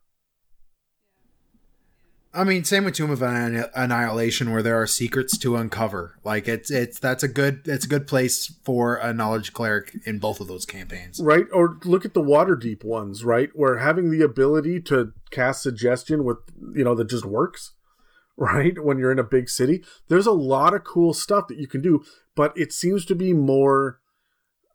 I 2.37 2.43
mean, 2.43 2.63
same 2.65 2.85
with 2.85 2.93
Tomb 2.93 3.09
of 3.09 3.23
Annihilation, 3.23 4.51
where 4.51 4.61
there 4.61 4.79
are 4.79 4.85
secrets 4.85 5.39
to 5.39 5.55
uncover. 5.55 6.19
Like 6.23 6.47
it's 6.47 6.69
it's 6.69 6.99
that's 6.99 7.23
a 7.23 7.27
good 7.27 7.61
it's 7.65 7.85
a 7.85 7.87
good 7.87 8.05
place 8.05 8.53
for 8.63 8.97
a 8.97 9.11
knowledge 9.11 9.53
cleric 9.53 9.97
in 10.05 10.19
both 10.19 10.39
of 10.39 10.47
those 10.47 10.63
campaigns. 10.63 11.19
right 11.19 11.47
or 11.51 11.79
look 11.83 12.05
at 12.05 12.13
the 12.13 12.21
Waterdeep 12.21 12.83
ones 12.83 13.25
right 13.25 13.49
where 13.55 13.79
having 13.79 14.11
the 14.11 14.23
ability 14.23 14.79
to 14.81 15.13
cast 15.31 15.63
suggestion 15.63 16.23
with 16.23 16.37
you 16.75 16.83
know 16.83 16.93
that 16.93 17.09
just 17.09 17.25
works 17.25 17.73
right 18.37 18.83
when 18.83 18.99
you're 18.99 19.11
in 19.11 19.19
a 19.19 19.23
big 19.23 19.49
city 19.49 19.83
there's 20.07 20.27
a 20.27 20.31
lot 20.31 20.75
of 20.75 20.83
cool 20.83 21.13
stuff 21.13 21.47
that 21.47 21.57
you 21.57 21.67
can 21.67 21.81
do 21.81 22.03
but 22.35 22.55
it 22.55 22.71
seems 22.71 23.03
to 23.05 23.15
be 23.15 23.33
more 23.33 23.99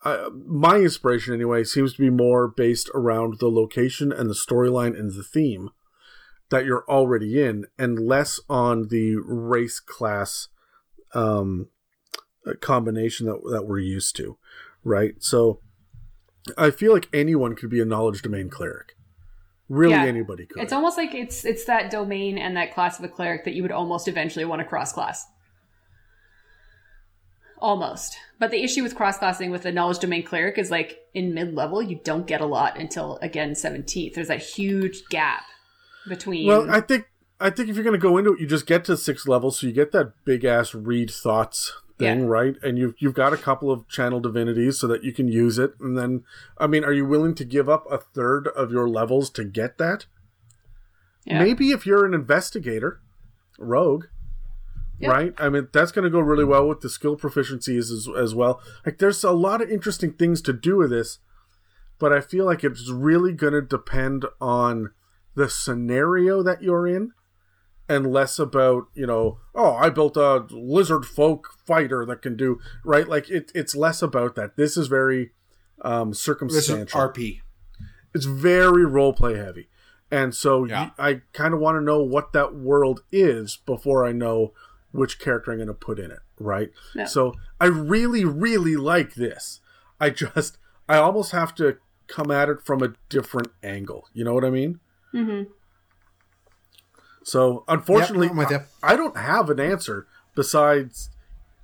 uh, 0.05 0.31
my 0.47 0.79
inspiration 0.79 1.33
anyway 1.33 1.63
seems 1.63 1.93
to 1.93 2.03
be 2.03 2.11
more 2.11 2.49
based 2.49 2.91
around 2.93 3.39
the 3.39 3.49
location 3.49 4.11
and 4.11 4.29
the 4.29 4.35
storyline 4.35 4.99
and 4.99 5.13
the 5.13 5.23
theme 5.23 5.71
that 6.53 6.65
you're 6.65 6.85
already 6.89 7.43
in 7.43 7.67
and 7.77 7.99
less 7.99 8.39
on 8.49 8.87
the 8.89 9.17
race 9.17 9.81
class 9.81 10.47
um 11.15 11.67
combination 12.61 13.27
that, 13.27 13.41
that 13.51 13.67
we're 13.67 13.79
used 13.81 14.15
to 14.17 14.39
right 14.85 15.15
so 15.19 15.59
I 16.57 16.71
feel 16.71 16.93
like 16.93 17.09
anyone 17.13 17.55
could 17.55 17.71
be 17.71 17.81
a 17.81 17.85
knowledge 17.85 18.23
domain 18.23 18.51
cleric. 18.51 18.97
Really, 19.69 19.95
Yeah. 19.95 20.05
anybody 20.05 20.45
could. 20.47 20.63
It's 20.63 20.73
almost 20.73 20.97
like 20.99 21.15
it's 21.15 21.45
it's 21.45 21.65
that 21.67 21.91
domain 21.91 22.37
and 22.37 22.57
that 22.57 22.75
class 22.75 22.99
of 22.99 23.05
a 23.05 23.09
cleric 23.09 23.45
that 23.45 23.55
you 23.55 23.63
would 23.63 23.71
almost 23.71 24.09
eventually 24.09 24.45
want 24.45 24.61
to 24.61 24.67
cross 24.67 24.93
class. 24.93 25.25
Almost. 27.59 28.19
But 28.41 28.51
the 28.51 28.63
issue 28.63 28.83
with 28.83 28.97
cross 28.97 29.19
classing 29.19 29.51
with 29.53 29.65
a 29.65 29.73
knowledge 29.73 30.01
domain 30.01 30.25
cleric 30.25 30.59
is 30.59 30.71
like 30.71 30.99
in 31.15 31.33
mid 31.33 31.55
level, 31.55 31.81
you 31.81 32.01
don't 32.03 32.27
get 32.27 32.41
a 32.41 32.47
lot 32.47 32.77
until 32.79 33.19
again 33.23 33.53
17th. 33.53 34.15
There's 34.15 34.29
that 34.29 34.43
huge 34.43 35.05
gap 35.11 35.45
between. 36.09 36.47
well, 36.47 36.71
I 36.71 36.81
think 36.81 37.07
I 37.41 37.51
think 37.51 37.69
if 37.69 37.75
you're 37.75 37.85
going 37.85 37.99
to 37.99 38.03
go 38.03 38.19
into 38.19 38.35
it, 38.35 38.41
you 38.41 38.47
just 38.47 38.67
get 38.67 38.85
to 38.87 38.97
six 38.97 39.27
levels, 39.27 39.59
so 39.59 39.67
you 39.67 39.73
get 39.73 39.93
that 39.93 40.13
big 40.25 40.45
ass 40.45 40.75
read 40.75 41.11
thoughts 41.11 41.73
thing, 41.99 42.21
Yeah. 42.21 42.27
right? 42.27 42.57
And 42.63 42.79
you've 42.79 42.95
you've 42.99 43.15
got 43.15 43.33
a 43.33 43.37
couple 43.37 43.71
of 43.71 43.89
channel 43.89 44.21
divinities 44.21 44.79
so 44.79 44.87
that 44.87 45.03
you 45.05 45.13
can 45.13 45.29
use 45.29 45.59
it. 45.59 45.75
And 45.81 45.99
then, 45.99 46.25
I 46.59 46.67
mean, 46.67 46.85
are 46.85 46.93
you 46.93 47.05
willing 47.07 47.35
to 47.37 47.45
give 47.45 47.69
up 47.69 47.85
a 47.91 47.99
third 47.99 48.47
of 48.49 48.71
your 48.71 48.89
levels 48.89 49.29
to 49.31 49.45
get 49.45 49.79
that? 49.79 50.07
Yeah. 51.25 51.43
Maybe 51.43 51.71
if 51.71 51.87
you're 51.87 52.05
an 52.05 52.15
investigator, 52.15 53.01
rogue. 53.59 54.07
Yeah. 54.99 55.11
Right, 55.11 55.35
I 55.39 55.49
mean 55.49 55.67
that's 55.73 55.91
going 55.91 56.05
to 56.05 56.11
go 56.11 56.21
really 56.21 56.45
well 56.45 56.69
with 56.69 56.81
the 56.81 56.89
skill 56.89 57.17
proficiencies 57.17 57.91
as, 57.91 58.09
as 58.17 58.37
well. 58.37 58.61
Like, 58.87 58.99
there's 58.99 59.25
a 59.25 59.33
lot 59.33 59.61
of 59.61 59.69
interesting 59.69 60.13
things 60.13 60.41
to 60.43 60.53
do 60.53 60.77
with 60.77 60.91
this, 60.91 61.19
but 61.99 62.13
I 62.13 62.21
feel 62.21 62.45
like 62.45 62.63
it's 62.63 62.89
really 62.89 63.33
going 63.33 63.55
to 63.55 63.63
depend 63.63 64.27
on 64.41 64.91
the 65.35 65.49
scenario 65.49 66.43
that 66.43 66.63
you're 66.63 66.87
in 66.87 67.13
and 67.89 68.13
less 68.13 68.39
about 68.39 68.85
you 68.95 69.07
know 69.07 69.39
oh 69.55 69.75
i 69.75 69.91
built 69.91 70.17
a 70.17 70.47
lizard 70.51 71.05
folk 71.05 71.49
fighter 71.67 72.05
that 72.07 72.23
can 72.23 72.37
do 72.37 72.59
right? 72.85 73.09
Like 73.09 73.29
it, 73.31 73.51
it's 73.55 73.75
less 73.75 74.03
about 74.03 74.35
that. 74.37 74.57
This 74.57 74.77
is 74.77 74.87
very 74.89 75.33
um 75.83 76.11
This 76.11 76.19
is 76.19 76.23
circumstantial. 76.25 77.01
RP. 77.01 77.41
it's 78.15 78.25
very 78.27 78.85
role 78.85 79.13
play 79.13 79.37
heavy. 79.37 79.69
And 80.11 80.35
so 80.35 80.65
Yeah. 80.65 80.91
y- 80.99 81.07
i 81.09 81.21
kind 81.33 81.55
of 81.55 81.61
want 81.61 81.77
to 81.77 81.81
know 81.81 82.03
what 82.03 82.33
that 82.35 82.55
world 82.55 83.03
is 83.11 83.57
before 83.57 84.05
i 84.07 84.13
know 84.13 84.53
which 84.93 85.19
character 85.19 85.51
i'm 85.51 85.59
going 85.59 85.67
to 85.69 85.75
put 85.75 85.99
in 85.99 86.11
it 86.11 86.21
right? 86.39 86.71
Yeah. 86.95 87.07
so 87.07 87.35
i 87.61 87.67
really 87.67 88.25
really 88.25 88.77
like 88.77 89.15
this. 89.15 89.61
I 90.01 90.11
just 90.11 90.59
i 90.89 90.97
almost 90.99 91.33
have 91.33 91.55
to 91.57 91.79
come 92.07 92.31
at 92.31 92.49
it 92.49 92.61
from 92.63 92.83
a 92.83 92.95
different 93.09 93.49
angle. 93.63 94.09
You 94.13 94.25
know 94.25 94.35
what 94.35 94.45
i 94.45 94.51
mean 94.51 94.79
Mhm. 95.15 95.47
so 97.25 97.65
unfortunately, 97.69 98.29
I'm 98.29 98.37
with. 98.37 98.53
I, 98.53 98.65
I 98.83 98.97
don't 98.97 99.17
have 99.17 99.49
an 99.51 99.61
answer 99.61 100.07
besides 100.35 101.11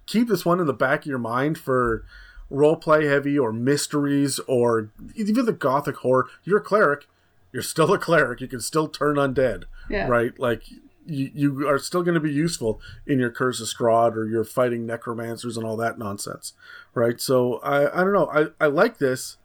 keep 0.07 0.29
this 0.29 0.45
one 0.45 0.61
in 0.61 0.67
the 0.67 0.73
back 0.73 1.01
of 1.01 1.07
your 1.07 1.19
mind 1.19 1.59
for 1.59 2.05
role 2.51 2.77
play 2.77 3.07
heavy 3.07 3.39
or 3.39 3.53
mysteries 3.53 4.39
or 4.47 4.91
even 5.15 5.45
the 5.45 5.53
gothic 5.53 5.97
horror. 5.97 6.27
You're 6.45 6.59
a 6.59 6.63
cleric. 6.63 7.07
You're 7.53 7.63
still 7.63 7.93
a 7.93 7.99
cleric. 7.99 8.41
You 8.41 8.49
can 8.49 8.61
still 8.61 8.89
turn 8.89 9.17
undead, 9.17 9.65
Yeah. 9.91 10.07
right? 10.09 10.39
Like 10.39 10.63
you, 11.07 11.31
you 11.35 11.69
are 11.69 11.79
still 11.79 12.03
going 12.03 12.15
to 12.15 12.21
be 12.21 12.33
useful 12.33 12.81
in 13.07 13.19
your 13.19 13.31
Curse 13.31 13.61
of 13.61 13.67
Strahd 13.69 14.15
or 14.15 14.27
you're 14.27 14.45
fighting 14.45 14.87
necromancers 14.87 15.57
and 15.57 15.67
all 15.67 15.77
that 15.79 15.99
nonsense, 15.99 16.53
right? 16.95 17.19
So 17.21 17.59
I, 17.61 18.01
I 18.01 18.05
don't 18.05 18.13
know. 18.13 18.29
I, 18.31 18.47
I 18.63 18.69
like 18.69 18.99
this. 18.99 19.39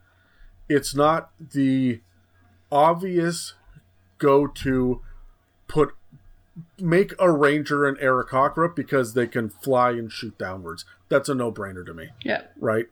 It's 0.69 0.93
not 0.93 1.31
the 1.39 2.01
obvious 2.71 3.53
go 4.23 4.47
to 4.47 5.01
put 5.67 5.93
make 6.79 7.13
a 7.19 7.31
ranger 7.31 7.85
an 7.87 7.95
Aarakocra 7.95 8.75
because 8.75 9.13
they 9.13 9.27
can 9.27 9.49
fly 9.49 9.91
and 9.91 10.11
shoot 10.11 10.37
downwards. 10.37 10.85
That's 11.09 11.27
a 11.29 11.35
no 11.35 11.51
brainer 11.51 11.85
to 11.85 11.93
me, 11.93 12.09
Yeah. 12.23 12.43
right? 12.59 12.87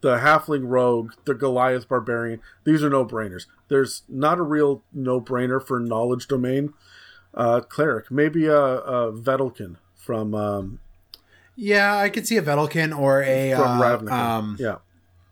The 0.00 0.16
halfling 0.18 0.62
rogue, 0.68 1.12
the 1.26 1.34
Goliath 1.34 1.86
barbarian, 1.86 2.40
these 2.64 2.82
are 2.82 2.88
no 2.88 3.04
brainers. 3.04 3.44
There's 3.68 4.02
not 4.08 4.38
a 4.38 4.42
real 4.42 4.82
no 4.92 5.20
brainer 5.20 5.62
for 5.62 5.78
knowledge 5.78 6.28
domain. 6.28 6.72
Uh, 7.34 7.60
cleric, 7.60 8.10
maybe 8.10 8.46
a, 8.46 8.56
a 8.58 9.12
Vedalken 9.12 9.76
from 9.94 10.34
um, 10.34 10.78
Yeah, 11.56 11.94
I 11.98 12.08
could 12.08 12.26
see 12.26 12.38
a 12.38 12.42
Vedalken 12.42 12.98
or 12.98 13.22
a 13.22 13.52
from 13.54 13.80
uh, 13.80 13.84
Ravnica. 13.84 14.10
um, 14.12 14.56
yeah, 14.58 14.76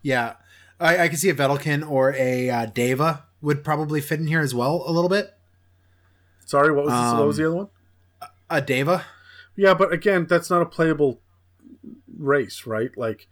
yeah, 0.02 0.34
I, 0.78 1.04
I 1.04 1.08
could 1.08 1.18
see 1.18 1.30
a 1.30 1.34
Vedalken 1.34 1.88
or 1.88 2.12
a 2.12 2.50
uh, 2.50 2.66
Deva 2.66 3.24
would 3.40 3.64
probably 3.64 4.02
fit 4.02 4.20
in 4.20 4.26
here 4.26 4.40
as 4.42 4.54
well 4.54 4.84
a 4.86 4.92
little 4.92 5.08
bit. 5.08 5.32
Sorry, 6.44 6.72
what 6.72 6.84
was 6.86 6.92
this, 6.92 7.12
what 7.18 7.26
was 7.26 7.38
um, 7.38 7.42
the 7.42 7.48
other 7.48 7.56
one? 7.56 7.68
A 8.50 8.60
Deva. 8.60 9.04
Yeah, 9.56 9.74
but 9.74 9.92
again, 9.92 10.26
that's 10.28 10.50
not 10.50 10.62
a 10.62 10.66
playable 10.66 11.20
race, 12.16 12.66
right? 12.66 12.90
Like 12.96 13.26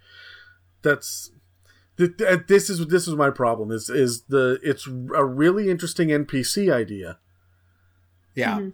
that's 0.82 1.30
th- 1.96 2.16
th- 2.16 2.46
this 2.48 2.70
is 2.70 2.86
this 2.88 3.06
is 3.08 3.14
my 3.14 3.30
problem 3.30 3.70
is 3.70 3.88
is 3.90 4.22
the 4.22 4.58
it's 4.62 4.86
a 4.86 5.24
really 5.24 5.68
interesting 5.70 6.08
NPC 6.08 6.72
idea, 6.72 7.18
Yeah, 8.34 8.58
Mhm. 8.58 8.72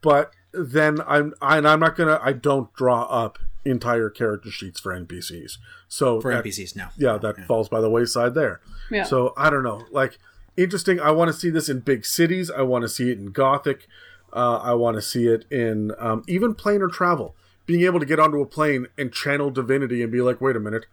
but 0.00 0.32
then 0.52 1.00
I'm 1.06 1.34
I, 1.40 1.58
and 1.58 1.66
I'm 1.68 1.80
not 1.80 1.96
gonna 1.96 2.18
I 2.22 2.32
don't 2.32 2.72
draw 2.74 3.02
up 3.04 3.38
entire 3.64 4.10
character 4.10 4.50
sheets 4.50 4.80
for 4.80 4.92
NPCs, 4.92 5.58
so 5.88 6.20
for 6.20 6.32
that- 6.32 6.44
NPCs 6.44 6.74
now. 6.76 6.90
yeah, 6.96 7.18
that 7.18 7.46
falls 7.46 7.68
by 7.68 7.80
the 7.80 7.90
wayside 7.90 8.34
there. 8.34 8.60
Yeah. 8.90 9.04
So 9.04 9.32
I 9.36 9.50
don't 9.50 9.62
know. 9.62 9.84
Like 9.90 10.18
interesting. 10.58 11.00
I 11.00 11.10
want 11.12 11.32
to 11.32 11.38
see 11.38 11.50
this 11.50 11.68
in 11.68 11.80
big 11.80 12.04
cities. 12.04 12.50
I 12.50 12.62
want 12.62 12.82
to 12.82 12.88
see 12.88 13.10
it 13.10 13.18
in 13.18 13.30
Gothic. 13.30 13.86
Uh, 14.32 14.58
I 14.58 14.74
want 14.74 14.96
to 14.96 15.02
see 15.02 15.26
it 15.26 15.46
in 15.50 15.92
um, 15.98 16.24
even 16.28 16.54
planar 16.54 16.90
travel. 16.90 17.34
Being 17.64 17.82
able 17.82 18.00
to 18.00 18.06
get 18.06 18.18
onto 18.18 18.40
a 18.40 18.46
plane 18.46 18.86
and 18.96 19.12
channel 19.12 19.50
divinity 19.50 20.02
and 20.02 20.10
be 20.10 20.20
like, 20.20 20.40
wait 20.40 20.56
a 20.56 20.60
minute, 20.60 20.86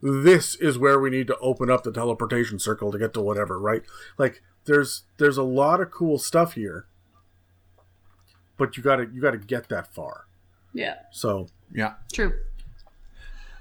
this 0.00 0.54
is 0.54 0.78
where 0.78 1.00
we 1.00 1.10
need 1.10 1.26
to 1.26 1.38
open 1.38 1.70
up 1.70 1.82
the 1.82 1.92
teleportation 1.92 2.58
circle 2.58 2.92
to 2.92 2.98
get 2.98 3.14
to 3.14 3.20
whatever, 3.20 3.58
right? 3.58 3.82
Like 4.16 4.42
there's 4.66 5.04
there's 5.16 5.38
a 5.38 5.42
lot 5.42 5.80
of 5.80 5.90
cool 5.90 6.18
stuff 6.18 6.52
here. 6.52 6.86
But 8.56 8.76
you 8.76 8.82
gotta 8.82 9.08
you 9.12 9.20
gotta 9.20 9.38
get 9.38 9.68
that 9.70 9.92
far. 9.92 10.26
Yeah. 10.72 10.96
So 11.10 11.48
Yeah. 11.74 11.94
True. 12.12 12.38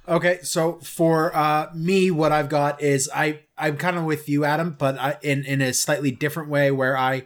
Okay, 0.07 0.39
so 0.41 0.79
for 0.81 1.35
uh, 1.35 1.69
me, 1.75 2.11
what 2.11 2.31
I've 2.31 2.47
got 2.47 2.81
is 2.81 3.09
I 3.13 3.41
I'm 3.57 3.75
kind 3.75 3.97
of 3.97 4.05
with 4.05 4.29
you, 4.29 4.45
Adam, 4.45 4.75
but 4.77 4.97
I, 4.97 5.17
in 5.21 5.43
in 5.43 5.61
a 5.61 5.73
slightly 5.73 6.11
different 6.11 6.49
way, 6.49 6.71
where 6.71 6.97
I 6.97 7.23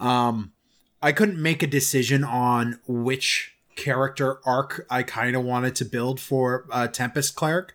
um 0.00 0.52
I 1.00 1.12
couldn't 1.12 1.40
make 1.40 1.62
a 1.62 1.68
decision 1.68 2.24
on 2.24 2.80
which 2.88 3.54
character 3.76 4.40
arc 4.44 4.86
I 4.90 5.04
kind 5.04 5.36
of 5.36 5.44
wanted 5.44 5.76
to 5.76 5.84
build 5.84 6.18
for 6.18 6.66
uh, 6.72 6.88
Tempest 6.88 7.36
Cleric. 7.36 7.74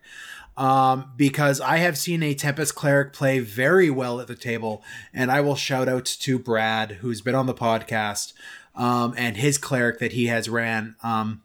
Um, 0.58 1.14
because 1.16 1.62
I 1.62 1.78
have 1.78 1.98
seen 1.98 2.22
a 2.22 2.34
Tempest 2.34 2.76
Cleric 2.76 3.14
play 3.14 3.40
very 3.40 3.90
well 3.90 4.20
at 4.20 4.28
the 4.28 4.36
table, 4.36 4.84
and 5.14 5.32
I 5.32 5.40
will 5.40 5.56
shout 5.56 5.88
out 5.88 6.06
to 6.06 6.38
Brad, 6.38 6.92
who's 7.00 7.22
been 7.22 7.36
on 7.36 7.46
the 7.46 7.54
podcast, 7.54 8.34
um, 8.76 9.14
and 9.18 9.38
his 9.38 9.58
cleric 9.58 10.00
that 10.00 10.12
he 10.12 10.28
has 10.28 10.50
ran. 10.50 10.98
Um, 11.04 11.42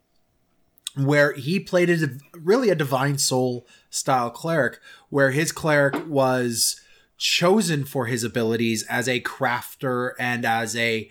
where 0.96 1.32
he 1.32 1.60
played 1.60 1.90
a 1.90 2.08
really 2.32 2.70
a 2.70 2.74
divine 2.74 3.18
soul 3.18 3.66
style 3.90 4.30
cleric 4.30 4.78
where 5.10 5.30
his 5.30 5.52
cleric 5.52 6.08
was 6.08 6.80
chosen 7.18 7.84
for 7.84 8.06
his 8.06 8.24
abilities 8.24 8.82
as 8.84 9.08
a 9.08 9.20
crafter 9.20 10.12
and 10.18 10.44
as 10.44 10.76
a 10.76 11.10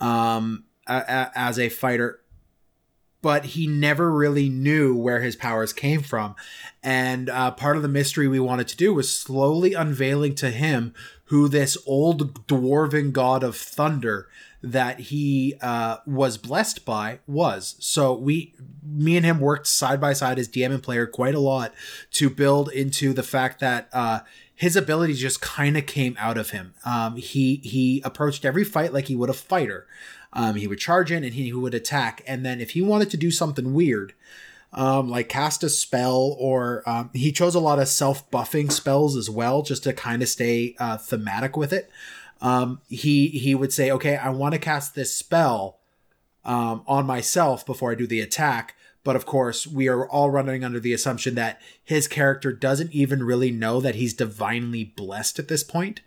um 0.00 0.64
a, 0.86 0.96
a, 0.96 1.32
as 1.34 1.58
a 1.58 1.68
fighter. 1.68 2.20
But 3.22 3.46
he 3.46 3.66
never 3.66 4.12
really 4.12 4.50
knew 4.50 4.94
where 4.94 5.22
his 5.22 5.34
powers 5.34 5.72
came 5.72 6.02
from. 6.02 6.34
And 6.82 7.30
uh, 7.30 7.52
part 7.52 7.76
of 7.76 7.82
the 7.82 7.88
mystery 7.88 8.28
we 8.28 8.38
wanted 8.38 8.68
to 8.68 8.76
do 8.76 8.92
was 8.92 9.10
slowly 9.10 9.72
unveiling 9.72 10.34
to 10.36 10.50
him 10.50 10.92
who 11.26 11.48
this 11.48 11.78
old 11.86 12.46
dwarven 12.46 13.12
god 13.12 13.42
of 13.42 13.56
thunder 13.56 14.28
that 14.64 14.98
he 14.98 15.54
uh, 15.60 15.98
was 16.06 16.38
blessed 16.38 16.86
by 16.86 17.20
was. 17.26 17.76
So 17.80 18.14
we, 18.14 18.54
me 18.82 19.16
and 19.16 19.24
him 19.24 19.38
worked 19.38 19.66
side 19.66 20.00
by 20.00 20.14
side 20.14 20.38
as 20.38 20.48
DM 20.48 20.72
and 20.72 20.82
player 20.82 21.06
quite 21.06 21.34
a 21.34 21.40
lot 21.40 21.74
to 22.12 22.30
build 22.30 22.72
into 22.72 23.12
the 23.12 23.22
fact 23.22 23.60
that 23.60 23.88
uh, 23.92 24.20
his 24.54 24.74
abilities 24.74 25.20
just 25.20 25.42
kind 25.42 25.76
of 25.76 25.84
came 25.84 26.16
out 26.18 26.38
of 26.38 26.50
him. 26.50 26.72
Um, 26.86 27.16
he 27.16 27.56
he 27.56 28.00
approached 28.04 28.46
every 28.46 28.64
fight 28.64 28.94
like 28.94 29.08
he 29.08 29.16
would 29.16 29.30
a 29.30 29.34
fighter. 29.34 29.86
Um, 30.32 30.56
he 30.56 30.66
would 30.66 30.78
charge 30.78 31.12
in 31.12 31.22
and 31.22 31.34
he 31.34 31.52
would 31.52 31.74
attack, 31.74 32.22
and 32.26 32.44
then 32.44 32.60
if 32.60 32.70
he 32.70 32.80
wanted 32.80 33.10
to 33.10 33.16
do 33.16 33.30
something 33.30 33.74
weird. 33.74 34.14
Um, 34.76 35.08
like 35.08 35.28
cast 35.28 35.62
a 35.62 35.68
spell, 35.68 36.34
or 36.36 36.82
um, 36.84 37.10
he 37.12 37.30
chose 37.30 37.54
a 37.54 37.60
lot 37.60 37.78
of 37.78 37.86
self 37.86 38.28
buffing 38.32 38.72
spells 38.72 39.14
as 39.14 39.30
well, 39.30 39.62
just 39.62 39.84
to 39.84 39.92
kind 39.92 40.20
of 40.20 40.28
stay 40.28 40.74
uh, 40.80 40.96
thematic 40.96 41.56
with 41.56 41.72
it 41.72 41.88
um, 42.44 42.82
he 42.90 43.28
he 43.28 43.54
would 43.54 43.72
say, 43.72 43.90
"Okay, 43.90 44.16
I 44.16 44.28
want 44.28 44.52
to 44.52 44.60
cast 44.60 44.94
this 44.94 45.16
spell 45.16 45.80
um, 46.44 46.84
on 46.86 47.06
myself 47.06 47.64
before 47.64 47.90
I 47.90 47.94
do 47.94 48.06
the 48.06 48.20
attack." 48.20 48.76
But 49.02 49.16
of 49.16 49.24
course, 49.24 49.66
we 49.66 49.88
are 49.88 50.06
all 50.06 50.30
running 50.30 50.62
under 50.62 50.78
the 50.78 50.92
assumption 50.92 51.34
that 51.36 51.60
his 51.82 52.06
character 52.06 52.52
doesn't 52.52 52.92
even 52.92 53.22
really 53.22 53.50
know 53.50 53.80
that 53.80 53.94
he's 53.94 54.12
divinely 54.12 54.84
blessed 54.84 55.38
at 55.38 55.48
this 55.48 55.64
point. 55.64 56.02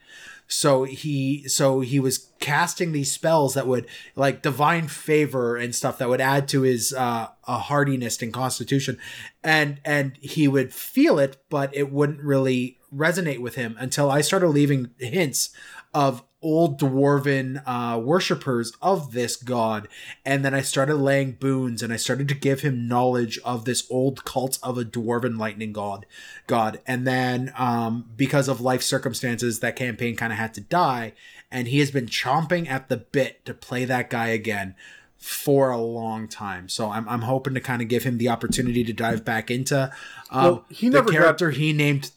So 0.47 0.83
he 0.83 1.47
so 1.47 1.79
he 1.79 1.99
was 1.99 2.29
casting 2.39 2.91
these 2.91 3.11
spells 3.11 3.55
that 3.55 3.67
would 3.67 3.87
like 4.15 4.43
divine 4.43 4.87
favor 4.87 5.57
and 5.57 5.75
stuff 5.75 5.97
that 5.97 6.07
would 6.07 6.21
add 6.21 6.47
to 6.49 6.61
his 6.61 6.93
uh 6.93 7.29
a 7.47 7.57
hardiness 7.57 8.21
and 8.21 8.31
constitution 8.31 8.97
and 9.43 9.81
and 9.83 10.17
he 10.21 10.47
would 10.47 10.73
feel 10.73 11.19
it 11.19 11.35
but 11.49 11.75
it 11.75 11.91
wouldn't 11.91 12.21
really 12.21 12.77
resonate 12.95 13.39
with 13.39 13.55
him 13.55 13.75
until 13.77 14.09
I 14.09 14.21
started 14.21 14.47
leaving 14.49 14.91
hints 14.99 15.49
of 15.93 16.23
old 16.41 16.79
dwarven 16.79 17.63
uh, 17.65 17.97
worshippers 17.99 18.73
of 18.81 19.11
this 19.11 19.35
god. 19.35 19.87
And 20.25 20.45
then 20.45 20.53
I 20.53 20.61
started 20.61 20.95
laying 20.95 21.31
boons 21.33 21.81
and 21.81 21.91
I 21.91 21.97
started 21.97 22.27
to 22.29 22.35
give 22.35 22.61
him 22.61 22.87
knowledge 22.87 23.39
of 23.43 23.65
this 23.65 23.87
old 23.89 24.23
cult 24.23 24.59
of 24.61 24.77
a 24.77 24.85
dwarven 24.85 25.37
lightning 25.39 25.73
god. 25.73 26.05
God. 26.45 26.79
And 26.85 27.07
then 27.07 27.51
um, 27.57 28.09
because 28.15 28.47
of 28.47 28.61
life 28.61 28.83
circumstances, 28.83 29.59
that 29.61 29.75
campaign 29.75 30.15
kind 30.15 30.31
of 30.31 30.37
had 30.39 30.53
to 30.55 30.61
die. 30.61 31.13
And 31.51 31.67
he 31.67 31.79
has 31.79 31.91
been 31.91 32.05
chomping 32.07 32.69
at 32.69 32.89
the 32.89 32.97
bit 32.97 33.43
to 33.45 33.53
play 33.53 33.85
that 33.85 34.09
guy 34.09 34.27
again 34.27 34.75
for 35.17 35.71
a 35.71 35.77
long 35.81 36.27
time. 36.27 36.69
So 36.69 36.91
I'm, 36.91 37.09
I'm 37.09 37.21
hoping 37.21 37.55
to 37.55 37.59
kind 37.61 37.81
of 37.81 37.87
give 37.87 38.03
him 38.03 38.19
the 38.19 38.29
opportunity 38.29 38.83
to 38.83 38.93
dive 38.93 39.25
back 39.25 39.49
into 39.49 39.91
um, 40.29 40.43
Well, 40.43 40.65
he 40.69 40.89
never 40.89 41.09
the 41.09 41.17
got- 41.17 41.53
he 41.53 41.73
named 41.73 42.11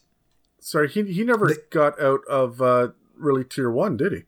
sorry, 0.59 0.89
he 0.89 1.03
he 1.11 1.23
never 1.23 1.51
got 1.71 1.99
out 1.99 2.21
of 2.29 2.61
uh, 2.61 2.89
really 3.21 3.43
tier 3.43 3.69
one, 3.71 3.97
did 3.97 4.11
he? 4.13 4.23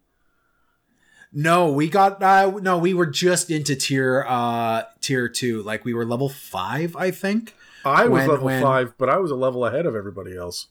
No, 1.35 1.71
we 1.71 1.89
got 1.89 2.21
uh 2.21 2.51
no, 2.61 2.77
we 2.77 2.93
were 2.93 3.07
just 3.07 3.49
into 3.49 3.75
tier 3.75 4.23
uh 4.27 4.83
tier 5.01 5.27
2. 5.27 5.63
Like 5.63 5.83
we 5.83 5.93
were 5.93 6.05
level 6.05 6.29
5, 6.29 6.95
I 6.95 7.09
think. 7.11 7.55
I 7.83 8.05
was 8.07 8.19
When- 8.19 8.29
level 8.29 8.45
when- 8.45 8.61
five, 8.61 8.93
but 8.97 9.09
I 9.09 9.17
was 9.17 9.31
a 9.31 9.35
level 9.35 9.65
ahead 9.65 9.85
of 9.85 9.95
everybody 9.95 10.37
else. 10.37 10.67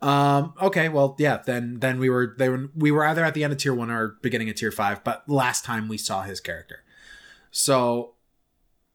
Um 0.00 0.54
okay, 0.62 0.88
well, 0.88 1.16
yeah, 1.18 1.38
then 1.44 1.80
then 1.80 1.98
we 1.98 2.08
were 2.08 2.36
they 2.38 2.48
were 2.48 2.68
we 2.76 2.92
were 2.92 3.04
either 3.04 3.24
at 3.24 3.34
the 3.34 3.42
end 3.42 3.52
of 3.52 3.58
tier 3.58 3.74
1 3.74 3.90
or 3.90 4.16
beginning 4.22 4.48
of 4.48 4.54
tier 4.54 4.70
5, 4.70 5.02
but 5.02 5.28
last 5.28 5.64
time 5.64 5.88
we 5.88 5.98
saw 5.98 6.22
his 6.22 6.38
character. 6.40 6.84
So 7.50 8.14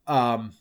um 0.07 0.53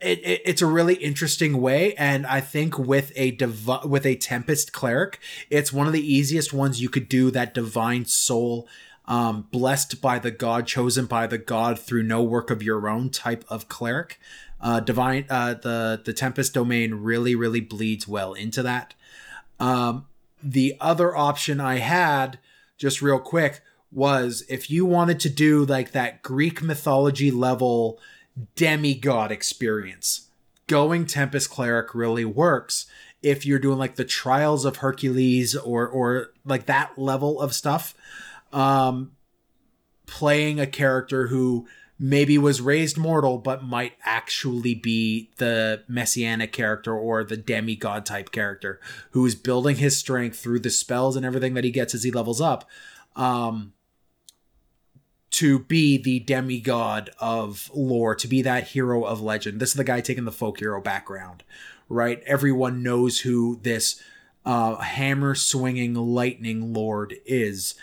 it, 0.00 0.18
it, 0.24 0.42
it's 0.44 0.62
a 0.62 0.66
really 0.66 0.94
interesting 0.94 1.60
way 1.60 1.94
and 1.94 2.26
i 2.26 2.40
think 2.40 2.78
with 2.78 3.12
a 3.16 3.32
divi- 3.32 3.86
with 3.86 4.06
a 4.06 4.16
tempest 4.16 4.72
cleric 4.72 5.18
it's 5.50 5.72
one 5.72 5.86
of 5.86 5.92
the 5.92 6.12
easiest 6.12 6.52
ones 6.52 6.80
you 6.80 6.88
could 6.88 7.08
do 7.08 7.30
that 7.30 7.54
divine 7.54 8.04
soul 8.04 8.68
um, 9.06 9.48
blessed 9.50 10.00
by 10.00 10.18
the 10.18 10.30
god 10.30 10.66
chosen 10.66 11.06
by 11.06 11.26
the 11.26 11.38
god 11.38 11.78
through 11.78 12.02
no 12.02 12.22
work 12.22 12.50
of 12.50 12.62
your 12.62 12.88
own 12.88 13.10
type 13.10 13.44
of 13.48 13.68
cleric. 13.68 14.18
Uh, 14.60 14.80
divine 14.80 15.26
uh, 15.28 15.54
the 15.54 16.00
the 16.02 16.12
tempest 16.12 16.54
domain 16.54 16.94
really 16.94 17.34
really 17.34 17.60
bleeds 17.60 18.08
well 18.08 18.32
into 18.32 18.62
that. 18.62 18.94
Um, 19.60 20.06
the 20.42 20.76
other 20.80 21.16
option 21.16 21.60
i 21.60 21.78
had 21.78 22.38
just 22.76 23.00
real 23.00 23.18
quick 23.18 23.62
was 23.90 24.44
if 24.48 24.70
you 24.70 24.84
wanted 24.84 25.20
to 25.20 25.30
do 25.30 25.64
like 25.64 25.92
that 25.92 26.22
greek 26.22 26.60
mythology 26.60 27.30
level 27.30 27.98
demigod 28.56 29.30
experience. 29.30 30.28
Going 30.66 31.06
Tempest 31.06 31.50
Cleric 31.50 31.94
really 31.94 32.24
works 32.24 32.86
if 33.22 33.46
you're 33.46 33.58
doing 33.58 33.78
like 33.78 33.96
the 33.96 34.04
Trials 34.04 34.64
of 34.64 34.76
Hercules 34.76 35.54
or 35.56 35.86
or 35.88 36.32
like 36.44 36.66
that 36.66 36.98
level 36.98 37.40
of 37.40 37.54
stuff. 37.54 37.94
Um 38.52 39.12
playing 40.06 40.60
a 40.60 40.66
character 40.66 41.28
who 41.28 41.66
maybe 41.98 42.36
was 42.36 42.60
raised 42.60 42.98
mortal 42.98 43.38
but 43.38 43.62
might 43.62 43.92
actually 44.04 44.74
be 44.74 45.30
the 45.36 45.82
messianic 45.88 46.52
character 46.52 46.94
or 46.94 47.24
the 47.24 47.36
demigod 47.36 48.04
type 48.04 48.30
character 48.30 48.80
who's 49.12 49.34
building 49.34 49.76
his 49.76 49.96
strength 49.96 50.38
through 50.38 50.58
the 50.58 50.70
spells 50.70 51.16
and 51.16 51.24
everything 51.24 51.54
that 51.54 51.64
he 51.64 51.70
gets 51.70 51.94
as 51.94 52.02
he 52.02 52.10
levels 52.10 52.40
up. 52.40 52.68
Um 53.16 53.72
to 55.34 55.58
be 55.58 55.98
the 55.98 56.20
demigod 56.20 57.10
of 57.18 57.68
lore, 57.74 58.14
to 58.14 58.28
be 58.28 58.40
that 58.42 58.68
hero 58.68 59.02
of 59.02 59.20
legend. 59.20 59.58
This 59.58 59.70
is 59.70 59.74
the 59.74 59.82
guy 59.82 60.00
taking 60.00 60.24
the 60.24 60.30
folk 60.30 60.60
hero 60.60 60.80
background, 60.80 61.42
right? 61.88 62.22
Everyone 62.24 62.84
knows 62.84 63.20
who 63.20 63.58
this 63.62 64.00
uh, 64.46 64.76
hammer 64.76 65.34
swinging 65.34 65.94
lightning 65.94 66.72
lord 66.72 67.16
is, 67.26 67.74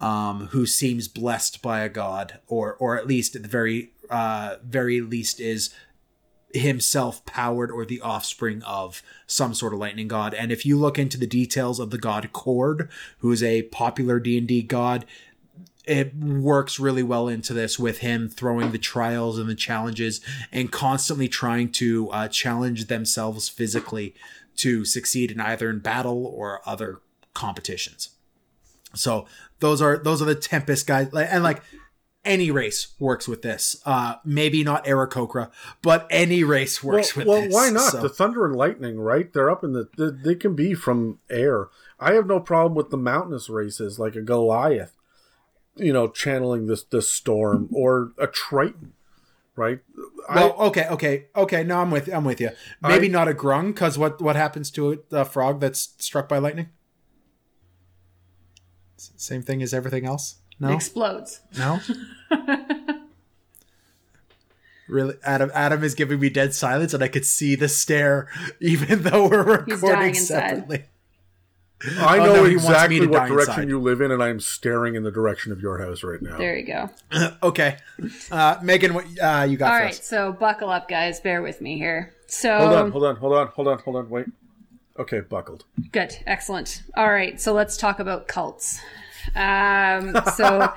um, 0.00 0.46
who 0.52 0.64
seems 0.64 1.06
blessed 1.06 1.60
by 1.60 1.80
a 1.80 1.90
god, 1.90 2.38
or 2.46 2.74
or 2.76 2.96
at 2.96 3.06
least 3.06 3.36
at 3.36 3.42
the 3.42 3.48
very 3.48 3.92
uh, 4.08 4.56
very 4.64 5.02
least 5.02 5.38
is 5.38 5.74
himself 6.54 7.26
powered 7.26 7.70
or 7.70 7.84
the 7.84 8.00
offspring 8.00 8.62
of 8.62 9.02
some 9.26 9.52
sort 9.52 9.74
of 9.74 9.78
lightning 9.78 10.08
god. 10.08 10.32
And 10.32 10.50
if 10.50 10.64
you 10.64 10.78
look 10.78 10.98
into 10.98 11.18
the 11.18 11.26
details 11.26 11.78
of 11.78 11.90
the 11.90 11.98
god 11.98 12.30
Kord, 12.32 12.88
who 13.18 13.32
is 13.32 13.42
a 13.42 13.64
popular 13.64 14.18
D 14.18 14.38
and 14.38 14.48
D 14.48 14.62
god, 14.62 15.04
it 15.86 16.14
works 16.16 16.80
really 16.80 17.02
well 17.02 17.28
into 17.28 17.52
this 17.54 17.78
with 17.78 17.98
him 17.98 18.28
throwing 18.28 18.72
the 18.72 18.78
trials 18.78 19.38
and 19.38 19.48
the 19.48 19.54
challenges 19.54 20.20
and 20.50 20.72
constantly 20.72 21.28
trying 21.28 21.70
to 21.72 22.10
uh, 22.10 22.28
challenge 22.28 22.86
themselves 22.86 23.48
physically 23.48 24.14
to 24.56 24.84
succeed 24.84 25.30
in 25.30 25.40
either 25.40 25.70
in 25.70 25.78
battle 25.78 26.26
or 26.26 26.60
other 26.66 27.00
competitions. 27.34 28.10
So 28.94 29.26
those 29.60 29.80
are 29.82 29.98
those 29.98 30.20
are 30.22 30.24
the 30.24 30.34
Tempest 30.34 30.86
guys, 30.86 31.12
and 31.14 31.44
like 31.44 31.62
any 32.24 32.50
race 32.50 32.88
works 32.98 33.28
with 33.28 33.42
this. 33.42 33.80
Uh, 33.84 34.16
maybe 34.24 34.64
not 34.64 34.84
Aarakocra, 34.86 35.50
but 35.82 36.06
any 36.10 36.42
race 36.42 36.82
Well, 36.82 36.96
works 36.96 37.14
with 37.14 37.26
well 37.26 37.42
this. 37.42 37.54
why 37.54 37.70
not? 37.70 37.92
So- 37.92 38.00
The 38.00 38.08
thunder 38.08 38.44
and 38.46 38.56
lightning, 38.56 38.98
right? 38.98 39.32
They're 39.32 39.50
up 39.50 39.62
in 39.62 39.72
the, 39.74 39.88
the. 39.96 40.10
They 40.10 40.34
can 40.34 40.54
be 40.56 40.74
from 40.74 41.20
air. 41.30 41.68
I 42.00 42.14
have 42.14 42.26
no 42.26 42.40
problem 42.40 42.74
with 42.74 42.90
the 42.90 42.96
mountainous 42.96 43.48
races 43.48 43.98
like 43.98 44.16
a 44.16 44.22
Goliath. 44.22 44.96
You 45.76 45.92
know, 45.92 46.08
channeling 46.08 46.66
this 46.66 46.82
this 46.84 47.10
storm 47.10 47.68
or 47.72 48.12
a 48.18 48.26
Triton, 48.26 48.92
right? 49.54 49.80
Well, 50.34 50.54
okay, 50.58 50.86
okay, 50.88 51.26
okay. 51.36 51.62
No, 51.64 51.78
I'm 51.80 51.90
with 51.90 52.08
I'm 52.12 52.24
with 52.24 52.40
you. 52.40 52.50
Maybe 52.82 53.06
I- 53.08 53.12
not 53.12 53.28
a 53.28 53.32
grung, 53.34 53.68
because 53.74 53.96
what 53.98 54.20
what 54.20 54.36
happens 54.36 54.70
to 54.72 54.92
a, 55.12 55.16
a 55.18 55.24
frog 55.24 55.60
that's 55.60 55.94
struck 55.98 56.28
by 56.28 56.38
lightning? 56.38 56.68
Same 58.96 59.42
thing 59.42 59.62
as 59.62 59.74
everything 59.74 60.06
else. 60.06 60.36
No, 60.58 60.72
Explodes. 60.72 61.40
no. 61.58 61.80
really, 64.88 65.14
Adam. 65.22 65.50
Adam 65.54 65.82
is 65.84 65.94
giving 65.94 66.18
me 66.20 66.30
dead 66.30 66.54
silence, 66.54 66.94
and 66.94 67.02
I 67.02 67.08
could 67.08 67.26
see 67.26 67.54
the 67.56 67.68
stare, 67.68 68.28
even 68.60 69.02
though 69.02 69.28
we're 69.28 69.64
He's 69.64 69.82
recording 69.82 70.14
separately. 70.14 70.76
inside. 70.76 70.88
Separately. 71.82 72.04
I 72.04 72.18
Oh, 72.18 72.24
know 72.24 72.34
no, 72.34 72.44
he 72.44 72.56
wants 72.56 72.68
me 72.68 72.72
exactly 72.74 73.06
what 73.06 73.28
direction 73.28 73.52
inside. 73.62 73.68
you 73.68 73.80
live 73.80 74.00
in, 74.00 74.10
and 74.10 74.22
I 74.22 74.28
am 74.28 74.40
staring 74.40 74.94
in 74.94 75.02
the 75.02 75.10
direction 75.10 75.52
of 75.52 75.60
your 75.60 75.78
house 75.78 76.02
right 76.02 76.20
now. 76.22 76.38
There 76.38 76.56
you 76.56 76.66
go. 76.66 76.90
okay, 77.42 77.76
uh, 78.30 78.58
Megan, 78.62 78.94
what 78.94 79.04
uh, 79.22 79.46
you 79.48 79.56
got 79.56 79.72
All 79.72 79.78
for 79.78 79.84
right, 79.84 79.90
us? 79.92 80.04
so 80.04 80.32
buckle 80.32 80.70
up, 80.70 80.88
guys. 80.88 81.20
Bear 81.20 81.42
with 81.42 81.60
me 81.60 81.76
here. 81.78 82.14
So 82.28 82.56
Hold 82.58 82.72
on, 82.72 82.90
hold 82.90 83.04
on, 83.04 83.16
hold 83.16 83.32
on, 83.34 83.46
hold 83.48 83.68
on, 83.68 83.78
hold 83.78 83.96
on. 83.96 84.10
Wait. 84.10 84.26
Okay, 84.98 85.20
buckled. 85.20 85.64
Good, 85.92 86.16
excellent. 86.26 86.82
All 86.96 87.10
right, 87.10 87.38
so 87.40 87.52
let's 87.52 87.76
talk 87.76 87.98
about 88.00 88.28
cults. 88.28 88.80
Um, 89.34 90.14
so 90.34 90.72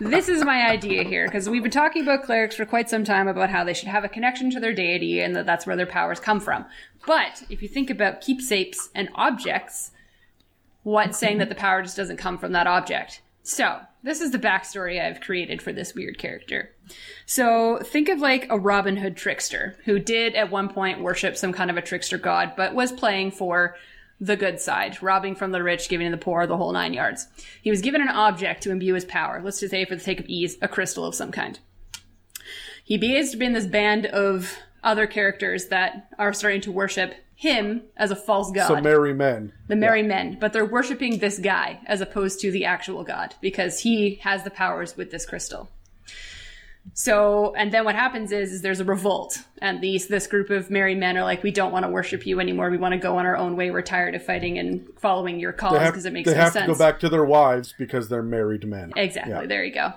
this 0.00 0.28
is 0.28 0.44
my 0.44 0.68
idea 0.68 1.02
here 1.04 1.26
because 1.26 1.48
we've 1.48 1.62
been 1.62 1.70
talking 1.70 2.02
about 2.02 2.24
clerics 2.24 2.56
for 2.56 2.64
quite 2.64 2.88
some 2.88 3.04
time 3.04 3.28
about 3.28 3.50
how 3.50 3.64
they 3.64 3.74
should 3.74 3.88
have 3.88 4.04
a 4.04 4.08
connection 4.08 4.50
to 4.50 4.60
their 4.60 4.72
deity 4.72 5.20
and 5.20 5.34
that 5.36 5.46
that's 5.46 5.66
where 5.66 5.76
their 5.76 5.86
powers 5.86 6.20
come 6.20 6.40
from. 6.40 6.64
But 7.06 7.42
if 7.50 7.62
you 7.62 7.68
think 7.68 7.90
about 7.90 8.20
keepsakes 8.20 8.90
and 8.94 9.08
objects, 9.14 9.92
what's 10.82 11.18
saying 11.18 11.38
that 11.38 11.48
the 11.48 11.54
power 11.54 11.82
just 11.82 11.96
doesn't 11.96 12.16
come 12.16 12.38
from 12.38 12.52
that 12.52 12.66
object? 12.66 13.22
So 13.42 13.80
this 14.02 14.20
is 14.20 14.30
the 14.30 14.38
backstory 14.38 15.02
I've 15.02 15.20
created 15.20 15.62
for 15.62 15.72
this 15.72 15.94
weird 15.94 16.18
character. 16.18 16.70
So 17.26 17.78
think 17.78 18.08
of 18.08 18.20
like 18.20 18.46
a 18.50 18.58
Robin 18.58 18.96
Hood 18.96 19.16
trickster 19.16 19.76
who 19.84 19.98
did 19.98 20.34
at 20.34 20.50
one 20.50 20.68
point 20.68 21.02
worship 21.02 21.36
some 21.36 21.52
kind 21.52 21.70
of 21.70 21.76
a 21.76 21.82
trickster 21.82 22.18
god, 22.18 22.52
but 22.56 22.74
was 22.74 22.92
playing 22.92 23.30
for 23.30 23.74
the 24.20 24.36
good 24.36 24.60
side, 24.60 25.00
robbing 25.02 25.34
from 25.34 25.52
the 25.52 25.62
rich, 25.62 25.88
giving 25.88 26.06
to 26.06 26.10
the 26.10 26.22
poor, 26.22 26.46
the 26.46 26.56
whole 26.56 26.72
nine 26.72 26.92
yards. 26.92 27.28
He 27.62 27.70
was 27.70 27.80
given 27.82 28.00
an 28.00 28.08
object 28.08 28.62
to 28.64 28.70
imbue 28.70 28.94
his 28.94 29.04
power. 29.04 29.40
Let's 29.42 29.60
just 29.60 29.70
say, 29.70 29.84
for 29.84 29.94
the 29.94 30.00
sake 30.00 30.20
of 30.20 30.26
ease, 30.26 30.56
a 30.60 30.68
crystal 30.68 31.04
of 31.04 31.14
some 31.14 31.30
kind. 31.30 31.58
He 32.84 32.98
begins 32.98 33.30
to 33.30 33.36
be 33.36 33.46
in 33.46 33.52
this 33.52 33.66
band 33.66 34.06
of 34.06 34.56
other 34.82 35.06
characters 35.06 35.66
that 35.66 36.08
are 36.18 36.32
starting 36.32 36.60
to 36.62 36.72
worship 36.72 37.14
him 37.34 37.82
as 37.96 38.10
a 38.10 38.16
false 38.16 38.50
god 38.50 38.66
Some 38.66 38.82
merry 38.82 39.14
men. 39.14 39.52
the 39.68 39.76
merry 39.76 40.02
men, 40.02 40.38
but 40.40 40.52
they're 40.52 40.64
worshiping 40.64 41.18
this 41.18 41.38
guy 41.38 41.80
as 41.86 42.00
opposed 42.00 42.40
to 42.40 42.50
the 42.50 42.64
actual 42.64 43.04
god 43.04 43.36
because 43.40 43.80
he 43.80 44.16
has 44.22 44.42
the 44.42 44.50
powers 44.50 44.96
with 44.96 45.12
this 45.12 45.24
crystal. 45.24 45.70
So, 46.94 47.54
and 47.54 47.72
then 47.72 47.84
what 47.84 47.94
happens 47.94 48.32
is, 48.32 48.52
is 48.52 48.62
there's 48.62 48.80
a 48.80 48.84
revolt, 48.84 49.38
and 49.58 49.80
these 49.80 50.08
this 50.08 50.26
group 50.26 50.50
of 50.50 50.70
merry 50.70 50.94
men 50.94 51.16
are 51.16 51.22
like, 51.22 51.42
we 51.42 51.50
don't 51.50 51.72
want 51.72 51.84
to 51.84 51.90
worship 51.90 52.26
you 52.26 52.40
anymore. 52.40 52.70
We 52.70 52.76
want 52.76 52.92
to 52.92 52.98
go 52.98 53.16
on 53.18 53.26
our 53.26 53.36
own 53.36 53.56
way. 53.56 53.70
We're 53.70 53.82
tired 53.82 54.14
of 54.14 54.24
fighting 54.24 54.58
and 54.58 54.88
following 54.98 55.38
your 55.38 55.52
cause 55.52 55.86
because 55.86 56.06
it 56.06 56.12
makes 56.12 56.28
they 56.28 56.36
no 56.36 56.42
have 56.42 56.52
sense. 56.52 56.66
to 56.66 56.72
go 56.72 56.78
back 56.78 57.00
to 57.00 57.08
their 57.08 57.24
wives 57.24 57.74
because 57.78 58.08
they're 58.08 58.22
married 58.22 58.66
men. 58.66 58.92
Exactly. 58.96 59.32
Yeah. 59.32 59.46
There 59.46 59.64
you 59.64 59.74
go. 59.74 59.92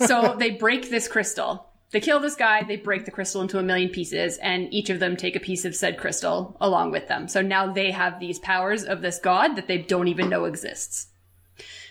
so 0.06 0.36
they 0.38 0.50
break 0.50 0.90
this 0.90 1.08
crystal. 1.08 1.68
They 1.90 2.00
kill 2.00 2.18
this 2.18 2.34
guy. 2.34 2.64
They 2.64 2.76
break 2.76 3.04
the 3.04 3.12
crystal 3.12 3.40
into 3.40 3.58
a 3.58 3.62
million 3.62 3.88
pieces, 3.88 4.36
and 4.38 4.72
each 4.74 4.90
of 4.90 4.98
them 4.98 5.16
take 5.16 5.36
a 5.36 5.40
piece 5.40 5.64
of 5.64 5.76
said 5.76 5.96
crystal 5.96 6.56
along 6.60 6.90
with 6.90 7.06
them. 7.06 7.28
So 7.28 7.40
now 7.40 7.72
they 7.72 7.92
have 7.92 8.18
these 8.18 8.40
powers 8.40 8.82
of 8.82 9.00
this 9.00 9.20
god 9.20 9.54
that 9.54 9.68
they 9.68 9.78
don't 9.78 10.08
even 10.08 10.28
know 10.28 10.44
exists. 10.44 11.06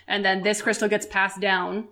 And 0.06 0.26
then 0.26 0.44
this 0.44 0.62
crystal 0.62 0.90
gets 0.90 1.06
passed 1.06 1.40
down 1.40 1.88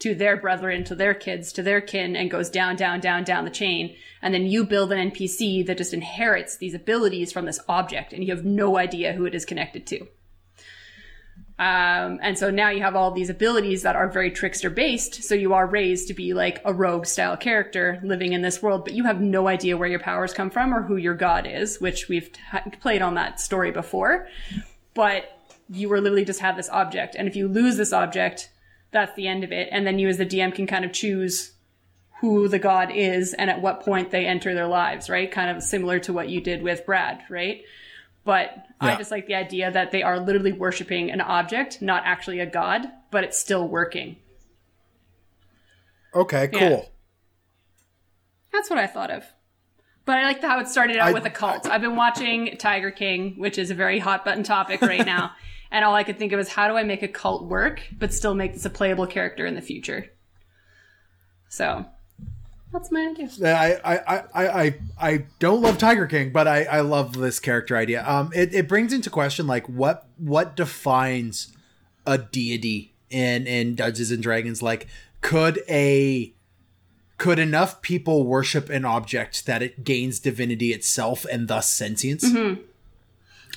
to 0.00 0.14
their 0.14 0.36
brethren, 0.36 0.84
to 0.84 0.94
their 0.94 1.14
kids, 1.14 1.52
to 1.52 1.62
their 1.62 1.80
kin, 1.80 2.16
and 2.16 2.30
goes 2.30 2.50
down, 2.50 2.76
down, 2.76 3.00
down, 3.00 3.24
down 3.24 3.44
the 3.44 3.50
chain. 3.50 3.94
And 4.20 4.34
then 4.34 4.46
you 4.46 4.64
build 4.64 4.92
an 4.92 5.10
NPC 5.10 5.64
that 5.66 5.78
just 5.78 5.94
inherits 5.94 6.56
these 6.56 6.74
abilities 6.74 7.32
from 7.32 7.46
this 7.46 7.60
object, 7.68 8.12
and 8.12 8.24
you 8.24 8.34
have 8.34 8.44
no 8.44 8.76
idea 8.76 9.12
who 9.12 9.24
it 9.24 9.34
is 9.34 9.44
connected 9.44 9.86
to. 9.88 10.06
Um, 11.56 12.18
and 12.20 12.36
so 12.36 12.50
now 12.50 12.70
you 12.70 12.82
have 12.82 12.96
all 12.96 13.12
these 13.12 13.30
abilities 13.30 13.82
that 13.82 13.94
are 13.94 14.08
very 14.08 14.32
trickster 14.32 14.70
based. 14.70 15.22
So 15.22 15.36
you 15.36 15.54
are 15.54 15.66
raised 15.66 16.08
to 16.08 16.14
be 16.14 16.34
like 16.34 16.60
a 16.64 16.74
rogue 16.74 17.06
style 17.06 17.36
character 17.36 18.00
living 18.02 18.32
in 18.32 18.42
this 18.42 18.60
world, 18.60 18.84
but 18.84 18.94
you 18.94 19.04
have 19.04 19.20
no 19.20 19.46
idea 19.46 19.76
where 19.76 19.88
your 19.88 20.00
powers 20.00 20.34
come 20.34 20.50
from 20.50 20.74
or 20.74 20.82
who 20.82 20.96
your 20.96 21.14
god 21.14 21.46
is, 21.46 21.80
which 21.80 22.08
we've 22.08 22.32
t- 22.32 22.40
played 22.80 23.02
on 23.02 23.14
that 23.14 23.38
story 23.38 23.70
before. 23.70 24.26
But 24.94 25.26
you 25.70 25.88
were 25.88 26.00
literally 26.00 26.24
just 26.24 26.40
have 26.40 26.56
this 26.56 26.68
object. 26.70 27.14
And 27.14 27.28
if 27.28 27.36
you 27.36 27.46
lose 27.46 27.76
this 27.76 27.92
object, 27.92 28.50
that's 28.94 29.14
the 29.14 29.28
end 29.28 29.44
of 29.44 29.52
it. 29.52 29.68
And 29.70 29.86
then 29.86 29.98
you 29.98 30.08
as 30.08 30.16
the 30.16 30.24
DM 30.24 30.54
can 30.54 30.66
kind 30.66 30.86
of 30.86 30.92
choose 30.92 31.52
who 32.20 32.48
the 32.48 32.58
god 32.58 32.90
is 32.90 33.34
and 33.34 33.50
at 33.50 33.60
what 33.60 33.82
point 33.82 34.10
they 34.10 34.24
enter 34.24 34.54
their 34.54 34.66
lives, 34.66 35.10
right? 35.10 35.30
Kind 35.30 35.54
of 35.54 35.62
similar 35.62 35.98
to 35.98 36.12
what 36.14 36.30
you 36.30 36.40
did 36.40 36.62
with 36.62 36.86
Brad, 36.86 37.22
right? 37.28 37.62
But 38.24 38.56
I 38.80 38.96
just 38.96 39.10
like 39.10 39.26
the 39.26 39.34
idea 39.34 39.70
that 39.70 39.90
they 39.90 40.02
are 40.02 40.18
literally 40.18 40.52
worshiping 40.52 41.10
an 41.10 41.20
object, 41.20 41.82
not 41.82 42.04
actually 42.06 42.40
a 42.40 42.46
god, 42.46 42.86
but 43.10 43.24
it's 43.24 43.38
still 43.38 43.68
working. 43.68 44.16
Okay, 46.14 46.48
cool. 46.48 46.60
Yeah. 46.60 46.82
That's 48.52 48.70
what 48.70 48.78
I 48.78 48.86
thought 48.86 49.10
of. 49.10 49.24
But 50.06 50.18
I 50.18 50.24
like 50.24 50.40
how 50.40 50.60
it 50.60 50.68
started 50.68 50.96
out 50.96 51.08
I- 51.08 51.12
with 51.12 51.26
a 51.26 51.30
cult. 51.30 51.66
I've 51.66 51.80
been 51.80 51.96
watching 51.96 52.56
Tiger 52.56 52.90
King, 52.90 53.34
which 53.36 53.58
is 53.58 53.70
a 53.70 53.74
very 53.74 53.98
hot 53.98 54.24
button 54.24 54.44
topic 54.44 54.80
right 54.80 55.04
now. 55.04 55.32
and 55.74 55.84
all 55.84 55.94
I 55.96 56.04
could 56.04 56.18
think 56.18 56.32
of 56.32 56.38
is 56.38 56.48
how 56.48 56.68
do 56.68 56.76
I 56.76 56.84
make 56.84 57.02
a 57.02 57.08
cult 57.08 57.46
work, 57.46 57.82
but 57.98 58.14
still 58.14 58.32
make 58.32 58.52
this 58.52 58.64
a 58.64 58.70
playable 58.70 59.08
character 59.08 59.44
in 59.44 59.56
the 59.56 59.60
future? 59.60 60.06
So 61.48 61.84
that's 62.72 62.92
my 62.92 63.08
idea. 63.10 63.28
I, 63.44 63.80
I, 63.84 64.22
I, 64.34 64.48
I, 64.62 64.74
I 65.00 65.26
don't 65.40 65.62
love 65.62 65.76
Tiger 65.76 66.06
King, 66.06 66.30
but 66.30 66.46
I, 66.46 66.62
I 66.62 66.80
love 66.80 67.14
this 67.14 67.40
character 67.40 67.76
idea. 67.76 68.08
Um, 68.08 68.30
it, 68.32 68.54
it 68.54 68.68
brings 68.68 68.92
into 68.92 69.10
question 69.10 69.48
like 69.48 69.68
what 69.68 70.06
what 70.16 70.54
defines 70.54 71.52
a 72.06 72.18
deity 72.18 72.94
in 73.10 73.48
in 73.48 73.74
Dungeons 73.74 74.12
and 74.12 74.22
Dragons. 74.22 74.62
Like, 74.62 74.86
could 75.22 75.60
a 75.68 76.32
could 77.18 77.40
enough 77.40 77.82
people 77.82 78.24
worship 78.24 78.70
an 78.70 78.84
object 78.84 79.44
that 79.46 79.60
it 79.60 79.82
gains 79.82 80.20
divinity 80.20 80.72
itself 80.72 81.26
and 81.32 81.48
thus 81.48 81.68
sentience? 81.68 82.24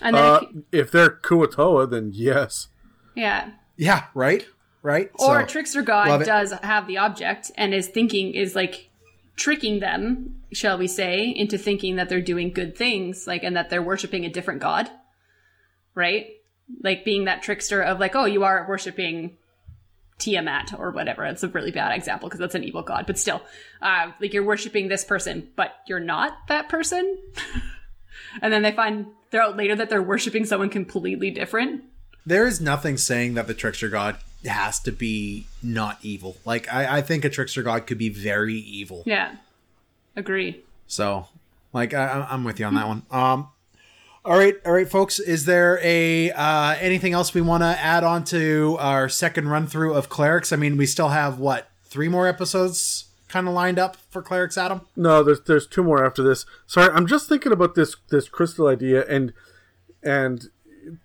And 0.02 0.16
then, 0.16 0.24
Uh, 0.24 0.40
it 0.42 0.50
c- 0.54 0.64
if 0.72 0.92
they're 0.92 1.10
Kuo-toa, 1.10 1.88
then 1.88 2.12
yes. 2.14 2.68
yeah. 3.16 3.52
Yeah, 3.76 4.06
right, 4.14 4.46
right. 4.82 5.10
Or 5.16 5.40
So- 5.40 5.44
a 5.44 5.46
trickster 5.48 5.82
god 5.82 6.26
does 6.26 6.52
have 6.52 6.88
the 6.88 6.98
object 6.98 7.52
and 7.56 7.74
is 7.74 7.88
thinking, 7.88 8.34
is 8.34 8.56
like 8.56 8.90
tricking 9.36 9.80
them, 9.80 10.42
shall 10.52 10.78
we 10.78 10.88
say, 10.88 11.30
into 11.30 11.58
thinking 11.58 11.96
that 11.98 12.10
they're 12.10 12.22
doing 12.22 12.52
good 12.52 12.76
things, 12.76 13.28
like, 13.28 13.44
and 13.44 13.56
that 13.56 13.70
they're 13.70 13.82
worshiping 13.84 14.26
a 14.26 14.30
different 14.30 14.62
god. 14.62 14.90
Right? 15.96 16.28
Like 16.84 17.06
being 17.06 17.26
that 17.26 17.42
trickster 17.44 17.82
of 17.82 18.00
like, 18.00 18.16
oh, 18.16 18.26
you 18.26 18.44
are 18.44 18.66
worshiping 18.68 19.38
Tiamat 20.20 20.74
or 20.80 20.90
whatever. 20.92 21.24
It's 21.26 21.44
a 21.44 21.48
really 21.48 21.72
bad 21.72 21.96
example 21.96 22.28
because 22.28 22.40
that's 22.40 22.56
an 22.56 22.64
evil 22.64 22.82
god, 22.82 23.06
but 23.06 23.20
still, 23.20 23.42
uh, 23.82 24.12
like 24.20 24.34
you're 24.34 24.44
worshiping 24.44 24.88
this 24.88 25.04
person, 25.04 25.50
but 25.56 25.74
you're 25.88 26.00
not 26.00 26.34
that 26.48 26.68
person. 26.70 27.18
and 28.42 28.52
then 28.52 28.64
they 28.64 28.72
find 28.72 29.06
they're 29.32 29.42
out 29.42 29.58
later 29.58 29.76
that 29.76 29.90
they're 29.90 30.02
worshiping 30.02 30.46
someone 30.46 30.70
completely 30.70 31.32
different. 31.32 31.84
there 32.26 32.46
is 32.48 32.60
nothing 32.62 32.98
saying 32.98 33.34
that 33.36 33.48
the 33.48 33.54
trickster 33.54 33.90
god 33.90 34.18
has 34.46 34.80
to 34.80 34.92
be 34.92 35.46
not 35.64 35.98
evil. 36.02 36.38
Like 36.46 36.72
I, 36.74 36.98
I 36.98 37.02
think 37.02 37.26
a 37.26 37.30
trickster 37.30 37.64
god 37.64 37.88
could 37.88 37.98
be 37.98 38.10
very 38.10 38.56
evil. 38.56 39.04
Yeah. 39.06 39.36
Agree. 40.16 40.62
So, 40.88 41.28
like, 41.74 41.94
I, 41.94 42.06
I- 42.06 42.34
I'm 42.34 42.44
with 42.44 42.60
you 42.60 42.66
on 42.66 42.76
that 42.76 42.88
one. 42.88 43.04
Um, 43.12 43.50
all 44.26 44.38
right, 44.38 44.56
all 44.66 44.74
right, 44.74 44.90
folks. 44.90 45.20
Is 45.20 45.46
there 45.46 45.80
a 45.84 46.32
uh, 46.32 46.76
anything 46.80 47.14
else 47.14 47.34
we 47.34 47.42
want 47.42 47.64
to 47.64 47.68
add 47.68 48.04
on 48.04 48.24
to 48.26 48.76
our 48.80 49.08
second 49.10 49.48
run 49.50 49.68
through 49.68 49.94
of 49.94 50.10
clerics? 50.10 50.52
I 50.52 50.56
mean, 50.58 50.76
we 50.78 50.86
still 50.86 51.10
have 51.10 51.40
what 51.40 51.70
three 51.86 52.10
more 52.10 52.28
episodes 52.28 53.06
kind 53.28 53.48
of 53.48 53.54
lined 53.54 53.80
up 53.80 53.98
for 54.10 54.22
clerics, 54.22 54.58
Adam. 54.58 54.82
No, 54.96 55.24
there's 55.24 55.42
there's 55.42 55.68
two 55.68 55.84
more 55.84 56.06
after 56.06 56.24
this. 56.24 56.46
Sorry, 56.66 56.92
I'm 56.94 57.08
just 57.08 57.28
thinking 57.30 57.52
about 57.52 57.76
this 57.76 57.96
this 58.10 58.30
crystal 58.30 58.68
idea 58.68 59.06
and 59.08 59.34
and 60.04 60.46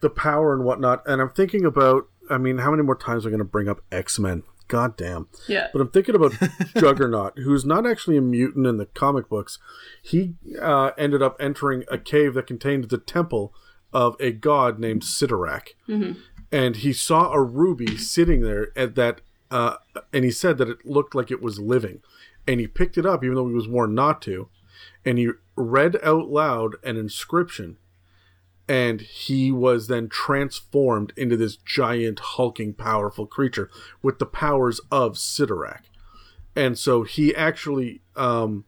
the 0.00 0.10
power 0.10 0.52
and 0.54 0.64
whatnot, 0.64 1.02
and 1.06 1.20
I'm 1.20 1.30
thinking 1.30 1.64
about. 1.64 2.08
I 2.30 2.38
mean, 2.38 2.58
how 2.58 2.70
many 2.70 2.84
more 2.84 2.96
times 2.96 3.24
are 3.24 3.28
we 3.28 3.32
going 3.32 3.38
to 3.40 3.44
bring 3.44 3.68
up 3.68 3.80
X 3.90 4.18
Men? 4.18 4.44
God 4.68 4.96
damn. 4.96 5.28
Yeah. 5.48 5.66
But 5.70 5.82
I'm 5.82 5.90
thinking 5.90 6.14
about 6.14 6.32
Juggernaut, 6.78 7.38
who's 7.40 7.64
not 7.66 7.86
actually 7.86 8.16
a 8.16 8.22
mutant 8.22 8.66
in 8.66 8.78
the 8.78 8.86
comic 8.86 9.28
books. 9.28 9.58
He 10.02 10.34
uh, 10.58 10.92
ended 10.96 11.20
up 11.20 11.36
entering 11.38 11.84
a 11.90 11.98
cave 11.98 12.32
that 12.34 12.46
contained 12.46 12.84
the 12.84 12.96
temple 12.96 13.52
of 13.92 14.16
a 14.18 14.32
god 14.32 14.78
named 14.78 15.02
Cyttorak. 15.02 15.74
And 16.50 16.76
he 16.76 16.94
saw 16.94 17.32
a 17.32 17.42
ruby 17.42 17.98
sitting 17.98 18.40
there 18.40 18.72
at 18.74 18.94
that, 18.94 19.20
uh, 19.52 19.76
and 20.12 20.24
he 20.24 20.30
said 20.30 20.58
that 20.58 20.68
it 20.68 20.86
looked 20.86 21.14
like 21.14 21.30
it 21.30 21.42
was 21.42 21.58
living. 21.58 22.00
And 22.48 22.58
he 22.58 22.66
picked 22.66 22.98
it 22.98 23.06
up, 23.06 23.22
even 23.22 23.36
though 23.36 23.48
he 23.48 23.54
was 23.54 23.68
warned 23.68 23.94
not 23.94 24.20
to. 24.22 24.48
And 25.04 25.18
he 25.18 25.30
read 25.56 25.96
out 26.02 26.28
loud 26.28 26.76
an 26.82 26.96
inscription. 26.96 27.76
and 28.68 29.00
he 29.00 29.50
was 29.52 29.88
then 29.88 30.08
transformed 30.08 31.12
into 31.16 31.36
this 31.36 31.56
giant, 31.56 32.20
hulking, 32.20 32.72
powerful 32.72 33.26
creature 33.26 33.68
with 34.02 34.18
the 34.18 34.26
powers 34.26 34.80
of 34.90 35.14
Cyttorak. 35.14 35.82
And 36.54 36.78
so 36.78 37.02
he 37.02 37.34
actually, 37.34 38.02
um, 38.16 38.64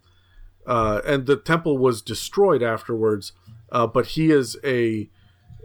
uh, 0.66 1.00
and 1.06 1.26
the 1.26 1.36
temple 1.36 1.78
was 1.78 2.02
destroyed 2.02 2.62
afterwards, 2.62 3.32
uh, 3.70 3.86
but 3.86 4.08
he 4.08 4.30
is 4.30 4.56
a 4.64 5.08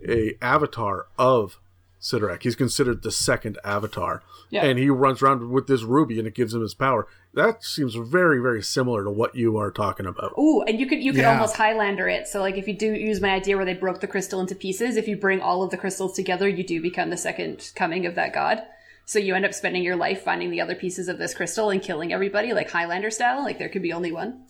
a 0.08 0.36
avatar 0.42 1.08
of 1.18 1.60
Cyttorak. 2.02 2.44
He's 2.44 2.56
considered 2.56 3.04
the 3.04 3.12
second 3.12 3.58
avatar, 3.66 4.24
Yeah. 4.50 4.64
and 4.66 4.80
he 4.80 4.90
runs 4.90 5.22
around 5.22 5.50
with 5.52 5.68
this 5.68 5.84
ruby, 5.84 6.18
and 6.18 6.28
it 6.28 6.34
gives 6.34 6.54
him 6.54 6.62
his 6.62 6.74
power. 6.74 7.08
That 7.34 7.64
seems 7.64 7.96
very, 7.96 8.40
very 8.42 8.64
similar 8.64 9.04
to 9.04 9.12
what 9.12 9.36
you 9.36 9.58
are 9.58 9.70
talking 9.70 10.06
about. 10.06 10.34
Ooh, 10.40 10.62
and 10.62 10.80
you 10.80 10.88
could 10.88 11.04
you 11.04 11.12
could 11.12 11.22
Yeah. 11.22 11.34
almost 11.34 11.58
Highlander 11.58 12.08
it. 12.08 12.28
So 12.28 12.40
like 12.40 12.58
if 12.58 12.68
you 12.68 12.74
do 12.74 12.94
use 12.94 13.20
my 13.22 13.32
idea 13.32 13.58
where 13.58 13.66
they 13.66 13.74
broke 13.74 14.00
the 14.00 14.08
crystal 14.08 14.40
into 14.40 14.56
pieces, 14.56 14.96
if 14.98 15.08
you 15.08 15.18
bring 15.18 15.42
all 15.42 15.62
of 15.62 15.72
the 15.72 15.78
crystals 15.78 16.14
together, 16.16 16.48
you 16.48 16.64
do 16.64 16.82
become 16.82 17.10
the 17.10 17.18
second 17.18 17.72
coming 17.76 18.06
of 18.06 18.16
that 18.16 18.34
god. 18.34 18.64
So 19.06 19.20
you 19.20 19.36
end 19.36 19.46
up 19.46 19.54
spending 19.54 19.84
your 19.84 19.96
life 19.96 20.22
finding 20.24 20.52
the 20.52 20.62
other 20.62 20.76
pieces 20.76 21.08
of 21.10 21.18
this 21.18 21.34
crystal 21.34 21.70
and 21.70 21.82
killing 21.82 22.14
everybody, 22.14 22.54
like 22.54 22.70
Highlander 22.72 23.10
style. 23.12 23.44
Like 23.44 23.60
there 23.60 23.70
could 23.70 23.82
be 23.82 23.92
only 23.94 24.12
one. 24.12 24.44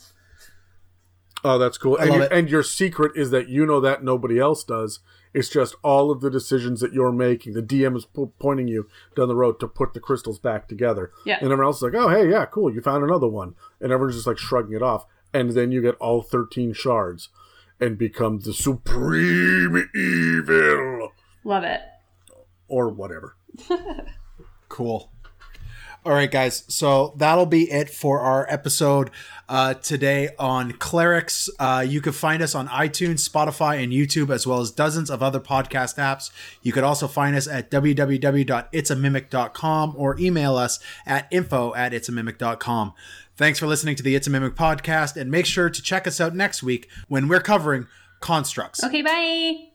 Oh, 1.43 1.57
that's 1.57 1.77
cool. 1.77 1.95
and, 1.97 2.09
love 2.09 2.17
your, 2.17 2.25
it. 2.25 2.31
and 2.33 2.49
your 2.49 2.63
secret 2.63 3.13
is 3.15 3.31
that 3.31 3.47
you 3.47 3.65
know 3.65 3.79
that 3.79 4.03
nobody 4.03 4.39
else 4.39 4.63
does. 4.63 4.99
It's 5.33 5.49
just 5.49 5.75
all 5.83 6.09
of 6.11 6.21
the 6.21 6.29
decisions 6.31 6.81
that 6.81 6.91
you're 6.93 7.11
making. 7.11 7.53
The 7.53 7.61
DM 7.61 7.95
is 7.95 8.05
po- 8.05 8.33
pointing 8.39 8.67
you 8.67 8.87
down 9.15 9.27
the 9.27 9.35
road 9.35 9.59
to 9.59 9.67
put 9.67 9.93
the 9.93 9.99
crystals 9.99 10.39
back 10.39 10.67
together. 10.67 11.11
Yeah. 11.25 11.35
And 11.35 11.45
everyone 11.51 11.65
else 11.67 11.77
is 11.77 11.83
like, 11.83 11.93
oh, 11.93 12.09
hey, 12.09 12.29
yeah, 12.29 12.45
cool. 12.45 12.73
You 12.73 12.81
found 12.81 13.03
another 13.03 13.27
one. 13.27 13.53
And 13.79 13.91
everyone's 13.91 14.15
just 14.15 14.27
like 14.27 14.37
shrugging 14.39 14.75
it 14.75 14.81
off. 14.81 15.05
And 15.33 15.51
then 15.51 15.71
you 15.71 15.81
get 15.81 15.95
all 15.95 16.21
13 16.23 16.73
shards 16.73 17.29
and 17.79 17.97
become 17.97 18.39
the 18.39 18.53
supreme 18.53 19.87
evil 19.95 21.11
Love 21.43 21.63
it. 21.63 21.81
or 22.67 22.89
whatever. 22.89 23.35
Cool. 24.69 25.11
All 26.05 26.13
right, 26.13 26.31
guys. 26.31 26.63
So 26.67 27.13
that'll 27.17 27.45
be 27.45 27.69
it 27.69 27.89
for 27.89 28.21
our 28.21 28.47
episode 28.49 29.11
uh, 29.49 29.73
today 29.75 30.29
on 30.39 30.71
clerics. 30.73 31.49
Uh, 31.59 31.85
you 31.87 32.01
can 32.01 32.13
find 32.13 32.41
us 32.41 32.55
on 32.55 32.67
iTunes, 32.69 33.27
Spotify, 33.27 33.83
and 33.83 33.91
YouTube, 33.91 34.33
as 34.33 34.47
well 34.47 34.61
as 34.61 34.71
dozens 34.71 35.09
of 35.09 35.21
other 35.21 35.41
podcast 35.41 35.97
apps. 35.97 36.31
You 36.61 36.71
could 36.71 36.85
also 36.85 37.05
find 37.07 37.35
us 37.35 37.47
at 37.47 37.69
www.itsamimic.com 37.69 39.93
or 39.97 40.17
email 40.19 40.55
us 40.55 40.79
at 41.05 41.27
info 41.31 41.75
at 41.75 41.91
itsamimic.com. 41.91 42.93
Thanks 43.35 43.59
for 43.59 43.67
listening 43.67 43.95
to 43.95 44.03
the 44.03 44.15
It's 44.15 44.27
a 44.27 44.29
Mimic 44.29 44.55
podcast, 44.55 45.15
and 45.15 45.31
make 45.31 45.45
sure 45.45 45.69
to 45.69 45.81
check 45.81 46.05
us 46.07 46.19
out 46.19 46.35
next 46.35 46.61
week 46.61 46.89
when 47.07 47.29
we're 47.29 47.39
covering 47.39 47.87
constructs. 48.19 48.83
Okay, 48.83 49.01
bye. 49.01 49.69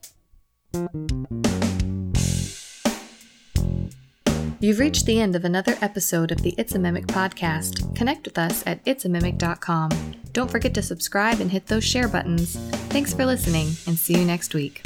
You've 4.64 4.78
reached 4.78 5.04
the 5.04 5.20
end 5.20 5.36
of 5.36 5.44
another 5.44 5.76
episode 5.82 6.32
of 6.32 6.40
the 6.40 6.54
It's 6.56 6.74
a 6.74 6.78
Mimic 6.78 7.06
podcast. 7.06 7.94
Connect 7.94 8.24
with 8.24 8.38
us 8.38 8.64
at 8.66 8.82
itsamimic.com. 8.86 9.90
Don't 10.32 10.50
forget 10.50 10.72
to 10.72 10.80
subscribe 10.80 11.40
and 11.40 11.50
hit 11.50 11.66
those 11.66 11.84
share 11.84 12.08
buttons. 12.08 12.56
Thanks 12.88 13.12
for 13.12 13.26
listening, 13.26 13.66
and 13.86 13.98
see 13.98 14.18
you 14.18 14.24
next 14.24 14.54
week. 14.54 14.80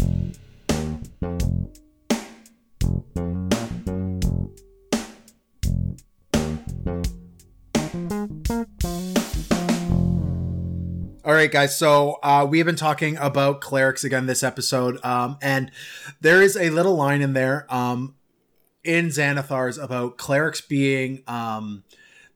All 11.24 11.34
right, 11.34 11.52
guys. 11.52 11.78
So 11.78 12.18
uh, 12.24 12.44
we 12.50 12.58
have 12.58 12.66
been 12.66 12.74
talking 12.74 13.16
about 13.18 13.60
clerics 13.60 14.02
again 14.02 14.26
this 14.26 14.42
episode, 14.42 14.98
um, 15.04 15.38
and 15.40 15.70
there 16.20 16.42
is 16.42 16.56
a 16.56 16.70
little 16.70 16.96
line 16.96 17.22
in 17.22 17.32
there 17.32 17.64
um, 17.72 18.16
in 18.88 19.08
Xanathar's 19.08 19.76
about 19.76 20.16
clerics 20.16 20.62
being 20.62 21.22
um, 21.28 21.84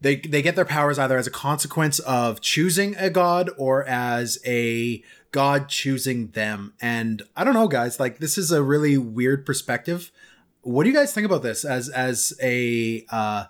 they 0.03 0.17
they 0.17 0.43
get 0.43 0.55
their 0.55 0.67
powers 0.67 0.99
either 0.99 1.17
as 1.17 1.27
a 1.27 1.31
consequence 1.31 1.99
of 2.01 2.43
choosing 2.43 2.95
a 2.97 3.09
god 3.09 3.51
or 3.57 3.85
as 3.85 4.39
a 4.45 5.03
god 5.31 5.71
choosing 5.71 6.29
them. 6.29 6.75
And 6.81 7.23
I 7.35 7.43
don't 7.43 7.55
know, 7.55 7.69
guys. 7.69 7.99
Like 7.99 8.19
this 8.19 8.37
is 8.37 8.53
a 8.53 8.63
really 8.63 8.99
weird 8.99 9.47
perspective. 9.47 10.13
What 10.61 10.85
do 10.85 10.91
you 10.91 10.95
guys 10.95 11.15
think 11.15 11.25
about 11.25 11.43
this 11.43 11.65
as 11.65 11.89
as 11.89 12.35
a 12.43 13.07
uh, 13.11 13.47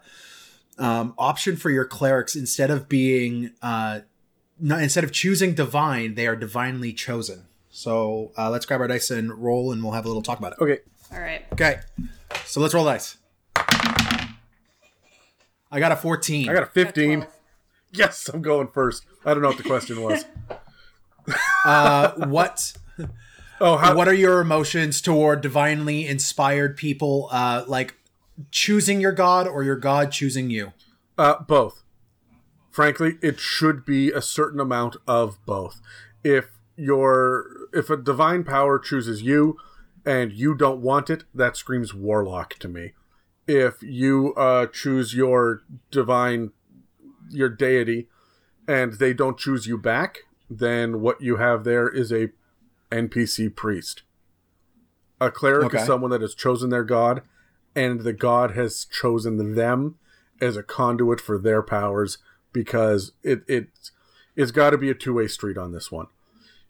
um, 0.79 1.15
option 1.19 1.57
for 1.57 1.71
your 1.71 1.85
clerics 1.85 2.37
instead 2.37 2.71
of 2.71 2.89
being 2.89 3.51
uh, 3.63 4.01
no, 4.61 4.79
instead 4.79 5.03
of 5.03 5.11
choosing 5.11 5.55
divine, 5.55 6.15
they 6.15 6.29
are 6.29 6.37
divinely 6.37 6.93
chosen. 6.93 7.47
So 7.69 8.31
uh, 8.39 8.49
let's 8.51 8.65
grab 8.65 8.81
our 8.81 8.87
dice 8.87 9.11
and 9.11 9.35
roll, 9.35 9.73
and 9.73 9.83
we'll 9.83 9.93
have 9.93 10.05
a 10.05 10.09
little 10.09 10.23
talk 10.23 10.39
about 10.39 10.53
it. 10.53 10.59
Okay. 10.61 10.79
All 11.13 11.21
right. 11.21 11.45
Okay, 11.53 11.81
so 12.45 12.61
let's 12.61 12.75
roll 12.75 12.85
dice. 12.85 13.17
I 15.71 15.79
got 15.79 15.93
a 15.93 15.97
fourteen. 15.97 16.49
I 16.49 16.53
got 16.53 16.63
a 16.65 16.67
15. 16.67 17.21
Got 17.21 17.27
12. 17.27 17.39
Yes, 17.95 18.29
I'm 18.33 18.43
going 18.43 18.69
first. 18.69 19.05
I 19.25 19.33
don't 19.35 19.43
know 19.43 19.49
what 19.49 19.59
the 19.59 19.63
question 19.63 20.03
was. 20.03 20.25
uh, 21.65 22.13
what 22.27 22.75
Oh, 23.65 23.77
how, 23.77 23.95
what 23.95 24.09
are 24.09 24.15
your 24.15 24.41
emotions 24.41 25.01
toward 25.01 25.41
divinely 25.41 26.05
inspired 26.09 26.77
people? 26.77 27.29
Uh, 27.31 27.63
like 27.69 27.95
choosing 28.51 29.01
your 29.01 29.13
god 29.13 29.47
or 29.47 29.63
your 29.63 29.77
god 29.77 30.11
choosing 30.11 30.51
you? 30.51 30.73
Uh, 31.17 31.41
both. 31.41 31.85
Frankly, 32.73 33.19
it 33.23 33.39
should 33.39 33.85
be 33.85 34.11
a 34.11 34.21
certain 34.21 34.59
amount 34.59 34.97
of 35.07 35.39
both. 35.47 35.81
If 36.25 36.47
your 36.77 37.47
if 37.73 37.89
a 37.89 37.97
divine 37.97 38.43
power 38.43 38.81
chooses 38.81 39.23
you 39.23 39.59
and 40.05 40.33
you 40.33 40.55
don't 40.55 40.81
want 40.81 41.11
it, 41.11 41.25
that 41.35 41.57
screams 41.57 41.95
warlock 41.95 42.55
to 42.55 42.69
me. 42.69 42.93
If 43.47 43.83
you 43.83 44.35
uh, 44.35 44.67
choose 44.67 45.15
your 45.15 45.63
divine 45.91 46.53
your 47.31 47.49
deity 47.49 48.09
and 48.69 48.95
they 48.95 49.13
don't 49.13 49.39
choose 49.39 49.67
you 49.67 49.79
back, 49.79 50.19
then 50.51 51.01
what 51.01 51.21
you 51.21 51.37
have 51.37 51.65
there 51.65 51.89
is 51.89 52.13
a 52.13 52.29
NPC 52.91 53.55
priest. 53.55 54.03
A 55.21 55.31
cleric 55.31 55.67
Okay. 55.67 55.79
is 55.79 55.87
someone 55.87 56.11
that 56.11 56.21
has 56.21 56.35
chosen 56.35 56.71
their 56.71 56.85
god, 56.85 57.23
and 57.75 58.01
the 58.01 58.13
god 58.13 58.53
has 58.53 58.85
chosen 58.85 59.55
them 59.55 59.97
as 60.41 60.57
a 60.57 60.63
conduit 60.63 61.21
for 61.21 61.39
their 61.39 61.63
powers 61.63 62.19
because 62.53 63.13
it 63.23 63.43
it 63.47 63.69
it's 64.37 64.51
got 64.51 64.71
to 64.71 64.79
be 64.79 64.91
a 64.91 64.95
two 64.95 65.15
way 65.15 65.27
street 65.29 65.57
on 65.57 65.73
this 65.73 65.91
one. 65.91 66.09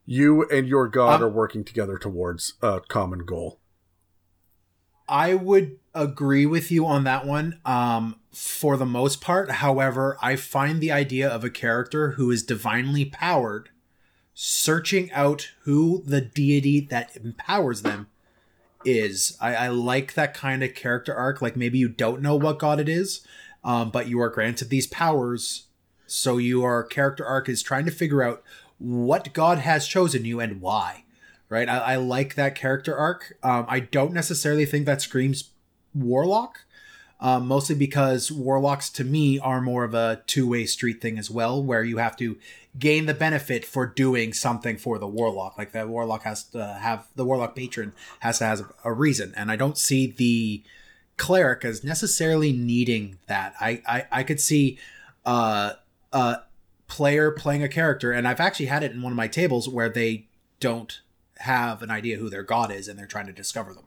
You 0.04 0.48
and 0.48 0.66
your 0.66 0.88
god 0.88 1.22
Um, 1.22 1.24
are 1.24 1.32
working 1.32 1.64
together 1.64 1.96
towards 1.98 2.54
a 2.62 2.80
common 2.88 3.24
goal. 3.24 3.60
I 5.08 5.34
would 5.34 5.78
agree 5.94 6.46
with 6.46 6.70
you 6.70 6.86
on 6.86 7.04
that 7.04 7.26
one 7.26 7.60
um, 7.64 8.16
for 8.32 8.76
the 8.76 8.86
most 8.86 9.20
part. 9.20 9.50
However, 9.50 10.16
I 10.22 10.36
find 10.36 10.80
the 10.80 10.92
idea 10.92 11.28
of 11.28 11.44
a 11.44 11.50
character 11.50 12.12
who 12.12 12.30
is 12.30 12.42
divinely 12.42 13.04
powered 13.04 13.68
searching 14.34 15.12
out 15.12 15.50
who 15.64 16.02
the 16.06 16.20
deity 16.20 16.80
that 16.80 17.16
empowers 17.16 17.82
them 17.82 18.08
is. 18.84 19.36
I, 19.40 19.54
I 19.54 19.68
like 19.68 20.14
that 20.14 20.34
kind 20.34 20.62
of 20.64 20.74
character 20.74 21.14
arc. 21.14 21.42
Like 21.42 21.56
maybe 21.56 21.78
you 21.78 21.88
don't 21.88 22.22
know 22.22 22.36
what 22.36 22.58
god 22.58 22.80
it 22.80 22.88
is, 22.88 23.26
um, 23.62 23.90
but 23.90 24.08
you 24.08 24.20
are 24.20 24.30
granted 24.30 24.70
these 24.70 24.86
powers. 24.86 25.66
So 26.06 26.38
your 26.38 26.82
character 26.84 27.24
arc 27.24 27.48
is 27.48 27.62
trying 27.62 27.84
to 27.84 27.90
figure 27.90 28.22
out 28.22 28.42
what 28.82 29.32
god 29.32 29.58
has 29.58 29.86
chosen 29.86 30.24
you 30.24 30.40
and 30.40 30.60
why 30.60 31.04
right? 31.52 31.68
I, 31.68 31.78
I 31.78 31.96
like 31.96 32.34
that 32.36 32.54
character 32.54 32.96
arc. 32.96 33.36
Um, 33.42 33.66
I 33.68 33.80
don't 33.80 34.14
necessarily 34.14 34.64
think 34.64 34.86
that 34.86 35.02
screams 35.02 35.50
Warlock, 35.94 36.64
um, 37.20 37.46
mostly 37.46 37.76
because 37.76 38.32
Warlocks 38.32 38.88
to 38.90 39.04
me 39.04 39.38
are 39.38 39.60
more 39.60 39.84
of 39.84 39.92
a 39.92 40.22
two 40.26 40.48
way 40.48 40.64
street 40.64 41.02
thing 41.02 41.18
as 41.18 41.30
well, 41.30 41.62
where 41.62 41.84
you 41.84 41.98
have 41.98 42.16
to 42.16 42.38
gain 42.78 43.04
the 43.04 43.12
benefit 43.12 43.66
for 43.66 43.84
doing 43.84 44.32
something 44.32 44.78
for 44.78 44.98
the 44.98 45.06
Warlock. 45.06 45.58
Like 45.58 45.72
the 45.72 45.86
Warlock 45.86 46.22
has 46.22 46.42
to 46.44 46.78
have 46.80 47.06
the 47.16 47.24
Warlock 47.26 47.54
patron 47.54 47.92
has 48.20 48.38
to 48.38 48.46
have 48.46 48.72
a 48.82 48.92
reason, 48.92 49.34
and 49.36 49.50
I 49.50 49.56
don't 49.56 49.76
see 49.76 50.06
the 50.06 50.62
cleric 51.18 51.66
as 51.66 51.84
necessarily 51.84 52.54
needing 52.54 53.18
that. 53.26 53.54
I 53.60 53.82
I, 53.86 54.06
I 54.10 54.22
could 54.22 54.40
see 54.40 54.78
uh 55.26 55.74
a 56.14 56.38
player 56.92 57.30
playing 57.30 57.62
a 57.62 57.70
character, 57.70 58.12
and 58.12 58.28
I've 58.28 58.38
actually 58.38 58.66
had 58.66 58.82
it 58.82 58.92
in 58.92 59.00
one 59.00 59.12
of 59.12 59.16
my 59.16 59.26
tables 59.26 59.66
where 59.66 59.88
they 59.88 60.26
don't 60.60 61.00
have 61.38 61.80
an 61.82 61.90
idea 61.90 62.18
who 62.18 62.28
their 62.28 62.42
god 62.42 62.70
is 62.70 62.86
and 62.86 62.98
they're 62.98 63.06
trying 63.06 63.26
to 63.26 63.32
discover 63.32 63.72
them. 63.72 63.84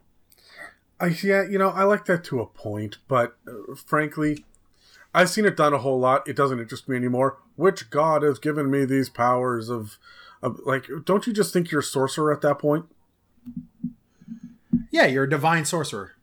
I 1.00 1.16
yeah, 1.22 1.44
you 1.48 1.60
know, 1.60 1.70
I 1.70 1.84
like 1.84 2.06
that 2.06 2.24
to 2.26 2.42
a 2.42 2.48
point, 2.48 2.98
but 3.08 3.38
uh, 3.48 3.76
frankly, 3.76 4.44
I've 5.14 5.30
seen 5.30 5.46
it 5.46 5.56
done 5.56 5.72
a 5.72 5.78
whole 5.78 6.00
lot. 6.00 6.28
It 6.28 6.36
doesn't 6.36 6.60
interest 6.60 6.90
me 6.90 6.98
anymore. 6.98 7.38
Which 7.56 7.92
god 7.92 8.24
has 8.24 8.40
given 8.40 8.72
me 8.72 8.86
these 8.86 9.10
powers 9.10 9.70
of, 9.70 10.00
of 10.42 10.60
like? 10.66 10.88
Don't 11.06 11.28
you 11.28 11.34
just 11.34 11.54
think 11.54 11.70
you're 11.70 11.82
a 11.82 11.84
sorcerer 11.84 12.34
at 12.34 12.42
that 12.42 12.58
point? 12.58 12.88
Yeah, 14.90 15.06
you're 15.06 15.26
a 15.26 15.30
divine 15.30 15.66
sorcerer, 15.66 16.14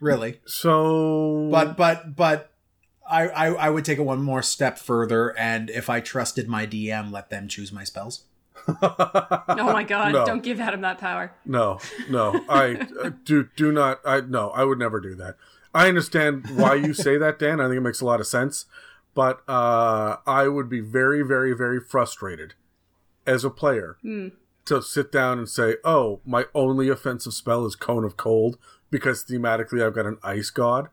really. 0.00 0.40
So, 0.46 1.48
But 1.52 1.76
but 1.76 2.16
but 2.16 2.50
I, 3.08 3.28
I 3.28 3.46
I 3.52 3.70
would 3.70 3.84
take 3.84 3.98
it 3.98 4.02
one 4.02 4.22
more 4.22 4.42
step 4.42 4.78
further, 4.78 5.36
and 5.38 5.70
if 5.70 5.90
I 5.90 6.00
trusted 6.00 6.48
my 6.48 6.66
DM, 6.66 7.12
let 7.12 7.30
them 7.30 7.48
choose 7.48 7.72
my 7.72 7.84
spells. 7.84 8.24
Oh 9.56 9.72
my 9.72 9.82
god! 9.82 10.12
No. 10.12 10.24
Don't 10.24 10.42
give 10.42 10.60
Adam 10.60 10.80
that 10.82 10.98
power. 10.98 11.32
No, 11.44 11.78
no, 12.08 12.44
I 12.48 12.86
uh, 13.02 13.10
do 13.24 13.48
do 13.56 13.72
not. 13.72 14.00
I 14.04 14.20
no, 14.20 14.50
I 14.50 14.64
would 14.64 14.78
never 14.78 15.00
do 15.00 15.14
that. 15.16 15.36
I 15.74 15.88
understand 15.88 16.46
why 16.54 16.74
you 16.74 16.94
say 16.94 17.18
that, 17.18 17.38
Dan. 17.38 17.60
I 17.60 17.64
think 17.64 17.78
it 17.78 17.80
makes 17.82 18.00
a 18.00 18.06
lot 18.06 18.20
of 18.20 18.26
sense, 18.26 18.66
but 19.14 19.42
uh, 19.48 20.16
I 20.26 20.48
would 20.48 20.68
be 20.68 20.80
very, 20.80 21.22
very, 21.22 21.52
very 21.52 21.80
frustrated 21.80 22.54
as 23.26 23.44
a 23.44 23.50
player 23.50 23.96
to 24.66 24.82
sit 24.82 25.10
down 25.12 25.38
and 25.38 25.48
say, 25.48 25.76
"Oh, 25.84 26.20
my 26.24 26.46
only 26.54 26.88
offensive 26.88 27.34
spell 27.34 27.66
is 27.66 27.74
Cone 27.76 28.04
of 28.04 28.16
Cold 28.16 28.56
because 28.90 29.24
thematically 29.24 29.84
I've 29.84 29.94
got 29.94 30.06
an 30.06 30.18
Ice 30.22 30.50
God." 30.50 30.88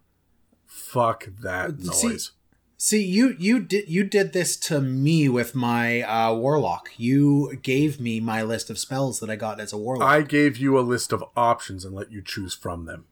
Fuck 0.72 1.28
that 1.42 1.80
See- 1.82 2.08
noise. 2.08 2.32
See, 2.78 3.04
you 3.04 3.36
you 3.38 3.60
did 3.60 3.88
you 3.90 4.04
did 4.04 4.34
this 4.34 4.58
to 4.58 4.82
me 4.82 5.30
with 5.30 5.54
my 5.54 6.02
uh, 6.02 6.34
warlock. 6.34 6.90
You 6.98 7.60
gave 7.62 8.00
me 8.00 8.20
my 8.20 8.42
list 8.42 8.72
of 8.72 8.80
spells 8.80 9.20
that 9.20 9.30
I 9.30 9.36
got 9.36 9.60
as 9.60 9.72
a 9.72 9.78
warlock. 9.78 10.08
I 10.10 10.22
gave 10.24 10.58
you 10.58 10.80
a 10.80 10.82
list 10.82 11.12
of 11.14 11.24
options 11.38 11.86
and 11.86 11.94
let 11.94 12.12
you 12.12 12.24
choose 12.24 12.56
from 12.56 12.86
them. 12.86 13.06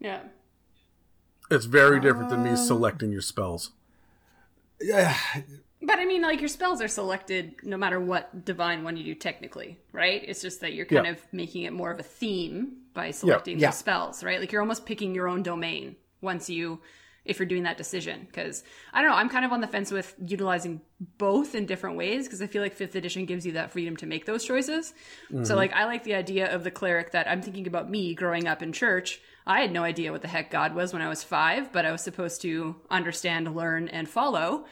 Yeah. 0.00 0.20
It's 1.48 1.66
very 1.66 2.00
different 2.00 2.28
than 2.30 2.42
me 2.42 2.56
selecting 2.56 3.12
your 3.12 3.20
spells. 3.20 3.70
Yeah. 4.80 5.14
But 5.82 5.98
I 6.00 6.04
mean, 6.06 6.22
like 6.22 6.40
your 6.40 6.48
spells 6.48 6.80
are 6.80 6.88
selected 6.88 7.56
no 7.62 7.76
matter 7.76 8.00
what 8.00 8.44
divine 8.46 8.82
one 8.82 8.96
you 8.96 9.04
do 9.04 9.14
technically, 9.14 9.78
right? 9.92 10.24
It's 10.26 10.40
just 10.40 10.60
that 10.62 10.72
you're 10.72 10.86
kind 10.86 11.04
Yeah. 11.06 11.12
of 11.12 11.20
making 11.32 11.62
it 11.64 11.72
more 11.72 11.92
of 11.92 12.00
a 12.00 12.02
theme 12.02 12.78
by 12.94 13.10
selecting 13.12 13.60
Yeah. 13.60 13.68
those 13.68 13.76
spells, 13.78 14.24
right? 14.24 14.40
Like 14.40 14.50
you're 14.50 14.62
almost 14.62 14.86
picking 14.86 15.14
your 15.14 15.28
own 15.28 15.42
domain 15.44 15.94
once 16.20 16.48
you, 16.50 16.80
if 17.24 17.38
you're 17.38 17.46
doing 17.46 17.64
that 17.64 17.76
decision. 17.76 18.26
Because 18.26 18.62
I 18.92 19.02
don't 19.02 19.10
know, 19.10 19.16
I'm 19.16 19.28
kind 19.28 19.44
of 19.44 19.52
on 19.52 19.60
the 19.60 19.66
fence 19.66 19.90
with 19.90 20.14
utilizing 20.24 20.80
both 21.18 21.54
in 21.54 21.66
different 21.66 21.96
ways 21.96 22.26
because 22.26 22.40
I 22.40 22.46
feel 22.46 22.62
like 22.62 22.74
fifth 22.74 22.94
edition 22.94 23.26
gives 23.26 23.44
you 23.44 23.52
that 23.52 23.72
freedom 23.72 23.96
to 23.98 24.06
make 24.06 24.26
those 24.26 24.44
choices. 24.44 24.94
So 25.44 25.56
like 25.56 25.72
I 25.72 25.84
like 25.84 26.04
the 26.04 26.14
idea 26.14 26.54
of 26.54 26.64
the 26.64 26.70
cleric 26.70 27.12
that 27.12 27.28
I'm 27.28 27.42
thinking 27.42 27.66
about 27.66 27.90
me 27.90 28.14
growing 28.14 28.46
up 28.46 28.62
in 28.62 28.72
church. 28.72 29.20
I 29.46 29.60
had 29.60 29.70
no 29.70 29.84
idea 29.84 30.10
what 30.10 30.22
the 30.22 30.28
heck 30.28 30.50
God 30.50 30.74
was 30.74 30.92
when 30.92 31.02
I 31.02 31.08
was 31.08 31.22
five, 31.22 31.72
but 31.72 31.84
I 31.84 31.92
was 31.92 32.02
supposed 32.02 32.42
to 32.42 32.76
understand, 32.90 33.54
learn, 33.54 33.88
and 33.88 34.08
follow. 34.08 34.66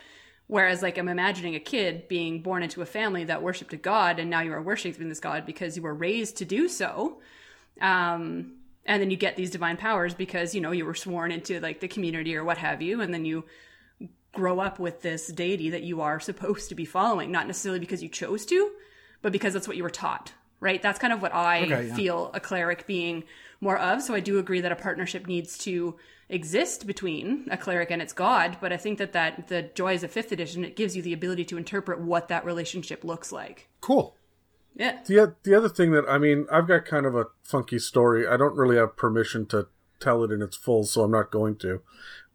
Whereas, 0.47 0.83
like, 0.83 0.99
I'm 0.99 1.09
imagining 1.09 1.55
a 1.55 1.61
kid 1.61 2.09
being 2.09 2.43
born 2.43 2.63
into 2.63 2.83
a 2.83 2.87
family 2.87 3.25
that 3.25 3.43
worshipped 3.43 3.73
a 3.73 3.79
god, 3.79 4.19
and 4.19 4.29
now 4.29 4.41
you 4.41 4.53
are 4.53 4.61
worshiping 4.61 5.09
this 5.09 5.21
god 5.21 5.47
because 5.47 5.77
you 5.77 5.83
were 5.83 5.95
raised 5.95 6.37
to 6.39 6.45
do 6.45 6.69
so. 6.69 7.21
Um, 7.81 8.57
and 8.87 9.01
then 9.01 9.11
you 9.11 9.17
get 9.17 9.37
these 9.37 9.51
divine 9.51 9.77
powers 9.77 10.15
because, 10.15 10.55
you 10.55 10.61
know, 10.61 10.71
you 10.73 10.85
were 10.85 10.95
sworn 10.95 11.33
into, 11.33 11.61
like, 11.61 11.81
the 11.81 11.89
community 11.89 12.37
or 12.37 12.45
what 12.45 12.59
have 12.59 12.83
you, 12.83 13.01
and 13.01 13.13
then 13.15 13.25
you 13.25 13.45
grow 14.33 14.59
up 14.61 14.79
with 14.79 15.01
this 15.03 15.29
deity 15.29 15.71
that 15.71 15.83
you 15.85 16.01
are 16.01 16.19
supposed 16.21 16.69
to 16.69 16.75
be 16.75 16.85
following, 16.85 17.31
not 17.31 17.47
necessarily 17.47 17.79
because 17.81 18.03
you 18.03 18.09
chose 18.09 18.45
to, 18.47 18.71
but 19.23 19.33
because 19.33 19.53
that's 19.55 19.69
what 19.69 19.77
you 19.77 19.83
were 19.83 19.91
taught, 19.91 20.33
right? 20.61 20.83
That's 20.83 20.99
kind 20.99 21.13
of 21.13 21.23
what 21.23 21.33
I 21.35 21.63
Okay, 21.63 21.87
yeah. 21.89 21.95
feel 21.95 22.31
a 22.35 22.41
cleric 22.41 22.87
being 22.87 23.25
more 23.61 23.79
of. 23.79 24.03
So 24.03 24.13
I 24.13 24.21
do 24.21 24.39
agree 24.39 24.61
that 24.61 24.73
a 24.73 24.77
partnership 24.77 25.27
needs 25.27 25.57
to 25.59 25.97
exist 26.29 26.87
between 26.87 27.47
a 27.51 27.57
cleric 27.57 27.91
and 27.91 28.03
its 28.03 28.13
god, 28.13 28.57
but 28.61 28.73
I 28.73 28.77
think 28.77 28.99
that 28.99 29.13
that 29.13 29.49
the 29.49 29.63
joys 29.75 30.03
of 30.03 30.11
fifth 30.11 30.33
edition 30.33 30.65
it 30.65 30.75
gives 30.75 30.97
you 30.97 31.03
the 31.03 31.13
ability 31.13 31.45
to 31.47 31.57
interpret 31.57 32.01
what 32.01 32.29
that 32.29 32.45
relationship 32.45 33.05
looks 33.05 33.31
like. 33.31 33.69
cool. 33.81 34.17
Yeah. 34.75 34.99
The 35.07 35.35
the 35.43 35.55
other 35.55 35.69
thing 35.69 35.93
that 35.93 36.05
I 36.09 36.19
mean, 36.19 36.47
I've 36.51 36.67
got 36.67 36.85
kind 36.85 37.07
of 37.07 37.15
a 37.15 37.27
funky 37.43 37.79
story. 37.79 38.27
I 38.27 38.37
don't 38.37 38.57
really 38.57 38.77
have 38.77 38.97
permission 38.97 39.47
to 39.47 39.69
tell 40.01 40.23
it 40.25 40.33
in 40.33 40.43
its 40.43 40.57
full, 40.57 40.85
so 40.85 41.03
I'm 41.03 41.13
not 41.13 41.31
going 41.31 41.57
to. 41.57 41.81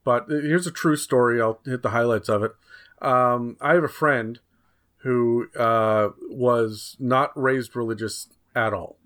But 0.04 0.26
here's 0.30 0.66
a 0.66 0.72
true 0.72 0.96
story. 0.96 1.42
I'll 1.42 1.60
hit 1.66 1.84
the 1.84 1.90
highlights 1.90 2.30
of 2.30 2.44
it. 2.44 2.56
Um, 3.02 3.58
I 3.62 3.74
have 3.74 3.84
a 3.84 3.90
friend 3.90 4.40
who 5.04 5.48
uh, 5.58 6.10
was 6.30 6.96
not 7.00 7.32
raised 7.40 7.76
religious 7.76 8.28
at 8.56 8.74
all, 8.74 8.98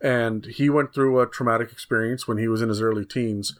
and 0.00 0.44
he 0.44 0.70
went 0.70 0.94
through 0.94 1.20
a 1.20 1.26
traumatic 1.26 1.72
experience 1.72 2.28
when 2.28 2.38
he 2.38 2.48
was 2.48 2.62
in 2.62 2.68
his 2.68 2.80
early 2.82 3.04
teens, 3.04 3.58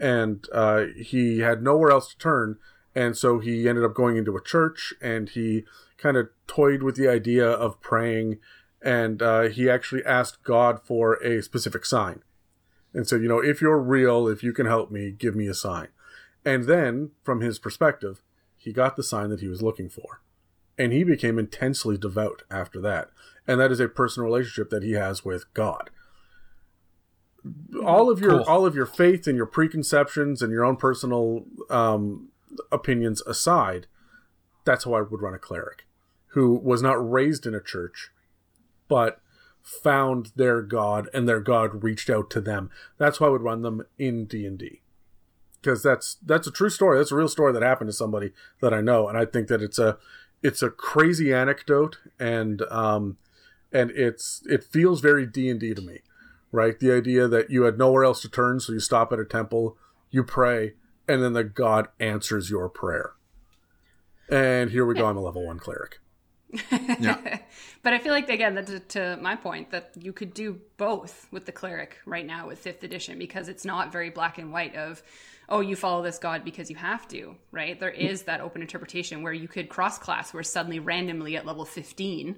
and 0.00 0.46
uh, 0.52 0.86
he 0.96 1.40
had 1.40 1.62
nowhere 1.62 1.90
else 1.90 2.08
to 2.08 2.18
turn, 2.18 2.58
and 2.94 3.16
so 3.16 3.38
he 3.38 3.68
ended 3.68 3.84
up 3.84 3.94
going 3.94 4.16
into 4.16 4.36
a 4.36 4.42
church, 4.42 4.94
and 5.00 5.30
he 5.30 5.64
kind 5.98 6.16
of 6.16 6.28
toyed 6.46 6.82
with 6.82 6.96
the 6.96 7.08
idea 7.08 7.48
of 7.48 7.80
praying 7.80 8.38
and 8.84 9.22
uh, 9.22 9.42
he 9.48 9.68
actually 9.68 10.04
asked 10.04 10.44
God 10.44 10.80
for 10.84 11.14
a 11.14 11.42
specific 11.42 11.86
sign. 11.86 12.22
And 12.92 13.08
said, 13.08 13.22
you 13.22 13.28
know, 13.28 13.42
if 13.42 13.60
you're 13.60 13.80
real, 13.80 14.28
if 14.28 14.44
you 14.44 14.52
can 14.52 14.66
help 14.66 14.90
me, 14.90 15.10
give 15.10 15.34
me 15.34 15.48
a 15.48 15.54
sign. 15.54 15.88
And 16.44 16.64
then, 16.64 17.10
from 17.24 17.40
his 17.40 17.58
perspective, 17.58 18.22
he 18.56 18.72
got 18.72 18.94
the 18.94 19.02
sign 19.02 19.30
that 19.30 19.40
he 19.40 19.48
was 19.48 19.62
looking 19.62 19.88
for. 19.88 20.20
And 20.78 20.92
he 20.92 21.02
became 21.02 21.38
intensely 21.38 21.96
devout 21.96 22.42
after 22.50 22.80
that. 22.82 23.08
And 23.48 23.58
that 23.58 23.72
is 23.72 23.80
a 23.80 23.88
personal 23.88 24.28
relationship 24.28 24.70
that 24.70 24.84
he 24.84 24.92
has 24.92 25.24
with 25.24 25.52
God. 25.54 25.90
All 27.84 28.10
of 28.10 28.20
your 28.20 28.30
Cool. 28.30 28.44
all 28.46 28.64
of 28.64 28.74
your 28.74 28.86
faith 28.86 29.26
and 29.26 29.36
your 29.36 29.46
preconceptions 29.46 30.40
and 30.40 30.52
your 30.52 30.64
own 30.64 30.76
personal 30.76 31.44
um, 31.68 32.28
opinions 32.70 33.22
aside, 33.22 33.86
that's 34.64 34.84
how 34.84 34.94
I 34.94 35.02
would 35.02 35.22
run 35.22 35.34
a 35.34 35.38
cleric 35.38 35.84
who 36.28 36.54
was 36.54 36.82
not 36.82 36.94
raised 36.94 37.46
in 37.46 37.54
a 37.54 37.60
church, 37.60 38.10
but 38.88 39.20
found 39.62 40.32
their 40.34 40.62
god 40.62 41.08
and 41.14 41.28
their 41.28 41.40
god 41.40 41.84
reached 41.84 42.10
out 42.10 42.28
to 42.30 42.40
them. 42.40 42.70
That's 42.98 43.20
why 43.20 43.28
I 43.28 43.30
would 43.30 43.42
run 43.42 43.62
them 43.62 43.86
in 43.98 44.26
D 44.26 44.44
and 44.44 44.58
D 44.58 44.80
because 45.64 45.82
that's 45.82 46.16
that's 46.24 46.46
a 46.46 46.52
true 46.52 46.68
story. 46.68 46.98
That's 46.98 47.10
a 47.10 47.16
real 47.16 47.28
story 47.28 47.52
that 47.54 47.62
happened 47.62 47.88
to 47.88 47.94
somebody 47.94 48.32
that 48.60 48.74
I 48.74 48.82
know, 48.82 49.08
and 49.08 49.16
I 49.16 49.24
think 49.24 49.48
that 49.48 49.62
it's 49.62 49.78
a 49.78 49.96
it's 50.42 50.62
a 50.62 50.70
crazy 50.70 51.32
anecdote, 51.32 51.98
and 52.20 52.62
um, 52.70 53.16
and 53.72 53.90
it's 53.92 54.42
it 54.46 54.62
feels 54.62 55.00
very 55.00 55.26
D 55.26 55.48
and 55.48 55.58
D 55.58 55.72
to 55.72 55.80
me, 55.80 56.00
right? 56.52 56.78
The 56.78 56.92
idea 56.92 57.26
that 57.28 57.50
you 57.50 57.62
had 57.62 57.78
nowhere 57.78 58.04
else 58.04 58.20
to 58.22 58.28
turn, 58.28 58.60
so 58.60 58.74
you 58.74 58.80
stop 58.80 59.12
at 59.12 59.18
a 59.18 59.24
temple, 59.24 59.76
you 60.10 60.22
pray, 60.22 60.74
and 61.08 61.22
then 61.22 61.32
the 61.32 61.44
god 61.44 61.88
answers 61.98 62.50
your 62.50 62.68
prayer. 62.68 63.12
And 64.28 64.70
here 64.70 64.86
we 64.86 64.94
go. 64.94 65.06
I'm 65.06 65.16
a 65.16 65.20
level 65.20 65.46
one 65.46 65.58
cleric. 65.58 66.00
Yeah. 66.70 67.38
but 67.82 67.92
I 67.92 67.98
feel 67.98 68.12
like 68.12 68.28
again, 68.28 68.54
that 68.54 68.66
to, 68.66 68.80
to 68.80 69.18
my 69.20 69.36
point, 69.36 69.70
that 69.70 69.92
you 69.98 70.12
could 70.12 70.34
do 70.34 70.60
both 70.76 71.26
with 71.30 71.46
the 71.46 71.52
cleric 71.52 71.98
right 72.06 72.26
now 72.26 72.48
with 72.48 72.58
fifth 72.58 72.82
edition 72.84 73.18
because 73.18 73.48
it's 73.48 73.64
not 73.64 73.92
very 73.92 74.10
black 74.10 74.38
and 74.38 74.52
white 74.52 74.74
of, 74.76 75.02
oh, 75.48 75.60
you 75.60 75.76
follow 75.76 76.02
this 76.02 76.18
god 76.18 76.44
because 76.44 76.70
you 76.70 76.76
have 76.76 77.06
to, 77.08 77.36
right? 77.50 77.78
There 77.78 77.90
is 77.90 78.22
that 78.22 78.40
open 78.40 78.62
interpretation 78.62 79.22
where 79.22 79.32
you 79.32 79.48
could 79.48 79.68
cross 79.68 79.98
class, 79.98 80.32
where 80.32 80.42
suddenly 80.42 80.78
randomly 80.78 81.36
at 81.36 81.46
level 81.46 81.64
fifteen, 81.64 82.36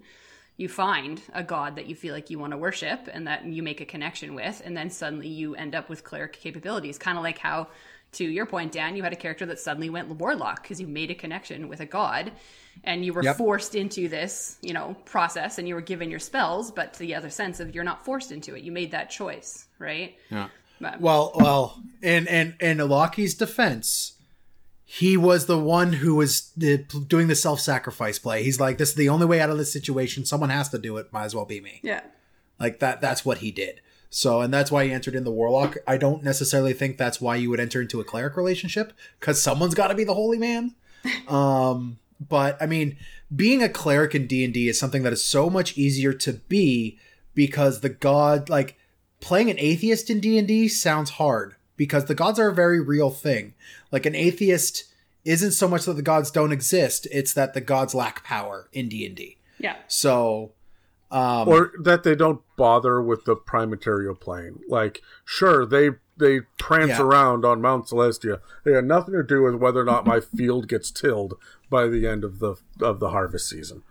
you 0.57 0.69
find 0.69 1.21
a 1.35 1.45
god 1.45 1.77
that 1.77 1.87
you 1.87 1.95
feel 1.95 2.15
like 2.15 2.31
you 2.31 2.39
want 2.39 2.53
to 2.53 2.57
worship 2.57 3.09
and 3.13 3.27
that 3.27 3.45
you 3.45 3.63
make 3.63 3.81
a 3.81 3.85
connection 3.85 4.35
with, 4.35 4.63
and 4.65 4.77
then 4.77 4.91
suddenly 4.91 5.29
you 5.29 5.55
end 5.55 5.75
up 5.75 5.89
with 5.89 6.03
cleric 6.03 6.33
capabilities, 6.33 6.99
kind 6.99 7.19
of 7.19 7.25
like 7.25 7.39
how. 7.39 7.69
To 8.17 8.25
your 8.25 8.47
point, 8.47 8.73
Dan, 8.73 8.97
you 8.97 9.03
had 9.03 9.13
a 9.13 9.17
character 9.17 9.45
that 9.47 9.59
suddenly 9.59 9.91
went 9.91 10.09
warlock 10.09 10.63
because 10.63 10.81
you 10.81 10.87
made 10.87 11.11
a 11.11 11.15
connection 11.15 11.69
with 11.69 11.81
a 11.81 11.87
god, 11.87 12.33
and 12.85 13.05
you 13.05 13.13
were 13.13 13.23
Yep. 13.23 13.37
forced 13.37 13.75
into 13.75 14.09
this, 14.09 14.57
you 14.63 14.73
know, 14.73 14.95
process, 15.05 15.59
and 15.59 15.67
you 15.69 15.75
were 15.75 15.81
given 15.83 16.11
your 16.11 16.19
spells. 16.19 16.71
But 16.71 16.93
to 16.95 16.99
the 17.01 17.15
other 17.15 17.31
sense 17.31 17.61
of 17.61 17.75
you're 17.75 17.85
not 17.85 18.05
forced 18.05 18.33
into 18.33 18.55
it, 18.55 18.63
you 18.63 18.73
made 18.73 18.91
that 18.93 19.11
choice, 19.11 19.67
right? 19.79 20.17
Yeah. 20.31 20.49
But- 20.81 21.01
Well, 21.01 21.33
well, 21.37 21.83
in 22.03 22.27
in 22.27 22.55
in 22.61 22.79
Loki's 22.79 23.35
defense, 23.35 24.15
he 24.85 25.17
was 25.17 25.47
the 25.47 25.59
one 25.59 25.95
who 25.95 26.15
was 26.15 26.53
uh, 26.63 26.77
doing 27.09 27.27
the 27.29 27.35
self-sacrifice 27.35 28.19
play. 28.19 28.43
He's 28.45 28.61
like, 28.61 28.79
"This 28.79 28.91
is 28.91 28.95
the 28.95 29.09
only 29.09 29.27
way 29.27 29.41
out 29.41 29.51
of 29.51 29.59
this 29.59 29.73
situation. 29.73 30.25
Someone 30.25 30.51
has 30.51 30.69
to 30.71 30.79
do 30.79 30.97
it. 30.99 31.13
Might 31.13 31.25
as 31.25 31.35
well 31.35 31.45
be 31.45 31.61
me." 31.61 31.81
Yeah, 31.83 32.03
Like 32.61 32.79
that. 32.81 33.01
That's 33.01 33.25
what 33.25 33.39
he 33.39 33.51
did. 33.51 33.81
So, 34.11 34.41
and 34.41 34.53
that's 34.53 34.71
why 34.71 34.85
he 34.85 34.93
entered 34.93 35.15
in 35.15 35.25
the 35.25 35.31
warlock. 35.31 35.77
I 35.87 35.97
don't 35.97 36.23
necessarily 36.23 36.73
think 36.73 36.97
that's 36.97 37.21
why 37.21 37.37
you 37.37 37.51
would 37.51 37.61
enter 37.61 37.83
into 37.83 38.01
a 38.01 38.05
cleric 38.05 38.37
relationship 38.37 38.93
because 39.21 39.43
someone's 39.43 39.75
got 39.75 39.89
to 39.89 39.95
be 39.95 40.05
the 40.05 40.15
holy 40.15 40.39
man. 40.39 40.75
Um, 41.29 41.99
but 42.29 42.61
I 42.61 42.67
mean, 42.67 42.97
being 43.35 43.63
a 43.63 43.69
cleric 43.69 44.15
in 44.15 44.27
D 44.27 44.45
and 44.45 44.53
D 44.53 44.69
is 44.69 44.79
something 44.79 45.03
that 45.05 45.13
is 45.13 45.25
so 45.25 45.49
much 45.51 45.77
easier 45.79 46.13
to 46.15 46.33
be 46.33 46.99
because 47.35 47.81
the 47.81 47.89
god, 47.89 48.49
like 48.49 48.77
playing 49.21 49.51
an 49.51 49.59
atheist 49.59 50.11
in 50.11 50.19
D 50.21 50.39
and 50.39 50.49
D, 50.49 50.67
sounds 50.69 51.11
hard 51.11 51.55
because 51.77 52.07
the 52.07 52.15
gods 52.15 52.39
are 52.39 52.49
a 52.49 52.55
very 52.55 52.81
real 52.81 53.11
thing. 53.11 53.55
Like 53.93 54.07
an 54.07 54.15
atheist 54.17 54.85
isn't 55.25 55.53
so 55.53 55.69
much 55.69 55.85
that 55.85 55.95
the 55.95 56.03
gods 56.03 56.31
don't 56.31 56.53
exist; 56.53 57.07
it's 57.13 57.33
that 57.35 57.55
the 57.55 57.61
gods 57.61 57.95
lack 57.95 58.25
power 58.25 58.69
in 58.73 58.89
D 58.89 59.07
and 59.07 59.15
D. 59.15 59.37
yeah, 59.59 59.77
So, 59.87 60.53
um, 61.17 61.49
or 61.49 61.73
that 61.83 62.03
they 62.03 62.15
don't 62.15 62.43
bother 62.57 63.01
with 63.01 63.25
the 63.25 63.35
prime 63.37 63.71
material 63.71 64.15
plane. 64.15 64.61
Like, 64.69 65.03
sure, 65.25 65.65
they 65.65 65.91
they 66.19 66.41
prance 66.59 66.91
Yeah. 66.91 67.03
around 67.03 67.45
on 67.45 67.61
Mount 67.61 67.87
Celestia. 67.87 68.41
They 68.65 68.73
had 68.73 68.85
nothing 68.85 69.15
to 69.15 69.23
do 69.23 69.43
with 69.43 69.55
whether 69.57 69.81
or 69.81 69.85
not 69.85 70.07
my 70.07 70.21
field 70.37 70.69
gets 70.69 70.91
tilled 70.91 71.35
by 71.71 71.87
the 71.89 72.07
end 72.07 72.25
of 72.25 72.39
the 72.39 72.57
of 72.81 73.01
the 73.01 73.11
harvest 73.11 73.49
season. 73.49 73.83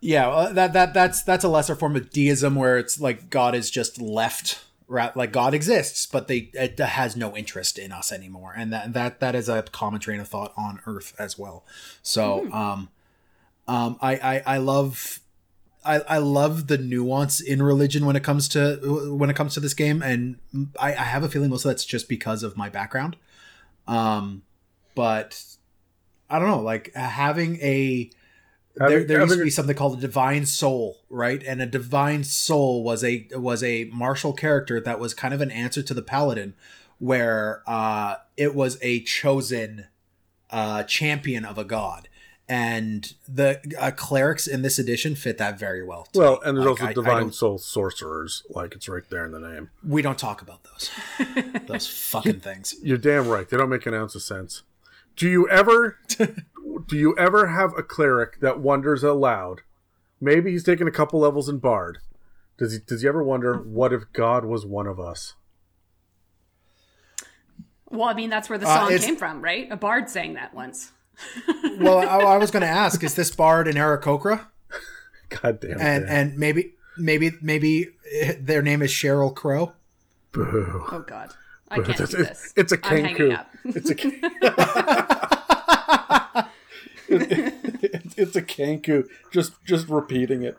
Yeah, 0.00 0.50
that 0.52 0.72
that 0.72 0.94
that's 0.94 1.22
that's 1.22 1.44
a 1.44 1.48
lesser 1.48 1.74
form 1.74 1.96
of 1.96 2.10
deism 2.10 2.54
where 2.54 2.78
it's 2.78 2.98
like 3.00 3.28
God 3.30 3.54
is 3.54 3.70
just 3.70 4.00
left, 4.00 4.64
ra- 4.88 5.12
like 5.14 5.30
God 5.30 5.52
exists, 5.52 6.06
but 6.06 6.26
they 6.26 6.50
it 6.54 6.78
has 6.78 7.16
no 7.16 7.36
interest 7.36 7.78
in 7.78 7.92
us 7.92 8.10
anymore, 8.10 8.54
and 8.56 8.72
that 8.72 8.92
that 8.94 9.20
that 9.20 9.34
is 9.34 9.48
a 9.48 9.62
common 9.62 10.00
train 10.00 10.18
of 10.20 10.26
thought 10.28 10.52
on 10.56 10.80
Earth 10.86 11.14
as 11.18 11.38
well. 11.38 11.64
So, 12.02 12.50
um, 12.52 12.88
um, 13.68 13.98
I 14.00 14.12
I, 14.16 14.42
I 14.54 14.56
love 14.58 15.20
I, 15.84 16.00
I 16.00 16.18
love 16.18 16.66
the 16.66 16.78
nuance 16.78 17.40
in 17.40 17.62
religion 17.62 18.04
when 18.04 18.16
it 18.16 18.22
comes 18.22 18.48
to 18.48 19.14
when 19.16 19.30
it 19.30 19.36
comes 19.36 19.54
to 19.54 19.60
this 19.60 19.74
game, 19.74 20.02
and 20.02 20.36
I, 20.78 20.90
I 20.90 21.04
have 21.04 21.22
a 21.22 21.28
feeling 21.28 21.50
most 21.50 21.64
of 21.64 21.70
that's 21.70 21.84
just 21.84 22.08
because 22.08 22.42
of 22.42 22.56
my 22.56 22.68
background. 22.68 23.16
Um, 23.88 24.42
but 24.94 25.42
I 26.28 26.38
don't 26.38 26.48
know, 26.48 26.60
like 26.60 26.94
having 26.94 27.56
a 27.60 28.10
there, 28.76 29.04
there 29.04 29.20
used 29.20 29.34
to 29.34 29.44
be 29.44 29.50
something 29.50 29.76
called 29.76 29.98
a 29.98 30.00
divine 30.00 30.46
soul, 30.46 31.00
right? 31.10 31.42
And 31.42 31.60
a 31.60 31.66
divine 31.66 32.24
soul 32.24 32.84
was 32.84 33.02
a 33.02 33.26
was 33.32 33.62
a 33.62 33.84
martial 33.92 34.32
character 34.32 34.80
that 34.80 35.00
was 35.00 35.12
kind 35.12 35.34
of 35.34 35.40
an 35.40 35.50
answer 35.50 35.82
to 35.82 35.94
the 35.94 36.02
paladin, 36.02 36.54
where 36.98 37.62
uh, 37.66 38.16
it 38.36 38.54
was 38.54 38.78
a 38.80 39.00
chosen 39.00 39.86
uh, 40.50 40.84
champion 40.84 41.44
of 41.44 41.58
a 41.58 41.64
god, 41.64 42.08
and 42.50 43.14
the 43.28 43.60
uh, 43.78 43.92
clerics 43.92 44.46
in 44.48 44.62
this 44.62 44.78
edition 44.78 45.14
fit 45.14 45.38
that 45.38 45.58
very 45.58 45.84
well. 45.84 46.08
to 46.12 46.18
Well, 46.18 46.32
me. 46.32 46.38
and 46.44 46.56
there's 46.58 46.66
Like, 46.66 46.70
also 46.80 46.84
I- 46.84 46.88
I 46.88 46.92
divine 46.92 47.22
don't- 47.22 47.34
soul 47.34 47.58
sorcerers, 47.58 48.42
like 48.50 48.74
it's 48.74 48.88
right 48.88 49.08
there 49.08 49.24
in 49.24 49.30
the 49.30 49.38
name. 49.38 49.70
we 49.86 50.02
don't 50.02 50.18
talk 50.18 50.42
about 50.42 50.64
those 50.64 50.90
those 51.66 51.86
fucking 51.86 52.40
things. 52.40 52.74
You're 52.82 52.98
damn 52.98 53.28
right. 53.28 53.48
They 53.48 53.56
don't 53.56 53.68
make 53.70 53.86
an 53.86 53.94
ounce 53.94 54.14
of 54.16 54.22
sense. 54.22 54.62
Do 55.16 55.28
you 55.28 55.48
ever 55.48 55.98
do 56.18 56.96
you 56.96 57.16
ever 57.16 57.46
have 57.46 57.72
a 57.78 57.82
cleric 57.82 58.40
that 58.40 58.58
wonders 58.60 59.02
aloud? 59.04 59.60
Maybe 60.20 60.50
he's 60.50 60.64
taken 60.64 60.86
a 60.88 60.90
couple 60.92 61.20
levels 61.20 61.48
in 61.48 61.58
Bard. 61.58 61.98
Does 62.58 62.72
he 62.72 62.78
does 62.80 63.02
he 63.02 63.08
ever 63.08 63.22
wonder 63.22 63.54
what 63.56 63.92
if 63.92 64.02
God 64.12 64.44
was 64.44 64.66
one 64.66 64.86
of 64.88 64.98
us? 65.00 65.34
Well, 67.88 68.08
I 68.08 68.14
mean, 68.14 68.30
that's 68.30 68.48
where 68.48 68.58
the 68.58 68.68
Uh, 68.68 68.74
song 68.80 68.86
it's- 68.88 69.04
came 69.04 69.16
from, 69.16 69.42
right? 69.42 69.70
A 69.70 69.76
bard 69.76 70.08
sang 70.08 70.34
that 70.34 70.54
once. 70.54 70.92
Well, 71.78 71.98
I, 71.98 72.34
I 72.34 72.36
was 72.36 72.50
going 72.50 72.62
to 72.62 72.68
ask: 72.68 73.02
Is 73.02 73.14
this 73.14 73.34
bard 73.34 73.66
an 73.68 73.76
Aarakocra? 73.76 74.46
God 75.28 75.60
damn 75.60 75.72
it. 75.72 75.80
And 75.80 76.06
Dan. 76.06 76.16
and 76.30 76.38
maybe 76.38 76.74
maybe 76.98 77.32
maybe 77.40 77.88
eh, 78.12 78.34
their 78.40 78.62
name 78.62 78.82
is 78.82 78.90
Sheryl 78.90 79.34
Crow. 79.34 79.72
Boo. 80.32 80.84
Oh 80.92 81.04
God, 81.06 81.30
I 81.70 81.76
can't 81.76 82.00
It's, 82.00 82.10
do 82.12 82.18
it's, 82.22 82.42
this. 82.42 82.52
it's 82.56 82.72
a 82.72 82.78
I'm 82.84 83.04
hanging 83.04 83.16
kenku. 83.16 83.38
up. 83.38 83.50
It's 83.64 83.90
a 83.90 83.94
it's 88.16 88.36
a 88.36 88.42
kenku. 88.42 89.08
Just 89.32 89.52
just 89.64 89.88
repeating 89.88 90.42
it. 90.42 90.58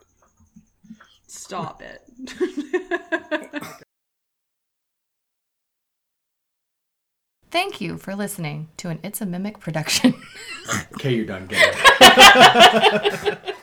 Stop 1.27 1.81
it. 1.81 2.01
Thank 7.51 7.81
you 7.81 7.97
for 7.97 8.15
listening 8.15 8.69
to 8.77 8.87
an 8.89 8.99
It's 9.03 9.19
a 9.21 9.25
Mimic 9.25 9.59
production. 9.59 10.13
Okay, 10.93 11.15
you're 11.15 11.25
done. 11.25 11.47
Get. 11.47 11.65